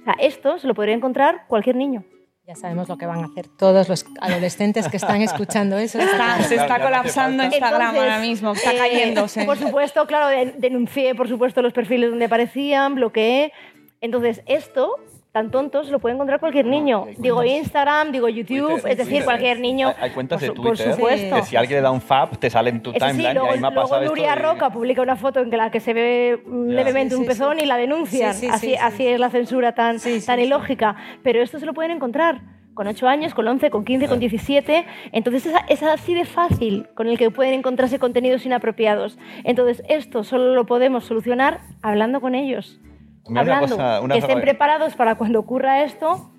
O 0.00 0.04
sea, 0.04 0.14
esto 0.18 0.58
se 0.58 0.66
lo 0.66 0.74
podría 0.74 0.94
encontrar 0.94 1.44
cualquier 1.46 1.76
niño. 1.76 2.04
Ya 2.46 2.56
sabemos 2.56 2.88
lo 2.88 2.96
que 2.96 3.06
van 3.06 3.22
a 3.22 3.26
hacer 3.26 3.46
todos 3.48 3.88
los 3.88 4.04
adolescentes 4.20 4.88
que 4.88 4.96
están 4.96 5.22
escuchando 5.22 5.78
eso. 5.78 5.98
Está- 6.00 6.42
se 6.42 6.56
está 6.56 6.80
colapsando. 6.82 7.44
Instagram 7.44 7.94
ahora 7.96 8.18
mismo, 8.18 8.52
está 8.52 8.72
eh, 8.74 8.78
cayéndose. 8.78 9.44
Por 9.44 9.56
supuesto, 9.56 10.04
claro, 10.06 10.26
de- 10.28 10.54
denuncié, 10.58 11.14
por 11.14 11.28
supuesto, 11.28 11.62
los 11.62 11.72
perfiles 11.72 12.10
donde 12.10 12.24
aparecían, 12.24 12.96
bloqueé. 12.96 13.52
Entonces, 14.00 14.42
esto, 14.46 14.96
tan 15.32 15.50
tonto, 15.52 15.84
se 15.84 15.92
lo 15.92 16.00
puede 16.00 16.14
encontrar 16.16 16.40
cualquier 16.40 16.66
niño. 16.66 17.04
hay 17.06 17.14
digo 17.18 17.44
Instagram, 17.44 18.10
digo 18.10 18.28
YouTube, 18.28 18.72
Twitter, 18.72 18.90
es 18.90 18.96
decir, 18.96 19.04
Twitter. 19.10 19.24
cualquier 19.24 19.60
niño. 19.60 19.88
Hay, 19.88 19.94
hay 20.00 20.10
cuentas 20.10 20.40
por, 20.40 20.40
de 20.40 20.46
su- 20.48 20.54
por 20.62 20.76
Twitter 20.76 20.94
supuesto. 20.94 21.36
que 21.36 21.42
si 21.42 21.56
alguien 21.56 21.78
le 21.78 21.82
da 21.82 21.90
un 21.92 22.00
fab 22.00 22.36
te 22.36 22.50
sale 22.50 22.70
en 22.70 22.82
tu 22.82 22.90
Eso 22.90 22.98
sí, 22.98 23.06
timeline 23.12 23.34
luego, 23.34 23.48
y 23.48 23.50
ahí 23.54 23.60
me 23.60 23.66
ha 23.68 23.70
luego 23.70 23.82
pasado 23.88 24.02
esto 24.02 24.14
Nuria 24.16 24.34
y- 24.36 24.38
Roca 24.42 24.70
publica 24.70 25.02
una 25.02 25.14
foto 25.16 25.38
en 25.40 25.50
la 25.50 25.70
que 25.70 25.78
se 25.80 25.92
ve 25.94 26.42
Ya. 26.44 26.50
levemente 26.52 27.14
Sí, 27.14 27.20
un 27.20 27.22
sí, 27.24 27.28
pezón 27.28 27.58
sí. 27.58 27.64
y 27.64 27.66
la 27.66 27.76
denuncian. 27.76 28.34
Sí, 28.34 28.40
sí, 28.40 28.46
así, 28.48 28.60
sí, 28.66 28.72
sí. 28.72 28.76
así 28.80 29.06
es 29.06 29.20
la 29.20 29.30
censura 29.30 29.72
tan, 29.72 30.00
Sí, 30.00 30.20
sí, 30.20 30.26
tan 30.26 30.38
sí. 30.40 30.46
ilógica. 30.46 30.96
Pero 31.22 31.40
esto 31.42 31.60
se 31.60 31.66
lo 31.66 31.74
pueden 31.74 31.92
encontrar 31.92 32.40
con 32.74 32.86
8 32.88 33.06
años, 33.08 33.32
con 33.34 33.46
11, 33.46 33.70
con 33.70 33.84
15, 33.84 34.08
con 34.08 34.18
17. 34.18 34.84
Entonces 35.12 35.46
es, 35.46 35.54
es 35.68 35.82
así 35.84 36.14
de 36.14 36.24
fácil 36.24 36.88
con 36.94 37.06
el 37.08 37.18
que 37.18 37.30
pueden 37.30 37.54
encontrarse 37.54 37.98
contenidos 37.98 38.46
inapropiados. 38.46 39.16
Entonces 39.44 39.82
esto 39.88 40.24
solo 40.24 40.54
lo 40.54 40.66
podemos 40.66 41.04
solucionar 41.04 41.60
hablando 41.82 42.20
con 42.20 42.34
ellos. 42.34 42.80
Mira 43.28 43.42
una 43.42 43.56
hablando, 43.56 43.76
cosa- 43.76 44.00
una 44.00 44.14
que 44.14 44.20
cosa- 44.20 44.32
estén 44.32 44.42
preparados 44.44 44.94
para 44.96 45.14
cuando 45.16 45.38
ocurra 45.40 45.82
esto, 45.84 46.30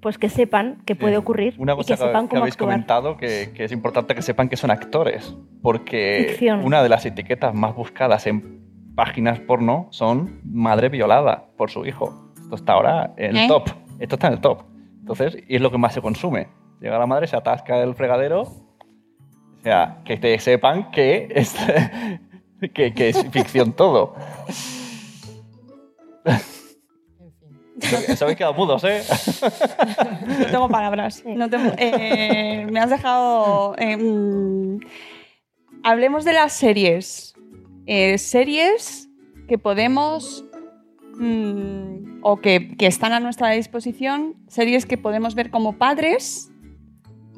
pues 0.00 0.16
que 0.18 0.28
sepan 0.28 0.82
que 0.86 0.94
puede 0.94 1.16
ocurrir 1.16 1.54
Una 1.58 1.72
y 1.72 1.76
cosa 1.76 1.94
que 1.94 2.00
que, 2.00 2.06
sepan 2.06 2.24
que 2.26 2.30
cómo 2.30 2.42
habéis 2.42 2.54
actuar. 2.54 2.70
comentado 2.70 3.16
que, 3.16 3.50
que 3.54 3.64
es 3.64 3.72
importante 3.72 4.14
que 4.14 4.22
sepan 4.22 4.48
que 4.48 4.56
son 4.56 4.70
actores, 4.70 5.34
porque 5.62 6.26
Ficción. 6.30 6.64
una 6.64 6.82
de 6.82 6.88
las 6.88 7.04
etiquetas 7.04 7.52
más 7.54 7.74
buscadas 7.74 8.26
en 8.28 8.58
páginas 8.94 9.40
porno 9.40 9.88
son 9.90 10.40
madre 10.44 10.88
violada 10.88 11.46
por 11.56 11.70
su 11.70 11.84
hijo. 11.84 12.32
Esto 12.40 12.54
está 12.54 12.72
ahora 12.74 13.12
en 13.16 13.36
el 13.36 13.44
¿Eh? 13.44 13.48
top. 13.48 13.68
Esto 13.98 14.14
está 14.14 14.28
en 14.28 14.32
el 14.34 14.40
top. 14.40 14.62
Entonces, 15.00 15.36
y 15.48 15.56
es 15.56 15.60
lo 15.62 15.70
que 15.70 15.78
más 15.78 15.92
se 15.94 16.00
consume. 16.00 16.48
Llega 16.80 16.98
la 16.98 17.06
madre, 17.06 17.26
se 17.26 17.36
atasca 17.36 17.82
el 17.82 17.94
fregadero. 17.94 18.42
O 18.42 19.62
sea, 19.62 19.98
que 20.04 20.16
te 20.16 20.38
sepan 20.38 20.90
que 20.92 21.28
es, 21.34 21.54
que, 22.74 22.94
que 22.94 23.08
es 23.08 23.26
ficción 23.30 23.72
todo. 23.72 24.14
Os 28.12 28.22
habéis 28.22 28.36
quedado 28.36 28.54
mudos, 28.54 28.82
¿eh? 28.84 29.02
No 30.26 30.46
tengo 30.46 30.68
palabras. 30.68 31.22
No 31.26 31.48
tengo- 31.48 31.72
eh, 31.78 32.66
me 32.70 32.80
has 32.80 32.90
dejado. 32.90 33.74
eh, 33.78 33.96
mm, 33.96 34.80
hablemos 35.84 36.24
de 36.24 36.32
las 36.32 36.52
series. 36.54 37.34
Eh, 37.86 38.18
series 38.18 39.08
que 39.48 39.58
podemos. 39.58 40.44
mm, 41.14 42.18
o 42.22 42.40
que, 42.40 42.76
que 42.76 42.86
están 42.86 43.12
a 43.12 43.20
nuestra 43.20 43.50
disposición. 43.50 44.34
Series 44.48 44.84
que 44.86 44.98
podemos 44.98 45.34
ver 45.36 45.50
como 45.50 45.78
padres 45.78 46.50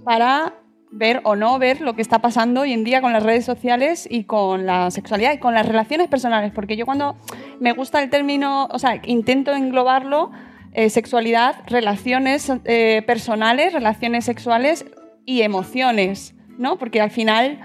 para 0.05 0.55
ver 0.91 1.21
o 1.25 1.37
no 1.37 1.59
ver 1.59 1.81
lo 1.81 1.95
que 1.95 2.03
está 2.03 2.21
pasando 2.21 2.63
hoy 2.63 2.73
en 2.73 2.85
día 2.85 3.01
con 3.01 3.13
las 3.13 3.23
redes 3.23 3.45
sociales 3.45 4.09
y 4.11 4.25
con 4.25 4.67
la 4.67 4.91
sexualidad 4.91 5.33
y 5.33 5.39
con 5.39 5.55
las 5.55 5.67
relaciones 5.67 6.09
personales. 6.09 6.53
Porque 6.53 6.77
yo 6.77 6.85
cuando 6.85 7.17
me 7.61 7.73
gusta 7.73 8.03
el 8.03 8.11
término, 8.11 8.67
o 8.71 8.79
sea, 8.79 9.01
intento 9.05 9.53
englobarlo, 9.53 10.31
eh, 10.73 10.91
sexualidad, 10.91 11.57
relaciones 11.67 12.53
eh, 12.65 13.03
personales, 13.07 13.73
relaciones 13.73 14.25
sexuales 14.25 14.87
y 15.25 15.43
emociones, 15.43 16.35
¿no? 16.59 16.79
Porque 16.79 17.01
al 17.01 17.11
final 17.11 17.61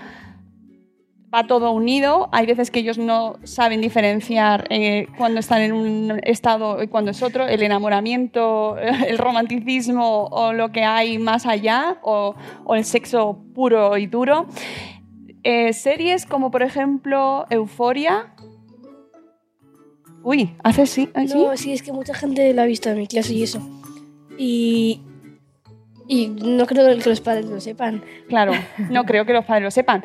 va 1.35 1.47
todo 1.47 1.71
unido. 1.71 2.29
Hay 2.31 2.45
veces 2.45 2.71
que 2.71 2.79
ellos 2.79 2.97
no 2.97 3.37
saben 3.43 3.81
diferenciar 3.81 4.67
eh, 4.69 5.07
cuando 5.17 5.39
están 5.39 5.61
en 5.61 5.73
un 5.73 6.19
estado 6.23 6.81
y 6.81 6.87
cuando 6.87 7.11
es 7.11 7.21
otro, 7.21 7.45
el 7.45 7.61
enamoramiento, 7.61 8.77
el 9.07 9.17
romanticismo 9.17 10.25
o 10.25 10.53
lo 10.53 10.71
que 10.71 10.83
hay 10.83 11.17
más 11.17 11.45
allá, 11.45 11.97
o, 12.03 12.35
o 12.63 12.75
el 12.75 12.85
sexo 12.85 13.37
puro 13.53 13.97
y 13.97 14.07
duro. 14.07 14.47
Eh, 15.43 15.73
series 15.73 16.25
como 16.25 16.49
por 16.49 16.63
ejemplo 16.63 17.45
Euforia. 17.49 18.33
Uy, 20.23 20.55
hace 20.63 20.87
sí. 20.87 21.09
¿Ah, 21.13 21.27
sí? 21.27 21.33
No, 21.35 21.55
sí, 21.55 21.73
es 21.73 21.83
que 21.83 21.91
mucha 21.91 22.15
gente 22.15 22.51
la 22.53 22.63
ha 22.63 22.65
visto 22.65 22.89
en 22.89 22.97
mi 22.97 23.07
clase 23.07 23.33
y 23.33 23.43
eso. 23.43 23.59
Y, 24.39 25.01
y 26.07 26.29
no 26.29 26.65
creo 26.65 26.97
que 26.97 27.09
los 27.09 27.21
padres 27.21 27.45
lo 27.45 27.59
sepan. 27.59 28.03
Claro, 28.27 28.53
no 28.89 29.03
creo 29.05 29.25
que 29.25 29.33
los 29.33 29.45
padres 29.45 29.65
lo 29.65 29.71
sepan. 29.71 30.03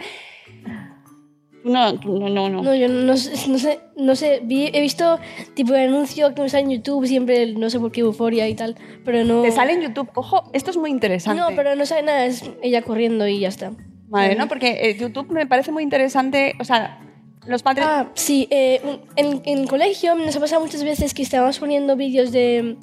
No, 1.63 1.99
tú 2.01 2.19
no, 2.19 2.29
no, 2.31 2.49
no. 2.49 2.63
No, 2.63 2.75
yo 2.75 2.89
no, 2.89 3.17
sé- 3.17 3.49
no 3.51 3.59
sé, 3.59 3.81
no 3.97 4.17
sé, 4.17 4.41
vi- 4.43 4.71
he 4.73 4.81
visto 4.81 5.19
tipo 5.55 5.73
de 5.75 5.83
anuncio 5.85 6.35
que 6.35 6.41
me 6.43 6.49
sale 6.49 6.65
en 6.65 6.71
YouTube 6.71 7.07
siempre, 7.07 7.53
no 7.53 7.69
sé 7.69 7.79
por 7.79 7.93
qué 7.93 8.01
euforia 8.01 8.49
y 8.49 8.55
tal, 8.55 8.77
pero 9.05 9.25
no... 9.25 9.43
Te 9.43 9.53
sale 9.53 9.75
en 9.75 9.83
YouTube. 9.83 10.09
Ojo, 10.15 10.45
esto 10.55 10.71
es 10.71 10.77
muy 10.79 10.91
interesante. 10.91 11.41
No, 11.41 11.49
pero 11.55 11.75
no 11.77 11.85
sabe 11.85 12.03
nada, 12.03 12.25
es 12.25 12.51
ella 12.63 12.81
corriendo 12.83 13.29
y 13.29 13.41
ya 13.41 13.49
está. 13.49 13.73
Vale, 14.09 14.35
¿no? 14.37 14.49
Porque 14.49 14.79
eh, 14.91 14.97
YouTube 14.99 15.31
me 15.31 15.47
parece 15.47 15.71
muy 15.71 15.83
interesante. 15.83 16.55
O 16.61 16.65
sea, 16.65 16.99
los 17.47 17.63
padres. 17.63 17.85
Ah, 17.87 18.09
sí, 18.15 18.49
eh, 18.51 18.81
en, 19.17 19.43
en 19.45 19.59
el 19.59 19.69
colegio 19.69 20.15
nos 20.15 20.35
ha 20.37 20.41
pasado 20.41 20.63
muchas 20.63 20.83
veces 20.83 21.15
que 21.15 21.23
estábamos 21.23 21.59
poniendo 21.59 21.95
vídeos 21.95 22.33
de 22.33 22.77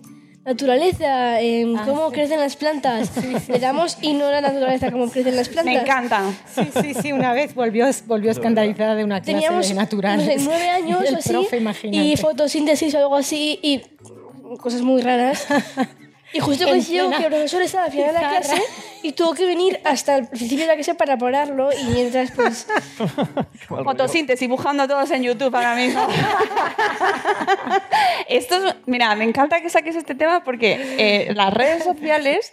naturaleza, 0.48 1.42
en 1.42 1.76
cómo 1.76 2.10
crecen 2.10 2.40
las 2.40 2.56
plantas. 2.56 3.12
Le 3.50 3.60
damos 3.60 3.98
y 4.02 4.14
no 4.14 4.32
la 4.32 4.40
naturaleza, 4.40 4.92
cómo 4.92 5.10
crecen 5.10 5.36
las 5.36 5.50
plantas. 5.50 5.74
me 5.74 5.82
encanta. 5.82 6.22
Sí, 6.56 6.70
sí, 6.82 6.94
sí, 6.94 7.12
una 7.12 7.34
vez 7.34 7.54
volvió, 7.54 7.86
volvió 8.06 8.32
escandalizada 8.32 8.96
de 8.96 9.04
una 9.04 9.22
clase 9.22 9.34
Teníamos 9.34 9.68
de 9.68 9.76
naturales. 9.76 10.26
no 10.26 10.32
sé, 10.32 10.40
nueve 10.40 10.70
años 10.82 11.00
o 11.12 11.18
así 11.18 11.30
profe, 11.30 11.62
y 11.92 12.16
fotosíntesis 12.16 12.96
o 12.96 13.00
algo 13.00 13.16
así 13.16 13.60
y 13.62 13.82
cosas 14.58 14.82
muy 14.82 15.02
raras. 15.02 15.46
Y 16.34 16.40
justo 16.40 16.66
coincidió 16.66 17.10
que 17.10 17.24
el 17.24 17.26
profesor 17.28 17.62
estaba 17.62 17.86
al 17.86 17.92
final 17.92 18.08
de 18.08 18.22
la 18.22 18.30
clase 18.30 18.62
y 19.02 19.14
tuvo 19.14 19.34
que 19.34 19.46
venir 19.46 19.80
hasta 19.86 20.18
el 20.18 20.28
principio 20.28 20.60
de 20.60 20.68
la 20.68 20.76
clase 20.76 20.96
para 20.96 21.18
pararlo 21.18 21.70
y 21.72 21.84
mientras 21.86 22.32
pues 22.32 22.68
Fotosíntesis, 23.68 24.42
dibujando 24.42 24.88
todos 24.88 25.10
en 25.12 25.24
YouTube 25.24 25.56
ahora 25.56 25.76
mismo. 25.76 26.06
Esto 28.28 28.56
es, 28.56 28.76
mira, 28.86 29.16
me 29.16 29.24
encanta 29.24 29.62
que 29.62 29.70
saques 29.70 29.96
este 29.96 30.16
tema 30.16 30.44
porque 30.44 30.78
eh, 30.98 31.34
las 31.34 31.54
redes 31.54 31.84
sociales 31.84 32.52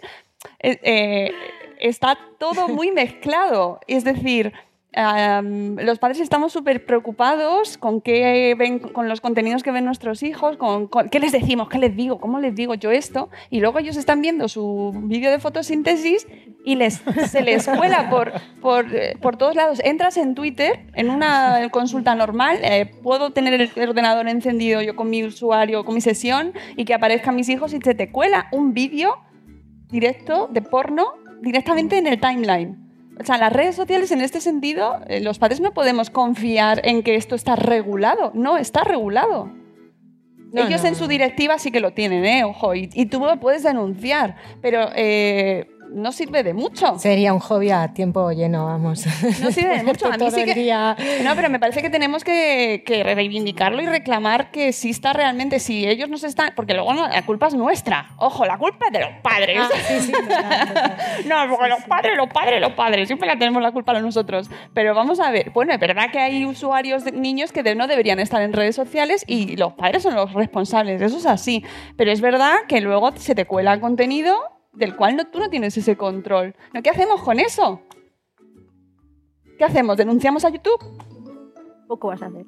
eh, 0.59 0.79
eh, 0.83 1.31
está 1.79 2.17
todo 2.37 2.69
muy 2.69 2.91
mezclado. 2.91 3.79
Es 3.87 4.03
decir, 4.03 4.53
los 4.95 5.99
padres 5.99 6.21
estamos 6.21 6.53
súper 6.53 6.85
preocupados 6.85 7.77
con 7.77 7.99
qué 7.99 8.55
ven, 8.57 8.79
con 8.79 9.09
los 9.09 9.19
contenidos 9.19 9.61
que 9.61 9.71
ven 9.71 9.83
nuestros 9.83 10.23
hijos, 10.23 10.55
con, 10.55 10.87
con- 10.87 11.09
qué 11.09 11.19
les 11.19 11.33
decimos, 11.33 11.67
qué 11.67 11.79
les 11.79 11.95
digo, 11.95 12.19
cómo 12.19 12.39
les 12.39 12.55
digo 12.55 12.75
yo 12.75 12.91
esto, 12.91 13.29
y 13.49 13.59
luego 13.59 13.79
ellos 13.79 13.97
están 13.97 14.21
viendo 14.21 14.47
su 14.47 14.93
vídeo 15.03 15.31
de 15.31 15.39
fotosíntesis 15.39 16.27
y 16.63 16.75
les, 16.75 17.03
se 17.29 17.41
les 17.41 17.67
cuela 17.67 18.09
por, 18.09 18.31
por, 18.61 18.95
eh, 18.95 19.17
por 19.21 19.35
todos 19.35 19.55
lados. 19.55 19.81
Entras 19.83 20.15
en 20.15 20.33
Twitter, 20.33 20.87
en 20.93 21.09
una 21.09 21.69
consulta 21.71 22.15
normal, 22.15 22.59
eh, 22.63 22.89
puedo 23.03 23.31
tener 23.31 23.53
el 23.53 23.89
ordenador 23.89 24.29
encendido 24.29 24.81
yo 24.81 24.95
con 24.95 25.09
mi 25.09 25.23
usuario, 25.25 25.83
con 25.83 25.95
mi 25.95 26.01
sesión, 26.01 26.53
y 26.77 26.85
que 26.85 26.93
aparezcan 26.93 27.35
mis 27.35 27.49
hijos 27.49 27.73
y 27.73 27.79
se 27.81 27.95
te 27.95 28.11
cuela 28.11 28.47
un 28.53 28.73
vídeo 28.73 29.17
directo 29.89 30.47
de 30.51 30.61
porno 30.61 31.05
directamente 31.41 31.97
en 31.97 32.07
el 32.07 32.19
timeline. 32.19 32.84
O 33.19 33.23
sea, 33.23 33.37
las 33.37 33.53
redes 33.53 33.75
sociales 33.75 34.11
en 34.11 34.21
este 34.21 34.41
sentido, 34.41 34.99
eh, 35.07 35.21
los 35.21 35.39
padres 35.39 35.61
no 35.61 35.73
podemos 35.73 36.09
confiar 36.09 36.81
en 36.83 37.01
que 37.03 37.15
esto 37.15 37.35
está 37.35 37.55
regulado. 37.55 38.31
No, 38.33 38.57
está 38.57 38.83
regulado. 38.83 39.51
No, 40.51 40.67
Ellos 40.67 40.83
no, 40.83 40.89
en 40.89 40.95
su 40.95 41.07
directiva 41.07 41.57
sí 41.57 41.71
que 41.71 41.79
lo 41.79 41.93
tienen, 41.93 42.25
¿eh? 42.25 42.43
Ojo, 42.43 42.75
y, 42.75 42.89
y 42.93 43.07
tú 43.07 43.19
lo 43.19 43.39
puedes 43.39 43.63
denunciar. 43.63 44.35
Pero 44.61 44.89
eh, 44.95 45.67
no 45.89 46.11
sirve 46.11 46.43
de 46.43 46.53
mucho. 46.53 46.97
Sería 46.99 47.33
un 47.33 47.39
hobby 47.39 47.71
a 47.71 47.93
tiempo 47.93 48.31
lleno, 48.31 48.65
vamos. 48.65 49.05
No 49.41 49.51
sirve 49.51 49.77
de 49.77 49.83
mucho. 49.83 50.11
A 50.11 50.17
mí 50.17 50.31
sí 50.31 50.43
que- 50.45 50.53
día. 50.53 50.95
No, 51.23 51.35
pero 51.35 51.49
me 51.49 51.59
parece 51.59 51.81
que 51.81 51.89
tenemos 51.89 52.23
que, 52.23 52.83
que 52.85 53.03
reivindicarlo 53.03 53.81
y 53.81 53.85
reclamar 53.85 54.51
que 54.51 54.69
exista 54.69 55.13
realmente, 55.13 55.59
si 55.59 55.87
ellos 55.87 56.09
nos 56.09 56.23
están... 56.23 56.53
Porque 56.55 56.73
luego 56.73 56.93
no- 56.93 57.07
la 57.07 57.25
culpa 57.25 57.47
es 57.47 57.53
nuestra. 57.55 58.09
Ojo, 58.17 58.45
la 58.45 58.57
culpa 58.57 58.87
es 58.87 58.93
de 58.93 58.99
los 59.01 59.09
padres. 59.21 59.57
Ah, 59.61 59.69
sí, 59.87 59.99
sí, 60.01 60.11
total, 60.11 60.67
total. 60.67 60.95
No, 61.25 61.35
porque 61.49 61.69
los 61.69 61.83
padres, 61.83 62.17
los 62.17 62.27
padres, 62.29 62.61
los 62.61 62.71
padres, 62.73 63.07
siempre 63.07 63.27
la 63.27 63.37
tenemos 63.37 63.61
la 63.61 63.71
culpa 63.71 63.91
a 63.93 64.01
nosotros. 64.01 64.49
Pero 64.73 64.93
vamos 64.95 65.19
a 65.19 65.31
ver, 65.31 65.51
bueno, 65.51 65.73
es 65.73 65.79
verdad 65.79 66.11
que 66.11 66.19
hay 66.19 66.45
usuarios 66.45 67.03
de 67.03 67.11
niños 67.11 67.51
que 67.51 67.63
de- 67.63 67.75
no 67.75 67.87
deberían 67.87 68.19
estar 68.19 68.41
en 68.41 68.53
redes 68.53 68.75
sociales 68.75 69.23
y 69.27 69.55
los 69.55 69.73
padres 69.73 70.03
son 70.03 70.15
los 70.15 70.33
responsables, 70.33 71.01
eso 71.01 71.17
es 71.17 71.25
así. 71.25 71.63
Pero 71.97 72.11
es 72.11 72.21
verdad 72.21 72.55
que 72.67 72.81
luego 72.81 73.11
se 73.15 73.35
te 73.35 73.45
cuela 73.45 73.79
contenido 73.79 74.35
del 74.75 74.95
cual 74.95 75.15
no, 75.15 75.25
tú 75.25 75.39
no 75.39 75.49
tienes 75.49 75.77
ese 75.77 75.95
control. 75.95 76.55
¿No? 76.73 76.81
¿Qué 76.81 76.89
hacemos 76.89 77.21
con 77.21 77.39
eso? 77.39 77.81
¿Qué 79.57 79.63
hacemos? 79.63 79.97
¿Denunciamos 79.97 80.43
a 80.45 80.49
YouTube? 80.49 80.79
Poco 81.87 82.07
vas 82.07 82.21
a 82.21 82.27
hacer. 82.27 82.45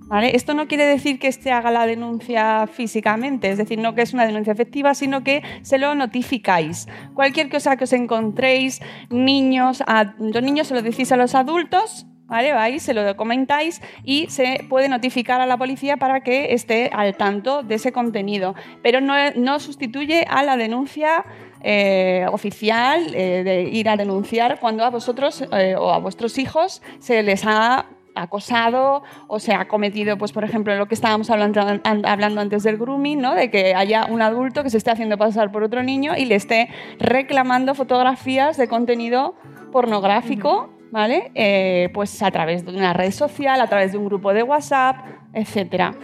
¿Vale? 0.09 0.35
Esto 0.35 0.55
no 0.55 0.67
quiere 0.67 0.85
decir 0.85 1.19
que 1.19 1.31
se 1.31 1.51
haga 1.51 1.69
la 1.69 1.85
denuncia 1.85 2.65
físicamente, 2.65 3.51
es 3.51 3.59
decir, 3.59 3.77
no 3.77 3.93
que 3.93 4.01
es 4.01 4.11
una 4.11 4.25
denuncia 4.25 4.51
efectiva, 4.51 4.95
sino 4.95 5.23
que 5.23 5.43
se 5.61 5.77
lo 5.77 5.93
notificáis. 5.93 6.87
Cualquier 7.13 7.47
cosa 7.47 7.77
que 7.77 7.83
os 7.83 7.93
encontréis, 7.93 8.81
niños, 9.11 9.83
a, 9.85 10.15
los 10.17 10.41
niños 10.41 10.65
se 10.65 10.73
lo 10.73 10.81
decís 10.81 11.11
a 11.11 11.15
los 11.15 11.35
adultos, 11.35 12.07
¿vale? 12.29 12.53
Vais, 12.53 12.81
se 12.81 12.93
lo 12.93 13.15
comentáis 13.17 13.81
y 14.03 14.27
se 14.29 14.65
puede 14.69 14.87
notificar 14.87 15.41
a 15.41 15.45
la 15.45 15.57
policía 15.57 15.97
para 15.97 16.21
que 16.21 16.53
esté 16.53 16.89
al 16.93 17.15
tanto 17.17 17.63
de 17.63 17.75
ese 17.75 17.91
contenido. 17.91 18.55
Pero 18.81 19.01
no, 19.01 19.13
no 19.35 19.59
sustituye 19.59 20.25
a 20.29 20.43
la 20.43 20.55
denuncia 20.57 21.25
eh, 21.61 22.25
oficial 22.31 23.13
eh, 23.15 23.43
de 23.43 23.63
ir 23.63 23.89
a 23.89 23.97
denunciar 23.97 24.59
cuando 24.59 24.85
a 24.85 24.89
vosotros 24.89 25.43
eh, 25.51 25.75
o 25.77 25.91
a 25.91 25.97
vuestros 25.99 26.37
hijos 26.37 26.81
se 26.99 27.21
les 27.23 27.45
ha 27.45 27.85
acosado 28.15 29.03
o 29.27 29.39
se 29.39 29.53
ha 29.53 29.67
cometido, 29.67 30.17
pues 30.17 30.31
por 30.33 30.43
ejemplo, 30.43 30.75
lo 30.75 30.87
que 30.87 30.95
estábamos 30.95 31.29
hablando, 31.29 31.61
an- 31.61 32.05
hablando 32.05 32.41
antes 32.41 32.63
del 32.63 32.77
grooming, 32.77 33.19
¿no? 33.21 33.33
de 33.33 33.49
que 33.49 33.75
haya 33.75 34.05
un 34.09 34.21
adulto 34.21 34.63
que 34.63 34.69
se 34.69 34.77
esté 34.77 34.91
haciendo 34.91 35.17
pasar 35.17 35.51
por 35.51 35.63
otro 35.63 35.83
niño 35.83 36.17
y 36.17 36.25
le 36.25 36.35
esté 36.35 36.69
reclamando 36.99 37.75
fotografías 37.75 38.57
de 38.57 38.67
contenido 38.67 39.35
pornográfico, 39.71 40.69
¿vale? 40.91 41.31
Eh, 41.35 41.89
pues 41.93 42.21
a 42.21 42.31
través 42.31 42.65
de 42.65 42.71
una 42.71 42.93
red 42.93 43.11
social, 43.11 43.59
a 43.61 43.67
través 43.67 43.91
de 43.91 43.97
un 43.97 44.05
grupo 44.05 44.33
de 44.33 44.43
WhatsApp, 44.43 44.97
etcétera. 45.33 45.95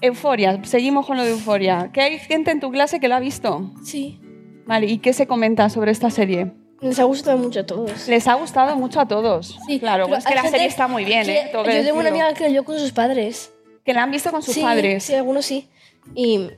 Euforia, 0.00 0.58
seguimos 0.64 1.06
con 1.06 1.16
lo 1.16 1.24
de 1.24 1.30
Euforia. 1.30 1.90
¿Que 1.92 2.00
hay 2.00 2.18
gente 2.18 2.50
en 2.50 2.60
tu 2.60 2.70
clase 2.70 2.98
que 2.98 3.08
lo 3.08 3.14
ha 3.14 3.20
visto? 3.20 3.70
Sí. 3.84 4.20
Vale, 4.66 4.86
¿y 4.86 4.98
qué 4.98 5.12
se 5.12 5.26
comenta 5.26 5.68
sobre 5.70 5.92
esta 5.92 6.10
serie? 6.10 6.52
Les 6.80 6.98
ha 6.98 7.04
gustado 7.04 7.38
mucho 7.38 7.60
a 7.60 7.66
todos. 7.66 8.08
Les 8.08 8.26
ha 8.26 8.34
gustado 8.34 8.76
mucho 8.76 9.00
a 9.00 9.06
todos. 9.06 9.56
Sí, 9.66 9.78
claro, 9.78 10.12
es 10.16 10.24
que 10.24 10.34
la 10.34 10.42
serie 10.42 10.66
está 10.66 10.88
muy 10.88 11.04
bien, 11.04 11.28
¿eh? 11.30 11.48
Tengo 11.52 11.64
Yo 11.64 11.84
tengo 11.84 12.00
una 12.00 12.08
amiga 12.08 12.34
que 12.34 12.44
lo 12.44 12.50
vio 12.50 12.64
con 12.64 12.78
sus 12.78 12.90
padres. 12.90 13.52
Que 13.84 13.94
la 13.94 14.02
han 14.02 14.10
visto 14.10 14.32
con 14.32 14.42
sus 14.42 14.54
sí, 14.54 14.62
padres. 14.62 15.04
Sí, 15.04 15.14
algunos 15.14 15.46
sí. 15.46 15.68
Y 16.16 16.50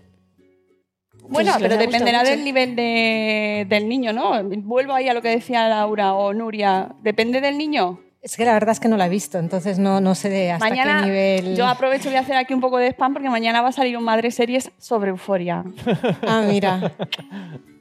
Bueno, 1.28 1.52
pues, 1.58 1.62
pero 1.62 1.76
dependerá 1.78 2.18
mucho. 2.20 2.30
del 2.30 2.44
nivel 2.44 2.76
de- 2.76 3.66
del 3.68 3.88
niño, 3.88 4.12
¿no? 4.12 4.42
Vuelvo 4.44 4.92
ahí 4.92 5.08
a 5.08 5.14
lo 5.14 5.22
que 5.22 5.28
decía 5.30 5.68
Laura 5.68 6.14
o 6.14 6.32
Nuria. 6.34 6.88
¿Depende 7.02 7.40
del 7.40 7.56
niño? 7.58 8.00
Es 8.22 8.36
que 8.38 8.44
la 8.46 8.54
verdad 8.54 8.70
es 8.72 8.80
que 8.80 8.88
no 8.88 8.96
la 8.96 9.04
he 9.06 9.10
visto, 9.10 9.38
entonces 9.38 9.78
no, 9.78 10.00
no 10.00 10.14
sé 10.14 10.30
de 10.30 10.50
hasta 10.50 10.66
mañana 10.66 11.00
qué 11.00 11.06
nivel. 11.06 11.56
yo 11.56 11.66
aprovecho 11.66 12.08
y 12.08 12.12
voy 12.12 12.16
a 12.16 12.20
hacer 12.20 12.36
aquí 12.36 12.54
un 12.54 12.60
poco 12.62 12.78
de 12.78 12.86
spam 12.88 13.12
porque 13.12 13.28
mañana 13.28 13.60
va 13.60 13.68
a 13.68 13.72
salir 13.72 13.98
un 13.98 14.04
Madre 14.04 14.30
Series 14.30 14.70
sobre 14.78 15.10
Euforia. 15.10 15.62
Ah, 16.26 16.42
mira. 16.48 16.92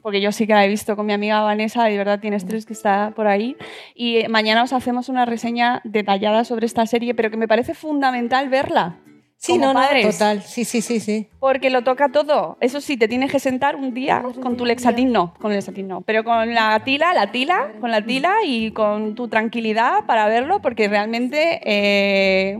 Porque 0.02 0.20
yo 0.20 0.32
sí 0.32 0.46
que 0.46 0.52
la 0.52 0.62
he 0.66 0.68
visto 0.68 0.96
con 0.96 1.06
mi 1.06 1.14
amiga 1.14 1.40
Vanessa, 1.40 1.84
de 1.84 1.96
verdad 1.96 2.20
tienes 2.20 2.44
tres 2.44 2.66
que 2.66 2.74
está 2.74 3.12
por 3.16 3.26
ahí. 3.26 3.56
Y 3.94 4.28
mañana 4.28 4.62
os 4.62 4.74
hacemos 4.74 5.08
una 5.08 5.24
reseña 5.24 5.80
detallada 5.84 6.44
sobre 6.44 6.66
esta 6.66 6.84
serie, 6.84 7.14
pero 7.14 7.30
que 7.30 7.38
me 7.38 7.48
parece 7.48 7.72
fundamental 7.72 8.50
verla. 8.50 8.96
Sí, 9.44 9.52
como 9.52 9.66
no, 9.66 9.72
no, 9.74 9.80
padres. 9.80 10.16
total. 10.16 10.42
Sí, 10.42 10.64
sí, 10.64 10.80
sí, 10.80 11.00
sí. 11.00 11.28
Porque 11.38 11.68
lo 11.68 11.82
toca 11.84 12.08
todo. 12.10 12.56
Eso 12.60 12.80
sí, 12.80 12.96
te 12.96 13.08
tienes 13.08 13.30
que 13.30 13.38
sentar 13.38 13.76
un 13.76 13.92
día 13.92 14.22
con 14.42 14.56
tu 14.56 14.64
lexatín, 14.64 15.12
no, 15.12 15.34
con 15.40 15.50
el 15.52 15.58
lexatín 15.58 15.86
no, 15.88 16.00
pero 16.00 16.24
con 16.24 16.54
la 16.54 16.82
tila, 16.84 17.12
la 17.12 17.30
tila, 17.30 17.72
con 17.80 17.90
la 17.90 18.02
tila 18.04 18.32
y 18.46 18.70
con 18.70 19.14
tu 19.14 19.28
tranquilidad 19.28 20.06
para 20.06 20.26
verlo, 20.28 20.62
porque 20.62 20.88
realmente 20.88 21.60
eh, 21.62 22.56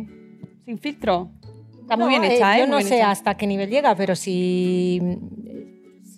sin 0.67 0.79
filtro. 0.79 1.31
Está 1.81 1.97
muy 1.97 2.05
No, 2.05 2.09
bien 2.21 2.25
eh, 2.25 2.37
hecha, 2.37 2.57
¿eh? 2.57 2.61
Yo 2.61 2.67
no 2.67 2.81
sé 2.83 2.97
hecha. 2.97 3.11
hasta 3.11 3.35
qué 3.37 3.47
nivel 3.47 3.71
llega, 3.71 3.95
pero 3.95 4.15
si 4.17 5.01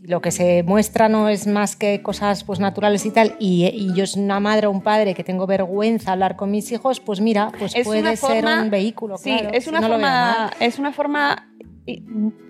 lo 0.07 0.21
que 0.21 0.31
se 0.31 0.63
muestra 0.63 1.09
no 1.09 1.29
es 1.29 1.47
más 1.47 1.75
que 1.77 2.01
cosas 2.03 2.45
pues, 2.45 2.61
naturales 2.61 3.05
y 3.07 3.11
tal, 3.11 3.35
y, 3.39 3.67
y 3.67 3.93
yo 3.95 4.05
es 4.05 4.17
una 4.17 4.39
madre 4.41 4.67
o 4.69 4.71
un 4.71 4.81
padre 4.83 5.15
que 5.15 5.25
tengo 5.25 5.47
vergüenza 5.47 6.13
hablar 6.13 6.37
con 6.37 6.51
mis 6.51 6.71
hijos, 6.73 7.01
pues 7.01 7.21
mira, 7.21 7.51
pues 7.59 7.75
Es 7.75 7.85
puede 7.85 8.17
ser 8.17 8.43
forma- 8.43 8.63
un 8.63 8.71
vehículo. 8.71 9.19
Sí, 9.19 9.37
claro, 9.37 9.51
es 9.53 9.67
una 9.67 9.81
no 9.81 9.89
forma, 9.89 10.51
es 10.61 10.79
una 10.79 10.93
forma 10.93 11.49
y, 11.89 12.03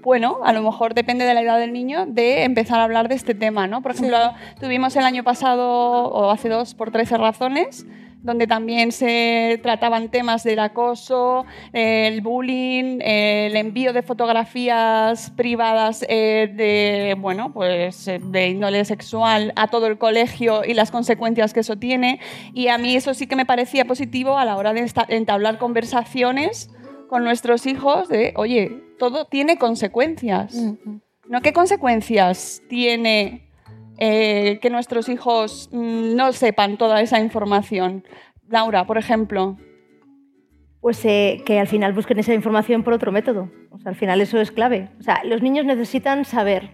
bueno, 0.03 0.39
a 0.45 0.53
lo 0.53 0.63
mejor 0.63 0.95
depende 0.95 1.25
de 1.25 1.35
la 1.35 1.43
edad 1.43 1.59
del 1.59 1.73
niño, 1.73 2.07
de 2.07 2.45
empezar 2.45 2.81
a 2.81 2.85
hablar 2.85 3.09
de 3.09 3.15
este 3.17 3.35
tema, 3.35 3.67
¿no? 3.67 3.83
Por 3.83 3.93
ejemplo, 3.93 4.17
tuvimos 4.61 4.97
el 4.97 5.05
año 5.05 5.25
pasado, 5.25 5.67
o 6.09 6.31
hace 6.31 6.49
dos, 6.49 6.75
por 6.75 6.91
13 6.91 7.17
razones, 7.19 7.87
donde 8.27 8.49
también 8.49 8.91
se 8.91 9.61
trataban 9.63 10.11
temas 10.11 10.43
del 10.43 10.59
acoso, 10.59 11.47
el 11.73 12.21
bullying, 12.21 12.99
el 13.01 13.55
envío 13.57 13.93
de 13.93 14.03
fotografías 14.03 15.31
privadas 15.31 16.05
eh, 16.09 16.53
de, 16.53 17.15
bueno, 17.19 17.53
pues 17.53 18.09
eh, 18.09 18.21
de 18.21 18.49
índole 18.49 18.85
sexual 18.85 19.53
a 19.55 19.69
todo 19.69 19.87
el 19.87 19.97
colegio 19.97 20.65
y 20.65 20.75
las 20.75 20.91
consecuencias 20.91 21.55
que 21.55 21.61
eso 21.61 21.77
tiene. 21.77 22.19
Y 22.53 22.67
a 22.67 22.79
mí 22.79 22.97
eso 22.97 23.15
sí 23.15 23.29
que 23.29 23.37
me 23.37 23.47
parecía 23.47 23.85
positivo 23.85 24.37
a 24.37 24.45
la 24.45 24.57
hora 24.57 24.73
de 24.73 24.91
entablar 25.09 25.59
conversaciones 25.59 26.71
con 27.09 27.23
nuestros 27.23 27.65
hijos 27.67 28.09
de, 28.09 28.35
oye, 28.37 28.83
todo 28.99 29.27
tiene 29.27 29.57
consecuencias. 29.57 30.55
¿No? 31.29 31.41
¿Qué 31.43 31.53
consecuencias 31.53 32.63
tiene 32.69 33.46
eh, 33.99 34.59
que 34.61 34.71
nuestros 34.71 35.09
hijos 35.09 35.69
mm, 35.73 36.15
no 36.15 36.33
sepan 36.33 36.77
toda 36.77 37.01
esa 37.01 37.21
información? 37.21 38.05
Laura, 38.49 38.87
por 38.87 38.99
ejemplo. 38.99 39.57
Pues 40.81 41.05
eh, 41.05 41.43
que 41.45 41.59
al 41.59 41.67
final 41.67 41.93
busquen 41.93 42.19
esa 42.19 42.35
información 42.35 42.85
por 42.85 42.93
otro 42.93 43.11
método. 43.11 43.51
O 43.71 43.79
sea, 43.79 43.91
al 43.91 43.97
final 43.97 44.21
eso 44.21 44.41
es 44.41 44.53
clave. 44.53 44.91
O 45.01 45.03
sea, 45.03 45.23
los 45.25 45.43
niños 45.43 45.65
necesitan 45.65 46.25
saber. 46.25 46.71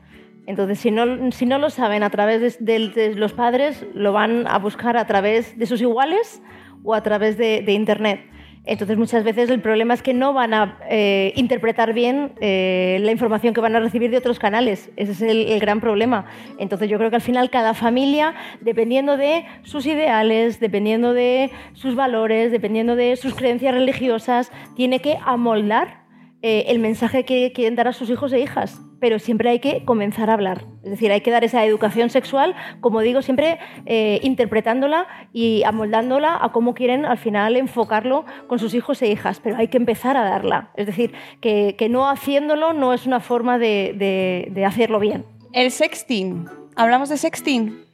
Entonces, 0.47 0.81
si 0.81 0.91
no, 0.91 1.31
si 1.33 1.47
no 1.47 1.59
lo 1.59 1.71
saben 1.71 2.03
a 2.03 2.11
través 2.11 2.59
de, 2.59 3.15
los 3.17 3.33
padres, 3.33 3.87
lo 3.95 4.13
van 4.13 4.47
a 4.49 4.59
buscar 4.59 4.97
a 4.97 5.07
través 5.07 5.57
de 5.57 5.67
sus 5.67 5.81
iguales 5.81 6.43
o 6.83 6.95
a 6.95 7.03
través 7.03 7.39
de 7.39 7.73
Internet. 7.73 8.32
Entonces, 8.65 8.97
muchas 8.97 9.25
veces 9.25 9.51
el 9.51 9.61
problema 9.61 9.93
es 9.93 10.03
que 10.03 10.15
no 10.15 10.33
van 10.33 10.55
a 10.55 10.79
eh, 10.89 11.33
interpretar 11.35 11.93
bien 11.93 12.33
eh, 12.41 12.99
la 13.01 13.11
información 13.11 13.55
que 13.55 13.61
van 13.61 13.75
a 13.75 13.81
recibir 13.81 14.11
de 14.13 14.19
otros 14.19 14.39
canales. 14.39 14.91
Ese 14.97 15.13
es 15.13 15.23
el, 15.23 15.59
gran 15.59 15.81
problema. 15.81 16.27
Entonces, 16.59 16.89
yo 16.89 16.97
creo 16.97 17.11
que 17.11 17.17
al 17.17 17.23
final 17.23 17.51
cada 17.51 17.75
familia, 17.75 18.35
dependiendo 18.61 19.17
de 19.17 19.45
sus 19.63 19.85
ideales, 19.87 20.61
dependiendo 20.61 21.13
de 21.13 21.51
sus 21.73 21.97
valores, 21.97 22.53
dependiendo 22.53 22.95
de 22.95 23.17
sus 23.17 23.35
creencias 23.35 23.75
religiosas, 23.75 24.53
tiene 24.77 25.01
que 25.01 25.19
amoldar 25.25 26.03
eh, 26.43 26.67
el 26.69 26.79
mensaje 26.79 27.25
que 27.25 27.53
quieren 27.53 27.75
dar 27.75 27.89
a 27.89 27.93
sus 27.93 28.11
hijos 28.11 28.33
e 28.33 28.41
hijas, 28.41 28.81
pero 29.03 29.19
siempre 29.19 29.51
hay 29.51 29.59
que 29.59 29.85
comenzar 29.85 30.31
a 30.31 30.35
hablar. 30.35 30.65
Es 30.85 30.91
decir, 30.91 31.11
hay 31.11 31.23
que 31.23 31.33
dar 31.33 31.43
esa 31.43 31.65
educación 31.67 32.09
sexual, 32.09 32.55
como 32.81 33.01
digo, 33.01 33.21
siempre 33.21 33.59
eh, 33.85 34.21
interpretándola 34.23 35.09
y 35.33 35.65
amoldándola 35.65 36.39
a 36.41 36.53
cómo 36.53 36.73
quieren 36.73 37.05
al 37.05 37.19
final 37.19 37.57
enfocarlo 37.57 38.25
con 38.47 38.61
sus 38.61 38.75
hijos 38.75 39.03
e 39.03 39.09
hijas, 39.09 39.41
pero 39.43 39.57
hay 39.57 39.67
que 39.67 39.77
empezar 39.77 40.17
a 40.17 40.23
darla. 40.23 40.71
Es 40.77 40.87
decir, 40.87 41.13
que, 41.41 41.75
que 41.77 41.89
no 41.89 42.09
haciéndolo 42.09 42.75
no 42.75 42.93
es 42.93 43.05
una 43.05 43.19
forma 43.19 43.59
de, 43.59 43.93
de- 43.99 44.53
de 44.53 44.65
hacerlo 44.65 45.01
bien. 45.01 45.25
El 45.53 45.73
sexting. 45.73 46.47
Hablamos 46.77 47.09
de 47.09 47.17
sexting. 47.17 47.85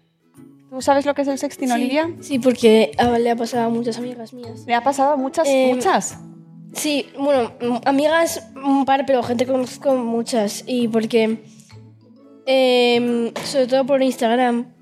¿Tú 0.68 0.82
sabes 0.82 1.06
lo 1.06 1.14
que 1.14 1.22
es 1.22 1.28
el 1.28 1.38
sexting, 1.38 1.68
sí, 1.68 1.74
Olivia? 1.74 2.10
Sí, 2.20 2.38
porque 2.38 2.90
a- 2.98 3.18
le 3.18 3.30
ha 3.30 3.36
pasado 3.36 3.68
a 3.68 3.70
muchas 3.70 3.96
amigas 3.96 4.34
mías. 4.34 4.66
Le 4.66 4.74
ha 4.74 4.82
pasado 4.82 5.14
a 5.14 5.16
muchas, 5.16 5.48
Eh, 5.48 5.70
muchas. 5.74 6.20
Sí, 6.74 7.06
bueno, 7.18 7.52
amigas 7.84 8.50
un 8.54 8.84
par, 8.84 9.04
pero 9.06 9.22
gente 9.22 9.46
que 9.46 9.52
conozco 9.52 9.94
muchas. 9.96 10.64
Y 10.66 10.88
porque, 10.88 11.38
em, 12.46 13.32
sobre 13.44 13.66
todo 13.66 13.86
por 13.86 14.02
Instagram, 14.02 14.74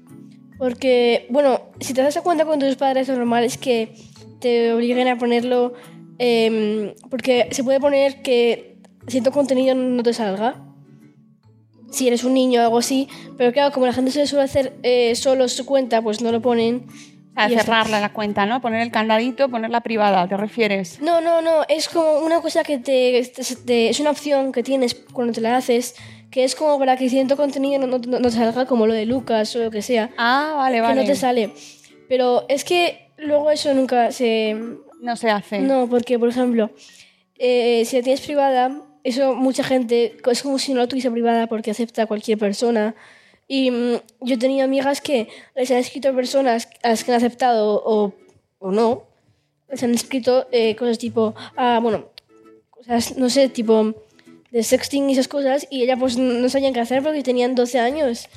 porque, 0.59 1.27
bueno, 1.31 1.61
si 1.81 1.95
te 1.95 2.03
das 2.03 2.19
cuenta 2.19 2.45
con 2.45 2.59
tus 2.59 2.77
padres, 2.77 3.09
lo 3.09 3.17
normal 3.17 3.45
es 3.45 3.59
que 3.59 3.95
te 4.41 4.73
obliguen 4.73 5.09
a 5.09 5.19
ponerlo, 5.19 5.75
em, 6.19 6.95
porque 7.11 7.49
se 7.53 7.63
puede 7.63 7.81
poner 7.81 8.23
que 8.23 8.77
cierto 9.07 9.31
contenido 9.31 9.75
no 9.75 10.03
te 10.03 10.13
salga. 10.13 10.63
Si 11.91 12.09
eres 12.09 12.25
un 12.25 12.35
niño 12.35 12.61
o 12.61 12.65
algo 12.65 12.79
así, 12.79 13.09
pero 13.39 13.53
claro, 13.53 13.73
como 13.73 13.87
la 13.87 13.93
gente 13.93 14.11
se 14.11 14.21
le 14.21 14.27
suele 14.27 14.45
hacer 14.45 14.77
eh, 14.83 15.15
solo 15.15 15.49
su 15.49 15.65
cuenta, 15.65 16.03
pues 16.03 16.21
no 16.21 16.33
lo 16.33 16.43
ponen. 16.43 16.87
A 17.37 17.47
y 17.49 17.53
ya 17.53 17.59
está. 17.61 17.73
cerrarla 17.73 18.01
la 18.01 18.13
cuenta, 18.13 18.47
¿no? 18.47 18.61
Poner 18.61 18.81
el 18.83 18.91
candadito, 18.91 19.49
ponerla 19.49 19.83
privada, 19.83 20.27
¿te 20.27 20.37
refieres? 20.37 21.01
No, 21.01 21.21
no, 21.21 21.43
no, 21.43 21.63
es 21.69 21.89
como 21.89 22.19
una 22.21 22.41
cosa 22.41 22.65
que 22.65 22.79
te, 22.79 23.19
es 23.19 24.01
una 24.01 24.11
opción 24.11 24.53
que 24.53 24.63
tienes 24.63 24.95
cuando 25.13 25.33
te 25.33 25.41
la 25.41 25.57
haces, 25.57 25.95
que 26.31 26.45
es 26.45 26.55
como 26.55 26.79
para 26.79 26.97
que 26.97 27.09
cierto 27.09 27.37
contenido 27.37 27.87
no, 27.87 27.99
no- 27.99 28.31
salga, 28.31 28.67
como 28.67 28.87
lo 28.87 28.95
de 28.95 29.07
Lucas 29.07 29.55
o 29.55 29.59
lo 29.61 29.71
que 29.71 29.83
sea, 29.83 30.11
Ah, 30.19 30.55
vale, 30.57 30.77
que 30.77 30.81
vale. 30.83 31.01
no 31.03 31.07
te 31.07 31.15
sale. 31.15 31.53
Pero 32.09 32.45
es 32.49 32.65
que 32.65 33.11
luego 33.19 33.51
eso 33.51 33.73
nunca 33.75 34.11
se... 34.13 34.57
No 35.01 35.15
se 35.17 35.31
hace. 35.31 35.61
No, 35.61 35.87
porque, 35.89 36.19
por 36.19 36.29
ejemplo, 36.31 36.71
eh, 37.39 37.85
si 37.85 37.97
la 37.97 38.03
tienes 38.03 38.21
privada, 38.23 38.73
eso 39.05 39.35
mucha 39.35 39.63
gente, 39.63 40.17
es 40.31 40.43
como 40.43 40.59
si 40.59 40.73
no 40.73 40.81
la 40.81 40.87
tuviese 40.89 41.11
privada 41.11 41.47
porque 41.49 41.71
acepta 41.71 42.03
a 42.03 42.07
cualquier 42.07 42.39
persona. 42.39 42.95
Y 43.49 43.71
mm, 43.71 43.95
yo 44.21 44.39
tenía 44.39 44.65
amigas 44.65 45.01
que 45.01 45.29
les 45.55 45.71
han 45.71 45.79
escrito 45.79 46.15
personas 46.15 46.69
a 46.83 46.91
las 46.91 47.05
que 47.05 47.13
han 47.13 47.19
aceptado 47.19 47.83
o, 47.85 48.15
o 48.59 48.71
no, 48.71 49.05
les 49.69 49.83
han 49.83 49.95
escrito 49.95 50.47
eh, 50.53 50.77
cosas 50.77 50.99
tipo, 50.99 51.35
ah, 51.57 51.79
bueno, 51.83 52.11
cosas, 52.71 53.17
no 53.17 53.31
sé, 53.31 53.49
tipo 53.49 53.95
de 54.51 54.63
sexting 54.63 55.11
y 55.11 55.13
esas 55.13 55.29
cosas, 55.29 55.67
y 55.71 55.83
ella 55.83 55.97
pues 55.97 56.17
no 56.17 56.49
sabían 56.49 56.73
qué 56.73 56.81
hacer 56.81 57.03
porque 57.03 57.23
tenían 57.23 57.55
12 57.55 57.79
años. 57.79 58.29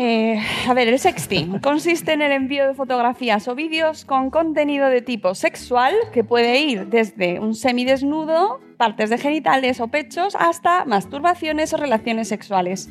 Eh, 0.00 0.40
a 0.68 0.74
ver, 0.74 0.86
el 0.86 0.98
sexting 0.98 1.58
consiste 1.58 2.12
en 2.12 2.22
el 2.22 2.30
envío 2.30 2.68
de 2.68 2.74
fotografías 2.74 3.48
o 3.48 3.56
vídeos 3.56 4.04
con 4.04 4.30
contenido 4.30 4.88
de 4.88 5.02
tipo 5.02 5.34
sexual 5.34 5.92
que 6.12 6.22
puede 6.22 6.60
ir 6.60 6.86
desde 6.86 7.40
un 7.40 7.56
semidesnudo, 7.56 8.60
partes 8.76 9.10
de 9.10 9.18
genitales 9.18 9.80
o 9.80 9.88
pechos, 9.88 10.36
hasta 10.38 10.84
masturbaciones 10.84 11.72
o 11.72 11.78
relaciones 11.78 12.28
sexuales. 12.28 12.90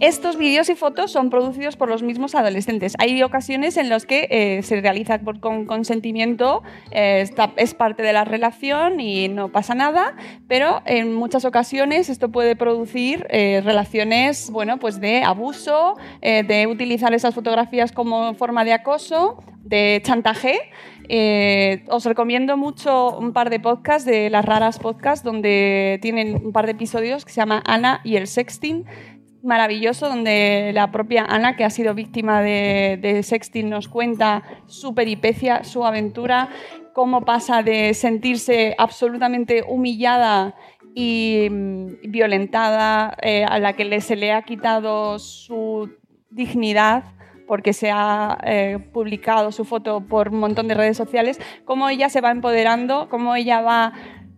Estos 0.00 0.36
vídeos 0.36 0.68
y 0.68 0.76
fotos 0.76 1.10
son 1.10 1.28
producidos 1.28 1.76
por 1.76 1.88
los 1.88 2.04
mismos 2.04 2.36
adolescentes. 2.36 2.94
Hay 3.00 3.20
ocasiones 3.24 3.76
en 3.76 3.88
las 3.88 4.06
que 4.06 4.28
eh, 4.30 4.62
se 4.62 4.80
realiza 4.80 5.18
por- 5.18 5.40
con 5.40 5.66
consentimiento, 5.66 6.62
eh, 6.92 7.28
es 7.56 7.74
parte 7.74 8.04
de 8.04 8.12
la 8.12 8.24
relación 8.24 9.00
y 9.00 9.26
no 9.28 9.48
pasa 9.50 9.74
nada, 9.74 10.14
pero 10.46 10.82
en 10.86 11.12
muchas 11.14 11.44
ocasiones 11.44 12.10
esto 12.10 12.30
puede 12.30 12.54
producir 12.54 13.26
eh, 13.28 13.60
relaciones 13.64 14.50
bueno, 14.52 14.78
pues 14.78 15.00
de 15.00 15.24
abuso, 15.24 15.96
de 16.22 16.68
utilizar 16.70 17.12
esas 17.12 17.34
fotografías 17.34 17.90
como 17.90 18.34
forma 18.34 18.64
de 18.64 18.74
acoso, 18.74 19.42
de 19.64 20.00
chantaje. 20.04 20.60
Os 21.88 22.04
recomiendo 22.04 22.56
mucho 22.56 23.18
un 23.18 23.32
par 23.32 23.50
de 23.50 23.58
podcasts 23.58 24.04
de 24.04 24.30
las 24.30 24.44
raras 24.44 24.78
podcasts 24.78 25.24
donde 25.24 25.98
tienen 26.02 26.40
un 26.44 26.52
par 26.52 26.66
de 26.66 26.72
episodios 26.72 27.24
que 27.24 27.32
se 27.32 27.40
llama 27.40 27.62
Ana 27.66 28.00
y 28.04 28.16
el 28.16 28.26
sexting 28.28 28.84
maravilloso 29.48 30.08
donde 30.08 30.70
la 30.74 30.92
propia 30.92 31.24
Ana, 31.24 31.56
que 31.56 31.64
ha 31.64 31.70
sido 31.70 31.94
víctima 31.94 32.42
de, 32.42 32.98
de 33.00 33.22
sexting, 33.22 33.68
nos 33.68 33.88
cuenta 33.88 34.42
su 34.66 34.94
peripecia, 34.94 35.64
su 35.64 35.84
aventura, 35.84 36.50
cómo 36.92 37.24
pasa 37.24 37.62
de 37.62 37.94
sentirse 37.94 38.74
absolutamente 38.78 39.64
humillada 39.66 40.54
y 40.94 41.48
mm, 41.50 42.10
violentada, 42.10 43.16
eh, 43.22 43.44
a 43.44 43.58
la 43.58 43.72
que 43.72 43.84
le- 43.84 44.00
se 44.00 44.16
le 44.16 44.32
ha 44.32 44.42
quitado 44.42 45.18
su 45.18 45.90
dignidad 46.30 47.04
porque 47.46 47.72
se 47.72 47.90
ha 47.90 48.36
eh, 48.44 48.78
publicado 48.92 49.50
su 49.52 49.64
foto 49.64 50.02
por 50.02 50.28
un 50.28 50.40
montón 50.40 50.68
de 50.68 50.74
redes 50.74 50.98
sociales, 50.98 51.40
cómo 51.64 51.88
ella 51.88 52.10
se 52.10 52.20
va 52.20 52.30
empoderando, 52.30 53.08
cómo 53.08 53.34
ella 53.34 53.62
va 53.62 53.94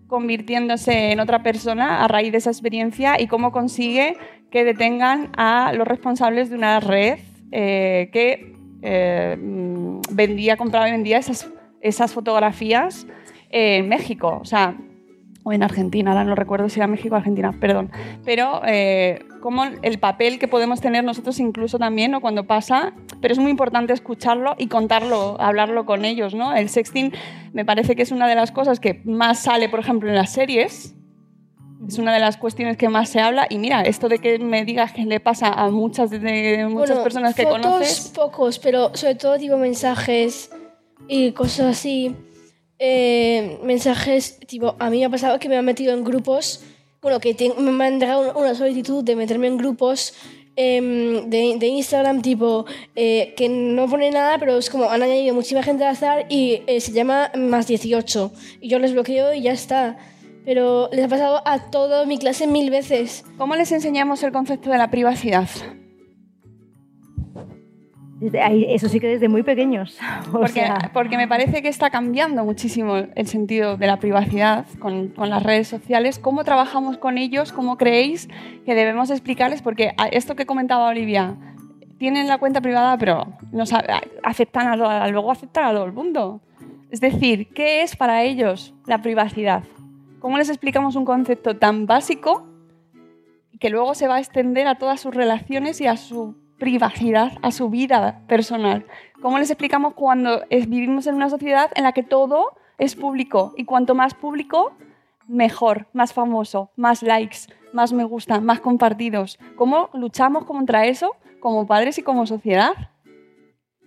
convirtiéndose 0.06 1.12
en 1.12 1.20
otra 1.20 1.42
persona 1.42 2.04
a 2.04 2.08
raíz 2.08 2.32
de 2.32 2.38
esa 2.38 2.50
experiencia 2.50 3.20
y 3.20 3.26
cómo 3.26 3.52
consigue 3.52 4.16
que 4.50 4.64
detengan 4.64 5.30
a 5.36 5.72
los 5.72 5.86
responsables 5.86 6.50
de 6.50 6.56
una 6.56 6.80
red 6.80 7.18
eh, 7.52 8.10
que 8.12 8.54
eh, 8.82 9.36
mm, 9.40 10.00
vendía, 10.10 10.56
compraba 10.56 10.88
y 10.88 10.92
vendía 10.92 11.18
esas, 11.18 11.50
esas 11.80 12.12
fotografías 12.12 13.06
eh, 13.50 13.76
en 13.78 13.88
México. 13.88 14.38
O 14.40 14.44
sea, 14.44 14.76
o 15.42 15.52
en 15.52 15.62
Argentina, 15.62 16.10
ahora 16.10 16.24
no 16.24 16.34
recuerdo 16.34 16.68
si 16.68 16.80
era 16.80 16.86
México 16.86 17.14
o 17.14 17.18
Argentina, 17.18 17.52
perdón. 17.58 17.90
Pero 18.24 18.60
eh, 18.66 19.24
como 19.40 19.64
el 19.64 19.98
papel 19.98 20.38
que 20.38 20.48
podemos 20.48 20.80
tener 20.80 21.02
nosotros 21.02 21.38
incluso 21.40 21.78
también 21.78 22.10
¿no? 22.10 22.20
cuando 22.20 22.46
pasa, 22.46 22.92
pero 23.20 23.32
es 23.32 23.38
muy 23.38 23.50
importante 23.50 23.92
escucharlo 23.92 24.54
y 24.58 24.66
contarlo, 24.66 25.40
hablarlo 25.40 25.86
con 25.86 26.04
ellos. 26.04 26.34
¿no? 26.34 26.54
El 26.54 26.68
sexting 26.68 27.12
me 27.52 27.64
parece 27.64 27.96
que 27.96 28.02
es 28.02 28.12
una 28.12 28.28
de 28.28 28.34
las 28.34 28.52
cosas 28.52 28.80
que 28.80 29.00
más 29.04 29.40
sale, 29.40 29.68
por 29.68 29.80
ejemplo, 29.80 30.08
en 30.08 30.14
las 30.14 30.32
series. 30.32 30.94
Es 31.88 31.98
una 31.98 32.12
de 32.12 32.20
las 32.20 32.36
cuestiones 32.36 32.76
que 32.76 32.88
más 32.88 33.08
se 33.08 33.20
habla. 33.20 33.46
Y 33.48 33.58
mira, 33.58 33.82
esto 33.82 34.08
de 34.08 34.18
que 34.18 34.38
me 34.38 34.64
digas 34.64 34.92
que 34.92 35.04
le 35.04 35.18
pasa 35.20 35.48
a 35.48 35.70
muchas, 35.70 36.10
de, 36.10 36.66
muchas 36.68 36.88
Bueno, 36.90 37.02
personas 37.02 37.34
que 37.34 37.42
fotos, 37.44 37.60
conoces. 37.62 38.12
pocos, 38.14 38.58
pero 38.58 38.94
sobre 38.94 39.14
todo 39.14 39.38
tipo 39.38 39.56
mensajes 39.56 40.50
y 41.08 41.32
cosas 41.32 41.78
así. 41.78 42.14
Eh, 42.78 43.58
mensajes, 43.62 44.38
tipo, 44.46 44.74
a 44.78 44.88
mí 44.90 44.98
me 45.00 45.04
ha 45.06 45.10
pasado 45.10 45.38
que 45.38 45.48
me 45.48 45.56
han 45.56 45.64
metido 45.64 45.92
en 45.92 46.02
grupos, 46.04 46.62
bueno, 47.02 47.20
que 47.20 47.34
te- 47.34 47.52
me 47.54 47.84
han 47.84 47.98
dejado 47.98 48.32
una 48.38 48.54
solicitud 48.54 49.04
de 49.04 49.16
meterme 49.16 49.48
en 49.48 49.58
grupos 49.58 50.14
em, 50.56 51.28
de, 51.30 51.56
de 51.58 51.66
Instagram, 51.66 52.22
tipo, 52.22 52.64
eh, 52.96 53.34
que 53.36 53.48
no 53.48 53.86
pone 53.88 54.10
nada, 54.10 54.38
pero 54.38 54.56
es 54.58 54.68
como 54.70 54.84
han 54.90 55.02
añadido 55.02 55.34
muchísima 55.34 55.62
gente 55.62 55.84
al 55.84 55.90
azar 55.92 56.26
y 56.28 56.62
eh, 56.66 56.80
se 56.80 56.92
llama 56.92 57.30
más 57.36 57.66
18. 57.66 58.32
Y 58.60 58.68
yo 58.68 58.78
les 58.78 58.92
bloqueo 58.92 59.32
y 59.34 59.42
ya 59.42 59.52
está. 59.52 59.96
Pero 60.44 60.88
les 60.92 61.04
ha 61.04 61.08
pasado 61.08 61.42
a 61.46 61.58
toda 61.70 62.06
mi 62.06 62.18
clase 62.18 62.46
mil 62.46 62.70
veces. 62.70 63.24
¿Cómo 63.36 63.54
les 63.56 63.70
enseñamos 63.72 64.22
el 64.22 64.32
concepto 64.32 64.70
de 64.70 64.78
la 64.78 64.90
privacidad? 64.90 65.48
Desde 68.20 68.42
ahí- 68.42 68.66
eso 68.68 68.88
sí 68.88 69.00
que 69.00 69.06
desde 69.08 69.28
muy 69.28 69.42
pequeños. 69.42 69.98
O 70.28 70.32
Porque, 70.32 70.52
sea, 70.52 70.90
porque 70.92 71.16
me 71.16 71.26
parece 71.26 71.62
que 71.62 71.68
está 71.68 71.90
cambiando 71.90 72.44
muchísimo 72.44 72.96
el 72.96 73.26
sentido 73.26 73.76
de 73.76 73.86
la 73.86 73.98
privacidad 73.98 74.66
con, 74.78 75.08
con 75.08 75.30
las 75.30 75.42
redes 75.42 75.68
sociales. 75.68 76.18
¿Cómo 76.18 76.44
trabajamos 76.44 76.98
con 76.98 77.16
ellos? 77.18 77.52
¿Cómo 77.52 77.76
creéis 77.78 78.28
que 78.66 78.74
debemos 78.74 79.10
explicarles? 79.10 79.62
Porque 79.62 79.92
a- 79.96 80.08
esto 80.08 80.36
que 80.36 80.44
comentaba 80.46 80.88
Olivia, 80.88 81.34
tienen 81.98 82.28
la 82.28 82.38
cuenta 82.38 82.60
privada, 82.60 82.96
pero 82.98 83.26
nos 83.52 83.72
afectan 84.22 84.68
a- 84.68 85.08
luego 85.08 85.30
afectan 85.30 85.64
a 85.64 85.72
todo 85.72 85.84
el 85.84 85.92
mundo. 85.92 86.40
Es 86.90 87.00
decir, 87.00 87.48
¿qué 87.54 87.82
es 87.82 87.94
para 87.96 88.22
ellos 88.22 88.74
la 88.86 89.00
privacidad? 89.00 89.62
¿Cómo 90.20 90.38
les 90.38 90.48
explicamos 90.48 90.96
un 90.96 91.04
concepto 91.04 91.56
tan 91.56 91.86
básico 91.86 92.46
que 93.58 93.70
luego 93.70 93.94
se 93.94 94.08
va 94.08 94.16
a 94.16 94.18
extender 94.20 94.66
a 94.66 94.76
todas 94.76 95.00
sus 95.00 95.14
relaciones 95.14 95.80
y 95.80 95.86
a 95.86 95.96
su 95.96 96.34
privacidad, 96.60 97.32
a 97.42 97.50
su 97.50 97.70
vida 97.70 98.20
personal. 98.28 98.86
¿Cómo 99.20 99.38
les 99.38 99.50
explicamos 99.50 99.94
cuando 99.94 100.42
vivimos 100.50 101.06
en 101.08 101.16
una 101.16 101.30
sociedad 101.30 101.70
en 101.74 101.84
la 101.84 101.92
que 101.92 102.02
todo 102.02 102.52
es 102.78 102.94
público 102.94 103.54
y 103.56 103.64
cuanto 103.64 103.94
más 103.96 104.14
público, 104.14 104.72
mejor, 105.26 105.86
más 105.92 106.12
famoso, 106.12 106.70
más 106.76 107.02
likes, 107.02 107.38
más 107.72 107.92
me 107.92 108.04
gusta, 108.04 108.40
más 108.40 108.60
compartidos? 108.60 109.38
¿Cómo 109.56 109.88
luchamos 109.94 110.44
contra 110.44 110.86
eso 110.86 111.16
como 111.40 111.66
padres 111.66 111.98
y 111.98 112.02
como 112.02 112.26
sociedad? 112.26 112.89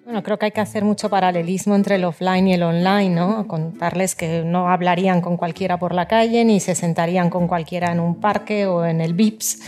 Bueno, 0.05 0.21
creo 0.21 0.37
que 0.37 0.45
hay 0.45 0.51
que 0.51 0.59
hacer 0.59 0.83
mucho 0.83 1.09
paralelismo 1.09 1.75
entre 1.75 1.95
el 1.95 2.03
offline 2.03 2.47
y 2.49 2.53
el 2.53 2.63
online, 2.63 3.09
¿no? 3.09 3.47
Contarles 3.47 4.15
que 4.15 4.43
no 4.43 4.67
hablarían 4.67 5.21
con 5.21 5.37
cualquiera 5.37 5.79
por 5.79 5.93
la 5.93 6.07
calle 6.09 6.43
ni 6.43 6.59
se 6.59 6.75
sentarían 6.75 7.29
con 7.29 7.47
cualquiera 7.47 7.91
en 7.93 8.01
un 8.01 8.15
parque 8.19 8.65
o 8.65 8.85
en 8.85 8.99
el 8.99 9.13
VIPS. 9.13 9.61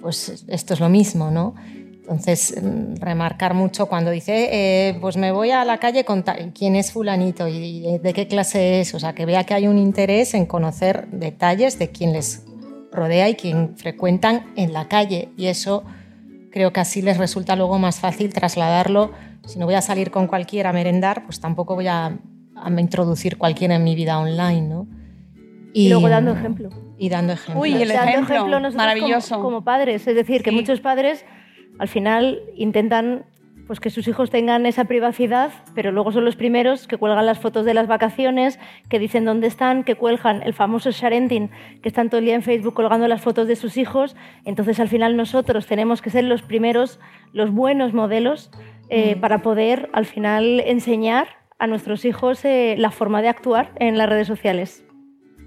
Pues 0.00 0.44
esto 0.48 0.72
es 0.72 0.80
lo 0.80 0.88
mismo, 0.88 1.30
¿no? 1.30 1.54
Entonces, 2.00 2.54
mm, 2.62 2.96
remarcar 2.96 3.52
mucho 3.52 3.86
cuando 3.86 4.10
dice, 4.10 4.48
eh, 4.52 4.98
pues 5.02 5.18
me 5.18 5.32
voy 5.32 5.50
a 5.50 5.66
la 5.66 5.78
calle 5.78 6.04
con 6.04 6.24
quién 6.54 6.76
es 6.76 6.90
fulanito 6.90 7.46
y 7.48 7.98
de 7.98 8.12
qué 8.14 8.26
clase 8.26 8.80
es, 8.80 8.94
o 8.94 9.00
sea, 9.00 9.14
que 9.14 9.26
vea 9.26 9.44
que 9.44 9.52
hay 9.52 9.66
un 9.66 9.76
interés 9.76 10.32
en 10.32 10.46
conocer 10.46 11.08
detalles 11.08 11.78
de 11.78 11.90
quién 11.90 12.12
les 12.14 12.44
rodea 12.90 13.28
y 13.28 13.34
quién 13.34 13.76
frecuentan 13.76 14.52
en 14.56 14.72
la 14.72 14.88
calle. 14.88 15.28
Y 15.36 15.46
eso 15.46 15.84
creo 16.50 16.72
que 16.72 16.80
así 16.80 17.02
les 17.02 17.18
resulta 17.18 17.54
luego 17.54 17.78
más 17.78 18.00
fácil 18.00 18.32
trasladarlo. 18.32 19.12
Si 19.46 19.58
no 19.58 19.66
voy 19.66 19.74
a 19.74 19.82
salir 19.82 20.10
con 20.10 20.26
cualquiera 20.26 20.70
a 20.70 20.72
merendar, 20.72 21.24
pues 21.24 21.40
tampoco 21.40 21.74
voy 21.74 21.86
a, 21.86 22.18
a 22.56 22.80
introducir 22.80 23.36
cualquiera 23.36 23.76
en 23.76 23.84
mi 23.84 23.94
vida 23.94 24.18
online, 24.18 24.62
¿no? 24.62 24.86
y 25.74 25.88
luego 25.88 26.08
dando 26.08 26.32
ejemplo. 26.32 26.70
Y 26.96 27.08
dando 27.08 27.32
ejemplo. 27.32 27.60
Uy, 27.60 27.72
el 27.72 27.88
dando 27.88 28.02
ejemplo, 28.12 28.34
ejemplo 28.36 28.60
nosotros 28.60 28.76
maravilloso. 28.76 29.34
Como, 29.34 29.44
como 29.46 29.64
padres, 29.64 30.06
es 30.06 30.14
decir, 30.14 30.42
que 30.42 30.50
Sí. 30.50 30.56
muchos 30.56 30.80
padres 30.80 31.26
al 31.78 31.88
final 31.88 32.40
intentan 32.54 33.26
pues 33.66 33.80
que 33.80 33.88
sus 33.90 34.06
hijos 34.08 34.30
tengan 34.30 34.66
esa 34.66 34.84
privacidad, 34.84 35.50
pero 35.74 35.90
luego 35.90 36.12
son 36.12 36.24
los 36.26 36.36
primeros 36.36 36.86
que 36.86 36.98
cuelgan 36.98 37.24
las 37.24 37.38
fotos 37.38 37.64
de 37.64 37.72
las 37.72 37.86
vacaciones, 37.88 38.60
que 38.90 38.98
dicen 38.98 39.24
dónde 39.24 39.46
están, 39.46 39.84
que 39.84 39.94
cuelgan 39.94 40.42
el 40.42 40.52
famoso 40.52 40.90
sharenting, 40.90 41.50
que 41.82 41.88
están 41.88 42.10
todo 42.10 42.18
el 42.18 42.26
día 42.26 42.34
en 42.34 42.42
Facebook 42.42 42.74
colgando 42.74 43.08
las 43.08 43.22
fotos 43.22 43.48
de 43.48 43.56
sus 43.56 43.78
hijos. 43.78 44.16
Entonces 44.44 44.78
al 44.80 44.88
final 44.88 45.16
nosotros 45.16 45.66
tenemos 45.66 46.02
que 46.02 46.10
ser 46.10 46.24
los 46.24 46.42
primeros, 46.42 47.00
los 47.32 47.50
buenos 47.50 47.94
modelos 47.94 48.50
eh, 48.90 49.16
para 49.16 49.42
poder 49.42 49.88
al 49.92 50.06
final 50.06 50.60
enseñar 50.60 51.28
a 51.58 51.66
nuestros 51.66 52.04
hijos 52.04 52.44
eh, 52.44 52.74
la 52.78 52.90
forma 52.90 53.22
de 53.22 53.28
actuar 53.28 53.72
en 53.76 53.96
las 53.98 54.08
redes 54.08 54.26
sociales. 54.26 54.84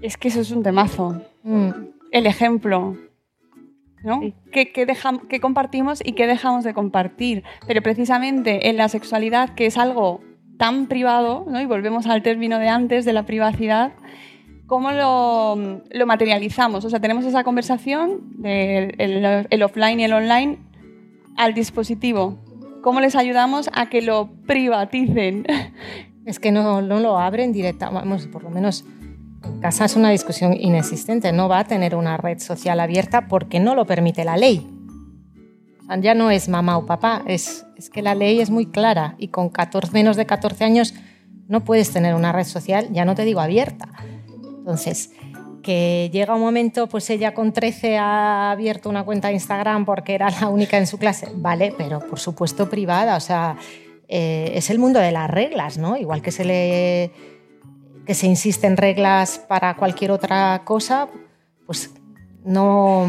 Es 0.02 0.16
que 0.16 0.28
eso 0.28 0.40
es 0.40 0.50
un 0.50 0.62
temazo. 0.62 1.22
Mm. 1.42 1.70
El 2.12 2.26
ejemplo. 2.26 2.96
¿no? 4.04 4.20
Sí. 4.20 4.34
¿Qué, 4.52 4.72
qué 4.72 4.86
dejam- 4.86 5.26
qué 5.28 5.40
compartimos 5.40 6.00
y 6.04 6.12
qué 6.12 6.26
dejamos 6.26 6.64
de 6.64 6.72
compartir? 6.72 7.42
Pero 7.66 7.82
precisamente 7.82 8.68
en 8.68 8.76
la 8.76 8.88
sexualidad, 8.88 9.54
que 9.54 9.66
es 9.66 9.76
algo 9.76 10.20
tan 10.56 10.86
privado, 10.86 11.44
¿no? 11.48 11.60
y 11.60 11.66
volvemos 11.66 12.06
al 12.06 12.22
término 12.22 12.58
de 12.58 12.68
antes 12.68 13.04
de 13.04 13.12
la 13.12 13.24
privacidad, 13.26 13.92
¿cómo 14.66 14.92
lo, 14.92 15.82
lo 15.90 16.06
materializamos? 16.06 16.84
O 16.84 16.90
sea, 16.90 17.00
tenemos 17.00 17.24
esa 17.24 17.42
conversación 17.44 18.20
del 18.42 18.94
el, 18.98 19.46
el 19.50 19.62
offline 19.62 20.00
y 20.00 20.04
el 20.04 20.12
online 20.12 20.58
al 21.36 21.54
dispositivo. 21.54 22.38
¿Cómo 22.82 23.00
les 23.00 23.16
ayudamos 23.16 23.70
a 23.72 23.88
que 23.88 24.02
lo 24.02 24.30
privaticen? 24.46 25.46
Es 26.24 26.38
que 26.38 26.52
no, 26.52 26.82
no 26.82 27.00
lo 27.00 27.18
abren 27.18 27.52
directa, 27.52 27.88
vamos, 27.88 28.26
por 28.26 28.42
lo 28.42 28.50
menos 28.50 28.84
en 29.44 29.60
casa 29.60 29.84
es 29.84 29.96
una 29.96 30.10
discusión 30.10 30.54
inexistente. 30.58 31.32
No 31.32 31.48
va 31.48 31.60
a 31.60 31.64
tener 31.64 31.94
una 31.94 32.16
red 32.16 32.38
social 32.38 32.80
abierta 32.80 33.28
porque 33.28 33.60
no 33.60 33.74
lo 33.74 33.86
permite 33.86 34.24
la 34.24 34.36
ley. 34.36 34.66
Ya 36.00 36.14
no 36.14 36.30
es 36.30 36.50
mamá 36.50 36.76
o 36.76 36.84
papá, 36.84 37.22
es, 37.26 37.64
es 37.76 37.88
que 37.88 38.02
la 38.02 38.14
ley 38.14 38.40
es 38.40 38.50
muy 38.50 38.66
clara 38.66 39.14
y 39.16 39.28
con 39.28 39.48
14, 39.48 39.90
menos 39.92 40.16
de 40.16 40.26
14 40.26 40.62
años 40.64 40.94
no 41.46 41.64
puedes 41.64 41.90
tener 41.90 42.14
una 42.14 42.30
red 42.30 42.44
social, 42.44 42.88
ya 42.92 43.06
no 43.06 43.14
te 43.14 43.24
digo 43.24 43.40
abierta. 43.40 43.88
Entonces, 44.58 45.12
que 45.68 46.08
llega 46.10 46.34
un 46.34 46.40
momento, 46.40 46.88
pues 46.88 47.10
ella 47.10 47.34
con 47.34 47.52
13 47.52 47.98
ha 47.98 48.52
abierto 48.52 48.88
una 48.88 49.04
cuenta 49.04 49.28
de 49.28 49.34
Instagram 49.34 49.84
porque 49.84 50.14
era 50.14 50.30
la 50.40 50.48
única 50.48 50.78
en 50.78 50.86
su 50.86 50.96
clase, 50.96 51.28
vale, 51.34 51.74
pero 51.76 52.00
por 52.00 52.18
supuesto 52.18 52.70
privada, 52.70 53.18
o 53.18 53.20
sea, 53.20 53.54
eh, 54.08 54.52
es 54.54 54.70
el 54.70 54.78
mundo 54.78 54.98
de 54.98 55.12
las 55.12 55.28
reglas, 55.28 55.76
¿no? 55.76 55.98
Igual 55.98 56.22
que 56.22 56.30
se 56.32 56.46
le 56.46 57.12
que 58.06 58.14
se 58.14 58.26
insiste 58.26 58.74
reglas 58.76 59.40
para 59.46 59.76
cualquier 59.76 60.10
otra 60.10 60.62
cosa, 60.64 61.10
pues 61.66 61.90
no 62.46 63.06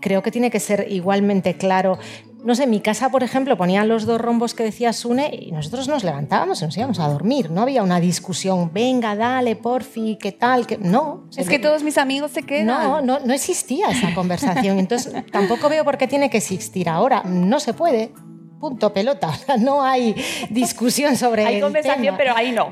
creo 0.00 0.22
que 0.22 0.30
tiene 0.30 0.52
que 0.52 0.60
ser 0.60 0.86
igualmente 0.88 1.54
claro. 1.56 1.98
No 2.44 2.56
sé, 2.56 2.64
en 2.64 2.70
mi 2.70 2.80
casa, 2.80 3.08
por 3.10 3.22
ejemplo, 3.22 3.56
ponían 3.56 3.88
los 3.88 4.04
dos 4.04 4.20
rombos 4.20 4.54
que 4.54 4.64
decía 4.64 4.92
Sune 4.92 5.30
y 5.32 5.52
nosotros 5.52 5.86
nos 5.86 6.02
levantábamos 6.02 6.60
y 6.60 6.64
nos 6.64 6.76
íbamos 6.76 6.98
a 6.98 7.06
dormir. 7.08 7.50
No 7.50 7.62
había 7.62 7.82
una 7.84 8.00
discusión, 8.00 8.72
venga, 8.72 9.14
dale, 9.14 9.54
porfi, 9.54 10.16
¿qué 10.20 10.32
tal? 10.32 10.66
¿Qué? 10.66 10.76
No. 10.76 11.28
es 11.36 11.48
que 11.48 11.60
todos 11.60 11.84
mis 11.84 11.98
amigos 11.98 12.32
se 12.32 12.42
quedan. 12.42 12.66
No, 12.66 13.00
no, 13.00 13.20
no 13.20 13.32
existía 13.32 13.88
esa 13.90 14.12
conversación. 14.14 14.78
Entonces, 14.80 15.14
tampoco 15.30 15.68
veo 15.68 15.84
por 15.84 15.96
qué 15.98 16.08
tiene 16.08 16.30
que 16.30 16.38
existir 16.38 16.88
ahora. 16.88 17.22
No 17.24 17.60
se 17.60 17.74
puede. 17.74 18.12
Punto 18.58 18.92
pelota. 18.92 19.28
O 19.32 19.34
sea, 19.34 19.56
no 19.56 19.82
hay 19.82 20.14
discusión 20.50 21.16
sobre 21.16 21.44
Hay 21.46 21.56
el 21.56 21.62
conversación, 21.62 22.02
tema. 22.04 22.16
pero 22.16 22.36
ahí 22.36 22.50
no. 22.52 22.70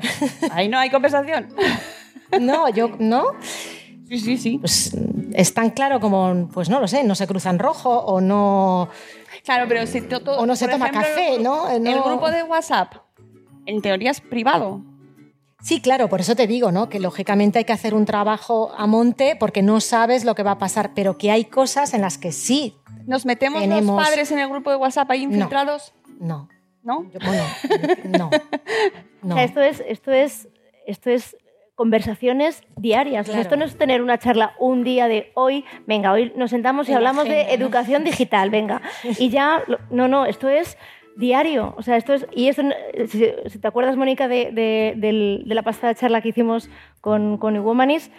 Ahí 0.51 0.67
no 0.67 0.79
hay 0.79 0.89
conversación. 0.89 1.47
No, 2.39 2.67
yo 2.69 2.91
no. 2.99 3.23
Sí, 4.09 4.19
sí, 4.19 4.37
sí. 4.37 4.57
Pues 4.57 4.91
es 5.33 5.53
tan 5.53 5.69
claro 5.69 5.99
como, 6.01 6.49
pues 6.53 6.69
no 6.69 6.79
lo 6.81 6.87
sé, 6.87 7.03
no 7.03 7.15
se 7.15 7.27
cruza 7.27 7.49
en 7.49 7.59
rojo 7.59 7.89
o 7.89 8.19
no. 8.21 8.89
Claro, 9.43 9.65
pero 9.67 9.85
si 9.87 10.01
to- 10.01 10.19
to- 10.21 10.37
O 10.39 10.45
no 10.45 10.55
se 10.55 10.67
toma 10.67 10.87
ejemplo, 10.87 11.07
café, 11.09 11.35
el, 11.35 11.43
¿no? 11.43 11.69
El 11.69 11.83
No- 11.83 12.03
grupo 12.03 12.29
de 12.31 12.43
WhatsApp, 12.43 12.95
en 13.65 13.81
teoría 13.81 14.11
es 14.11 14.21
privado. 14.21 14.81
Sí, 15.63 15.79
claro, 15.79 16.09
por 16.09 16.21
eso 16.21 16.35
te 16.35 16.47
digo, 16.47 16.71
¿no? 16.71 16.89
Que 16.89 16.99
lógicamente 16.99 17.59
hay 17.59 17.65
que 17.65 17.73
hacer 17.73 17.93
un 17.93 18.05
trabajo 18.05 18.73
a 18.77 18.87
monte 18.87 19.35
porque 19.39 19.61
no 19.61 19.79
sabes 19.79 20.25
lo 20.25 20.33
que 20.33 20.41
va 20.43 20.51
a 20.51 20.57
pasar, 20.57 20.91
pero 20.95 21.17
que 21.19 21.29
hay 21.31 21.45
cosas 21.45 21.93
en 21.93 22.01
las 22.01 22.17
que 22.17 22.31
sí. 22.31 22.75
Nos 23.05 23.25
metemos 23.25 23.61
Tenemos- 23.61 23.95
los 23.95 24.03
padres 24.05 24.31
en 24.31 24.39
el 24.39 24.49
grupo 24.49 24.71
de 24.71 24.77
WhatsApp 24.77 25.09
ahí 25.11 25.21
infiltrados, 25.23 25.93
No. 26.19 26.49
¿no? 26.83 27.03
Yo- 27.11 27.19
bueno, 27.23 27.43
no. 28.05 28.29
No. 29.23 29.35
O 29.35 29.37
sea, 29.37 29.43
esto 29.43 29.61
es, 29.61 29.83
esto 29.87 30.11
es, 30.11 30.47
esto 30.87 31.11
es 31.11 31.37
conversaciones 31.81 32.61
diarias. 32.77 33.27
O 33.27 33.31
sea, 33.31 33.41
esto 33.41 33.55
no 33.57 33.65
es 33.65 33.75
tener 33.75 34.03
una 34.03 34.19
charla 34.19 34.53
un 34.59 34.83
día 34.83 35.07
de 35.07 35.31
hoy, 35.33 35.65
venga, 35.87 36.11
hoy 36.11 36.31
nos 36.35 36.51
sentamos 36.51 36.87
y 36.87 36.93
hablamos 36.93 37.25
de 37.27 37.53
educación 37.55 38.03
digital, 38.03 38.51
venga. 38.51 38.81
Y 39.17 39.29
ya, 39.29 39.63
no, 39.89 40.07
no, 40.07 40.27
esto 40.27 40.47
es 40.47 40.77
diario. 41.17 41.73
O 41.77 41.81
sea, 41.81 41.97
esto 41.97 42.13
es, 42.13 42.27
y 42.35 42.49
esto, 42.49 42.61
si, 43.07 43.25
si 43.47 43.57
te 43.59 43.67
acuerdas, 43.67 43.97
Mónica, 43.97 44.27
de, 44.27 44.51
de- 44.51 45.41
la 45.55 45.63
pasada 45.63 45.95
charla 45.95 46.21
que 46.21 46.29
hicimos 46.29 46.69
con, 47.01 47.37
con 47.39 47.55
Ewomanis, 47.55 48.11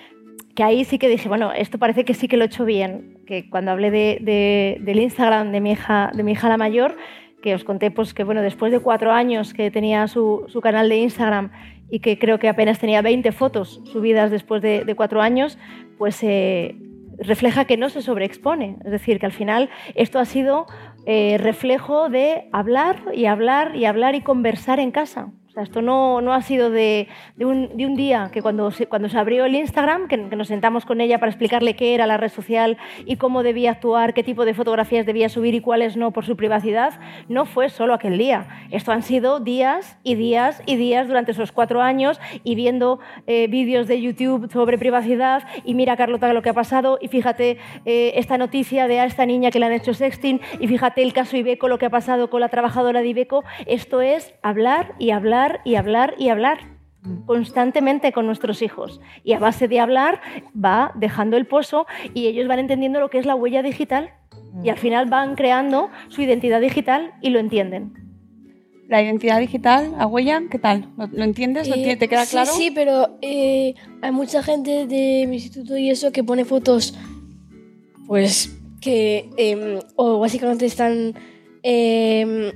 que 0.56 0.64
ahí 0.64 0.84
sí 0.84 0.98
que 0.98 1.08
dije, 1.08 1.28
bueno, 1.28 1.52
esto 1.52 1.78
parece 1.78 2.04
que 2.04 2.14
sí 2.14 2.26
que 2.26 2.36
lo 2.36 2.42
he 2.42 2.46
hecho 2.48 2.64
bien. 2.64 3.20
Que 3.28 3.48
cuando 3.48 3.70
hablé 3.70 3.92
de, 3.92 4.18
de- 4.22 4.78
del 4.80 4.98
Instagram 4.98 5.52
de 5.52 5.60
mi 5.60 5.70
hija, 5.70 6.10
de 6.12 6.24
mi 6.24 6.32
hija 6.32 6.48
la 6.48 6.56
mayor, 6.56 6.96
que 7.42 7.54
os 7.54 7.62
conté 7.64 7.90
pues, 7.92 8.12
que 8.12 8.24
bueno, 8.24 8.42
después 8.42 8.72
de 8.72 8.80
cuatro 8.80 9.12
años 9.12 9.54
que 9.54 9.70
tenía 9.70 10.06
su, 10.08 10.44
su 10.48 10.60
canal 10.60 10.88
de 10.88 10.96
Instagram 10.96 11.50
y 11.92 12.00
que 12.00 12.18
creo 12.18 12.38
que 12.38 12.48
apenas 12.48 12.78
tenía 12.78 13.02
20 13.02 13.32
fotos 13.32 13.82
subidas 13.84 14.30
después 14.30 14.62
de, 14.62 14.94
cuatro 14.96 15.20
años, 15.20 15.58
pues 15.98 16.22
eh, 16.22 16.74
refleja 17.18 17.66
que 17.66 17.76
no 17.76 17.90
se 17.90 18.00
sobreexpone. 18.00 18.78
Es 18.82 18.90
decir, 18.90 19.20
que 19.20 19.26
al 19.26 19.32
final 19.32 19.68
esto 19.94 20.18
ha 20.18 20.24
sido 20.24 20.64
eh, 21.04 21.36
reflejo 21.36 22.08
de 22.08 22.48
hablar 22.50 22.96
y 23.14 23.26
hablar 23.26 23.76
y 23.76 23.84
hablar 23.84 24.14
y 24.14 24.22
conversar 24.22 24.80
en 24.80 24.90
casa. 24.90 25.32
Esto 25.56 25.82
no, 25.82 26.22
no 26.22 26.32
ha 26.32 26.40
sido 26.40 26.70
de, 26.70 27.08
de 27.36 27.44
un, 27.44 27.94
día 27.94 28.30
que 28.32 28.40
cuando 28.40 28.70
se, 28.70 28.86
cuando 28.86 29.10
se 29.10 29.18
abrió 29.18 29.44
el 29.44 29.54
Instagram, 29.54 30.08
que, 30.08 30.28
que 30.30 30.36
nos 30.36 30.48
sentamos 30.48 30.86
con 30.86 31.02
ella 31.02 31.18
para 31.18 31.30
explicarle 31.30 31.76
qué 31.76 31.94
era 31.94 32.06
la 32.06 32.16
red 32.16 32.30
social 32.30 32.78
y 33.04 33.16
cómo 33.16 33.42
debía 33.42 33.72
actuar, 33.72 34.14
qué 34.14 34.22
tipo 34.22 34.46
de 34.46 34.54
fotografías 34.54 35.04
debía 35.04 35.28
subir 35.28 35.54
y 35.54 35.60
cuáles 35.60 35.96
no 35.96 36.10
por 36.10 36.24
su 36.24 36.36
privacidad, 36.36 36.98
no 37.28 37.44
fue 37.44 37.68
solo 37.68 37.92
aquel 37.92 38.16
día. 38.16 38.48
Esto 38.70 38.92
han 38.92 39.02
sido 39.02 39.40
días 39.40 39.98
y 40.02 40.14
días 40.14 40.62
y 40.64 40.76
días 40.76 41.06
durante 41.06 41.32
esos 41.32 41.52
cuatro 41.52 41.82
años 41.82 42.18
y 42.44 42.54
viendo 42.54 43.00
eh, 43.26 43.46
vídeos 43.48 43.86
de 43.88 44.00
YouTube 44.00 44.50
sobre 44.50 44.78
privacidad 44.78 45.42
y 45.64 45.74
mira 45.74 45.96
Carlota 45.96 46.32
lo 46.32 46.40
que 46.40 46.48
ha 46.48 46.54
pasado 46.54 46.98
y 47.00 47.08
fíjate 47.08 47.58
eh, 47.84 48.12
esta 48.16 48.38
noticia 48.38 48.88
de 48.88 49.00
a 49.00 49.04
esta 49.04 49.26
niña 49.26 49.50
que 49.50 49.58
le 49.58 49.66
han 49.66 49.72
hecho 49.72 49.92
sexting 49.92 50.40
y 50.60 50.66
fíjate 50.66 51.02
el 51.02 51.12
caso 51.12 51.36
Ibeco, 51.36 51.68
lo 51.68 51.78
que 51.78 51.86
ha 51.86 51.90
pasado 51.90 52.30
con 52.30 52.40
la 52.40 52.48
trabajadora 52.48 53.02
de 53.02 53.08
Ibeco. 53.08 53.44
Esto 53.66 54.00
es 54.00 54.34
hablar 54.42 54.94
y 54.98 55.10
hablar 55.10 55.41
y 55.64 55.74
hablar 55.76 56.14
y 56.18 56.28
hablar 56.28 56.58
constantemente 57.26 58.12
con 58.12 58.26
nuestros 58.26 58.62
hijos. 58.62 59.00
Y 59.24 59.32
a 59.32 59.38
base 59.38 59.68
de 59.68 59.80
hablar 59.80 60.20
va 60.54 60.92
dejando 60.94 61.36
el 61.36 61.46
pozo 61.46 61.86
y 62.14 62.26
ellos 62.26 62.46
van 62.48 62.58
entendiendo 62.58 63.00
lo 63.00 63.10
que 63.10 63.18
es 63.18 63.26
la 63.26 63.34
huella 63.34 63.62
digital 63.62 64.10
y 64.62 64.68
al 64.68 64.78
final 64.78 65.06
van 65.06 65.34
creando 65.34 65.90
su 66.08 66.22
identidad 66.22 66.60
digital 66.60 67.12
y 67.20 67.30
lo 67.30 67.38
entienden. 67.38 67.94
La 68.88 69.02
identidad 69.02 69.40
digital, 69.40 69.94
a 69.98 70.06
huella, 70.06 70.42
¿qué 70.50 70.58
tal? 70.58 70.90
¿Lo, 70.98 71.06
lo 71.06 71.24
entiendes? 71.24 71.68
¿Lo 71.68 71.76
Eh, 71.76 71.96
¿Te 71.96 72.08
queda 72.08 72.26
sí, 72.26 72.32
claro? 72.32 72.52
Sí, 72.52 72.70
pero 72.70 73.18
eh, 73.22 73.74
hay 74.02 74.12
mucha 74.12 74.42
gente 74.42 74.86
de 74.86 75.26
mi 75.28 75.36
instituto 75.36 75.78
y 75.78 75.88
eso 75.88 76.12
que 76.12 76.22
pone 76.22 76.44
fotos, 76.44 76.94
pues 78.06 78.54
que 78.82 79.30
em, 79.38 79.78
o 79.96 80.18
básicamente 80.18 80.66
están 80.66 81.14
em, 81.62 82.52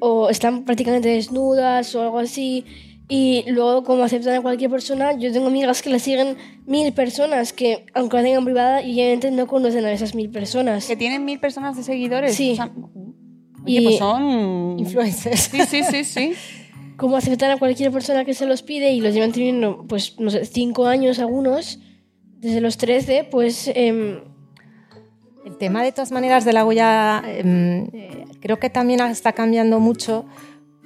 o 0.00 0.30
están 0.30 0.64
prácticamente 0.64 1.08
desnudas 1.08 1.94
o 1.94 2.02
algo 2.02 2.18
así. 2.18 2.64
Y 3.10 3.44
luego, 3.48 3.84
como 3.84 4.02
aceptan 4.02 4.34
a 4.34 4.42
cualquier 4.42 4.70
persona, 4.70 5.12
yo 5.18 5.32
tengo 5.32 5.46
amigas 5.46 5.80
que 5.80 5.88
la 5.88 5.98
siguen 5.98 6.36
mil 6.66 6.92
personas 6.92 7.54
que, 7.54 7.86
aunque 7.94 8.18
la 8.18 8.22
tengan 8.22 8.44
privada, 8.44 8.82
y 8.82 8.92
obviamente 9.00 9.30
no 9.30 9.46
conocen 9.46 9.84
a 9.86 9.92
esas 9.92 10.14
mil 10.14 10.28
personas. 10.28 10.86
Que 10.86 10.94
tienen 10.96 11.24
mil 11.24 11.40
personas 11.40 11.74
de 11.76 11.82
seguidores. 11.84 12.34
Sí. 12.34 12.52
O 12.52 12.56
sea, 12.56 12.70
Y- 13.64 13.82
pues 13.82 13.98
son... 13.98 14.78
Influencers. 14.78 15.40
Sí, 15.40 15.60
sí, 15.66 15.82
sí, 15.84 16.04
sí. 16.04 16.32
como 16.98 17.16
aceptar 17.16 17.50
a 17.50 17.56
cualquier 17.56 17.92
persona 17.92 18.24
que 18.26 18.34
se 18.34 18.44
los 18.44 18.62
pide 18.62 18.92
y 18.92 19.00
los 19.00 19.14
llevan 19.14 19.32
teniendo, 19.32 19.86
pues, 19.88 20.18
no 20.18 20.30
sé, 20.30 20.44
cinco 20.44 20.86
años 20.86 21.18
algunos, 21.20 21.78
desde 22.40 22.60
los 22.60 22.76
13, 22.76 23.24
pues 23.30 23.70
em, 23.74 24.20
El 25.48 25.56
tema 25.56 25.82
de 25.82 25.92
todas 25.92 26.12
maneras 26.12 26.44
de 26.44 26.52
la 26.52 26.62
huella 26.66 27.22
eh, 27.24 28.26
creo 28.40 28.58
que 28.58 28.68
también 28.68 29.00
está 29.00 29.32
cambiando 29.32 29.80
mucho 29.80 30.26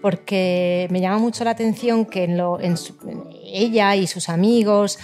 porque 0.01 0.87
me 0.91 1.01
llama 1.01 1.19
mucho 1.19 1.43
la 1.43 1.51
atención 1.51 2.05
que 2.07 2.23
en 2.25 2.37
lo- 2.37 2.61
en 2.61 2.77
su- 2.77 2.97
en 3.09 3.25
ella 3.45 3.97
y 3.97 4.07
sus 4.07 4.29
amigos 4.29 5.01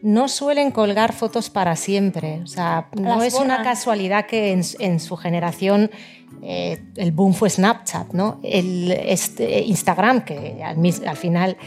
no 0.00 0.28
suelen 0.28 0.70
colgar 0.70 1.12
fotos 1.12 1.50
para 1.50 1.76
siempre. 1.76 2.40
O 2.42 2.46
sea, 2.46 2.88
no 2.98 3.16
Las 3.18 3.24
es 3.26 3.34
una 3.34 3.62
casualidad 3.62 4.24
que 4.24 4.52
en, 4.52 4.62
en 4.78 4.98
su 4.98 5.16
generación 5.16 5.90
eh, 6.42 6.82
el 6.96 7.12
boom 7.12 7.34
fue 7.34 7.50
Snapchat, 7.50 8.14
¿no? 8.14 8.40
El, 8.42 8.90
este, 8.92 9.60
Instagram, 9.60 10.24
que 10.24 10.62
al, 10.64 10.78
al 11.06 11.16
final 11.16 11.58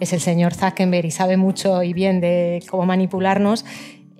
es 0.00 0.12
el 0.14 0.20
señor 0.20 0.54
Zuckerberg 0.54 1.04
y 1.06 1.10
sabe 1.10 1.36
mucho 1.36 1.82
y 1.82 1.92
bien 1.92 2.20
de 2.20 2.62
cómo 2.70 2.84
manipularnos, 2.86 3.64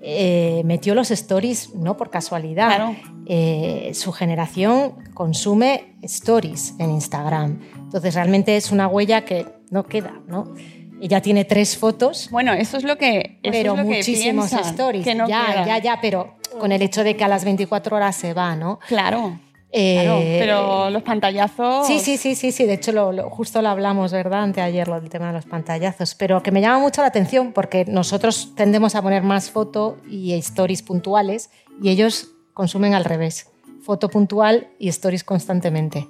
eh, 0.07 0.61
metió 0.67 0.95
los 0.95 1.11
stories 1.11 1.75
no 1.75 1.97
por 1.97 2.11
casualidad. 2.11 2.67
Claro. 2.67 2.97
Eh, 3.27 3.91
su 3.95 4.13
generación 4.13 4.93
consume 5.15 5.95
stories 6.03 6.75
en 6.79 6.91
Instagram. 6.91 7.59
Entonces 7.77 8.15
realmente 8.15 8.57
es 8.57 8.71
una 8.71 8.87
huella 8.87 9.25
que 9.25 9.47
no 9.71 9.85
queda, 9.85 10.21
¿no? 10.29 10.53
Ella 11.01 11.23
tiene 11.23 11.45
tres 11.47 11.77
fotos, 11.79 12.29
Bueno, 12.31 12.53
eso 12.53 12.77
es 12.77 12.85
lo 12.85 12.97
que 12.99 13.39
eso 13.43 13.53
pero 13.53 13.73
es 13.73 13.79
lo 13.79 13.85
que 13.89 13.97
muchísimos 13.97 14.49
piensan, 14.51 14.71
stories. 14.73 15.05
que 15.05 15.15
no 15.15 15.27
ya, 15.27 15.47
quedan. 15.47 15.67
ya, 15.67 15.79
ya, 15.79 15.99
pero 16.03 16.37
con 16.61 16.71
el 16.71 16.83
hecho 16.83 17.03
de 17.03 17.17
que 17.17 17.25
a 17.25 17.29
las 17.29 17.45
24 17.45 17.97
horas 17.97 18.15
se 18.15 18.33
va, 18.35 18.55
¿no? 18.57 18.79
Claro. 18.87 19.39
Claro, 19.75 20.21
Eh, 20.23 20.37
pero 20.39 20.89
los 20.91 21.03
pantallazos. 21.03 21.87
Sí, 21.89 21.99
sí, 21.99 22.17
sí, 22.17 22.37
sí, 22.37 22.53
sí. 22.53 22.65
De 22.65 22.75
hecho, 22.75 22.93
lo, 22.93 23.11
lo- 23.11 23.29
justo 23.31 23.61
lo 23.61 23.69
hablamos, 23.71 24.13
¿verdad? 24.13 24.45
Anteayer, 24.45 24.87
lo 24.87 25.01
del 25.01 25.11
tema 25.11 25.27
de 25.29 25.33
los 25.33 25.47
pantallazos. 25.47 26.15
Pero 26.15 26.43
que 26.43 26.53
me 26.53 26.61
llama 26.61 26.79
mucho 26.79 27.01
la 27.01 27.09
atención 27.09 27.53
porque 27.53 27.85
nosotros 27.87 28.53
tendemos 28.55 28.95
a 28.95 29.03
poner 29.03 29.23
más 29.25 29.51
foto 29.51 29.97
y 30.09 30.33
stories 30.35 30.83
puntuales 30.83 31.51
y 31.83 31.89
ellos 31.91 32.29
consumen 32.53 32.95
al 32.95 33.05
revés. 33.05 33.51
Foto 33.83 34.09
puntual 34.09 34.69
y 34.79 34.89
stories 34.89 35.25
constantemente. 35.25 36.07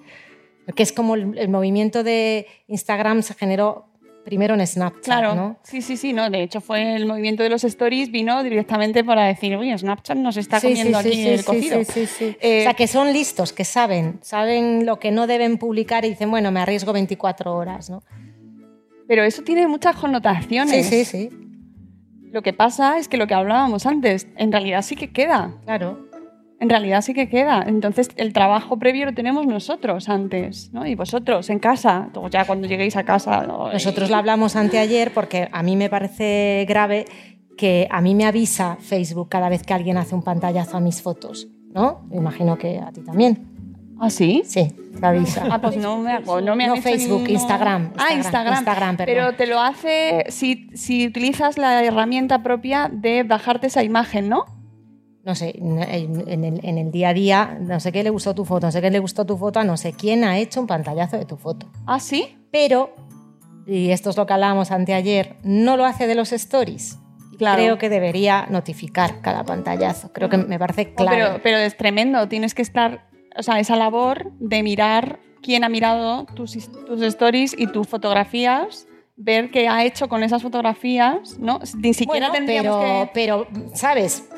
Que 0.77 0.83
es 0.83 0.93
como 0.93 1.15
el, 1.15 1.39
el 1.39 1.49
movimiento 1.49 2.03
de 2.05 2.47
Instagram 2.69 3.23
se 3.23 3.33
generó 3.35 3.87
primero 4.25 4.55
en 4.55 4.67
Snapchat, 4.67 5.05
Claro, 5.05 5.35
¿no? 5.35 5.59
sí, 5.63 5.83
sí, 5.83 5.97
sí, 5.97 6.13
no. 6.13 6.31
De 6.31 6.43
hecho, 6.43 6.61
fue 6.61 6.97
el 6.97 7.07
movimiento 7.07 7.43
de 7.43 7.51
los 7.51 7.63
stories 7.65 8.11
vino 8.11 8.43
directamente 8.43 9.05
para 9.05 9.25
decir, 9.27 9.57
uy, 9.57 9.77
Snapchat 9.77 10.17
nos 10.17 10.37
está 10.37 10.61
Sí, 10.61 10.69
comiendo 10.69 11.01
sí, 11.03 11.09
aquí 11.09 11.17
sí, 11.23 11.29
el 11.29 11.45
cocido. 11.45 11.79
sí, 11.85 11.93
sí, 11.93 12.07
sí. 12.07 12.37
Eh, 12.41 12.61
o 12.61 12.63
sea, 12.65 12.75
que 12.75 12.87
son 12.87 13.13
listos, 13.13 13.53
que 13.53 13.65
saben, 13.65 14.19
saben 14.23 14.87
lo 14.87 14.99
que 14.99 15.11
no 15.11 15.27
deben 15.27 15.59
publicar 15.59 16.05
y 16.05 16.11
dicen, 16.11 16.31
bueno, 16.31 16.51
me 16.51 16.61
arriesgo 16.61 16.93
24 16.93 17.55
horas, 17.55 17.91
¿no? 17.91 18.03
Pero 19.07 19.23
eso 19.25 19.43
tiene 19.43 19.67
muchas 19.69 19.97
connotaciones. 19.97 20.87
Sí, 20.87 21.05
sí, 21.05 21.29
sí, 21.31 21.37
Lo 22.33 22.43
que 22.43 22.53
pasa 22.53 22.99
es 22.99 23.07
que 23.09 23.17
lo 23.19 23.27
que 23.27 23.35
hablábamos 23.35 23.85
antes, 23.87 24.27
en 24.37 24.51
realidad 24.51 24.83
sí 24.83 24.97
que 24.97 25.13
queda. 25.13 25.53
claro. 25.65 26.04
En 26.65 26.71
realidad 26.71 27.03
sí 27.03 27.13
que 27.13 27.29
queda. 27.29 27.63
Entonces, 27.67 28.09
el 28.17 28.33
trabajo 28.33 28.79
previo 28.79 29.05
lo 29.05 29.13
tenemos 29.13 29.47
nosotros 29.47 30.09
antes, 30.09 30.73
¿no? 30.73 30.87
Y 30.87 30.95
vosotros 30.95 31.51
en 31.51 31.59
casa, 31.59 32.09
luego 32.15 32.31
ya 32.31 32.47
cuando 32.47 32.67
lleguéis 32.67 32.97
a 32.97 33.05
casa. 33.05 33.47
¿no? 33.47 33.71
Nosotros 33.71 34.09
lo 34.09 34.17
hablamos 34.17 34.57
anteayer 34.57 35.13
porque 35.13 35.51
a 35.53 35.63
mí 35.63 35.77
me 35.77 35.91
parece 35.91 36.65
grave 36.67 37.05
que 37.59 37.87
a 37.91 38.01
mí 38.01 38.15
me 38.15 38.25
avisa 38.25 38.79
Facebook 38.81 39.29
cada 39.29 39.51
vez 39.51 39.63
que 39.63 39.75
alguien 39.75 39.99
hace 39.99 40.15
un 40.15 40.23
pantallazo 40.23 40.79
a 40.79 40.81
mis 40.81 41.03
fotos, 41.03 41.49
¿no? 41.75 42.01
Me 42.09 42.17
imagino 42.17 42.57
que 42.57 42.79
a 42.79 42.91
ti 42.93 43.03
también. 43.03 43.47
¿Ah, 44.01 44.09
sí? 44.09 44.43
Sí, 44.47 44.73
te 44.99 45.07
avisa. 45.07 45.45
Ah, 45.51 45.61
pues 45.61 45.77
no 45.77 45.99
me, 45.99 46.13
hago- 46.15 46.41
no 46.41 46.57
me 46.57 46.65
han 46.65 46.71
No, 46.71 46.75
hecho 46.77 46.83
Facebook, 46.83 47.25
ni- 47.29 47.35
Instagram, 47.35 47.93
Ah, 47.99 48.15
Instagram, 48.15 48.17
Instagram. 48.17 48.55
Instagram, 48.55 48.97
perdón. 48.97 49.15
Pero 49.15 49.33
te 49.37 49.47
lo 49.47 49.61
hace 49.61 50.25
si, 50.31 50.69
si 50.75 51.07
utilizas 51.07 51.59
la 51.59 51.85
herramienta 51.85 52.43
propia 52.43 52.91
de 52.91 53.23
bajarte 53.23 53.67
esa 53.67 53.83
imagen, 53.85 54.31
¿no? 54.31 54.47
No 55.25 55.35
sé, 55.35 55.55
en 55.59 55.79
el, 55.81 56.61
en 56.63 56.79
el 56.79 56.91
día 56.91 57.09
a 57.09 57.15
día, 57.15 57.59
no 57.61 57.81
sé 57.81 57.93
qué 57.93 58.03
le 58.03 58.11
gustó 58.11 58.35
tu 58.35 58.45
foto, 58.45 58.67
no 58.67 58.73
sé 58.73 58.83
qué 58.83 58.91
le 58.91 58.99
gustó 58.99 59.25
tu 59.25 59.39
foto, 59.39 59.59
a 59.61 59.65
no 59.65 59.77
sé 59.79 59.95
quién 59.95 60.23
ha 60.23 60.39
hecho 60.39 60.61
un 60.61 60.67
pantallazo 60.67 61.17
de 61.17 61.25
tu 61.25 61.37
foto. 61.37 61.67
Ah, 61.87 61.99
sí. 61.99 62.37
Pero, 62.51 62.95
y 63.67 63.91
esto 63.91 64.11
es 64.11 64.17
lo 64.19 64.27
que 64.27 64.35
hablábamos 64.35 64.71
anteayer, 64.71 65.37
no 65.43 65.79
lo 65.79 65.87
hace 65.87 66.07
de 66.07 66.15
los 66.15 66.33
stories. 66.33 66.99
Claro. 67.39 67.63
Creo 67.63 67.79
que 67.79 67.89
debería 67.89 68.47
notificar 68.51 69.21
cada 69.23 69.45
pantallazo. 69.45 70.13
Creo 70.13 70.29
que 70.29 70.37
me 70.37 70.59
parece 70.59 70.91
Oh, 70.93 70.95
clave. 70.95 71.17
pero, 71.17 71.41
pero 71.43 71.57
es 71.57 71.77
tremendo. 71.77 72.29
Tienes 72.29 72.55
que 72.55 72.63
estar, 72.63 73.09
o 73.37 73.43
sea, 73.43 73.59
esa 73.59 73.75
labor 73.77 74.31
de 74.39 74.63
mirar 74.63 75.19
quién 75.43 75.65
ha 75.65 75.69
mirado 75.69 76.27
tus, 76.37 76.53
tus 76.87 77.03
stories 77.03 77.57
y 77.59 77.67
tus 77.67 77.89
fotografías, 77.89 78.87
ver 79.17 79.51
qué 79.51 79.69
ha 79.69 79.85
hecho 79.85 80.09
con 80.09 80.23
esas 80.23 80.43
fotografías, 80.43 81.39
¿no? 81.39 81.59
Ni 81.79 81.93
siquiera 81.95 82.29
Bueno, 82.29 82.33
tendríamos 82.33 82.85
pero, 83.13 83.45
que... 83.49 83.55
pero, 83.59 83.75
¿sabes? 83.75 84.29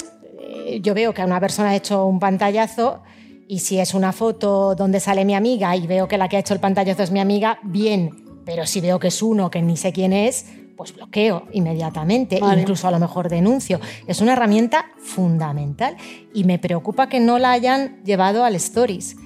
Eh, 0.64 0.80
Yo 0.80 0.94
veo 0.94 1.12
que 1.12 1.22
una 1.24 1.40
persona 1.40 1.70
ha 1.70 1.76
hecho 1.76 2.06
un 2.06 2.18
pantallazo 2.18 3.02
y 3.48 3.60
si 3.60 3.78
es 3.78 3.94
una 3.94 4.12
foto 4.12 4.74
donde 4.74 5.00
sale 5.00 5.24
mi 5.24 5.34
amiga 5.34 5.74
y 5.76 5.86
veo 5.86 6.08
que 6.08 6.18
la 6.18 6.28
que 6.28 6.36
ha 6.36 6.40
hecho 6.40 6.54
el 6.54 6.60
pantallazo 6.60 7.02
es 7.02 7.10
mi 7.10 7.20
amiga, 7.20 7.58
bien. 7.62 8.24
Pero 8.44 8.66
si 8.66 8.80
veo 8.80 8.98
que 8.98 9.08
es 9.08 9.22
uno 9.22 9.50
que 9.50 9.62
ni 9.62 9.76
sé 9.76 9.92
quién 9.92 10.12
es, 10.12 10.46
pues 10.76 10.94
bloqueo 10.94 11.44
inmediatamente, 11.52 12.38
Vale. 12.40 12.60
incluso 12.60 12.86
a 12.86 12.90
lo 12.90 12.98
mejor 12.98 13.28
denuncio. 13.28 13.80
Es 14.06 14.20
una 14.20 14.34
herramienta 14.34 14.86
fundamental 14.98 15.96
y 16.34 16.44
me 16.44 16.58
preocupa 16.58 17.08
que 17.08 17.18
no 17.18 17.38
la 17.38 17.52
hayan 17.52 18.02
llevado 18.04 18.44
al 18.44 18.54
Stories. 18.56 19.16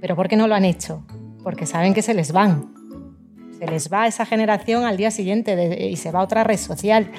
¿Pero 0.00 0.14
por 0.16 0.28
qué 0.28 0.36
no 0.36 0.46
lo 0.46 0.54
han 0.54 0.64
hecho? 0.64 1.04
Porque 1.42 1.66
saben 1.66 1.92
que 1.92 2.02
se 2.02 2.14
les 2.14 2.32
van. 2.32 2.72
Se 3.58 3.66
les 3.66 3.90
va 3.92 4.06
esa 4.06 4.26
generación 4.26 4.84
al 4.84 4.96
día 4.96 5.10
siguiente 5.10 5.56
de- 5.56 5.88
y 5.88 5.96
se 5.96 6.12
va 6.12 6.20
a 6.20 6.22
otra 6.22 6.44
red 6.44 6.58
social. 6.58 7.10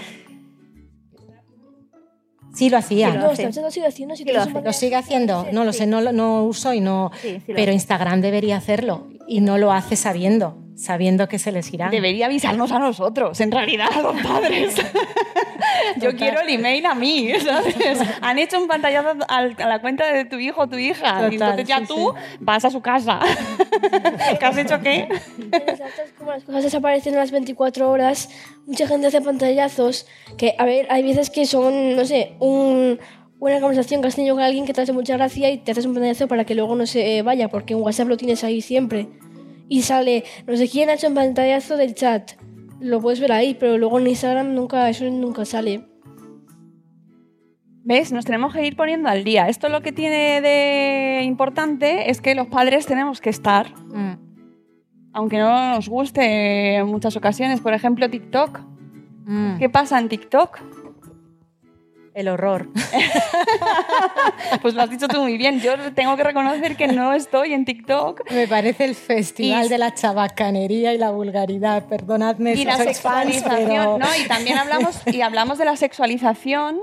Sí 2.57 2.69
lo 2.69 2.77
hacía. 2.77 3.13
No, 3.13 3.35
Snapchat 3.35 3.63
lo 3.63 3.69
sigue 3.71 3.85
haciendo. 3.87 4.15
Si 4.15 4.23
Sí 4.23 4.31
lo 4.31 4.39
hace. 4.39 4.47
un 4.47 4.53
¿Lo 4.53 4.55
pantallazo, 4.55 4.79
sigue 4.79 4.95
haciendo? 4.95 5.47
No 5.51 5.63
lo 5.63 5.73
sé, 5.73 5.85
no, 5.85 6.01
lo- 6.01 6.11
no 6.11 6.43
uso 6.43 6.73
y 6.73 6.79
no... 6.79 7.11
Sí, 7.21 7.33
sí 7.33 7.41
pero 7.45 7.61
hace. 7.63 7.73
Instagram 7.73 8.21
debería 8.21 8.57
hacerlo 8.57 9.07
y 9.27 9.41
no 9.41 9.57
lo 9.57 9.71
hace 9.71 9.95
sabiendo, 9.95 10.57
sabiendo 10.77 11.27
que 11.27 11.39
se 11.39 11.51
les 11.51 11.73
irá. 11.73 11.89
Debería 11.89 12.27
avisarnos 12.27 12.71
a 12.71 12.79
nosotros, 12.79 13.41
en 13.41 13.51
realidad, 13.51 13.87
a 13.93 14.01
los 14.01 14.15
padres. 14.23 14.75
Yo 15.97 16.15
quiero 16.15 16.41
el 16.41 16.49
email 16.49 16.85
a 16.85 16.93
mí, 16.95 17.29
¿sabes? 17.43 17.75
Han 18.21 18.37
hecho 18.39 18.59
un 18.61 18.67
pantallazo 18.67 19.17
al- 19.27 19.55
a 19.59 19.67
la 19.67 19.81
cuenta 19.81 20.05
de 20.13 20.25
tu 20.25 20.37
hijo 20.37 20.61
o 20.61 20.67
tu 20.67 20.77
hija. 20.77 21.27
y 21.31 21.31
Total, 21.31 21.33
entonces 21.33 21.67
ya 21.67 21.79
sí, 21.79 21.85
tú 21.87 22.13
vas 22.39 22.63
a 22.65 22.69
su 22.69 22.81
casa. 22.81 23.19
¿Qué 24.39 24.45
has 24.45 24.57
hecho 24.57 24.79
qué? 24.81 25.07
Snapchat, 25.37 26.15
como 26.17 26.31
las 26.31 26.43
cosas 26.43 26.63
desaparecen 26.63 27.15
a 27.15 27.17
las 27.17 27.31
24 27.31 27.89
horas, 27.89 28.29
mucha 28.65 28.87
gente 28.87 29.07
hace 29.07 29.21
pantallazos 29.21 30.05
que, 30.37 30.53
a 30.57 30.65
ver, 30.65 30.87
hay 30.89 31.03
veces 31.03 31.29
que 31.29 31.45
son, 31.45 31.95
no 31.95 32.05
sé, 32.05 32.33
un- 32.39 32.99
una 33.39 33.59
conversación 33.59 34.01
que 34.01 34.07
has 34.07 34.15
tenido 34.15 34.35
con 34.35 34.43
alguien 34.43 34.65
que 34.65 34.73
te 34.73 34.81
hace 34.81 34.93
mucha 34.93 35.15
gracia 35.15 35.49
y 35.51 35.57
te 35.59 35.71
haces 35.71 35.85
un 35.85 35.93
pantallazo 35.93 36.27
para 36.27 36.43
que 36.45 36.55
luego 36.55 36.75
no 36.75 36.85
se 36.85 37.21
vaya, 37.21 37.49
porque 37.49 37.73
en 37.73 37.81
WhatsApp 37.81 38.07
lo 38.07 38.17
tienes 38.17 38.43
ahí 38.43 38.61
siempre. 38.61 39.07
Y 39.69 39.81
sale, 39.81 40.23
no 40.45 40.55
sé 40.55 40.69
quién 40.69 40.89
ha 40.89 40.93
hecho 40.93 41.07
un 41.07 41.13
pantallazo 41.15 41.77
del 41.77 41.93
chat. 41.93 42.31
Lo 42.79 43.01
puedes 43.01 43.19
ver 43.19 43.31
ahí, 43.31 43.55
pero 43.59 43.77
luego 43.77 43.99
en 43.99 44.07
Instagram 44.07 44.53
nunca, 44.53 44.89
eso 44.89 45.03
nunca 45.05 45.45
sale. 45.45 45.85
¿Ves? 47.83 48.11
Nos 48.11 48.25
tenemos 48.25 48.53
que 48.53 48.65
ir 48.65 48.75
poniendo 48.75 49.07
al 49.09 49.23
día. 49.23 49.47
Esto 49.47 49.69
lo 49.69 49.81
que 49.81 49.91
tiene 49.93 50.41
de 50.41 51.21
importante 51.23 52.09
es 52.09 52.19
que 52.21 52.35
los 52.35 52.47
padres 52.47 52.85
tenemos 52.85 53.21
que 53.21 53.29
estar, 53.29 53.73
Mm, 53.87 54.13
aunque 55.13 55.37
no 55.39 55.71
nos 55.75 55.87
guste 55.89 56.75
en 56.75 56.87
muchas 56.87 57.15
ocasiones. 57.15 57.61
Por 57.61 57.73
ejemplo, 57.73 58.09
TikTok. 58.09 58.59
mm. 59.25 59.57
¿Qué 59.57 59.69
pasa 59.69 59.99
en 59.99 60.09
TikTok? 60.09 60.59
El 62.17 62.29
horror. 62.29 62.67
Pues 64.61 64.73
lo 64.73 64.81
has 64.81 64.89
dicho 64.89 65.07
tú 65.07 65.21
muy 65.21 65.37
bien. 65.37 65.59
Yo 65.61 65.73
tengo 65.93 66.15
que 66.17 66.23
reconocer 66.23 66.75
que 66.75 66.87
no 66.87 67.13
estoy 67.13 67.53
en 67.53 67.63
TikTok. 67.63 68.29
Me 68.31 68.47
parece 68.47 68.85
el 68.85 68.95
festival 68.95 69.65
Y- 69.65 69.69
de 69.69 69.77
la 69.77 69.93
chabacanería 69.93 70.93
y 70.93 70.97
la 70.97 71.11
vulgaridad. 71.11 71.85
Perdonadme 71.85 72.53
y 72.53 72.57
si 72.57 72.65
la 72.65 72.77
sexualización, 72.77 73.67
pero... 73.67 73.97
¿no? 73.99 74.05
Y 74.23 74.27
también 74.27 74.57
hablamos, 74.57 74.99
y 75.05 75.21
hablamos 75.21 75.57
de 75.59 75.65
la 75.65 75.75
sexualización 75.75 76.79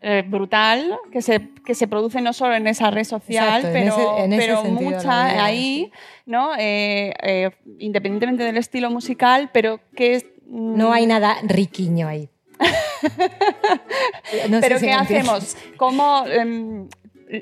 eh, 0.00 0.22
brutal 0.26 0.96
que 1.10 1.22
se, 1.22 1.48
que 1.64 1.74
se 1.74 1.88
produce 1.88 2.20
no 2.20 2.32
solo 2.32 2.54
en 2.54 2.66
esa 2.68 2.90
red 2.90 3.04
social, 3.04 3.64
Exacto, 3.64 3.66
en 3.68 3.72
pero, 3.72 3.94
ese- 4.16 4.24
en 4.24 4.32
ese 4.32 4.42
pero 4.46 4.62
sentido 4.62 4.90
mucha 4.92 5.44
ahí, 5.44 5.90
¿no? 6.24 6.52
Eh, 6.56 7.12
eh, 7.22 7.50
independientemente 7.80 8.44
del 8.44 8.56
estilo 8.58 8.90
musical, 8.90 9.50
pero 9.52 9.80
que 9.96 10.14
es... 10.14 10.24
mm, 10.46 10.76
No 10.78 10.92
hay 10.92 11.06
nada 11.06 11.36
riquiño 11.42 12.06
ahí. 12.08 12.28
No 14.50 14.60
pero 14.60 14.78
¿qué 14.78 14.92
hacemos? 14.92 15.56
¿Cómo, 15.76 16.24
em, 16.26 16.88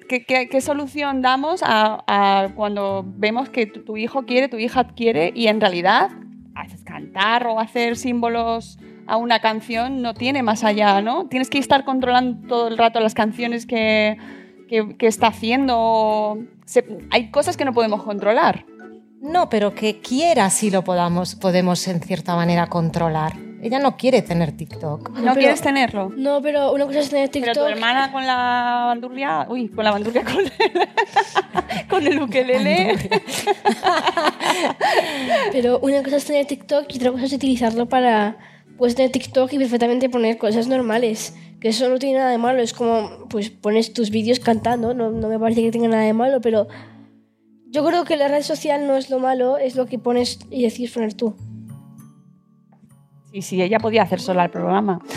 qué, 0.08 0.24
qué- 0.24 0.48
qué 0.48 0.60
solución 0.60 1.22
damos 1.22 1.62
a, 1.62 2.04
a 2.06 2.48
cuando 2.54 3.04
vemos 3.06 3.48
que 3.48 3.66
tu, 3.66 3.84
tu 3.84 3.96
hijo 3.96 4.24
quiere, 4.24 4.48
tu 4.48 4.58
hija 4.58 4.86
quiere 4.88 5.32
y 5.34 5.48
en 5.48 5.60
realidad 5.60 6.10
haces 6.54 6.82
cantar 6.84 7.46
o 7.46 7.58
hacer 7.60 7.96
símbolos 7.96 8.78
a 9.06 9.16
una 9.16 9.40
canción 9.40 10.00
no 10.02 10.14
tiene 10.14 10.42
más 10.42 10.64
allá, 10.64 11.02
¿no? 11.02 11.26
Tienes 11.28 11.50
que 11.50 11.58
estar 11.58 11.84
controlando 11.84 12.48
todo 12.48 12.68
el 12.68 12.78
rato 12.78 13.00
las 13.00 13.14
canciones 13.14 13.66
que, 13.66 14.16
que- 14.68 14.96
que 14.96 15.06
está 15.06 15.26
haciendo. 15.28 16.38
Se- 16.64 16.86
hay 17.10 17.30
cosas 17.30 17.56
que 17.56 17.64
no 17.66 17.72
podemos 17.74 18.02
controlar. 18.02 18.64
No, 19.20 19.48
pero 19.48 19.74
que 19.74 20.00
quiera 20.00 20.48
sí 20.50 20.70
lo 20.70 20.84
podamos, 20.84 21.34
podemos 21.34 21.86
en 21.88 22.00
cierta 22.00 22.34
manera 22.36 22.66
controlar. 22.68 23.32
Ella 23.64 23.78
no 23.78 23.96
quiere 23.96 24.20
tener 24.20 24.52
TikTok. 24.52 25.08
¿No, 25.08 25.14
pero- 25.22 25.34
quieres 25.36 25.62
tenerlo? 25.62 26.10
No, 26.14 26.42
pero 26.42 26.72
una 26.72 26.84
cosa 26.84 27.00
es 27.00 27.08
tener 27.08 27.30
Pero 27.30 27.46
TikTok. 27.46 27.66
tu 27.66 27.72
hermana 27.72 28.12
con 28.12 28.26
la 28.26 28.84
bandurria, 28.88 29.46
uy, 29.48 29.68
con 29.68 29.84
la 29.84 29.90
bandurria, 29.90 30.22
con 30.22 30.38
el, 30.40 30.52
con 31.88 32.06
el 32.06 32.20
ukelele. 32.22 32.94
Pero 35.52 35.78
una 35.80 36.02
cosa 36.02 36.16
es 36.16 36.24
tener 36.24 36.46
TikTok 36.46 36.86
y 36.92 36.96
otra 36.96 37.12
cosa 37.12 37.24
es 37.24 37.32
utilizarlo 37.32 37.86
para... 37.88 38.36
Puedes 38.76 38.94
tener 38.96 39.10
TikTok 39.12 39.52
y 39.52 39.58
perfectamente 39.58 40.08
poner 40.10 40.36
cosas 40.36 40.66
normales. 40.68 41.34
Que 41.60 41.68
eso 41.68 41.88
no 41.88 41.98
tiene 41.98 42.18
nada 42.18 42.30
de 42.30 42.38
malo. 42.38 42.60
Es 42.60 42.72
como, 42.74 43.28
pues 43.30 43.48
pones 43.50 43.92
tus 43.92 44.10
vídeos 44.10 44.40
cantando. 44.40 44.92
No, 44.94 45.10
no 45.10 45.28
me 45.28 45.38
parece 45.38 45.62
que 45.62 45.70
tenga 45.70 45.88
nada 45.88 46.02
de 46.02 46.12
malo, 46.12 46.40
pero... 46.40 46.68
Yo 47.70 47.84
creo 47.84 48.04
que 48.04 48.16
la 48.16 48.28
red 48.28 48.42
social 48.42 48.86
no 48.86 48.96
es 48.96 49.10
lo 49.10 49.18
malo, 49.18 49.56
es 49.58 49.74
lo 49.74 49.86
que 49.86 49.98
pones 49.98 50.38
y 50.50 50.62
decides 50.62 50.92
poner 50.92 51.14
tú. 51.14 51.34
Sí, 53.34 53.42
sí, 53.42 53.60
ella 53.60 53.80
podía 53.80 54.02
hacer 54.02 54.20
sola 54.20 54.44
el 54.44 54.50
programa. 54.50 55.00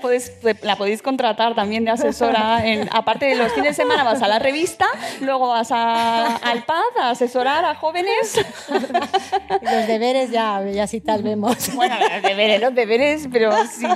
Podéis- 0.00 0.30
la 0.62 0.76
podéis 0.76 1.02
contratar 1.02 1.56
también 1.56 1.84
de 1.84 1.90
asesora. 1.90 2.64
en- 2.64 2.88
aparte 2.92 3.26
de 3.26 3.34
los 3.34 3.52
fines 3.52 3.70
de 3.76 3.82
semana 3.82 4.04
vas 4.04 4.22
a 4.22 4.28
la 4.28 4.38
revista, 4.38 4.86
luego 5.20 5.48
vas 5.48 5.72
a- 5.72 6.36
al 6.36 6.62
PAD 6.62 6.82
a 7.00 7.10
asesorar 7.10 7.64
a 7.64 7.74
jóvenes. 7.74 8.40
Los 8.68 9.86
deberes 9.88 10.30
ya, 10.30 10.62
ya 10.72 10.86
sí 10.86 11.00
tal 11.00 11.22
vemos. 11.24 11.74
Bueno, 11.74 11.96
los 11.98 12.22
deberes, 12.22 12.60
los 12.60 12.74
deberes, 12.74 13.28
pero 13.32 13.50
sí, 13.66 13.86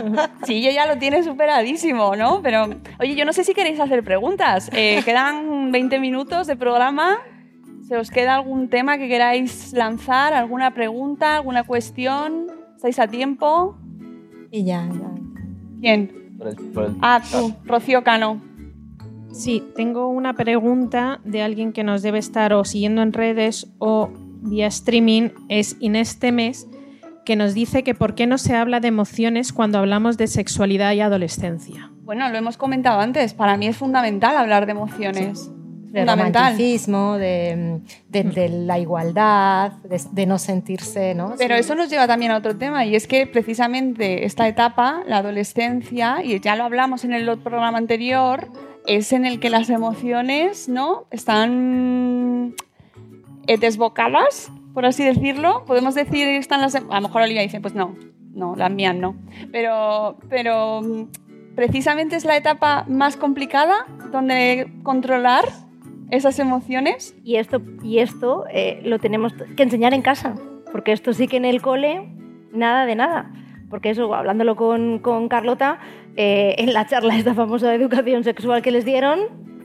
sí, 0.44 0.60
yo 0.62 0.70
ya 0.72 0.86
lo 0.86 0.98
tiene 0.98 1.22
superadísimo, 1.22 2.16
¿no? 2.16 2.42
Pero, 2.42 2.68
oye, 2.98 3.14
yo 3.14 3.24
no 3.24 3.32
sé 3.32 3.44
si 3.44 3.54
queréis 3.54 3.78
hacer 3.78 4.02
preguntas. 4.02 4.70
Eh, 4.72 5.02
quedan 5.04 5.70
20 5.70 6.00
minutos 6.00 6.48
de 6.48 6.56
programa. 6.56 7.18
¿Se 7.88 7.96
os 7.96 8.10
queda 8.10 8.34
algún 8.34 8.68
tema 8.68 8.98
que 8.98 9.08
queráis 9.08 9.72
lanzar? 9.72 10.34
¿Alguna 10.34 10.74
pregunta? 10.74 11.36
¿Alguna 11.36 11.62
cuestión? 11.64 12.46
¿Estáis 12.76 12.98
a 12.98 13.06
tiempo? 13.08 13.76
Y 14.50 14.64
ya, 14.64 14.86
ya. 14.92 15.10
¿Quién? 15.80 16.34
Por 16.36 16.48
el- 16.48 16.56
por 16.56 16.84
el- 16.84 16.96
Ah, 17.00 17.22
tú, 17.30 17.54
Rocío 17.64 18.04
Cano. 18.04 18.40
Sí, 19.32 19.62
tengo 19.74 20.08
una 20.08 20.34
pregunta 20.34 21.20
de 21.24 21.42
alguien 21.42 21.72
que 21.72 21.82
nos 21.84 22.02
debe 22.02 22.18
estar 22.18 22.52
o 22.52 22.64
siguiendo 22.64 23.02
en 23.02 23.12
redes 23.12 23.66
o 23.78 24.10
vía 24.42 24.66
streaming. 24.66 25.30
Es 25.48 25.76
Inés 25.80 26.18
Temes, 26.18 26.66
que 27.24 27.36
nos 27.36 27.54
dice 27.54 27.82
que 27.84 27.94
por 27.94 28.14
qué 28.14 28.26
no 28.26 28.38
se 28.38 28.54
habla 28.54 28.80
de 28.80 28.88
emociones 28.88 29.52
cuando 29.52 29.78
hablamos 29.78 30.16
de 30.18 30.26
sexualidad 30.26 30.92
y 30.92 31.00
adolescencia. 31.00 31.90
Bueno, 32.04 32.28
lo 32.30 32.36
hemos 32.38 32.56
comentado 32.56 33.00
antes. 33.00 33.34
Para 33.34 33.56
mí 33.56 33.66
es 33.66 33.76
fundamental 33.76 34.36
hablar 34.36 34.64
de 34.66 34.72
emociones. 34.72 35.50
De 35.90 36.04
romanticismo, 36.04 37.16
de, 37.16 37.80
de- 38.08 38.22
de 38.24 38.48
la 38.50 38.78
igualdad, 38.78 39.72
de, 39.84 40.00
de 40.12 40.26
no 40.26 40.38
sentirse, 40.38 41.14
¿no? 41.14 41.34
Pero 41.38 41.54
eso 41.54 41.74
nos 41.74 41.88
lleva 41.90 42.06
también 42.06 42.30
a 42.32 42.36
otro 42.36 42.56
tema 42.56 42.84
y 42.84 42.94
es 42.94 43.06
que 43.06 43.26
precisamente 43.26 44.24
esta 44.26 44.46
etapa, 44.48 45.02
la 45.06 45.18
adolescencia, 45.18 46.22
y 46.22 46.38
ya 46.40 46.56
lo 46.56 46.64
hablamos 46.64 47.04
en 47.04 47.12
el 47.14 47.38
programa 47.38 47.78
anterior, 47.78 48.48
es 48.86 49.12
en 49.12 49.24
el 49.26 49.40
que 49.40 49.50
las 49.50 49.70
emociones 49.70 50.68
¿no? 50.68 51.06
están 51.10 52.54
eh, 53.46 53.56
desbocadas, 53.58 54.50
por 54.74 54.84
así 54.86 55.04
decirlo. 55.04 55.64
Podemos 55.66 55.94
decir 55.94 56.26
están 56.28 56.60
las... 56.60 56.74
A 56.74 56.80
lo 56.80 57.00
mejor 57.00 57.22
Olivia 57.22 57.42
dice, 57.42 57.60
pues 57.60 57.74
no, 57.74 57.96
no, 58.34 58.56
las 58.56 58.70
mías 58.70 58.94
no. 58.94 59.14
Pero, 59.52 60.16
pero 60.28 60.80
mm, 60.82 61.54
precisamente 61.54 62.16
es 62.16 62.24
la 62.24 62.36
etapa 62.36 62.84
más 62.88 63.16
complicada 63.16 63.86
donde 64.12 64.70
controlar 64.82 65.44
esas 66.10 66.38
emociones. 66.38 67.16
Y 67.24 67.36
esto, 67.36 67.60
y 67.82 67.98
esto 67.98 68.44
eh, 68.52 68.80
lo 68.84 68.98
tenemos 68.98 69.34
que 69.56 69.62
enseñar 69.62 69.94
en 69.94 70.02
casa, 70.02 70.34
porque 70.72 70.92
esto 70.92 71.12
sí 71.12 71.28
que 71.28 71.36
en 71.36 71.44
el 71.44 71.62
cole, 71.62 72.08
nada 72.52 72.86
de 72.86 72.94
nada. 72.94 73.32
Porque 73.70 73.90
eso, 73.90 74.14
hablándolo 74.14 74.56
con, 74.56 74.98
con 74.98 75.28
Carlota, 75.28 75.78
eh, 76.16 76.54
en 76.58 76.72
la 76.72 76.86
charla 76.86 77.16
esta 77.16 77.34
famosa 77.34 77.68
de 77.68 77.76
educación 77.76 78.24
sexual 78.24 78.62
que 78.62 78.70
les 78.70 78.84
dieron, 78.84 79.20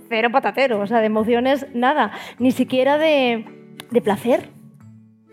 cero 0.10 0.30
patatero, 0.32 0.80
o 0.80 0.88
sea, 0.88 1.00
de 1.00 1.06
emociones, 1.06 1.66
nada, 1.74 2.12
ni 2.38 2.52
siquiera 2.52 2.98
de, 2.98 3.46
de 3.92 4.02
placer. 4.02 4.50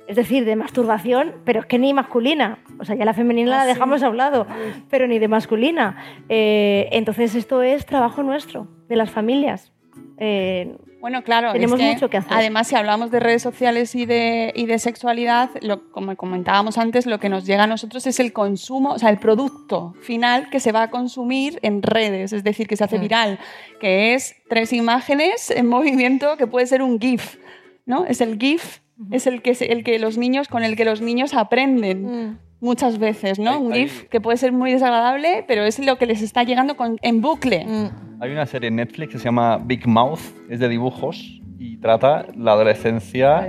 Es 0.07 0.17
decir, 0.17 0.45
de 0.45 0.57
masturbación, 0.57 1.35
pero 1.45 1.61
es 1.61 1.67
que 1.67 1.79
ni 1.79 1.95
masculina. 1.95 2.59
O 2.81 2.85
sea, 2.85 2.97
ya 2.97 3.05
la 3.05 3.15
femenina 3.15 3.59
la 3.59 3.65
dejamos 3.65 4.03
a 4.03 4.11
un 4.11 4.17
lado, 4.17 4.45
pero 4.89 5.07
ni 5.07 5.21
de 5.21 5.29
masculina. 5.29 5.99
Eh, 6.29 6.89
entonces, 6.91 7.37
esto 7.37 7.63
es 7.63 7.87
trabajo 7.87 8.25
nuestro, 8.25 8.67
de 8.89 8.97
las 8.97 9.13
familias. 9.13 9.73
Eh, 10.19 10.77
Bueno, 11.01 11.23
claro, 11.25 11.53
Tenemos 11.53 11.81
es 11.81 11.87
que, 11.87 11.93
mucho 11.95 12.11
que 12.11 12.19
hacer. 12.19 12.33
Además, 12.33 12.69
si 12.69 12.77
hablamos 12.77 13.11
de 13.11 13.21
redes 13.21 13.43
sociales 13.43 13.95
y 13.95 14.05
de, 14.07 14.53
y 14.55 14.67
de 14.67 14.79
sexualidad, 14.79 15.51
lo, 15.63 15.91
como 15.91 16.15
comentábamos 16.17 16.77
antes, 16.79 17.07
lo 17.07 17.19
que 17.19 17.29
nos 17.29 17.47
llega 17.47 17.65
a 17.65 17.67
nosotros 17.67 18.07
es 18.07 18.21
el 18.21 18.33
consumo, 18.33 18.91
o 18.93 18.99
sea, 18.99 19.09
el 19.09 19.19
producto 19.19 19.95
final 20.03 20.51
que 20.51 20.61
se 20.61 20.73
va 20.73 20.83
a 20.83 20.91
consumir 20.91 21.59
en 21.63 21.83
redes, 21.83 22.33
es 22.33 22.45
decir, 22.45 22.69
que 22.69 22.77
se 22.77 22.85
hace 22.85 22.99
Mm. 22.99 23.01
viral, 23.03 23.39
que 23.81 24.15
es 24.15 24.37
tres 24.49 24.73
imágenes 24.73 25.51
en 25.51 25.67
movimiento 25.67 26.37
que 26.37 26.47
puede 26.47 26.67
ser 26.67 26.83
un 26.83 27.01
GIF, 27.01 27.39
¿no? 27.87 28.05
Es 28.05 28.21
el 28.21 28.39
GIF, 28.39 28.81
es 29.11 29.27
el 29.27 29.41
que, 29.41 29.53
el 29.53 29.83
que 29.83 29.99
los 29.99 30.19
niños, 30.19 30.49
con 30.49 30.63
el 30.63 30.77
que 30.77 30.85
los 30.85 31.01
niños 31.01 31.33
aprenden. 31.35 32.05
Mm. 32.05 32.39
Muchas 32.61 32.99
veces, 32.99 33.39
¿no? 33.39 33.51
Ahí- 33.53 33.57
Un 33.59 33.73
GIF 33.73 34.09
que 34.09 34.21
puede 34.21 34.37
ser 34.37 34.53
muy 34.53 34.73
desagradable, 34.73 35.45
pero 35.49 35.65
es 35.65 35.79
lo 35.79 35.97
que 35.97 36.07
les 36.07 36.23
está 36.23 36.43
llegando 36.45 36.77
con- 36.77 36.99
en 37.03 37.21
bucle. 37.21 37.65
Mm. 37.65 38.21
Hay 38.23 38.31
una 38.33 38.45
serie 38.47 38.69
en 38.69 38.77
Netflix 38.77 39.13
que 39.13 39.19
se 39.19 39.25
llama 39.25 39.59
Big 39.59 39.87
Mouth, 39.87 40.21
es 40.51 40.61
de 40.61 40.69
dibujos 40.69 41.41
y 41.59 41.79
trata 41.79 42.27
la 42.37 42.53
adolescencia 42.53 43.49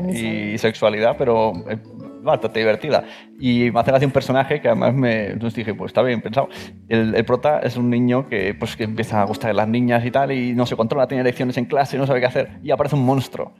y 0.53 0.57
sexualidad, 0.57 1.15
pero 1.17 1.51
es 1.69 1.79
bastante 2.23 2.59
divertida. 2.59 3.03
Y 3.39 3.69
me 3.71 3.79
hace 3.79 3.91
gracia 3.91 4.07
un 4.07 4.13
personaje 4.13 4.61
que 4.61 4.67
además 4.69 4.93
me 4.93 5.27
entonces 5.31 5.55
dije, 5.57 5.73
pues 5.73 5.89
está 5.89 6.01
bien 6.03 6.21
pensado. 6.21 6.47
El, 6.88 7.15
el 7.15 7.25
prota 7.25 7.59
es 7.59 7.75
un 7.77 7.89
niño 7.89 8.29
que, 8.29 8.53
pues, 8.53 8.75
que 8.77 8.83
empieza 8.85 9.21
a 9.21 9.25
gustar 9.25 9.49
de 9.49 9.55
las 9.55 9.67
niñas 9.67 10.05
y 10.05 10.11
tal, 10.11 10.31
y 10.31 10.53
no 10.53 10.65
se 10.65 10.75
controla, 10.77 11.07
tiene 11.07 11.23
lecciones 11.23 11.57
en 11.57 11.65
clase, 11.65 11.97
no 11.97 12.05
sabe 12.07 12.19
qué 12.21 12.27
hacer, 12.27 12.59
y 12.63 12.71
aparece 12.71 12.95
un 12.95 13.05
monstruo. 13.05 13.53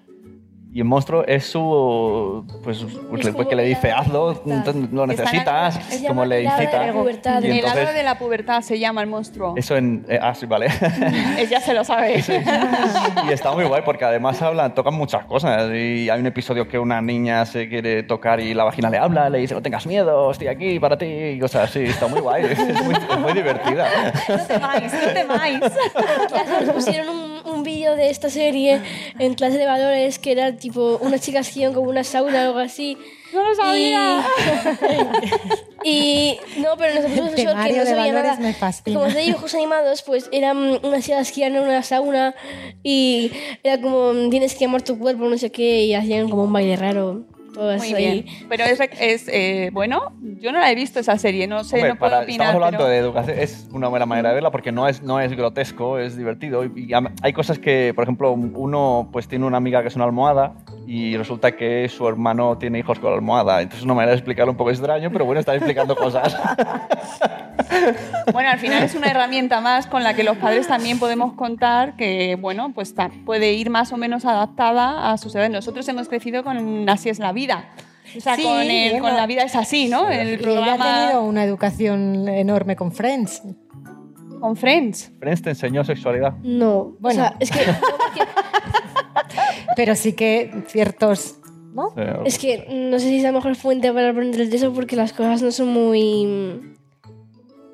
Y 0.73 0.80
el 0.80 0.85
monstruo 0.85 1.26
es 1.27 1.45
su. 1.48 2.45
Pues, 2.64 2.81
le- 3.26 3.34
pues 3.34 3.48
que 3.49 3.56
le 3.57 3.64
dice, 3.64 3.91
hazlo, 3.91 4.41
lo 4.93 5.06
necesitas, 5.06 5.76
Se 5.89 6.07
como 6.07 6.23
le 6.23 6.43
incita. 6.43 6.88
la 6.88 6.93
pubertad. 6.93 7.43
Y 7.43 7.48
el 7.48 7.57
entonces- 7.57 7.84
hado 7.88 7.93
de 7.93 8.03
la 8.03 8.18
pubertad 8.18 8.61
se 8.61 8.80
llama 8.80 9.02
el 9.02 9.07
monstruo. 9.07 9.53
Eso 9.57 9.76
en. 9.76 10.06
eh, 10.07 10.18
ah, 10.22 10.34
sí, 10.34 10.45
vale. 10.45 10.68
Ella 11.38 11.60
se 11.60 11.73
lo 11.73 11.84
sabe. 11.84 12.23
y 13.27 13.31
está 13.34 13.52
muy 13.52 13.65
guay 13.65 13.81
porque 13.84 14.06
además 14.06 14.41
hablan, 14.41 14.73
tocan 14.73 14.93
muchas 14.93 15.26
cosas. 15.26 15.69
Y 15.73 16.10
hay 16.10 16.19
un 16.22 16.27
episodio 16.27 16.65
que 16.69 16.80
una 16.80 17.02
niña 17.02 17.45
se 17.45 17.68
quiere 17.68 18.03
tocar 18.03 18.39
y 18.39 18.53
la 18.53 18.64
vagina 18.64 18.89
le 18.89 18.98
habla, 18.98 19.30
le 19.30 19.39
dice, 19.39 19.53
no 19.53 19.61
tengas 19.61 19.85
miedo, 19.85 20.31
estoy 20.31 20.48
aquí 20.48 20.80
para 20.80 20.98
ti, 20.98 21.06
y 21.06 21.39
cosas 21.39 21.69
así. 21.69 21.81
Está 21.84 22.07
muy 22.07 22.22
guay, 22.22 22.45
es 22.49 22.84
muy, 22.85 22.95
es 22.95 23.19
muy 23.19 23.34
divertida. 23.34 23.89
No 24.30 24.45
temáis, 24.45 24.93
no 24.93 25.14
temáis. 25.14 25.60
pusieron 26.73 27.10
un, 27.10 27.40
un 27.61 27.63
vídeo 27.63 27.95
de 27.95 28.09
esta 28.09 28.29
serie 28.31 28.81
en 29.19 29.35
clase 29.35 29.57
de 29.59 29.65
valores 29.67 30.17
que 30.17 30.31
era 30.31 30.55
tipo 30.57 30.97
unas 31.01 31.21
chicas 31.21 31.49
que 31.51 31.59
iban 31.61 31.73
como 31.73 31.89
una 31.89 32.03
sauna 32.03 32.39
o 32.45 32.47
algo 32.47 32.59
así. 32.59 32.97
No 33.33 33.47
lo 33.47 33.55
sabía. 33.55 34.25
Y, 35.83 35.89
y- 35.89 36.39
no, 36.61 36.75
pero 36.77 36.93
nuestro 37.01 37.23
profesor 37.23 37.55
que 37.65 37.73
no 37.73 37.79
de 37.79 37.85
sabía 37.85 37.95
valores 38.13 38.23
nada. 38.31 38.39
me 38.39 38.53
fascina. 38.53 38.99
Como 38.99 39.11
de 39.13 39.21
dibujos 39.21 39.53
animados, 39.55 40.01
pues 40.03 40.27
eran 40.31 40.57
unas 40.83 41.05
chicas 41.05 41.31
que 41.31 41.41
iban 41.41 41.55
en 41.55 41.63
una 41.63 41.83
sauna 41.83 42.35
y 42.83 43.31
era 43.63 43.79
como 43.81 44.11
tienes 44.29 44.53
que 44.53 44.59
quemar 44.59 44.81
tu 44.81 44.97
cuerpo, 44.99 45.25
no 45.29 45.38
sé 45.38 45.51
qué, 45.51 45.85
y 45.85 45.93
hacían 45.93 46.29
como 46.29 46.43
un 46.43 46.53
baile 46.53 46.75
raro. 46.75 47.23
Todo 47.53 47.75
Muy 47.77 47.87
eso 47.87 47.97
bien. 47.97 48.11
ahí. 48.11 48.45
Pero 48.49 48.63
es, 48.63 48.79
es 48.99 49.27
eh, 49.27 49.69
bueno, 49.73 50.13
yo 50.39 50.51
no 50.51 50.59
la 50.59 50.71
he 50.71 50.75
visto 50.75 50.99
esa 50.99 51.17
serie, 51.17 51.47
no 51.47 51.63
sé, 51.63 51.75
Hombre, 51.77 51.89
no 51.91 51.95
puedo 51.99 52.11
para- 52.11 52.23
opinar. 52.23 52.47
estamos 52.47 52.55
hablando 52.65 52.77
pero- 52.85 52.89
de 52.89 52.97
educación, 52.97 53.39
es 53.39 53.67
una 53.73 53.87
buena 53.89 54.05
manera 54.05 54.29
de 54.29 54.35
verla 54.35 54.51
porque 54.51 54.71
no 54.71 54.87
es, 54.87 55.01
no 55.03 55.19
es 55.19 55.35
grotesco, 55.35 55.99
es 55.99 56.15
divertido. 56.15 56.63
Y, 56.63 56.71
y 56.75 56.91
hay 57.21 57.33
cosas 57.33 57.59
que, 57.59 57.91
por 57.93 58.03
ejemplo, 58.03 58.31
uno 58.31 59.09
pues 59.11 59.27
tiene 59.27 59.45
una 59.45 59.57
amiga 59.57 59.81
que 59.81 59.89
es 59.89 59.95
una 59.95 60.05
almohada 60.05 60.53
y 60.87 61.17
resulta 61.17 61.51
que 61.53 61.87
su 61.89 62.07
hermano 62.07 62.57
tiene 62.57 62.79
hijos 62.79 62.99
con 62.99 63.09
la 63.11 63.15
almohada. 63.17 63.61
Entonces, 63.61 63.83
una 63.83 63.93
manera 63.95 64.11
de 64.11 64.17
explicarlo 64.17 64.51
un 64.51 64.57
poco 64.57 64.69
extraño, 64.71 65.11
pero 65.11 65.25
bueno, 65.25 65.39
está 65.39 65.53
explicando 65.55 65.95
cosas. 65.95 66.35
Bueno, 68.33 68.49
al 68.49 68.59
final 68.59 68.83
es 68.83 68.95
una 68.95 69.07
herramienta 69.07 69.59
más 69.61 69.87
con 69.87 70.03
la 70.03 70.13
que 70.13 70.23
los 70.23 70.37
padres 70.37 70.67
también 70.67 70.99
podemos 70.99 71.33
contar 71.33 71.95
que, 71.95 72.37
bueno, 72.39 72.71
pues 72.73 72.93
puede 73.25 73.53
ir 73.53 73.69
más 73.69 73.91
o 73.91 73.97
menos 73.97 74.25
adaptada 74.25 75.11
a 75.11 75.15
edades. 75.15 75.49
Nosotros 75.51 75.87
hemos 75.87 76.07
crecido 76.07 76.43
con 76.43 76.87
Así 76.89 77.09
es 77.09 77.19
la 77.19 77.31
vida. 77.31 77.40
O 77.49 78.19
sea, 78.19 78.35
Sí, 78.35 78.43
con, 78.43 78.61
el- 78.61 78.91
bueno. 78.91 79.07
con 79.07 79.15
la 79.18 79.26
vida 79.26 79.43
es 79.43 79.55
así, 79.55 79.88
¿no? 79.88 80.09
El 80.09 80.27
Y 80.27 80.31
ella 80.31 80.38
ha 80.38 80.41
programa 80.41 80.99
tenido 81.07 81.23
una 81.23 81.43
educación 81.43 82.27
enorme 82.27 82.76
con 82.76 82.91
Friends. 82.91 83.41
con 84.39 84.55
Friends. 84.57 85.11
Friends 85.19 85.41
te 85.43 85.49
enseñó 85.51 85.84
sexualidad. 85.84 86.34
No, 86.43 86.95
Bueno. 86.99 87.23
o 87.23 87.27
sea, 87.27 87.35
es 87.39 87.51
que, 87.51 87.59
Pero 89.76 89.95
sí 89.95 90.13
que 90.13 90.51
ciertos. 90.68 91.35
¿no? 91.73 91.93
Es 92.26 92.38
que 92.38 92.65
no 92.69 92.99
sé 92.99 93.07
si 93.07 93.18
es 93.18 93.23
la 93.23 93.31
mejor 93.31 93.55
fuente 93.55 93.93
para 93.93 94.09
aprender 94.09 94.49
de 94.49 94.55
eso 94.57 94.73
porque 94.73 94.97
las 94.97 95.13
cosas 95.13 95.41
no 95.41 95.51
son 95.51 95.69
muy 95.69 96.76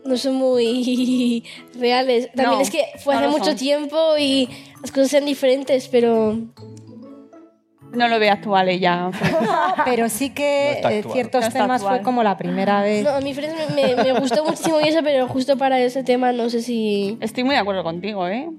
no 0.05 0.17
son 0.17 0.35
muy 0.35 1.43
reales. 1.79 2.27
También 2.35 2.59
No, 2.59 2.61
es 2.61 2.69
que 2.69 2.83
fue 3.03 3.15
no 3.15 3.21
hace 3.21 3.29
mucho 3.29 3.55
tiempo 3.55 3.97
y 4.19 4.47
las 4.81 4.91
cosas 4.91 5.09
sean 5.09 5.25
diferentes, 5.25 5.87
pero 5.87 6.37
No 7.93 8.07
lo 8.07 8.19
ve 8.19 8.29
actual 8.29 8.69
ella. 8.69 9.09
Pero 9.85 10.09
sí 10.09 10.29
que 10.31 10.79
No 10.83 10.89
eh, 10.89 11.03
ciertos 11.11 11.45
No 11.45 11.51
temas 11.51 11.81
actual. 11.81 11.97
fue 11.97 12.03
como 12.03 12.23
la 12.23 12.37
primera 12.37 12.81
vez. 12.81 13.03
no, 13.03 13.11
a 13.11 13.21
mí 13.21 13.33
Friends 13.33 13.55
me, 13.75 14.19
gustó 14.19 14.43
muchísimo 14.43 14.79
y 14.81 14.89
eso, 14.89 14.99
pero 15.03 15.27
justo 15.27 15.57
para 15.57 15.79
ese 15.79 16.03
tema 16.03 16.31
no 16.31 16.49
sé 16.49 16.61
si 16.61 17.17
Estoy 17.21 17.43
muy 17.43 17.55
de 17.55 17.61
acuerdo 17.61 17.83
contigo, 17.83 18.27
¿eh? 18.27 18.49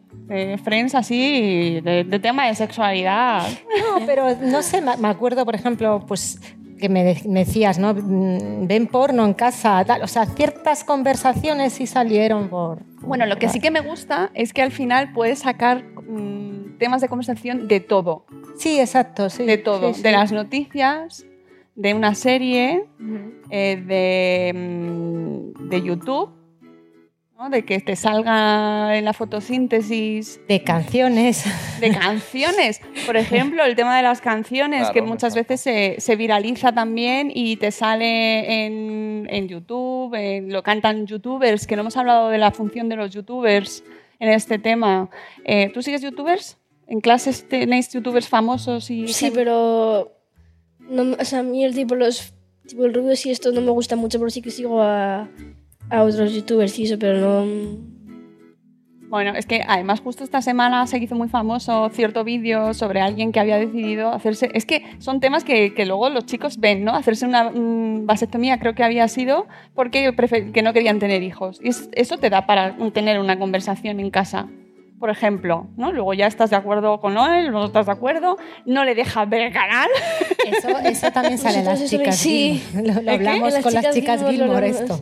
Friends 0.63 0.95
así, 0.95 1.81
de, 1.81 2.05
de 2.05 2.19
tema 2.19 2.47
de 2.47 2.55
sexualidad. 2.55 3.47
No, 3.79 4.05
pero 4.05 4.37
no 4.37 4.63
sé, 4.63 4.83
me 4.83 5.09
acuerdo, 5.09 5.45
por 5.45 5.55
ejemplo, 5.55 6.05
pues 6.07 6.39
que 6.79 6.89
me 6.89 7.05
decías, 7.05 7.79
¿no? 7.79 7.93
Mm, 7.95 8.67
Ven 8.67 8.87
porno 8.87 9.25
en 9.25 9.35
casa, 9.35 9.85
tal. 9.85 10.03
O 10.03 10.07
sea, 10.07 10.25
ciertas 10.27 10.85
conversaciones 10.85 11.75
sí 11.75 11.87
salieron 11.87 12.49
por. 12.49 12.83
Bueno, 13.01 13.27
lo 13.27 13.37
que 13.37 13.49
sí 13.49 13.61
que 13.61 13.71
me 13.71 13.81
gusta 13.81 14.31
es 14.35 14.53
que 14.53 14.63
al 14.63 14.73
final 14.73 15.13
puedes 15.13 15.41
sacar 15.41 15.85
mm, 15.85 16.68
temas 16.79 17.01
de 17.01 17.09
conversación 17.09 17.69
de 17.69 17.81
todo. 17.81 18.25
Sí, 18.57 18.79
exacto, 18.81 19.31
sí. 19.31 19.45
de 19.45 19.59
todo, 19.59 19.89
sí, 19.89 19.95
sí. 19.97 20.03
de 20.03 20.13
las 20.13 20.33
noticias, 20.33 21.27
de 21.75 21.95
una 21.95 22.15
serie, 22.15 22.85
eh, 23.51 23.83
de, 23.87 24.53
mm, 24.55 25.69
de 25.69 25.83
YouTube, 25.83 26.31
¿no? 27.39 27.51
de 27.51 27.65
que 27.65 27.79
te 27.79 27.95
salga 27.95 28.97
en 28.99 29.05
la 29.05 29.13
fotosíntesis 29.13 30.41
De 30.49 30.65
canciones. 30.65 31.45
de 31.81 31.91
canciones. 31.93 32.81
Por 33.07 33.17
ejemplo, 33.17 33.65
el 33.65 33.77
tema 33.77 33.97
de 33.97 34.03
las 34.03 34.21
canciones, 34.21 34.81
Claro, 34.81 34.95
que 34.95 35.03
muchas 35.03 35.35
veces 35.37 35.61
se, 35.61 35.97
se 36.01 36.17
viraliza 36.17 36.73
también 36.73 37.31
y 37.33 37.57
te 37.57 37.71
sale 37.71 38.67
en, 38.67 39.29
en 39.31 39.47
YouTube, 39.49 40.15
en- 40.15 40.53
lo 40.53 40.63
cantan 40.65 41.07
youtubers, 41.07 41.67
que 41.69 41.77
no 41.77 41.83
hemos 41.83 41.97
hablado 41.97 42.29
de 42.29 42.39
la 42.39 42.51
función 42.51 42.89
de 42.89 42.97
los 42.97 43.11
youtubers 43.13 43.85
en 44.19 44.31
este 44.31 44.59
tema. 44.59 45.09
Eh, 45.45 45.71
¿Tú 45.73 45.81
sigues 45.81 46.03
youtubers? 46.03 46.58
¿En 46.89 47.01
clases 47.01 47.47
tenéis 47.49 47.91
youtubers 47.93 48.29
famosos? 48.29 48.91
y 48.91 49.07
Sí, 49.09 49.31
pero. 49.33 50.13
No, 50.81 51.15
o 51.21 51.25
sea, 51.25 51.41
a 51.41 51.43
mí 51.43 51.63
el 51.65 51.75
tipo, 51.75 51.95
los, 51.95 52.33
tipo 52.67 52.87
el 52.87 52.95
rubios 52.95 53.25
y 53.27 53.31
esto 53.31 53.53
no 53.53 53.61
me 53.61 53.71
gusta 53.71 53.95
mucho, 53.95 54.19
pero 54.19 54.31
sí 54.31 54.41
que 54.41 54.51
sigo 54.51 54.81
a, 54.81 55.29
a 55.91 56.03
otros 56.03 56.33
youtubers 56.35 56.79
y 56.79 56.85
eso, 56.85 56.99
pero 56.99 57.21
no. 57.45 57.99
Bueno, 59.11 59.33
es 59.37 59.47
que 59.47 59.65
además 59.67 60.01
justo 60.01 60.23
esta 60.23 60.43
semana 60.43 60.87
se 60.87 60.99
hizo 60.99 61.15
muy 61.15 61.29
famoso 61.29 61.89
cierto 61.91 62.25
vídeo 62.25 62.75
sobre 62.75 63.01
alguien 63.01 63.33
que 63.33 63.41
había 63.41 63.57
decidido 63.57 64.11
hacerse... 64.11 64.51
Es 64.53 64.67
que 64.67 64.83
son 64.99 65.19
temas 65.21 65.45
que, 65.45 65.73
que 65.73 65.87
luego 65.87 66.11
los 66.11 66.27
chicos 66.27 66.59
ven, 66.59 66.85
¿no? 66.85 66.95
Hacerse 66.95 67.25
una 67.25 67.51
mm, 67.51 68.05
vasectomía 68.05 68.59
creo 68.59 68.75
que 68.75 68.85
había 68.85 69.09
sido 69.09 69.47
porque 69.75 70.15
que 70.53 70.61
no 70.63 70.75
querían 70.75 70.99
tener 70.99 71.23
hijos. 71.23 71.59
Y 71.63 71.69
es- 71.71 71.89
eso 71.93 72.19
te 72.19 72.29
da 72.29 72.45
para 72.47 72.77
tener 72.93 73.19
una 73.19 73.39
conversación 73.39 73.99
en 73.99 74.11
casa. 74.11 74.51
Por 74.99 75.11
ejemplo, 75.11 75.69
¿no? 75.77 75.93
Luego 75.93 76.13
ya 76.15 76.27
estás 76.27 76.51
de 76.51 76.57
acuerdo 76.57 77.01
con 77.01 77.17
él, 77.17 77.53
no 77.53 77.67
estás 77.67 77.87
de 77.87 77.93
acuerdo, 77.93 78.37
no 78.67 78.85
le 78.85 78.95
dejas 78.95 79.29
ver 79.29 79.43
el 79.43 79.53
canal. 79.53 79.89
Eso, 80.47 80.69
eso 80.79 81.11
también 81.13 81.39
sale 81.45 81.59
en 81.61 81.65
las 81.67 81.85
chicas. 81.89 82.17
sí. 82.17 82.63
Lo, 82.75 83.01
lo 83.03 83.13
hablamos 83.13 83.53
las 83.53 83.63
con 83.63 83.75
las 83.75 83.95
chicas 83.95 84.21
chicas 84.21 84.31
Gilmore 84.31 84.69
esto. 84.69 85.01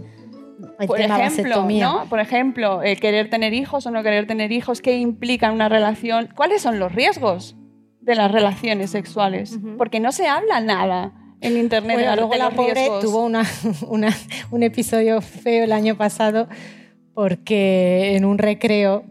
El 0.79 0.87
Por 0.87 1.01
ejemplo. 1.01 1.67
¿no? 1.69 2.05
Por 2.11 2.21
ejemplo, 2.21 2.83
el 2.83 3.01
querer 3.01 3.31
tener 3.31 3.55
hijos 3.55 3.87
o 3.87 3.91
no 3.91 4.03
querer 4.03 4.27
tener 4.27 4.53
hijos, 4.53 4.83
¿qué 4.83 4.99
implica 4.99 5.51
una 5.51 5.69
relación? 5.71 6.29
¿Cuáles 6.37 6.61
son 6.61 6.79
los 6.79 6.93
riesgos 6.95 7.57
de 8.03 8.15
las 8.15 8.31
relaciones 8.31 8.91
sexuales? 8.91 9.59
Porque 9.79 10.01
no 10.01 10.13
se 10.13 10.27
habla 10.27 10.61
nada 10.61 11.13
en 11.41 11.57
internet 11.57 11.97
Bueno, 11.97 12.17
luego 12.17 12.35
la 12.35 12.51
pobre 12.51 12.75
riesgos. 12.75 13.03
tuvo 13.03 13.25
una, 13.25 13.45
una- 13.89 14.15
un 14.51 14.63
episodio 14.63 15.21
feo 15.23 15.65
el 15.65 15.73
año 15.73 15.97
pasado 15.97 16.49
porque 17.15 18.15
en 18.17 18.25
un 18.25 18.37
recreo 18.39 19.05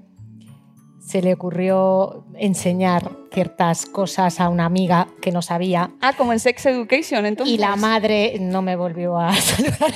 se 1.05 1.21
le 1.21 1.33
ocurrió 1.33 2.25
enseñar 2.35 3.11
ciertas 3.31 3.85
cosas 3.85 4.39
a 4.39 4.49
una 4.49 4.65
amiga 4.65 5.07
que 5.21 5.31
no 5.31 5.41
sabía 5.43 5.91
Ah, 6.01 6.13
como 6.17 6.33
en 6.33 6.39
Sex 6.39 6.65
Education, 6.65 7.25
entonces. 7.27 7.53
y 7.53 7.57
la 7.59 7.75
madre 7.75 8.37
no 8.39 8.61
me 8.63 8.75
volvió 8.75 9.19
a 9.19 9.31
saludar. 9.35 9.93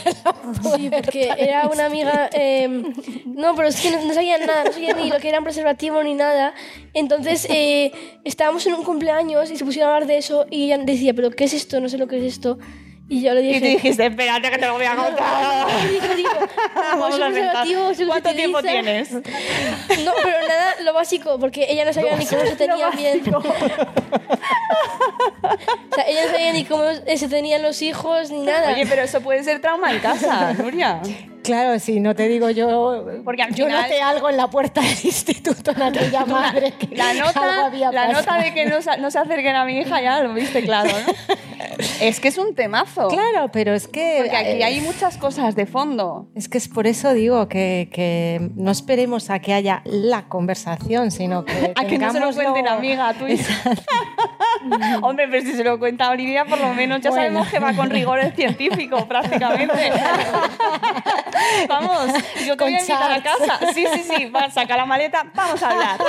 Sí, 0.77 0.89
porque 0.93 1.29
era 1.37 1.67
una 1.67 1.85
amiga. 1.87 2.29
eh, 2.33 2.83
no, 3.25 3.55
pero 3.55 3.69
es 3.69 3.81
que 3.81 3.89
no, 3.91 4.05
no 4.05 4.13
sabían 4.13 4.41
nada, 4.45 4.65
no 4.65 4.71
sabían 4.71 4.97
ni 4.97 5.09
lo 5.09 5.17
que 5.19 5.29
era 5.29 5.39
un 5.39 5.45
preservativo 5.45 6.03
ni 6.03 6.13
nada. 6.13 6.53
Entonces 6.93 7.47
eh, 7.49 7.91
estábamos 8.23 8.67
en 8.67 8.75
un 8.75 8.83
cumpleaños 8.83 9.49
y 9.49 9.55
se 9.57 9.65
pusieron 9.65 9.89
a 9.89 9.95
hablar 9.95 10.07
de 10.07 10.17
eso 10.17 10.45
y 10.51 10.65
ella 10.65 10.77
decía, 10.77 11.13
¿pero 11.15 11.31
qué 11.31 11.45
es 11.45 11.53
esto? 11.53 11.79
No 11.79 11.89
sé 11.89 11.97
lo 11.97 12.07
que 12.07 12.17
es 12.17 12.23
esto. 12.35 12.59
Y 13.11 13.21
yo 13.23 13.33
le 13.33 13.41
dije. 13.41 13.57
Y 13.57 13.61
te 13.61 13.67
dijiste, 13.69 14.05
espérate 14.05 14.51
que 14.51 14.57
te 14.59 14.67
lo 14.67 14.73
voy 14.75 14.85
a 14.85 14.95
contar. 14.95 15.67
Digo, 15.89 16.15
digo, 16.15 16.29
Vamos 16.75 17.19
a 17.19 17.31
¿Cuánto 18.07 18.33
tiempo 18.35 18.61
tienes? 18.61 19.11
No, 19.11 19.21
pero 20.23 20.47
nada, 20.47 20.75
lo 20.83 20.93
básico, 20.93 21.39
porque 21.39 21.65
ella 21.69 21.85
no 21.85 21.93
sabía 21.93 22.15
ni 22.15 22.25
cómo 22.27 22.41
se 22.45 22.55
tenía 22.55 22.89
bien. 22.91 23.21
o 23.35 23.41
sea, 25.95 26.03
ella 26.07 26.25
no 26.25 26.31
sabía 26.31 26.53
ni 26.53 26.65
cómo 26.65 26.83
se 27.15 27.27
tenían 27.27 27.61
los 27.63 27.81
hijos 27.81 28.29
ni 28.31 28.41
nada. 28.41 28.73
Oye, 28.73 28.85
pero 28.85 29.01
eso 29.01 29.21
puede 29.21 29.43
ser 29.43 29.59
trauma 29.59 29.91
en 29.91 29.99
casa, 29.99 30.53
Nuria. 30.57 31.01
Claro, 31.43 31.79
si 31.79 31.99
no 31.99 32.15
te 32.15 32.27
digo 32.27 32.49
yo, 32.51 33.05
Porque 33.23 33.41
al 33.43 33.55
yo 33.55 33.65
final- 33.65 33.83
noté 33.83 34.01
algo 34.01 34.29
en 34.29 34.37
la 34.37 34.49
puerta 34.49 34.81
del 34.81 34.97
instituto 35.03 35.71
en 35.71 35.81
aquella 35.81 36.25
madre 36.25 36.73
que 36.73 36.95
La 36.95 37.09
algo 37.11 37.25
nota, 37.25 37.71
la 37.91 38.07
nota 38.11 38.37
de 38.37 38.53
que 38.53 38.65
no, 38.65 38.81
se- 38.81 38.97
no 38.97 39.09
se 39.09 39.19
acerquen 39.19 39.55
a 39.55 39.65
mi 39.65 39.79
hija 39.79 40.01
ya 40.01 40.21
lo 40.21 40.33
viste 40.33 40.61
claro, 40.61 40.91
¿no? 40.91 41.13
Es 42.01 42.19
que 42.19 42.27
es 42.27 42.37
un 42.37 42.53
temazo. 42.55 42.98
Claro, 43.07 43.49
pero 43.51 43.73
es 43.73 43.87
que 43.87 44.17
Porque 44.19 44.35
aquí 44.35 44.49
eh, 44.61 44.63
hay 44.63 44.81
muchas 44.81 45.17
cosas 45.17 45.55
de 45.55 45.65
fondo. 45.65 46.27
Es 46.35 46.49
que 46.49 46.57
es 46.57 46.67
por 46.67 46.85
eso 46.87 47.13
digo 47.13 47.47
que, 47.47 47.89
que 47.93 48.51
no 48.55 48.71
esperemos 48.71 49.29
a 49.29 49.39
que 49.39 49.53
haya 49.53 49.81
la 49.85 50.27
conversación, 50.27 51.11
sino 51.11 51.45
que 51.45 51.73
A 51.75 51.85
que 51.85 51.97
no 51.97 52.11
se 52.11 52.19
lo 52.19 52.33
cuenten 52.33 52.67
amiga 52.67 53.15
hija. 53.29 53.71
Hombre, 55.01 55.27
pero 55.29 55.45
si 55.45 55.53
se 55.53 55.63
lo 55.63 55.79
cuenta 55.79 56.09
Olivia, 56.09 56.45
por 56.45 56.59
lo 56.59 56.73
menos 56.73 56.99
ya 57.01 57.09
Bueno. 57.11 57.23
sabemos 57.23 57.47
que 57.49 57.59
va 57.59 57.73
con 57.73 57.89
rigores 57.89 58.35
científicos 58.35 59.03
prácticamente. 59.07 59.91
Vamos, 61.67 62.07
yo 62.45 62.57
te 62.57 62.63
voy 62.63 62.75
a 62.75 62.79
invitar 62.79 63.11
a 63.11 63.21
casa. 63.23 63.59
Sí, 63.73 63.85
sí, 63.93 64.03
sí, 64.03 64.25
va, 64.25 64.49
saca 64.49 64.75
la 64.75 64.85
maleta, 64.85 65.25
vamos 65.33 65.61
a 65.63 65.69
hablar. 65.69 65.99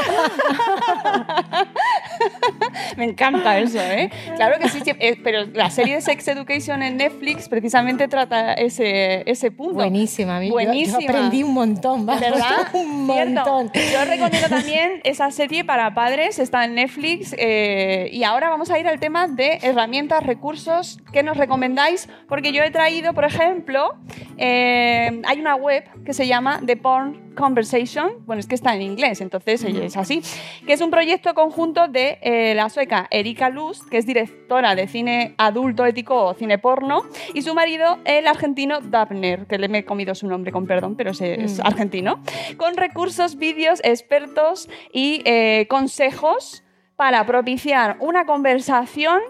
Me 2.96 3.04
encanta 3.04 3.58
eso, 3.58 3.78
¿eh? 3.80 4.10
Claro 4.36 4.58
que 4.58 4.68
sí, 4.68 4.80
eh, 4.98 5.18
pero 5.22 5.44
la 5.52 5.70
serie 5.70 5.96
de 5.96 6.00
Sex 6.00 6.26
Education 6.28 6.82
en 6.82 6.96
Netflix 6.96 7.48
precisamente 7.48 8.08
trata 8.08 8.52
ese, 8.54 9.22
ese 9.30 9.50
punto. 9.50 9.74
Buenísima, 9.74 10.38
mí 10.40 10.48
yo- 10.48 10.52
Buenísima. 10.54 11.00
Yo, 11.00 11.08
aprendí 11.08 11.42
un 11.42 11.54
montón, 11.54 12.06
vamos, 12.06 12.20
¿Verdad? 12.20 12.68
un 12.74 13.06
Cierto. 13.06 13.32
montón. 13.52 13.70
Yo 13.92 14.04
recomiendo 14.04 14.48
también 14.48 15.00
esa 15.04 15.30
serie 15.30 15.64
para 15.64 15.94
padres, 15.94 16.38
está 16.38 16.64
en 16.64 16.74
Netflix. 16.74 17.34
eh, 17.38 18.08
y 18.12 18.24
ahora 18.24 18.48
vamos 18.50 18.70
a 18.70 18.78
ir 18.78 18.86
al 18.88 18.98
tema 19.00 19.28
de 19.28 19.58
herramientas, 19.62 20.22
recursos 20.24 20.98
que 21.12 21.22
nos 21.22 21.36
recomendáis, 21.36 22.08
porque 22.28 22.52
yo 22.52 22.62
he 22.62 22.70
traído, 22.70 23.14
por 23.14 23.24
ejemplo, 23.24 23.94
eh, 24.38 25.20
hay 25.26 25.40
una 25.40 25.54
web 25.56 25.84
que 26.04 26.12
se 26.12 26.26
llama 26.26 26.60
The 26.64 26.76
Porn 26.76 27.30
Conversation, 27.34 28.10
bueno, 28.26 28.40
es 28.40 28.46
que 28.46 28.54
está 28.54 28.74
en 28.74 28.82
inglés, 28.82 29.20
entonces 29.20 29.62
eh, 29.64 29.84
es 29.84 29.96
así, 29.96 30.22
que 30.66 30.72
es 30.72 30.80
un 30.80 30.90
proyecto 30.90 31.32
conjunto 31.34 31.88
de 31.88 32.18
eh, 32.22 32.54
la 32.54 32.68
Erika 33.10 33.50
Lust, 33.50 33.88
que 33.88 33.98
es 33.98 34.06
directora 34.06 34.74
de 34.74 34.86
cine 34.88 35.34
adulto 35.38 35.84
ético 35.84 36.24
o 36.24 36.34
cine 36.34 36.58
porno, 36.58 37.02
y 37.34 37.42
su 37.42 37.54
marido, 37.54 37.98
el 38.04 38.26
argentino 38.26 38.80
Dabner, 38.80 39.46
que 39.46 39.58
le 39.58 39.68
me 39.68 39.78
he 39.78 39.84
comido 39.84 40.14
su 40.14 40.26
nombre 40.26 40.52
con 40.52 40.66
perdón, 40.66 40.96
pero 40.96 41.10
es, 41.10 41.20
es 41.20 41.58
Mm. 41.58 41.66
argentino, 41.66 42.22
con 42.56 42.76
recursos, 42.76 43.36
vídeos, 43.36 43.80
expertos 43.84 44.68
y 44.92 45.22
eh, 45.24 45.66
consejos 45.68 46.62
para 46.96 47.24
propiciar 47.26 47.96
una 48.00 48.26
conversación 48.26 49.20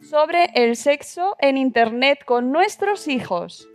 sobre 0.00 0.50
el 0.54 0.76
sexo 0.76 1.36
en 1.40 1.56
Internet 1.56 2.24
con 2.24 2.52
nuestros 2.52 3.08
hijos. 3.08 3.68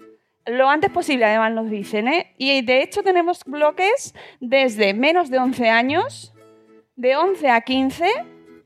Lo 0.46 0.70
antes 0.70 0.90
posible, 0.90 1.26
además 1.26 1.52
nos 1.52 1.70
dicen, 1.70 2.08
¿eh? 2.08 2.34
Y 2.38 2.62
de 2.62 2.82
hecho 2.82 3.04
tenemos 3.04 3.44
bloques 3.46 4.16
desde 4.40 4.94
menos 4.94 5.30
de 5.30 5.38
11 5.40 5.70
años, 5.70 6.34
de 6.96 7.16
11 7.16 7.50
a 7.50 7.62
15 7.62 8.08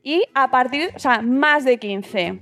y 0.06 0.22
a 0.34 0.52
partir, 0.52 0.92
o 0.94 1.00
sea, 1.00 1.20
más 1.20 1.64
de 1.64 1.78
15. 1.78 2.38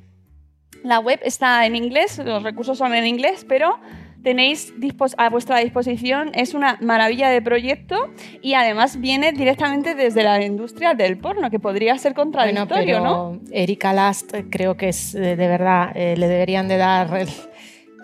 La 0.82 0.98
web 0.98 1.18
está 1.22 1.64
en 1.64 1.74
inglés, 1.76 2.20
los 2.22 2.42
recursos 2.42 2.76
son 2.76 2.94
en 2.94 3.06
inglés, 3.06 3.46
pero 3.48 3.80
tenéis 4.22 4.74
a 5.16 5.30
vuestra 5.30 5.60
disposición, 5.60 6.30
es 6.34 6.52
una 6.52 6.76
maravilla 6.82 7.30
de 7.30 7.40
proyecto 7.40 8.10
y 8.42 8.52
además 8.52 9.00
viene 9.00 9.32
directamente 9.32 9.94
desde 9.94 10.22
la 10.24 10.44
industria 10.44 10.92
del 10.92 11.16
porno, 11.16 11.48
que 11.50 11.58
podría 11.58 11.96
ser 11.96 12.12
Bueno, 12.12 12.32
contradictorio, 12.32 12.98
pero 12.98 13.00
¿no? 13.02 13.40
Erika 13.50 13.94
Last 13.94 14.34
eh, 14.34 14.44
creo 14.50 14.76
que 14.76 14.90
es 14.90 15.14
eh, 15.14 15.34
de 15.34 15.48
verdad, 15.48 15.90
eh, 15.94 16.18
le 16.18 16.28
deberían 16.28 16.68
de 16.68 16.76
dar 16.76 17.08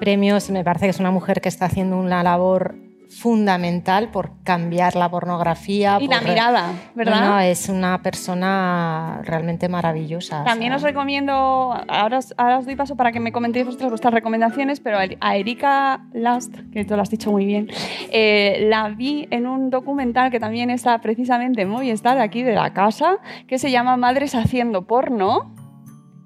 premios. 0.00 0.48
Me 0.48 0.64
parece 0.64 0.86
que 0.86 0.90
es 0.90 1.00
una 1.00 1.10
mujer 1.10 1.42
que 1.42 1.50
está 1.50 1.66
haciendo 1.66 1.98
una 1.98 2.22
labor 2.22 2.76
fundamental 3.10 4.08
por 4.10 4.30
cambiar 4.44 4.94
la 4.94 5.10
pornografía. 5.10 5.98
Y 6.00 6.06
la 6.06 6.20
mirada, 6.20 6.72
¿verdad? 6.94 7.20
No, 7.20 7.28
no, 7.30 7.40
es 7.40 7.68
una 7.68 8.00
persona 8.02 9.20
realmente 9.24 9.68
maravillosa. 9.68 10.42
o 10.42 10.44
También 10.44 10.70
sea, 10.70 10.76
os 10.76 10.82
recomiendo, 10.82 11.34
ahora 11.34 12.18
os, 12.18 12.32
ahora 12.36 12.58
os 12.58 12.66
doy 12.66 12.76
paso 12.76 12.96
para 12.96 13.10
que 13.10 13.18
me 13.18 13.32
comentéis 13.32 13.66
vuestras, 13.66 13.90
vuestras 13.90 14.14
recomendaciones, 14.14 14.80
pero 14.80 14.98
a 14.98 15.36
Erika 15.36 16.04
Last, 16.12 16.54
que 16.72 16.84
tú 16.84 16.94
lo 16.94 17.02
has 17.02 17.10
dicho 17.10 17.32
muy 17.32 17.44
bien, 17.44 17.68
eh, 18.12 18.66
la 18.68 18.88
vi 18.88 19.26
en 19.30 19.46
un 19.46 19.70
documental 19.70 20.30
que 20.30 20.38
también 20.38 20.70
está 20.70 21.00
precisamente 21.00 21.62
en 21.62 21.68
Movistar, 21.68 22.16
de 22.16 22.22
aquí 22.22 22.42
de 22.42 22.54
la 22.54 22.72
casa, 22.72 23.18
que 23.48 23.58
se 23.58 23.70
llama 23.70 23.96
Madres 23.96 24.34
haciendo 24.34 24.82
porno. 24.82 25.50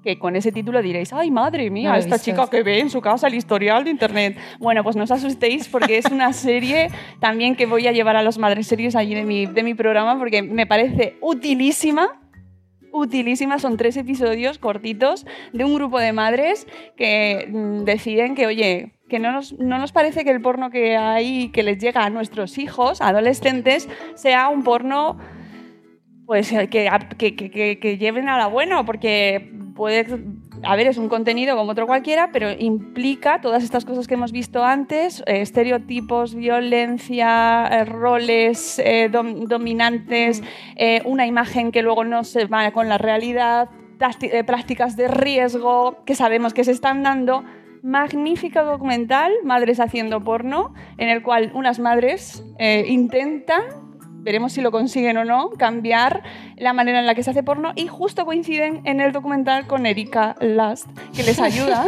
Que 0.05 0.19
con 0.19 0.35
ese 0.35 0.51
título 0.51 0.81
diréis, 0.81 1.11
ay 1.11 1.31
madre 1.31 1.69
mía, 1.69 1.89
No 1.89 1.95
esta 1.95 2.19
chica 2.19 2.47
que 2.47 2.61
ve 2.61 2.79
en 2.79 2.91
su 2.91 3.01
casa 3.01 3.27
el 3.27 3.33
historial 3.33 3.83
de 3.83 3.89
internet. 3.89 4.37
Bueno, 4.59 4.83
pues 4.83 4.95
no 4.95 5.03
os 5.03 5.11
asustéis 5.11 5.67
porque 5.67 5.97
es 5.97 6.05
una 6.05 6.31
serie 6.31 6.91
también 7.19 7.55
que 7.55 7.65
voy 7.65 7.87
a 7.87 7.91
llevar 7.91 8.15
a 8.15 8.21
los 8.21 8.37
madres 8.37 8.67
series 8.67 8.95
allí 8.95 9.15
de 9.15 9.23
mi, 9.23 9.47
de 9.47 9.63
mi 9.63 9.73
programa 9.73 10.17
porque 10.17 10.43
me 10.43 10.67
parece 10.67 11.17
utilísima 11.21 12.21
utilísima. 12.95 13.59
Son 13.59 13.77
tres 13.77 13.97
episodios 13.97 14.57
cortitos 14.57 15.25
de 15.53 15.63
un 15.65 15.73
grupo 15.73 15.99
de 15.99 16.13
madres 16.13 16.67
que 16.95 17.47
mm, 17.49 17.83
deciden 17.83 18.35
que, 18.35 18.45
oye, 18.47 18.93
que 19.09 19.19
no 19.19 19.31
nos, 19.31 19.53
no 19.53 19.77
nos 19.77 19.91
parece 19.91 20.23
que 20.23 20.31
el 20.31 20.41
porno 20.41 20.69
que 20.69 20.97
hay, 20.97 21.49
que 21.49 21.63
les 21.63 21.77
llega 21.77 22.05
a 22.05 22.09
nuestros 22.09 22.57
hijos, 22.57 23.01
adolescentes, 23.01 23.87
sea 24.15 24.49
un 24.49 24.63
porno 24.63 25.17
pues 26.25 26.51
eh, 26.51 26.67
que, 26.67 26.89
que, 27.17 27.35
que- 27.35 27.79
que- 27.79 27.97
lleven 27.97 28.29
a 28.29 28.37
la 28.37 28.47
buena, 28.47 28.83
porque 28.85 29.51
puede 29.75 30.05
a 30.63 30.75
ver, 30.75 30.87
es 30.87 30.97
un 30.97 31.09
contenido 31.09 31.55
como 31.55 31.71
otro 31.73 31.85
cualquiera, 31.85 32.29
pero 32.31 32.49
implica 32.51 33.39
todas 33.41 33.63
estas 33.63 33.85
cosas 33.85 34.07
que 34.07 34.15
hemos 34.15 34.31
visto 34.31 34.63
antes, 34.63 35.21
eh, 35.27 35.41
estereotipos, 35.41 36.33
violencia, 36.33 37.67
eh, 37.71 37.85
roles 37.85 38.79
eh, 38.79 39.09
dom- 39.11 39.47
dominantes, 39.47 40.41
eh, 40.75 41.01
una 41.05 41.27
imagen 41.27 41.71
que 41.71 41.81
luego 41.83 42.03
no 42.03 42.23
se 42.23 42.45
va 42.45 42.71
con 42.71 42.89
la 42.89 42.97
realidad, 42.97 43.69
eh, 44.21 44.43
prácticas 44.43 44.95
de 44.97 45.07
riesgo 45.07 46.03
que 46.05 46.15
sabemos 46.15 46.53
que 46.53 46.63
se 46.63 46.71
están 46.71 47.03
dando. 47.03 47.43
Magnífico 47.83 48.63
documental, 48.63 49.31
Madres 49.43 49.79
haciendo 49.79 50.21
porno, 50.21 50.73
en 50.97 51.09
el 51.09 51.21
cual 51.21 51.51
unas 51.53 51.77
madres 51.79 52.43
intentan 52.87 53.61
veremos 54.25 54.53
si 54.53 54.61
lo 54.61 54.71
consiguen 54.71 55.17
o 55.17 55.23
no, 55.23 55.51
cambiar 55.51 56.23
la 56.57 56.73
manera 56.73 56.99
en 56.99 57.05
la 57.05 57.13
que 57.13 57.21
se 57.23 57.29
hace 57.29 57.43
porno 57.43 57.71
y 57.75 57.87
justo 57.87 58.25
coinciden 58.25 58.81
en 58.83 58.99
el 58.99 59.11
documental 59.11 59.67
con 59.67 59.85
Erika 59.85 60.35
Last, 60.41 60.87
que 61.15 61.23
les 61.23 61.39
ayuda, 61.39 61.85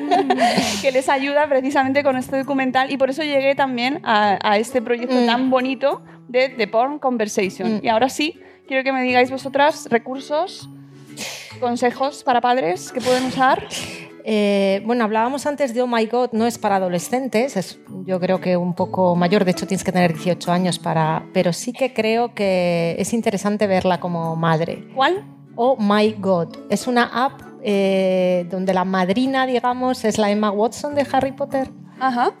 que 0.82 0.90
les 0.90 1.08
ayuda 1.08 1.46
precisamente 1.48 2.02
con 2.02 2.16
este 2.16 2.38
documental 2.38 2.90
y 2.90 2.96
por 2.96 3.10
eso 3.10 3.22
llegué 3.22 3.54
también 3.54 4.00
a, 4.02 4.38
a 4.42 4.56
este 4.56 4.80
proyecto 4.80 5.10
Mm. 5.10 5.26
tan 5.26 5.50
bonito 5.50 6.02
de 6.28 6.48
The 6.48 6.66
Porn 6.68 6.98
Conversation. 6.98 7.76
Mm. 7.76 7.80
Y 7.82 7.88
ahora 7.88 8.08
sí, 8.08 8.40
quiero 8.66 8.82
que 8.84 8.92
me 8.92 9.02
digáis 9.02 9.30
vosotras 9.30 9.88
recursos, 9.90 10.68
consejos 11.60 12.24
para 12.24 12.40
padres 12.40 12.92
que 12.92 13.00
pueden 13.00 13.26
usar. 13.26 13.66
Eh, 14.24 14.82
bueno, 14.84 15.04
hablábamos 15.04 15.46
antes 15.46 15.74
de 15.74 15.82
Oh 15.82 15.86
My 15.86 16.06
God, 16.06 16.30
no 16.32 16.46
es 16.46 16.58
para 16.58 16.76
adolescentes, 16.76 17.56
es 17.56 17.78
yo 18.04 18.20
creo 18.20 18.40
que 18.40 18.56
un 18.56 18.74
poco 18.74 19.16
mayor, 19.16 19.44
de 19.44 19.52
hecho 19.52 19.66
tienes 19.66 19.84
que 19.84 19.92
tener 19.92 20.12
18 20.12 20.52
años 20.52 20.78
para... 20.78 21.24
Pero 21.32 21.52
sí 21.52 21.72
que 21.72 21.92
creo 21.92 22.34
que 22.34 22.96
es 22.98 23.12
interesante 23.12 23.66
verla 23.66 24.00
como 24.00 24.36
madre. 24.36 24.88
¿Cuál? 24.94 25.24
Oh 25.56 25.76
My 25.78 26.12
God, 26.18 26.56
es 26.70 26.86
una 26.86 27.04
app 27.24 27.40
eh, 27.62 28.46
donde 28.50 28.72
la 28.72 28.84
madrina, 28.84 29.46
digamos, 29.46 30.04
es 30.04 30.18
la 30.18 30.30
Emma 30.30 30.50
Watson 30.50 30.94
de 30.94 31.06
Harry 31.12 31.32
Potter. 31.32 31.68
Ajá. 31.98 32.32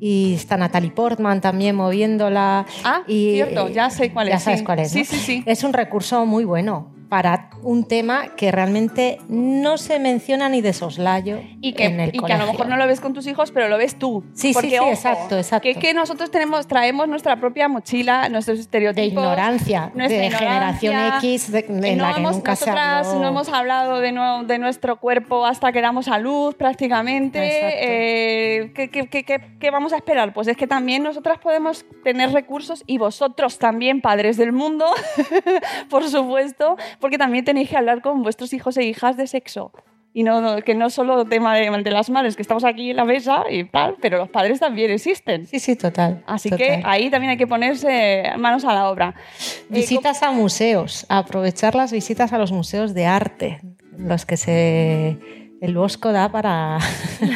Y 0.00 0.34
está 0.34 0.56
Natalie 0.56 0.90
Portman 0.90 1.40
también 1.40 1.76
moviéndola. 1.76 2.66
Ah, 2.84 3.02
y, 3.06 3.34
cierto, 3.34 3.68
ya 3.68 3.88
sé 3.88 4.12
cuál 4.12 4.28
ya 4.28 4.34
es. 4.34 4.42
sabes 4.42 4.58
sí. 4.58 4.64
cuál 4.64 4.78
es. 4.80 4.90
Sí, 4.90 4.98
¿no? 4.98 5.04
sí, 5.04 5.16
sí. 5.16 5.44
Es 5.46 5.62
un 5.62 5.72
recurso 5.72 6.26
muy 6.26 6.44
bueno 6.44 6.90
para 7.12 7.50
un 7.62 7.84
tema 7.86 8.28
que 8.38 8.50
realmente 8.50 9.18
no 9.28 9.76
se 9.76 9.98
menciona 9.98 10.48
ni 10.48 10.62
de 10.62 10.72
soslayo 10.72 11.40
y 11.60 11.74
que, 11.74 11.84
en 11.84 12.00
el 12.00 12.08
y 12.14 12.18
que 12.18 12.32
a 12.32 12.38
lo 12.38 12.46
mejor 12.46 12.68
no 12.68 12.78
lo 12.78 12.86
ves 12.86 13.02
con 13.02 13.12
tus 13.12 13.26
hijos, 13.26 13.50
pero 13.52 13.68
lo 13.68 13.76
ves 13.76 13.98
tú. 13.98 14.24
Sí, 14.32 14.48
sí, 14.48 14.54
Porque, 14.54 14.70
sí, 14.70 14.78
ojo, 14.78 14.88
exacto, 14.88 15.36
exacto. 15.36 15.62
Que, 15.64 15.74
que 15.74 15.92
nosotros 15.92 16.30
tenemos, 16.30 16.66
traemos 16.66 17.08
nuestra 17.08 17.36
propia 17.36 17.68
mochila, 17.68 18.30
nuestros 18.30 18.56
de 18.56 18.62
estereotipos. 18.62 19.08
ignorancia, 19.08 19.92
de 19.94 20.04
ignorancia, 20.06 20.38
generación 20.38 20.94
X, 21.18 21.52
de- 21.52 21.66
en 21.68 21.98
no 21.98 22.06
la 22.06 22.14
que 22.14 22.20
hemos- 22.20 22.36
nunca 22.36 22.56
se 22.56 22.64
nosotras 22.70 23.06
habló. 23.08 23.20
no 23.20 23.28
hemos 23.28 23.48
hablado 23.50 24.00
de, 24.00 24.12
no- 24.12 24.44
de 24.44 24.58
nuestro 24.58 24.96
cuerpo 24.96 25.44
hasta 25.44 25.70
que 25.70 25.82
damos 25.82 26.08
a 26.08 26.18
luz 26.18 26.54
prácticamente. 26.54 27.40
Eh, 27.42 28.72
¿qué, 28.74 28.88
qué- 28.88 29.08
qué- 29.08 29.24
qué- 29.24 29.40
qué 29.60 29.70
vamos 29.70 29.92
a 29.92 29.96
esperar? 29.96 30.32
Pues 30.32 30.48
es 30.48 30.56
que 30.56 30.66
también 30.66 31.02
nosotras 31.02 31.36
podemos 31.40 31.84
tener 32.04 32.32
recursos 32.32 32.82
y 32.86 32.96
vosotros 32.96 33.58
también, 33.58 34.00
padres 34.00 34.38
del 34.38 34.52
mundo, 34.52 34.86
por 35.90 36.08
supuesto, 36.08 36.76
porque 37.02 37.18
también 37.18 37.44
tenéis 37.44 37.68
que 37.68 37.76
hablar 37.76 38.00
con 38.00 38.22
vuestros 38.22 38.54
hijos 38.54 38.78
e 38.78 38.84
hijas 38.84 39.18
de 39.18 39.26
sexo. 39.26 39.72
Y 40.14 40.24
no, 40.24 40.42
no- 40.42 40.60
que 40.62 40.74
no 40.74 40.90
solo 40.90 41.24
tema 41.24 41.54
de, 41.56 41.70
de 41.70 41.90
las 41.90 42.10
madres, 42.10 42.36
que 42.36 42.42
estamos 42.42 42.64
aquí 42.64 42.90
en 42.90 42.96
la 42.96 43.04
mesa 43.06 43.44
y 43.50 43.64
tal, 43.64 43.96
pero 44.00 44.18
los 44.18 44.28
padres 44.28 44.60
también 44.60 44.90
existen. 44.90 45.46
Sí, 45.46 45.58
sí, 45.58 45.74
total. 45.74 46.22
Así 46.26 46.50
total. 46.50 46.66
que 46.66 46.82
ahí 46.84 47.10
también 47.10 47.30
hay 47.30 47.36
que 47.38 47.46
ponerse 47.46 48.24
manos 48.38 48.64
a 48.66 48.74
la 48.74 48.90
obra. 48.90 49.14
Eh, 49.18 49.64
Visitas 49.70 50.22
a 50.22 50.30
museos, 50.30 51.06
aprovechar 51.08 51.74
las 51.74 51.92
visitas 51.92 52.32
a 52.34 52.38
los 52.38 52.52
museos 52.52 52.92
de 52.94 53.06
arte, 53.06 53.60
los 53.96 54.26
que 54.26 54.36
se 54.36 55.18
el 55.62 55.74
Bosco 55.76 56.12
da 56.12 56.28
para 56.30 56.78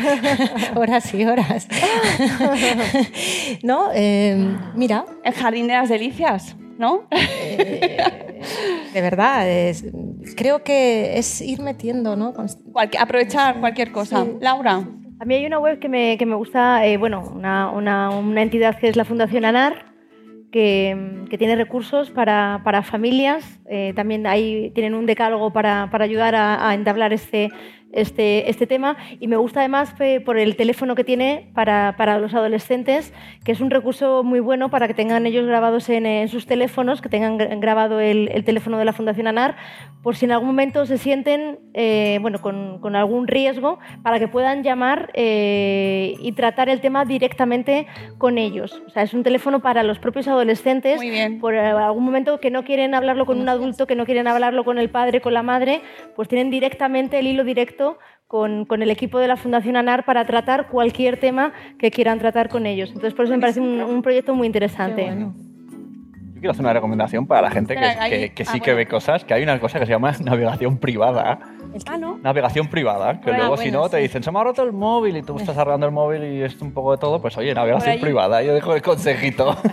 horas 0.75 1.15
y 1.15 1.25
horas. 1.25 1.69
¿No? 3.63 3.89
Eh, 3.95 4.37
mira, 4.75 5.05
El 5.25 5.33
Jardín 5.33 5.67
de 5.69 5.75
las 5.75 5.89
Delicias, 5.89 6.57
¿no? 6.79 7.07
de 8.95 9.01
verdad, 9.01 9.49
es- 9.49 9.85
creo 10.37 10.63
que 10.63 11.19
es 11.19 11.41
ir 11.41 11.61
metiendo, 11.61 12.17
¿no? 12.17 12.33
Cualque- 12.73 12.99
aprovechar 12.99 13.61
cualquier 13.61 13.93
cosa. 13.93 14.27
Laura. 14.41 14.83
A 15.19 15.25
mí 15.25 15.35
hay 15.35 15.47
una 15.47 15.59
web 15.59 15.79
que 15.79 15.89
me, 15.89 16.19
que 16.19 16.27
me 16.27 16.35
gusta, 16.35 16.85
eh, 16.87 16.97
bueno, 16.99 17.23
una, 17.35 17.71
una- 17.71 18.11
una 18.11 18.43
entidad 18.43 18.79
que 18.79 18.89
es 18.89 18.97
la 18.97 19.05
Fundación 19.05 19.45
ANAR, 19.47 19.87
que, 20.53 21.25
que 21.29 21.39
tiene 21.39 21.57
recursos 21.57 22.11
para, 22.11 22.61
para 22.65 22.83
familias. 22.83 23.61
eh, 23.69 23.93
también 23.97 24.27
ahí 24.27 24.71
tienen 24.75 24.95
un 24.95 25.07
decálogo 25.07 25.53
para, 25.53 25.89
para 25.91 26.05
ayudar 26.05 26.35
a, 26.35 26.69
a 26.69 26.75
entablar 26.75 27.13
este, 27.13 27.51
este, 27.93 28.51
este 28.51 28.67
tema. 28.67 28.97
Y 29.21 29.29
me 29.29 29.37
gusta 29.37 29.61
además 29.61 29.95
eh, 30.01 30.21
por 30.21 30.39
el 30.39 30.57
teléfono 30.57 30.95
que 30.95 31.05
tiene 31.05 31.51
para, 31.55 31.95
para 31.97 32.19
los 32.19 32.35
adolescentes, 32.35 33.13
que 33.45 33.53
es 33.53 33.61
un 33.61 33.71
recurso 33.71 34.23
muy 34.23 34.41
bueno 34.41 34.71
para 34.71 34.87
que 34.87 34.95
tengan 34.95 35.27
ellos 35.27 35.47
grabados 35.47 35.89
en, 35.89 36.07
en 36.07 36.29
sus 36.29 36.47
teléfonos, 36.47 37.01
que 37.01 37.09
tengan 37.09 37.39
gra- 37.39 37.61
grabado 37.61 38.01
el, 38.01 38.29
el 38.33 38.45
teléfono 38.45 38.79
de 38.79 38.85
la 38.85 38.93
Fundación 38.93 39.27
ANAR, 39.27 39.57
por 40.03 40.17
si 40.17 40.25
en 40.25 40.33
algún 40.33 40.49
momento 40.49 40.87
se 40.87 40.99
sienten 40.99 41.59
eh, 41.75 42.19
bueno, 42.23 42.41
con, 42.41 42.81
con 42.81 42.97
algún 42.97 43.27
riesgo, 43.27 43.79
para 44.03 44.19
que 44.19 44.29
puedan 44.29 44.63
llamar 44.63 45.11
eh, 45.15 46.15
y 46.21 46.33
tratar 46.33 46.69
el 46.69 46.81
tema 46.81 47.05
directamente 47.05 47.87
con 48.19 48.39
ellos. 48.39 48.83
O 48.87 48.91
sea, 48.91 49.03
es 49.03 49.15
un 49.15 49.23
teléfono 49.23 49.61
para 49.61 49.83
los 49.83 49.99
propios 49.99 50.29
adolescentes, 50.29 51.01
por 51.41 51.55
algún 51.57 52.05
momento 52.05 52.39
que 52.41 52.51
no 52.51 52.65
quieren 52.65 52.95
hablarlo 52.95 53.27
con 53.27 53.41
un 53.41 53.49
adulto, 53.49 53.87
que 53.87 53.97
no 53.97 54.05
quieren 54.05 54.29
hablarlo 54.29 54.65
con 54.65 54.79
el 54.79 54.91
padre, 54.91 55.21
con 55.21 55.35
la 55.35 55.43
madre, 55.43 55.81
pues 56.15 56.29
tienen 56.29 56.51
directamente 56.51 57.19
el 57.19 57.27
hilo 57.27 57.43
directo 57.45 57.76
con, 58.27 58.65
con 58.65 58.83
el 58.83 58.91
equipo 58.91 59.19
de 59.19 59.29
la 59.29 59.37
Fundación 59.37 59.77
ANAR 59.77 60.05
para 60.05 60.25
tratar 60.27 60.69
cualquier 60.69 61.19
tema 61.21 61.53
que 61.79 61.91
quieran 61.91 62.19
tratar 62.19 62.49
con 62.49 62.67
ellos. 62.67 62.89
Entonces, 62.89 63.15
por 63.15 63.25
eso 63.27 63.35
me 63.35 63.41
parece 63.41 63.61
un, 63.61 63.81
un 63.83 64.03
proyecto 64.03 64.35
muy 64.35 64.47
interesante. 64.47 65.07
Yo 66.35 66.41
quiero 66.41 66.51
hacer 66.51 66.65
una 66.65 66.73
recomendación 66.75 67.27
para 67.27 67.43
la 67.43 67.51
gente 67.51 67.75
que, 67.75 67.81
que- 68.11 68.35
que 68.35 68.45
sí 68.45 68.59
que 68.61 68.75
ve 68.75 68.87
cosas, 68.87 69.25
que 69.25 69.33
hay 69.35 69.43
una 69.43 69.59
cosa 69.61 69.79
que 69.79 69.87
se 69.87 69.93
llama 69.93 70.13
navegación 70.25 70.79
privada. 70.79 71.39
Ah, 71.87 71.97
¿no? 71.99 72.19
Navegación 72.23 72.69
privada, 72.69 73.21
que 73.21 73.31
Ah, 73.31 73.37
luego 73.37 73.57
si 73.57 73.65
bueno, 73.65 73.81
no 73.83 73.89
te 73.89 73.97
sí. 73.99 74.03
dicen, 74.05 74.23
se 74.23 74.31
me 74.33 74.39
ha 74.41 74.45
roto 74.45 74.63
el 74.63 74.73
móvil 74.73 75.17
y 75.17 75.23
tú 75.23 75.37
estás 75.39 75.57
arreglando 75.57 75.87
el 75.87 75.93
móvil 75.93 76.25
y 76.25 76.43
es 76.43 76.61
un 76.61 76.73
poco 76.73 76.93
de 76.93 76.99
todo, 76.99 77.21
pues 77.21 77.37
oye, 77.37 77.55
navegación 77.55 78.01
privada, 78.01 78.43
yo 78.43 78.55
dejo 78.55 78.75
el 78.75 78.83
consejito. 78.83 79.57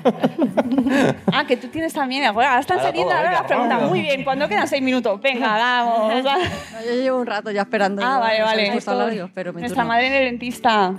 Ah, 1.32 1.46
que 1.48 1.58
tú 1.58 1.68
tienes 1.68 1.94
también. 1.94 2.24
Ahora 2.26 2.60
están 2.60 2.78
Ahora 2.78 2.90
saliendo 2.90 3.10
todo, 3.10 3.18
ahora 3.20 3.32
las 3.32 3.44
preguntas. 3.44 3.82
Muy 3.90 4.02
bien, 4.02 4.24
cuando 4.24 4.48
quedan 4.48 4.68
seis 4.68 4.82
minutos. 4.84 5.20
Venga, 5.22 5.48
vamos. 5.58 6.24
No, 6.24 6.86
yo 6.86 6.94
llevo 7.02 7.20
un 7.20 7.26
rato 7.26 7.52
ya 7.52 7.62
esperando. 7.62 8.02
Ah, 8.06 8.20
vale, 8.20 8.40
no 8.40 8.46
vale. 8.46 9.30
pero 9.34 9.52
Nuestra 9.54 9.70
turno. 9.84 9.86
madre 9.88 10.08
en 10.08 10.14
el 10.14 10.24
dentista. 10.26 10.92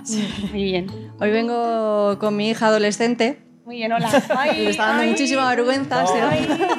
Muy 0.51 0.63
bien. 0.63 0.87
Hoy 1.19 1.31
vengo 1.31 2.17
con 2.19 2.35
mi 2.35 2.49
hija 2.49 2.67
adolescente. 2.67 3.44
Muy 3.65 3.77
bien, 3.77 3.91
hola. 3.91 4.09
Ay, 4.37 4.63
Le 4.63 4.69
está 4.69 4.85
dando 4.87 5.01
ay, 5.03 5.09
muchísima 5.09 5.49
vergüenza. 5.49 6.05
¿sí? 6.05 6.13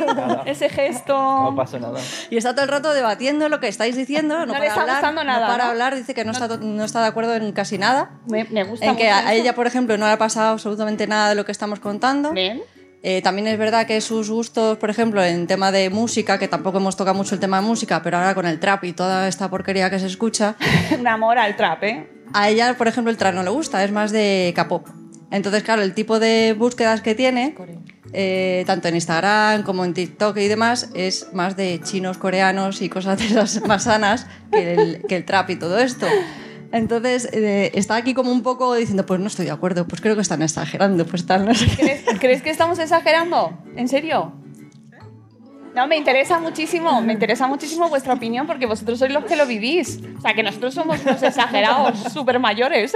Nada, 0.06 0.42
Ese 0.46 0.68
gesto. 0.68 1.14
no 1.16 1.54
pasa 1.56 1.78
nada. 1.80 1.98
Y 2.30 2.36
está 2.36 2.52
todo 2.54 2.62
el 2.64 2.70
rato 2.70 2.92
debatiendo 2.94 3.48
lo 3.48 3.58
que 3.58 3.66
estáis 3.66 3.96
diciendo. 3.96 4.36
No, 4.38 4.46
No 4.46 4.52
le 4.52 4.58
para 4.60 4.66
está 4.68 4.80
hablar, 4.82 4.96
gustando 4.98 5.24
nada, 5.24 5.46
No 5.46 5.52
para 5.52 5.64
¿no? 5.64 5.70
hablar, 5.70 5.96
dice 5.96 6.14
que 6.14 6.24
no, 6.24 6.30
está, 6.30 6.46
no 6.48 6.84
está 6.84 7.00
de 7.02 7.08
acuerdo 7.08 7.34
en 7.34 7.50
casi 7.52 7.76
nada. 7.76 8.10
Me, 8.28 8.44
me 8.44 8.62
gusta 8.62 8.86
En 8.86 8.96
que 8.96 9.04
mucho 9.04 9.14
a, 9.16 9.18
a 9.18 9.34
eso. 9.34 9.42
ella, 9.42 9.54
por 9.56 9.66
ejemplo, 9.66 9.98
no 9.98 10.06
le 10.06 10.12
ha 10.12 10.18
pasado 10.18 10.52
absolutamente 10.52 11.08
nada 11.08 11.30
de 11.30 11.34
lo 11.34 11.44
que 11.44 11.50
estamos 11.52 11.80
contando. 11.80 12.30
Bien. 12.32 12.62
Eh, 13.02 13.20
también 13.22 13.46
es 13.48 13.58
verdad 13.58 13.86
que 13.86 14.00
sus 14.00 14.30
gustos, 14.30 14.78
por 14.78 14.88
ejemplo, 14.90 15.22
en 15.24 15.46
tema 15.48 15.70
de 15.72 15.90
música, 15.90 16.38
que 16.38 16.46
tampoco 16.48 16.78
hemos 16.78 16.96
tocado 16.96 17.16
mucho 17.16 17.34
el 17.34 17.40
tema 17.40 17.60
de 17.60 17.66
música, 17.66 18.00
pero 18.02 18.16
ahora 18.18 18.34
con 18.34 18.46
el 18.46 18.58
trap 18.60 18.84
y 18.84 18.92
toda 18.92 19.26
esta 19.28 19.48
porquería 19.50 19.90
que 19.90 19.98
se 19.98 20.06
escucha, 20.06 20.54
Un 20.98 21.06
amor 21.08 21.36
al 21.38 21.56
trap, 21.56 21.82
¿eh? 21.84 22.08
a 22.32 22.48
ella, 22.48 22.74
por 22.76 22.88
ejemplo, 22.88 23.10
el 23.10 23.16
trap 23.16 23.34
no 23.34 23.42
le 23.44 23.50
gusta, 23.50 23.82
es 23.84 23.92
más 23.92 24.10
de 24.12 24.52
K-pop. 24.56 24.88
Entonces, 25.30 25.62
claro, 25.62 25.82
el 25.82 25.92
tipo 25.92 26.20
de 26.20 26.54
búsquedas 26.56 27.00
que 27.00 27.14
tiene, 27.14 27.54
eh, 28.12 28.62
tanto 28.66 28.88
en 28.88 28.94
Instagram 28.94 29.64
como 29.64 29.84
en 29.84 29.92
TikTok 29.92 30.36
y 30.36 30.48
demás, 30.48 30.90
es 30.94 31.32
más 31.32 31.56
de 31.56 31.80
chinos, 31.82 32.16
coreanos 32.18 32.80
y 32.80 32.88
cosas 32.88 33.18
de 33.18 33.26
esas 33.26 33.66
más 33.66 33.84
sanas 33.84 34.26
que 34.52 35.02
el, 35.08 35.24
trap 35.24 35.50
y 35.50 35.56
todo 35.56 35.78
esto. 35.78 36.06
Entonces, 36.72 37.28
eh, 37.32 37.72
está 37.74 37.96
aquí 37.96 38.14
como 38.14 38.30
un 38.30 38.42
poco 38.42 38.74
diciendo, 38.74 39.06
pues 39.06 39.20
no 39.20 39.26
estoy 39.26 39.46
de 39.46 39.52
acuerdo, 39.52 39.86
pues 39.86 40.00
creo 40.00 40.14
que 40.14 40.22
están 40.22 40.42
exagerando, 40.42 41.06
pues 41.06 41.26
tal, 41.26 41.44
no 41.44 41.54
sé 41.54 41.66
qué. 41.66 41.76
¿Crees, 41.76 42.02
crees 42.20 42.42
que 42.42 42.50
estamos 42.50 42.78
exagerando? 42.78 43.58
¿En 43.76 43.88
serio? 43.88 44.32
No, 45.76 45.86
me 45.86 45.98
interesa 45.98 46.40
muchísimo, 46.40 47.02
me 47.02 47.12
interesa 47.12 47.46
muchísimo 47.46 47.90
vuestra 47.90 48.14
opinión 48.14 48.46
porque 48.46 48.64
vosotros 48.64 48.98
sois 48.98 49.12
los 49.12 49.26
que 49.26 49.36
lo 49.36 49.46
vivís. 49.46 50.00
O 50.16 50.20
sea, 50.22 50.32
que 50.32 50.42
nosotros 50.42 50.72
somos 50.72 51.04
unos 51.04 51.22
exagerados 51.22 51.98
súper 52.14 52.38
mayores. 52.38 52.94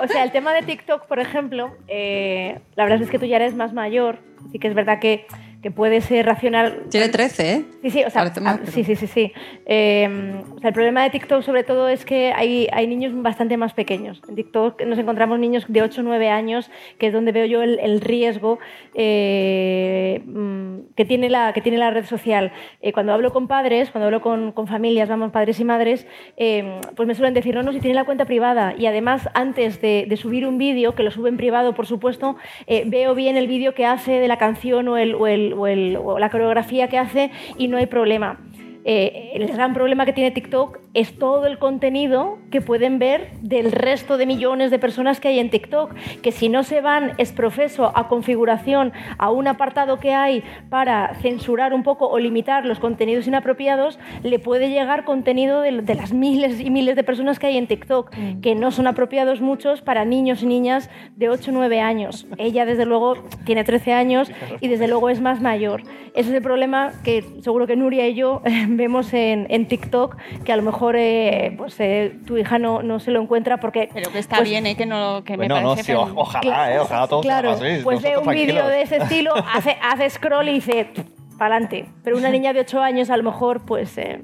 O 0.00 0.06
sea, 0.06 0.22
el 0.22 0.30
tema 0.30 0.52
de 0.52 0.62
TikTok, 0.62 1.06
por 1.06 1.18
ejemplo, 1.18 1.76
eh, 1.88 2.60
la 2.76 2.84
verdad 2.84 3.02
es 3.02 3.10
que 3.10 3.18
tú 3.18 3.26
ya 3.26 3.34
eres 3.34 3.56
más 3.56 3.72
mayor, 3.72 4.20
sí 4.52 4.60
que 4.60 4.68
es 4.68 4.74
verdad 4.74 5.00
que, 5.00 5.26
que 5.62 5.70
puedes 5.70 6.10
eh, 6.10 6.22
racionar... 6.22 6.84
Tiene 6.90 7.08
13, 7.08 7.52
¿eh? 7.52 7.64
Sí, 7.82 7.90
sí, 7.90 8.04
o 8.04 8.10
sea, 8.10 8.32
ah, 8.44 8.60
sí, 8.64 8.84
sí, 8.84 8.96
sí, 8.96 9.06
sí. 9.06 9.32
Eh, 9.66 10.42
o 10.56 10.58
sea, 10.58 10.68
el 10.68 10.74
problema 10.74 11.02
de 11.02 11.10
TikTok 11.10 11.42
sobre 11.42 11.64
todo 11.64 11.88
es 11.88 12.04
que 12.04 12.32
hay, 12.32 12.68
hay 12.72 12.86
niños 12.86 13.12
bastante 13.14 13.56
más 13.56 13.74
pequeños. 13.74 14.22
En 14.28 14.34
TikTok 14.34 14.82
nos 14.82 14.98
encontramos 14.98 15.38
niños 15.38 15.64
de 15.68 15.82
8 15.82 16.00
o 16.00 16.04
9 16.04 16.30
años, 16.30 16.70
que 16.98 17.08
es 17.08 17.12
donde 17.12 17.32
veo 17.32 17.46
yo 17.46 17.62
el, 17.62 17.78
el 17.80 18.00
riesgo 18.00 18.58
eh, 18.94 20.22
mm, 20.26 20.94
que 20.96 21.04
tiene 21.04 21.30
la, 21.30 21.52
que 21.52 21.60
tiene 21.60 21.78
la 21.78 21.90
red 21.90 22.04
social. 22.04 22.52
Eh, 22.80 22.92
cuando 22.92 23.12
hablo 23.12 23.32
con 23.32 23.48
padres, 23.48 23.90
cuando 23.90 24.06
hablo 24.06 24.20
con, 24.20 24.52
con 24.52 24.66
familias, 24.66 25.08
vamos, 25.08 25.32
padres 25.32 25.60
y 25.60 25.64
madres, 25.64 26.06
eh, 26.36 26.80
pues 26.96 27.06
me 27.06 27.14
suelen 27.14 27.34
decir, 27.34 27.54
no, 27.54 27.62
no, 27.62 27.72
si 27.72 27.80
tiene 27.80 27.94
la 27.94 28.04
cuenta 28.04 28.24
privada. 28.24 28.74
Y 28.76 28.86
además, 28.86 29.28
antes 29.34 29.80
de, 29.80 30.06
de 30.08 30.16
subir 30.16 30.46
un 30.46 30.58
vídeo, 30.58 30.94
que 30.94 31.02
lo 31.02 31.10
sube 31.10 31.28
en 31.28 31.36
privado, 31.36 31.74
por 31.74 31.86
supuesto, 31.86 32.36
eh, 32.66 32.84
veo 32.86 33.14
bien 33.14 33.36
el 33.36 33.46
vídeo 33.46 33.74
que 33.74 33.86
hace 33.86 34.12
de 34.12 34.28
la 34.28 34.38
canción 34.38 34.88
o, 34.88 34.96
el, 34.96 35.14
o, 35.14 35.26
el, 35.26 35.49
o, 35.52 35.66
el, 35.66 35.96
o 35.96 36.18
la 36.18 36.30
coreografía 36.30 36.88
que 36.88 36.98
hace 36.98 37.30
y 37.58 37.68
no 37.68 37.76
hay 37.76 37.86
problema. 37.86 38.38
Eh, 38.84 39.32
el 39.34 39.46
gran 39.48 39.74
problema 39.74 40.06
que 40.06 40.12
tiene 40.14 40.30
TikTok 40.30 40.78
es 40.92 41.16
todo 41.18 41.46
el 41.46 41.58
contenido 41.58 42.38
que 42.50 42.60
pueden 42.60 42.98
ver 42.98 43.30
del 43.42 43.70
resto 43.70 44.18
de 44.18 44.26
millones 44.26 44.72
de 44.72 44.78
personas 44.80 45.20
que 45.20 45.28
hay 45.28 45.38
en 45.38 45.50
TikTok, 45.50 45.94
que 46.20 46.32
si 46.32 46.48
no 46.48 46.64
se 46.64 46.80
van 46.80 47.12
es 47.18 47.32
profeso 47.32 47.92
a 47.94 48.08
configuración, 48.08 48.92
a 49.18 49.30
un 49.30 49.46
apartado 49.46 50.00
que 50.00 50.14
hay 50.14 50.42
para 50.68 51.14
censurar 51.22 51.74
un 51.74 51.84
poco 51.84 52.08
o 52.08 52.18
limitar 52.18 52.66
los 52.66 52.80
contenidos 52.80 53.28
inapropiados, 53.28 54.00
le 54.24 54.40
puede 54.40 54.68
llegar 54.68 55.04
contenido 55.04 55.60
de, 55.60 55.82
de 55.82 55.94
las 55.94 56.12
miles 56.12 56.60
y 56.60 56.70
miles 56.70 56.96
de 56.96 57.04
personas 57.04 57.38
que 57.38 57.46
hay 57.46 57.56
en 57.56 57.68
TikTok, 57.68 58.12
mm. 58.16 58.40
que 58.40 58.56
no 58.56 58.72
son 58.72 58.88
apropiados 58.88 59.40
muchos 59.40 59.82
para 59.82 60.04
niños 60.04 60.42
y 60.42 60.46
niñas 60.46 60.90
de 61.14 61.28
8 61.28 61.52
o 61.52 61.54
9 61.54 61.80
años. 61.80 62.26
Ella, 62.36 62.66
desde 62.66 62.84
luego, 62.84 63.14
tiene 63.44 63.62
13 63.62 63.92
años 63.92 64.32
y 64.60 64.66
desde 64.66 64.88
luego 64.88 65.08
es 65.08 65.20
más 65.20 65.40
mayor. 65.40 65.82
Ese 66.14 66.30
es 66.30 66.34
el 66.34 66.42
problema 66.42 66.92
que 67.04 67.24
seguro 67.42 67.68
que 67.68 67.76
Nuria 67.76 68.08
y 68.08 68.14
yo 68.14 68.42
vemos 68.68 69.14
en, 69.14 69.46
en 69.50 69.68
TikTok 69.68 70.16
que 70.44 70.52
a 70.52 70.56
lo 70.56 70.62
mejor 70.62 70.79
eh, 70.96 71.54
pues, 71.56 71.78
eh, 71.78 72.18
tu 72.26 72.38
hija 72.38 72.58
no, 72.58 72.82
no, 72.82 72.98
se 73.00 73.10
lo 73.10 73.20
encuentra 73.20 73.58
porque... 73.58 73.88
Pero 73.92 74.10
que 74.10 74.18
está 74.18 74.36
pues, 74.36 74.48
bien, 74.48 74.66
eh, 74.66 74.76
que, 74.76 74.86
no, 74.86 75.22
que 75.24 75.36
bueno, 75.36 75.56
me 75.56 75.62
no, 75.62 75.70
parece... 75.70 75.92
sí, 75.92 75.92
o, 75.92 76.02
ojalá, 76.14 76.74
eh, 76.74 76.78
ojalá 76.78 77.06
todos 77.06 77.22
Claro, 77.22 77.52
así, 77.52 77.80
pues 77.82 78.02
ve 78.02 78.16
un 78.16 78.28
vídeo 78.28 78.66
de 78.66 78.82
ese 78.82 78.96
estilo, 78.96 79.34
hace, 79.54 79.76
hace 79.82 80.08
scroll 80.10 80.48
y 80.48 80.54
dice, 80.54 80.90
para 81.38 81.56
adelante. 81.56 81.86
Pero 82.02 82.16
una 82.16 82.30
niña 82.30 82.52
de 82.52 82.60
8 82.60 82.80
años 82.80 83.10
a 83.10 83.16
lo 83.16 83.22
mejor, 83.22 83.64
pues... 83.64 83.96
Eh, 83.98 84.22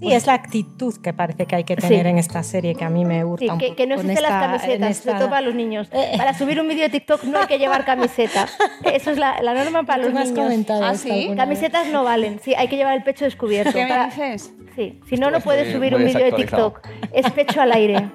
Sí, 0.00 0.12
es 0.12 0.26
la 0.26 0.34
actitud 0.34 0.94
que 1.02 1.12
parece 1.12 1.46
que 1.46 1.56
hay 1.56 1.64
que 1.64 1.74
tener 1.76 2.04
Sí. 2.04 2.08
en 2.10 2.18
esta 2.18 2.42
serie 2.44 2.74
que 2.76 2.84
a 2.84 2.88
mí 2.90 3.04
me 3.04 3.24
gusta 3.24 3.44
Sí, 3.46 3.50
un 3.50 3.58
que, 3.58 3.66
poco 3.66 3.76
que 3.76 3.86
no 3.88 3.94
existen 3.96 4.22
las 4.22 4.30
esta- 4.32 4.44
en 4.44 4.50
camisetas, 4.52 4.90
esta- 4.90 5.02
sobre 5.10 5.18
todo 5.18 5.30
para 5.30 5.40
los 5.42 5.54
niños. 5.56 5.88
Para 6.16 6.34
subir 6.34 6.60
un 6.60 6.68
vídeo 6.68 6.82
de 6.84 6.90
TikTok 6.90 7.24
no 7.24 7.40
hay 7.40 7.46
que 7.46 7.58
llevar 7.58 7.84
camiseta. 7.84 8.46
Eso 8.84 9.10
es 9.10 9.18
la, 9.18 9.42
la 9.42 9.54
norma 9.54 9.82
para 9.84 10.04
los 10.04 10.12
me 10.14 10.24
niños. 10.24 10.38
comentado 10.38 10.84
¿Ah, 10.84 10.94
sí? 10.94 11.32
Camisetas 11.36 11.88
no 11.88 12.04
valen, 12.04 12.38
sí, 12.40 12.54
hay 12.54 12.68
que 12.68 12.76
llevar 12.76 12.96
el 12.96 13.02
pecho 13.02 13.24
descubierto. 13.24 13.72
¿Qué 13.72 13.82
me 13.84 13.88
Para- 13.88 14.06
dices? 14.06 14.52
Sí, 14.76 15.00
si 15.08 15.16
no, 15.16 15.30
no 15.32 15.40
puedes 15.40 15.72
subir 15.72 15.94
un 15.96 16.04
vídeo 16.04 16.24
de. 16.24 16.30
TikTok. 16.32 16.80
Es 17.12 17.28
pecho 17.32 17.60
al 17.60 17.72
aire. 17.72 18.08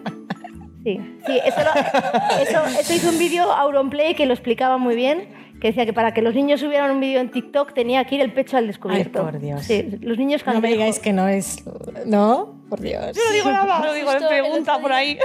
Sí, 0.86 1.00
sí 1.26 1.40
eso, 1.46 1.62
lo- 1.64 2.42
eso, 2.42 2.80
eso 2.80 2.94
hizo 2.94 3.10
un 3.10 3.18
vídeo 3.18 3.52
Auronplay 3.52 4.16
que 4.16 4.26
lo 4.26 4.34
explicaba 4.34 4.78
muy 4.78 4.96
bien, 4.96 5.28
que 5.64 5.70
decía 5.70 5.86
que 5.86 5.94
para 5.94 6.14
que 6.14 6.22
los 6.22 6.36
niños 6.36 6.60
subieran 6.60 6.92
un 6.92 7.00
vídeo 7.00 7.22
en 7.22 7.32
TikTok 7.32 7.72
tenía 7.74 8.04
que 8.04 8.16
ir 8.16 8.22
el 8.22 8.34
pecho 8.34 8.58
al 8.58 8.68
descubierto. 8.68 9.20
Ay, 9.20 9.32
por 9.32 9.40
Dios. 9.40 9.64
Sí, 9.64 9.98
los 10.02 10.18
niños 10.18 10.46
No 10.46 10.60
me 10.60 10.68
digáis 10.68 11.00
que 11.00 11.14
no 11.14 11.30
es... 11.30 11.64
¿No? 12.06 12.66
Por 12.70 12.82
Dios. 12.82 13.16
Yo 13.16 13.22
no 13.26 13.34
digo 13.34 13.50
nada, 13.50 13.80
no 13.80 13.94
digo 13.94 14.12
el 14.12 14.28
pregunta 14.28 14.78
por 14.80 14.92
ahí. 14.92 15.18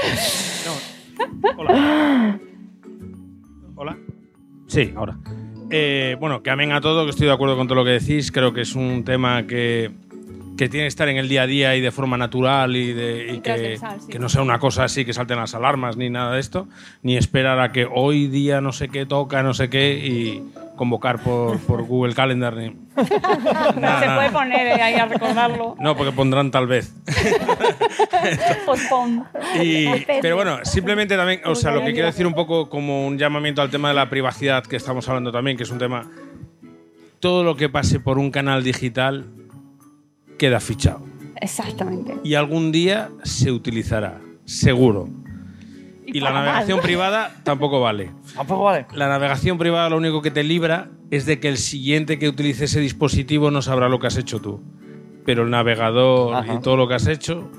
Hola. 1.57 2.39
Hola. 3.75 3.99
Sí, 4.69 4.93
ahora. 4.95 5.19
Eh, 5.71 6.17
bueno, 6.21 6.41
que 6.41 6.51
amén 6.51 6.71
a 6.71 6.81
todo, 6.81 7.03
que 7.03 7.11
estoy 7.11 7.27
de 7.27 7.33
acuerdo 7.33 7.57
con 7.57 7.67
todo 7.67 7.75
lo 7.75 7.85
que 7.85 7.99
decís. 7.99 8.31
Creo 8.31 8.53
que 8.53 8.61
es 8.61 8.77
un 8.77 9.03
tema 9.03 9.45
que, 9.45 9.91
que 10.59 10.69
tiene 10.69 10.85
que 10.85 10.89
estar 10.89 11.09
en 11.09 11.17
el 11.17 11.29
día 11.29 11.43
a 11.43 11.47
día 11.47 11.77
y 11.77 11.81
de 11.81 11.93
forma 11.93 12.19
natural 12.19 12.75
y, 12.75 12.93
de, 12.93 13.27
y 13.33 13.35
que, 13.37 13.41
transversal, 13.41 14.01
sí. 14.01 14.09
que 14.11 14.19
no 14.19 14.29
sea 14.29 14.43
una 14.43 14.59
cosa 14.59 14.83
así 14.85 15.05
que 15.05 15.13
salten 15.13 15.39
las 15.39 15.55
alarmas 15.55 15.97
ni 15.97 16.11
nada 16.11 16.35
de 16.35 16.41
esto, 16.41 16.67
ni 17.03 17.17
esperar 17.17 17.61
a 17.61 17.71
que 17.71 17.87
hoy 17.91 18.27
día 18.27 18.61
no 18.61 18.73
sé 18.73 18.89
qué 18.89 19.07
toca, 19.07 19.45
no 19.45 19.55
sé 19.55 19.71
qué 19.71 19.93
y 19.93 20.43
convocar 20.75 21.21
por, 21.21 21.61
por 21.61 21.83
Google 21.85 22.13
Calendar. 22.13 22.57
Ni... 22.57 22.71
Nada, 23.81 24.01
Se 24.01 24.15
puede 24.15 24.31
poner 24.31 24.67
eh, 24.67 24.83
ahí 24.83 24.95
a 24.95 25.07
recordarlo. 25.07 25.77
No, 25.79 25.97
porque 25.97 26.13
pondrán 26.13 26.51
tal 26.51 26.67
vez. 26.67 26.93
Y- 29.63 29.89
pero 30.21 30.37
bueno, 30.37 30.59
simplemente 30.65 31.17
también, 31.17 31.41
o 31.45 31.55
sea, 31.55 31.71
lo 31.71 31.83
que 31.85 31.93
quiero 31.93 32.07
decir 32.07 32.27
un 32.27 32.35
poco 32.35 32.69
como 32.69 33.07
un 33.07 33.17
llamamiento 33.19 33.63
al 33.63 33.71
tema 33.71 33.89
de 33.89 33.95
la 33.95 34.11
privacidad 34.11 34.65
que 34.65 34.77
estamos 34.77 35.09
hablando 35.09 35.33
también, 35.33 35.57
que 35.57 35.63
es 35.63 35.71
un 35.71 35.79
tema. 35.79 36.07
Todo 37.19 37.43
lo 37.45 37.57
que 37.57 37.69
pase 37.69 37.99
por 37.99 38.19
un 38.19 38.31
canal 38.31 38.63
digital 38.63 39.27
queda 40.39 40.61
fichado. 40.61 41.03
Exactamente. 41.41 42.15
Y 42.25 42.35
algún 42.35 42.73
día 42.73 43.11
se 43.23 43.53
utilizará, 43.53 44.21
seguro. 44.45 45.09
Y, 46.07 46.21
la 46.21 46.33
navegación 46.33 46.79
mal. 46.79 46.87
privada 46.87 47.37
tampoco 47.43 47.81
vale. 47.81 48.11
Tampoco 48.35 48.65
vale. 48.65 48.87
La 48.95 49.09
navegación 49.09 49.59
privada 49.59 49.91
lo 49.91 49.99
único 49.99 50.23
que 50.23 50.31
te 50.31 50.43
libra 50.43 50.89
es 51.11 51.27
de 51.27 51.39
que 51.39 51.49
el 51.49 51.59
siguiente 51.59 52.19
que 52.19 52.29
utilice 52.29 52.65
ese 52.65 52.81
dispositivo 52.81 53.51
no 53.51 53.61
sabrá 53.61 53.89
lo 53.91 53.99
que 53.99 54.07
has 54.07 54.17
hecho 54.17 54.41
tú. 54.41 54.63
Pero 55.27 55.43
el 55.43 55.51
navegador 55.51 56.35
Ajá. 56.35 56.55
y 56.55 56.61
todo 56.61 56.79
lo 56.79 56.89
que 56.89 56.95
has 56.95 57.07
hecho, 57.07 57.51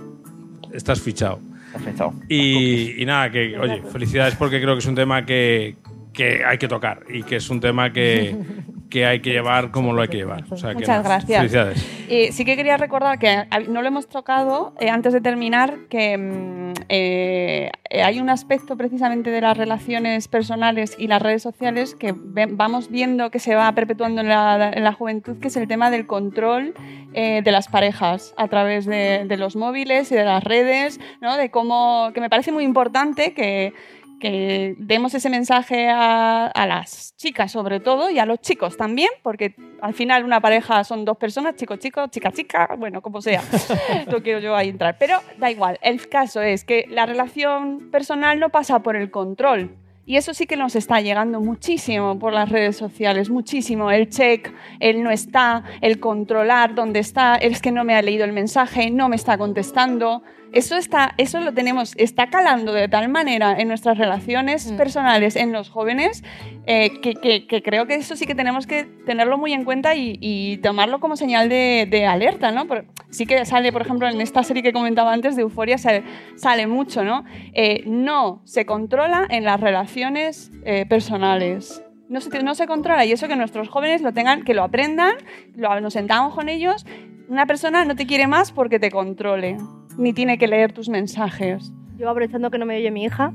estás 0.73 0.99
fichado. 0.99 1.39
Perfecto. 1.71 2.13
Y, 2.27 2.99
y 2.99 3.05
nada, 3.05 3.29
que 3.29 3.57
oye, 3.59 3.83
felicidades 3.91 4.35
porque 4.35 4.59
creo 4.59 4.73
que 4.73 4.79
es 4.79 4.87
un 4.87 4.95
tema 4.95 5.23
que, 5.23 5.75
que 6.11 6.43
hay 6.43 6.57
que 6.57 6.67
tocar 6.67 7.03
y 7.07 7.23
que 7.23 7.35
es 7.35 7.49
un 7.49 7.59
tema 7.59 7.93
que, 7.93 8.35
que 8.89 9.05
hay 9.05 9.21
que 9.21 9.31
llevar 9.31 9.71
como 9.71 9.93
lo 9.93 10.01
hay 10.01 10.07
que 10.07 10.17
llevar. 10.17 10.43
O 10.49 10.57
sea, 10.57 10.71
que 10.71 10.79
Muchas 10.79 11.03
gracias. 11.03 11.37
Felicidades. 11.37 12.05
Eh, 12.09 12.31
sí 12.31 12.43
que 12.43 12.55
quería 12.55 12.77
recordar 12.77 13.19
que 13.19 13.45
no 13.67 13.81
lo 13.81 13.87
hemos 13.87 14.07
tocado 14.07 14.73
eh, 14.79 14.89
antes 14.89 15.13
de 15.13 15.21
terminar, 15.21 15.77
que 15.89 16.17
mm, 16.17 16.73
eh, 16.89 17.71
hay 17.91 18.19
un 18.19 18.29
aspecto 18.29 18.77
precisamente 18.77 19.29
de 19.29 19.41
las 19.41 19.57
relaciones 19.57 20.27
personales 20.27 20.95
y 20.97 21.07
las 21.07 21.21
redes 21.21 21.43
sociales 21.43 21.95
que 21.95 22.13
vamos 22.15 22.89
viendo 22.89 23.29
que 23.31 23.39
se 23.39 23.55
va 23.55 23.71
perpetuando 23.73 24.21
en 24.21 24.29
la, 24.29 24.71
en 24.73 24.83
la 24.83 24.93
juventud, 24.93 25.37
que 25.39 25.49
es 25.49 25.57
el 25.57 25.67
tema 25.67 25.91
del 25.91 26.07
control 26.07 26.73
eh, 27.13 27.41
de 27.43 27.51
las 27.51 27.67
parejas 27.67 28.33
a 28.37 28.47
través 28.47 28.85
de, 28.85 29.25
de 29.27 29.37
los 29.37 29.55
móviles 29.55 30.11
y 30.11 30.15
de 30.15 30.23
las 30.23 30.43
redes, 30.43 30.99
¿no? 31.21 31.37
de 31.37 31.49
cómo, 31.49 32.11
que 32.13 32.21
me 32.21 32.29
parece 32.29 32.51
muy 32.51 32.63
importante 32.63 33.33
que 33.33 33.73
que 34.19 34.75
demos 34.77 35.13
ese 35.13 35.29
mensaje 35.29 35.89
a, 35.89 36.47
a 36.47 36.67
las 36.67 37.15
chicas 37.15 37.51
sobre 37.51 37.79
todo 37.79 38.09
y 38.09 38.19
a 38.19 38.25
los 38.25 38.39
chicos 38.39 38.77
también, 38.77 39.09
porque 39.23 39.55
al 39.81 39.93
final 39.93 40.23
una 40.23 40.41
pareja 40.41 40.83
son 40.83 41.05
dos 41.05 41.17
personas, 41.17 41.55
chico, 41.55 41.75
chico, 41.77 42.07
chica, 42.07 42.31
chica, 42.31 42.75
bueno, 42.77 43.01
como 43.01 43.21
sea. 43.21 43.41
no 44.11 44.21
quiero 44.21 44.39
yo 44.39 44.55
ahí 44.55 44.69
entrar. 44.69 44.97
Pero 44.99 45.19
da 45.37 45.49
igual, 45.51 45.79
el 45.81 46.07
caso 46.09 46.41
es 46.41 46.63
que 46.63 46.85
la 46.89 47.05
relación 47.05 47.89
personal 47.91 48.39
no 48.39 48.49
pasa 48.49 48.79
por 48.79 48.95
el 48.95 49.11
control. 49.11 49.75
Y 50.05 50.17
eso 50.17 50.33
sí 50.33 50.47
que 50.47 50.57
nos 50.57 50.75
está 50.75 51.01
llegando 51.01 51.39
muchísimo 51.39 52.17
por 52.17 52.33
las 52.33 52.49
redes 52.49 52.75
sociales, 52.75 53.29
muchísimo. 53.29 53.91
El 53.91 54.09
check, 54.09 54.51
el 54.79 55.03
no 55.03 55.11
está, 55.11 55.63
el 55.81 55.99
controlar 55.99 56.73
dónde 56.73 56.99
está, 56.99 57.35
es 57.35 57.61
que 57.61 57.71
no 57.71 57.83
me 57.83 57.93
ha 57.93 58.01
leído 58.01 58.25
el 58.25 58.33
mensaje, 58.33 58.89
no 58.89 59.07
me 59.07 59.15
está 59.15 59.37
contestando. 59.37 60.23
Eso, 60.51 60.77
está, 60.77 61.13
eso 61.17 61.39
lo 61.41 61.53
tenemos, 61.53 61.93
está 61.97 62.31
calando 62.31 62.73
de 62.73 62.87
tal 62.87 63.07
manera 63.09 63.55
en 63.59 63.67
nuestras 63.67 63.97
relaciones 63.99 64.71
personales, 64.71 65.35
en 65.35 65.51
los 65.51 65.69
jóvenes, 65.69 66.23
eh, 66.65 66.99
que, 67.01 67.13
que- 67.13 67.45
que 67.45 67.61
creo 67.61 67.85
que 67.85 67.93
eso 67.95 68.15
sí 68.15 68.25
que 68.25 68.33
tenemos 68.33 68.65
que 68.65 68.85
tenerlo 69.05 69.37
muy 69.37 69.53
en 69.53 69.63
cuenta 69.63 69.93
y, 69.93 70.17
y 70.19 70.57
tomarlo 70.57 70.99
como 70.99 71.15
señal 71.17 71.49
de, 71.49 71.87
de 71.89 72.07
alerta, 72.07 72.51
¿no? 72.51 72.65
Por- 72.65 72.85
sí 73.11 73.27
que 73.27 73.45
sale, 73.45 73.71
por 73.71 73.83
ejemplo, 73.83 74.07
en 74.07 74.21
esta 74.21 74.41
serie 74.43 74.63
que 74.63 74.73
comentaba 74.73 75.13
antes 75.13 75.35
de 75.35 75.43
Euforia, 75.43 75.77
sale, 75.77 76.03
sale 76.35 76.65
mucho, 76.65 77.03
¿no? 77.03 77.25
Eh, 77.53 77.83
no 77.85 78.41
se 78.45 78.65
controla 78.65 79.27
en 79.29 79.43
las 79.43 79.59
relaciones 79.61 80.51
eh, 80.65 80.85
personales. 80.87 81.83
No 82.07 82.21
se, 82.21 82.41
no 82.41 82.55
se 82.55 82.65
controla 82.65 83.05
y 83.05 83.11
eso 83.11 83.27
que 83.27 83.35
nuestros 83.35 83.69
jóvenes 83.69 84.01
lo 84.01 84.13
tengan, 84.13 84.43
que 84.43 84.55
lo 84.55 84.63
aprendan, 84.63 85.13
lo, 85.55 85.79
nos 85.79 85.93
sentamos 85.93 86.33
con 86.33 86.49
ellos. 86.49 86.87
Una 87.27 87.45
persona 87.45 87.85
no 87.85 87.95
te 87.95 88.07
quiere 88.07 88.25
más 88.25 88.51
porque 88.51 88.79
te 88.79 88.89
controle, 88.89 89.57
ni 89.99 90.13
tiene 90.13 90.37
que 90.37 90.47
leer 90.47 90.71
tus 90.73 90.89
mensajes. 90.89 91.71
Yo 91.97 92.09
aprovechando 92.09 92.49
que 92.49 92.57
no 92.57 92.65
me 92.65 92.77
oye 92.77 92.89
mi 92.91 93.03
hija, 93.03 93.33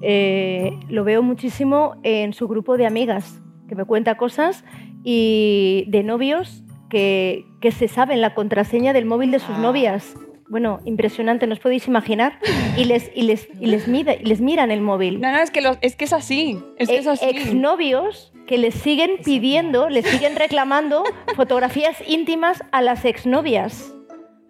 eh, 0.00 0.72
lo 0.88 1.04
veo 1.04 1.22
muchísimo 1.22 1.94
en 2.02 2.32
su 2.32 2.48
grupo 2.48 2.76
de 2.76 2.86
amigas, 2.86 3.40
que 3.68 3.74
me 3.74 3.84
cuenta 3.84 4.16
cosas 4.16 4.64
y 5.04 5.84
de 5.88 6.02
novios 6.02 6.62
que, 6.90 7.44
que 7.60 7.70
se 7.72 7.88
saben 7.88 8.20
la 8.20 8.34
contraseña 8.34 8.92
del 8.92 9.04
móvil 9.06 9.30
de 9.30 9.38
sus 9.38 9.56
novias. 9.58 10.14
Bueno, 10.48 10.80
impresionante, 10.84 11.46
no 11.46 11.54
os 11.54 11.60
podéis 11.60 11.86
imaginar. 11.88 12.38
Y 12.76 12.84
les, 12.84 13.10
y 13.14 13.22
les, 13.22 13.48
y 13.58 13.66
les, 13.66 13.88
y 13.88 14.24
les 14.24 14.40
miran 14.42 14.70
el 14.70 14.82
móvil. 14.82 15.18
No, 15.20 15.32
no, 15.32 15.38
es 15.38 15.50
que, 15.50 15.62
lo- 15.62 15.78
es, 15.80 15.96
que 15.96 16.04
es 16.04 16.12
así. 16.12 16.58
Es 16.76 16.88
que 16.90 16.98
es 16.98 17.06
así. 17.06 17.24
Exnovios 17.24 18.32
que 18.46 18.58
les 18.58 18.74
siguen 18.74 19.12
pidiendo, 19.24 19.88
les 19.88 20.04
siguen 20.04 20.36
reclamando 20.36 21.04
fotografías 21.36 21.96
íntimas 22.06 22.62
a 22.72 22.82
las 22.82 23.04
exnovias. 23.06 23.94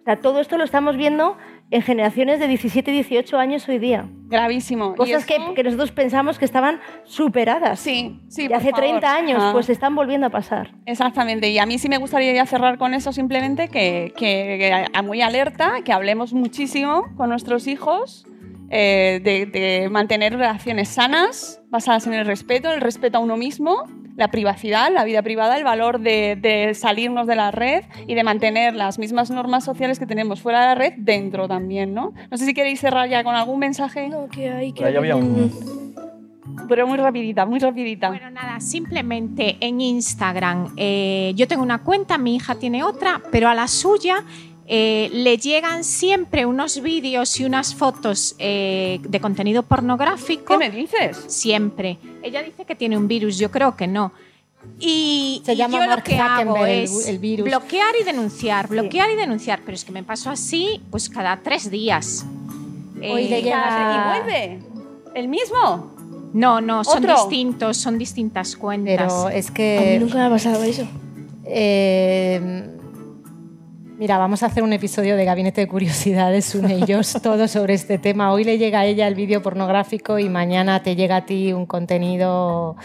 O 0.03 0.05
sea, 0.05 0.17
todo 0.17 0.41
esto 0.41 0.57
lo 0.57 0.65
estamos 0.65 0.97
viendo 0.97 1.37
en 1.71 1.81
generaciones 1.81 2.37
de 2.41 2.49
17 2.49 2.91
y 2.91 2.93
18 2.95 3.37
años 3.39 3.69
hoy 3.69 3.79
día. 3.79 4.05
Gravísimo. 4.27 4.91
¿Y 4.95 4.97
Cosas 4.97 5.25
que, 5.25 5.63
nosotros 5.63 5.93
pensamos 5.93 6.37
que 6.37 6.43
estaban 6.43 6.81
superadas. 7.05 7.79
Sí, 7.79 8.19
sí. 8.27 8.47
Y 8.49 8.53
hace 8.53 8.71
favor. 8.71 8.81
30 8.85 9.15
años, 9.15 9.39
Ah. 9.41 9.51
pues 9.53 9.69
están 9.69 9.95
volviendo 9.95 10.27
a 10.27 10.29
pasar. 10.29 10.71
Exactamente, 10.85 11.49
y 11.49 11.57
a 11.57 11.65
mí 11.65 11.77
sí 11.77 11.87
me 11.87 11.99
gustaría 11.99 12.33
ya 12.33 12.45
cerrar 12.45 12.77
con 12.77 12.93
eso 12.93 13.13
simplemente 13.13 13.69
que, 13.69 14.11
que, 14.17 14.57
que 14.59 14.87
a- 14.93 15.01
muy 15.03 15.21
alerta, 15.21 15.75
que 15.85 15.93
hablemos 15.93 16.33
muchísimo 16.33 17.05
con 17.15 17.29
nuestros 17.29 17.67
hijos 17.67 18.25
eh, 18.75 19.21
de, 19.23 19.45
de 19.45 19.89
mantener 19.89 20.33
relaciones 20.33 20.89
sanas, 20.89 21.61
basadas 21.69 22.07
en 22.07 22.13
el 22.13 22.25
respeto, 22.25 22.71
el 22.71 22.81
respeto 22.81 23.19
a 23.19 23.21
uno 23.21 23.37
mismo, 23.37 23.83
la 24.15 24.29
privacidad, 24.31 24.91
la 24.91 25.03
vida 25.03 25.21
privada, 25.21 25.57
el 25.57 25.63
valor 25.63 25.99
de, 25.99 26.35
de 26.39 26.73
salirnos 26.73 27.27
de 27.27 27.35
la 27.35 27.51
red 27.51 27.83
y 28.07 28.15
de 28.15 28.23
mantener 28.23 28.75
las 28.75 28.97
mismas 28.99 29.29
normas 29.31 29.63
sociales 29.63 29.99
que 29.99 30.05
tenemos 30.05 30.41
fuera 30.41 30.61
de 30.61 30.65
la 30.67 30.75
red 30.75 30.93
dentro 30.97 31.47
también, 31.47 31.93
¿no? 31.93 32.13
No 32.31 32.37
sé 32.37 32.45
si 32.45 32.53
queréis 32.53 32.79
cerrar 32.79 33.07
ya 33.09 33.23
con 33.23 33.35
algún 33.35 33.59
mensaje. 33.59 34.09
No, 34.09 34.27
que 34.27 34.49
hay 34.49 34.73
Por 34.73 34.85
ahí 34.85 34.95
había 34.95 35.15
un- 35.15 35.51
Pero 36.67 36.85
muy 36.87 36.97
rapidita, 36.97 37.45
muy 37.45 37.59
rapidita. 37.59 38.09
Bueno, 38.09 38.29
nada, 38.29 38.59
simplemente 38.59 39.57
en 39.59 39.81
Instagram 39.81 40.73
eh, 40.77 41.33
yo 41.35 41.47
tengo 41.47 41.63
una 41.63 41.83
cuenta, 41.83 42.17
mi 42.17 42.35
hija 42.35 42.55
tiene 42.55 42.83
otra, 42.83 43.21
pero 43.31 43.49
a 43.49 43.55
la 43.55 43.67
suya 43.67 44.23
eh, 44.67 45.09
le 45.11 45.37
llegan 45.37 45.83
siempre 45.83 46.45
unos 46.45 46.81
vídeos 46.81 47.39
y 47.39 47.45
unas 47.45 47.75
fotos 47.75 48.35
eh, 48.39 48.99
de 49.03 49.19
contenido 49.19 49.63
pornográfico. 49.63 50.45
¿Qué 50.45 50.57
me 50.57 50.69
dices? 50.69 51.17
Siempre. 51.27 51.97
Ella 52.21 52.41
dice 52.43 52.63
que 52.65 52.75
tiene 52.75 52.97
un 52.97 53.07
virus, 53.07 53.37
yo 53.37 53.51
creo 53.51 53.75
que 53.75 53.87
no. 53.87 54.11
Y, 54.79 55.41
Se 55.45 55.53
y 55.53 55.55
llama 55.57 55.85
yo 55.85 55.95
lo 55.97 56.01
que 56.03 56.15
hago 56.17 56.51
Zuckerberg, 56.55 56.71
el- 56.71 56.83
es 56.85 57.07
el 57.09 57.19
virus. 57.19 57.45
bloquear 57.45 57.93
y 57.99 58.05
denunciar, 58.05 58.67
bloquear 58.69 59.11
y 59.11 59.15
denunciar, 59.17 59.59
pero 59.65 59.75
es 59.75 59.83
que 59.83 59.91
me 59.91 60.03
paso 60.03 60.29
así 60.29 60.81
pues 60.89 61.09
cada 61.09 61.41
tres 61.43 61.69
días. 61.69 62.25
Hoy 62.97 63.27
le 63.27 63.39
Eh, 63.39 63.43
llega- 63.43 64.15
¿Y 64.15 64.23
vuelve? 64.23 64.59
¿El 65.15 65.27
mismo? 65.27 65.91
No, 66.33 66.61
no, 66.61 66.83
son 66.85 66.99
¿Otro? 67.03 67.15
distintos, 67.15 67.75
son 67.77 67.97
distintas 67.97 68.55
cuentas. 68.55 68.95
Pero 69.13 69.29
es 69.29 69.47
A 69.47 69.49
mí 69.49 69.55
que... 69.55 69.97
nunca 69.99 70.15
me 70.15 70.23
ha 70.23 70.29
pasado 70.29 70.63
eso. 70.63 70.87
eh, 71.45 72.69
mira, 74.03 74.17
vamos 74.17 74.43
a 74.43 74.47
hacer 74.47 74.63
un 74.63 74.73
episodio 74.73 75.15
de 75.15 75.23
Gabinete 75.23 75.61
de 75.61 75.67
Curiosidades, 75.69 76.55
Une 76.55 76.75
y 76.75 76.85
yo, 76.85 76.99
todo 77.23 77.47
sobre 77.47 77.73
este 77.73 77.97
tema. 77.97 78.33
Hoy 78.33 78.43
le 78.43 78.57
llega 78.57 78.81
a 78.81 78.85
ella 78.85 79.07
el 79.07 79.15
vídeo 79.15 79.41
pornográfico 79.41 80.19
y 80.19 80.27
mañana 80.27 80.83
te 80.83 80.97
llega 80.97 81.15
a 81.15 81.25
ti 81.25 81.53
un 81.53 81.65
contenido 81.65 82.75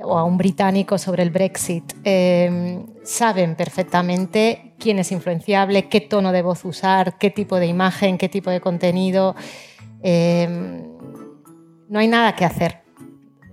o 0.00 0.18
a 0.18 0.24
un 0.24 0.38
británico 0.38 0.98
sobre 0.98 1.22
el 1.22 1.30
Brexit. 1.30 1.84
Eh, 2.02 2.84
saben 3.04 3.54
perfectamente 3.54 4.74
quién 4.80 4.98
es 4.98 5.12
influenciable, 5.12 5.88
qué 5.88 6.00
tono 6.00 6.32
de 6.32 6.42
voz 6.42 6.64
usar, 6.64 7.18
qué 7.18 7.30
tipo 7.30 7.60
de 7.60 7.68
imagen, 7.68 8.18
qué 8.18 8.28
tipo 8.28 8.50
de 8.50 8.60
contenido. 8.60 9.36
Eh, 10.02 10.48
no 11.88 12.00
hay 12.00 12.08
nada 12.08 12.34
que 12.34 12.44
hacer. 12.44 12.81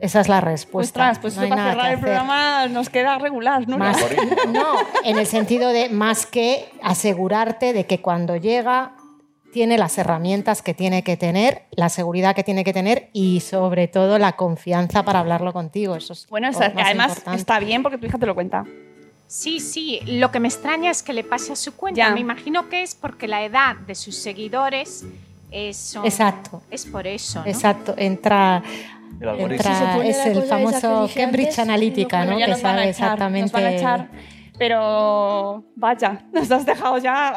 Esa 0.01 0.21
es 0.21 0.29
la 0.29 0.39
respuesta. 0.41 0.99
Ostras, 1.11 1.19
pues 1.19 1.35
No 1.35 1.49
para 1.49 1.71
cerrar 1.71 1.91
el 1.93 1.99
programa 1.99 2.67
nos 2.67 2.89
queda 2.89 3.17
regular, 3.19 3.67
¿no? 3.67 3.77
Más- 3.77 3.97
no, 4.47 4.75
en 5.03 5.17
el 5.17 5.25
sentido 5.25 5.69
de 5.69 5.89
más 5.89 6.25
que 6.25 6.71
asegurarte 6.81 7.73
de 7.73 7.85
que 7.85 8.01
cuando 8.01 8.35
llega 8.37 8.93
tiene 9.51 9.77
las 9.79 9.97
herramientas 9.97 10.61
que 10.61 10.73
tiene 10.73 11.03
que 11.03 11.17
tener, 11.17 11.63
la 11.71 11.89
seguridad 11.89 12.35
que 12.35 12.43
tiene 12.43 12.63
que 12.63 12.71
tener 12.71 13.09
y 13.13 13.39
sobre 13.39 13.87
todo 13.87 14.19
la 14.19 14.33
confianza 14.33 15.03
para 15.03 15.19
hablarlo 15.19 15.51
contigo. 15.53 15.95
Eso 15.95 16.13
es 16.13 16.27
Bueno, 16.29 16.49
además 16.55 17.09
importante. 17.13 17.39
está 17.39 17.59
bien 17.59 17.81
porque 17.81 17.97
tu 17.97 18.05
hija 18.05 18.17
te 18.19 18.25
lo 18.27 18.35
cuenta. 18.35 18.63
Sí, 19.27 19.59
sí, 19.59 19.99
lo 20.05 20.31
que 20.31 20.39
me 20.39 20.47
extraña 20.47 20.91
es 20.91 21.03
que 21.03 21.13
le 21.13 21.23
pase 21.23 21.51
a 21.53 21.55
su 21.55 21.75
cuenta. 21.75 21.97
Ya. 21.97 22.11
Me 22.11 22.19
imagino 22.19 22.69
que 22.69 22.83
es 22.83 22.95
porque 22.95 23.27
la 23.27 23.43
edad 23.43 23.75
de 23.75 23.95
sus 23.95 24.15
seguidores 24.15 25.03
es, 25.51 25.77
son- 25.77 26.05
Exacto. 26.05 26.61
es 26.71 26.85
por 26.85 27.05
eso. 27.07 27.39
¿no? 27.39 27.45
Exacto, 27.47 27.95
entra, 27.97 28.61
El 29.19 29.29
algoritmo. 29.29 29.69
entra- 29.69 30.05
es 30.05 30.25
el 30.25 30.43
famoso 30.43 31.09
Cambridge 31.15 31.47
antes, 31.47 31.59
Analytica, 31.59 32.25
¿no? 32.25 32.37
que 32.37 32.47
nos 32.47 32.61
van 32.61 32.75
a 32.75 32.79
sabe 32.79 32.89
echar, 32.89 33.13
exactamente. 33.13 33.51
Pero 34.59 35.63
vaya, 35.75 36.25
nos 36.33 36.51
has 36.51 36.65
dejado 36.65 36.99
ya. 36.99 37.35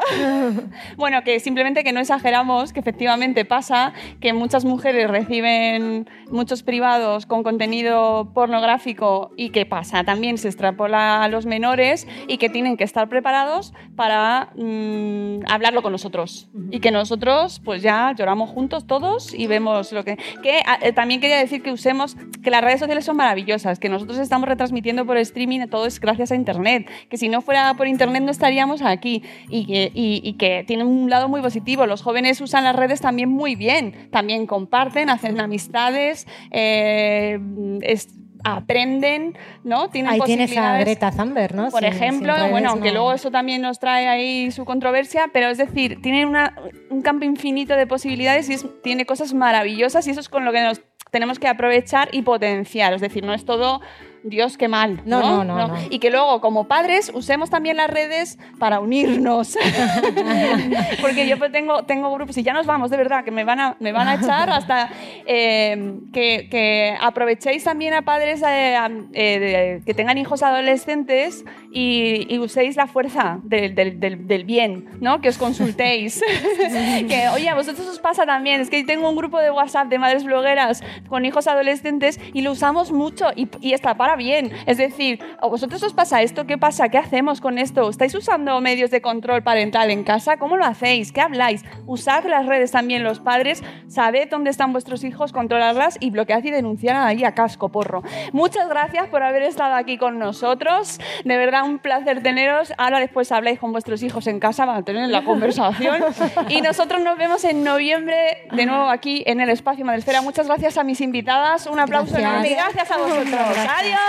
bueno, 0.96 1.22
que 1.22 1.40
simplemente 1.40 1.84
que 1.84 1.92
no 1.92 2.00
exageramos, 2.00 2.72
que 2.72 2.80
efectivamente 2.80 3.44
pasa 3.46 3.94
que 4.20 4.32
muchas 4.34 4.64
mujeres 4.64 5.10
reciben 5.10 6.10
muchos 6.30 6.62
privados 6.62 7.24
con 7.26 7.42
contenido 7.42 8.32
pornográfico 8.34 9.30
y 9.36 9.50
que 9.50 9.66
pasa 9.66 10.04
también 10.04 10.38
se 10.38 10.48
extrapola 10.48 11.22
a 11.22 11.28
los 11.28 11.46
menores 11.46 12.06
y 12.26 12.38
que 12.38 12.48
tienen 12.48 12.76
que 12.76 12.84
estar 12.84 13.08
preparados 13.08 13.72
para 13.96 14.50
mm, 14.56 15.44
hablarlo 15.48 15.82
con 15.82 15.92
nosotros 15.92 16.48
y 16.70 16.80
que 16.80 16.90
nosotros 16.90 17.60
pues 17.64 17.82
ya 17.82 18.12
lloramos 18.16 18.50
juntos 18.50 18.86
todos 18.86 19.32
y 19.34 19.46
vemos 19.46 19.92
lo 19.92 20.04
que 20.04 20.16
que 20.42 20.60
ah, 20.66 20.78
eh, 20.82 20.92
también 20.92 21.20
quería 21.20 21.38
decir 21.38 21.62
que 21.62 21.70
usemos 21.70 22.16
que 22.42 22.50
las 22.50 22.62
redes 22.62 22.80
sociales 22.80 23.04
son 23.04 23.16
maravillosas 23.16 23.78
que 23.78 23.88
nosotros 23.88 24.18
estamos 24.18 24.48
retransmitiendo 24.48 25.06
por 25.06 25.16
streaming 25.18 25.66
todo 25.68 25.86
es 25.86 26.00
gracias 26.00 26.32
a 26.32 26.34
internet 26.34 26.90
que 27.12 27.18
si 27.18 27.28
no 27.28 27.42
fuera 27.42 27.74
por 27.74 27.86
internet 27.86 28.22
no 28.22 28.30
estaríamos 28.30 28.80
aquí. 28.80 29.22
Y 29.50 29.66
que, 29.66 29.92
y, 29.94 30.22
y 30.24 30.32
que 30.38 30.64
tiene 30.66 30.82
un 30.84 31.10
lado 31.10 31.28
muy 31.28 31.42
positivo. 31.42 31.84
Los 31.86 32.00
jóvenes 32.00 32.40
usan 32.40 32.64
las 32.64 32.74
redes 32.74 33.02
también 33.02 33.28
muy 33.28 33.54
bien. 33.54 34.08
También 34.10 34.46
comparten 34.46 35.10
hacen 35.10 35.38
amistades 35.38 36.26
eh, 36.50 37.38
es- 37.82 38.08
aprenden 38.44 39.36
no 39.62 39.88
tienen 39.90 40.12
Ahí 40.14 40.20
tienes 40.24 40.56
a 40.56 40.78
Greta 40.78 41.12
Thunberg, 41.12 41.54
¿no? 41.54 41.68
por 41.70 41.80
Sin- 41.84 41.92
ejemplo, 41.92 42.32
sin 42.32 42.40
redes 42.40 42.50
bueno, 42.50 42.70
aunque 42.70 42.88
no- 42.88 42.94
luego 42.94 43.12
eso 43.12 43.30
también 43.30 43.62
nos 43.62 43.78
trae 43.78 44.08
ahí 44.08 44.50
su 44.50 44.64
controversia, 44.64 45.28
pero 45.32 45.48
es 45.48 45.58
decir, 45.58 46.00
tiene 46.02 46.26
una- 46.26 46.56
un 46.90 47.02
campo 47.02 47.24
infinito 47.24 47.76
de 47.76 47.86
posibilidades 47.86 48.48
y 48.50 48.54
es- 48.54 48.66
tiene 48.82 49.06
cosas 49.06 49.32
maravillosas 49.34 50.06
y 50.08 50.10
eso 50.10 50.18
es 50.20 50.28
con 50.28 50.44
lo 50.44 50.50
que 50.52 50.60
nos 50.62 50.80
tenemos 51.12 51.38
que 51.38 51.46
aprovechar 51.46 52.08
y 52.10 52.22
potenciar. 52.22 52.94
Es 52.94 53.00
decir, 53.02 53.22
no 53.22 53.32
es 53.34 53.44
todo 53.44 53.80
Dios, 54.24 54.56
qué 54.56 54.68
mal. 54.68 55.00
No, 55.04 55.20
No, 55.20 55.44
no, 55.44 55.56
no, 55.56 55.68
no. 55.68 55.74
Y 55.90 55.98
que 55.98 56.10
luego, 56.10 56.40
como 56.40 56.68
padres, 56.68 57.10
usemos 57.14 57.50
también 57.50 57.76
las 57.76 57.90
redes 57.90 58.38
para 58.58 58.80
unirnos. 58.80 59.56
Porque 61.00 61.26
yo 61.28 61.38
pues 61.38 61.52
tengo, 61.52 61.82
tengo 61.84 62.12
grupos 62.12 62.36
y 62.38 62.42
ya 62.42 62.52
nos 62.52 62.66
vamos, 62.66 62.90
de 62.90 62.96
verdad, 62.96 63.24
que 63.24 63.30
me 63.30 63.44
van 63.44 63.60
a, 63.60 63.76
me 63.80 63.92
van 63.92 64.08
a 64.08 64.14
echar 64.14 64.50
hasta 64.50 64.90
eh, 65.26 65.94
que, 66.12 66.48
que 66.50 66.96
aprovechéis 67.00 67.64
también 67.64 67.94
a 67.94 68.02
padres 68.02 68.42
eh, 68.46 68.76
eh, 69.12 69.80
que 69.84 69.94
tengan 69.94 70.18
hijos 70.18 70.42
adolescentes 70.42 71.44
y, 71.72 72.26
y 72.32 72.38
uséis 72.38 72.76
la 72.76 72.86
fuerza 72.86 73.38
del, 73.42 73.74
del- 73.74 73.98
del- 74.00 74.26
del 74.26 74.44
bien, 74.44 74.88
¿no? 75.00 75.20
Que 75.20 75.28
os 75.28 75.38
consultéis. 75.38 76.22
que, 77.08 77.28
oye, 77.34 77.48
a 77.48 77.54
vosotros 77.54 77.86
os 77.88 77.98
pasa 77.98 78.26
también. 78.26 78.60
Es 78.60 78.70
que 78.70 78.84
tengo 78.84 79.08
un 79.08 79.16
grupo 79.16 79.38
de 79.40 79.50
WhatsApp 79.50 79.88
de 79.88 79.98
madres 79.98 80.24
blogueras 80.24 80.82
con 81.08 81.24
hijos 81.24 81.46
adolescentes 81.46 82.20
y 82.32 82.42
lo 82.42 82.52
usamos 82.52 82.92
mucho 82.92 83.26
y, 83.34 83.48
y 83.60 83.72
está 83.72 83.94
para 83.96 84.11
bien. 84.16 84.52
Es 84.66 84.76
decir, 84.78 85.18
¿a 85.40 85.46
vosotros 85.46 85.82
os 85.82 85.92
pasa 85.92 86.22
esto? 86.22 86.46
¿Qué 86.46 86.58
pasa? 86.58 86.88
¿Qué 86.88 86.98
hacemos 86.98 87.40
con 87.40 87.58
esto? 87.58 87.88
¿Estáis 87.88 88.14
usando 88.14 88.60
medios 88.60 88.90
de 88.90 89.00
control 89.00 89.42
parental 89.42 89.90
en 89.90 90.04
casa? 90.04 90.36
¿Cómo 90.36 90.56
lo 90.56 90.64
hacéis? 90.64 91.12
¿Qué 91.12 91.20
habláis? 91.20 91.64
Usad 91.86 92.24
las 92.24 92.46
redes 92.46 92.70
también 92.70 93.04
los 93.04 93.20
padres, 93.20 93.62
sabed 93.88 94.28
dónde 94.30 94.50
están 94.50 94.72
vuestros 94.72 95.04
hijos, 95.04 95.32
controlarlas 95.32 95.96
y 96.00 96.10
bloquead 96.10 96.44
y 96.44 96.50
denunciar 96.50 96.96
ahí 96.96 97.24
a 97.24 97.34
casco 97.34 97.68
porro. 97.70 98.02
Muchas 98.32 98.68
gracias 98.68 99.08
por 99.08 99.22
haber 99.22 99.42
estado 99.42 99.74
aquí 99.74 99.98
con 99.98 100.18
nosotros. 100.18 100.98
De 101.24 101.36
verdad, 101.36 101.64
un 101.64 101.78
placer 101.78 102.22
teneros. 102.22 102.72
Ahora 102.78 103.00
después 103.00 103.30
habláis 103.32 103.58
con 103.58 103.72
vuestros 103.72 104.02
hijos 104.02 104.26
en 104.26 104.40
casa, 104.40 104.64
van 104.64 104.78
a 104.78 104.82
tener 104.82 105.08
la 105.08 105.24
conversación. 105.24 106.02
Y 106.48 106.60
nosotros 106.60 107.02
nos 107.02 107.18
vemos 107.18 107.44
en 107.44 107.64
noviembre 107.64 108.48
de 108.52 108.66
nuevo 108.66 108.88
aquí 108.88 109.22
en 109.26 109.40
el 109.40 109.50
Espacio 109.50 109.84
Madresfera. 109.84 110.22
Muchas 110.22 110.46
gracias 110.46 110.78
a 110.78 110.84
mis 110.84 111.00
invitadas. 111.00 111.66
Un 111.66 111.80
aplauso 111.80 112.12
Gracias. 112.14 112.30
enorme 112.32 112.54
gracias 112.54 112.90
a 112.90 112.98
vosotros. 112.98 113.26
Gracias. 113.30 113.68
Adiós. 113.80 114.01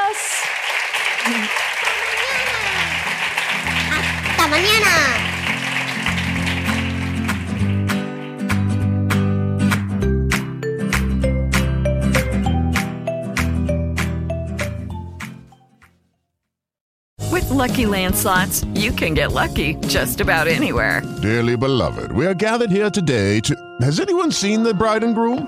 ¡Hasta 3.92 4.48
mañana! 4.48 4.96
With 17.32 17.50
Lucky 17.50 17.86
Land 17.86 18.16
slots, 18.16 18.64
you 18.74 18.92
can 18.92 19.14
get 19.14 19.32
lucky 19.32 19.76
just 19.88 20.22
about 20.22 20.48
anywhere. 20.48 21.02
Dearly 21.22 21.56
beloved, 21.56 22.12
we 22.12 22.26
are 22.26 22.34
gathered 22.34 22.70
here 22.72 22.90
today 22.90 23.40
to. 23.42 23.56
Has 23.82 24.00
anyone 24.00 24.32
seen 24.32 24.64
the 24.64 24.74
bride 24.74 25.04
and 25.04 25.16
groom? 25.16 25.48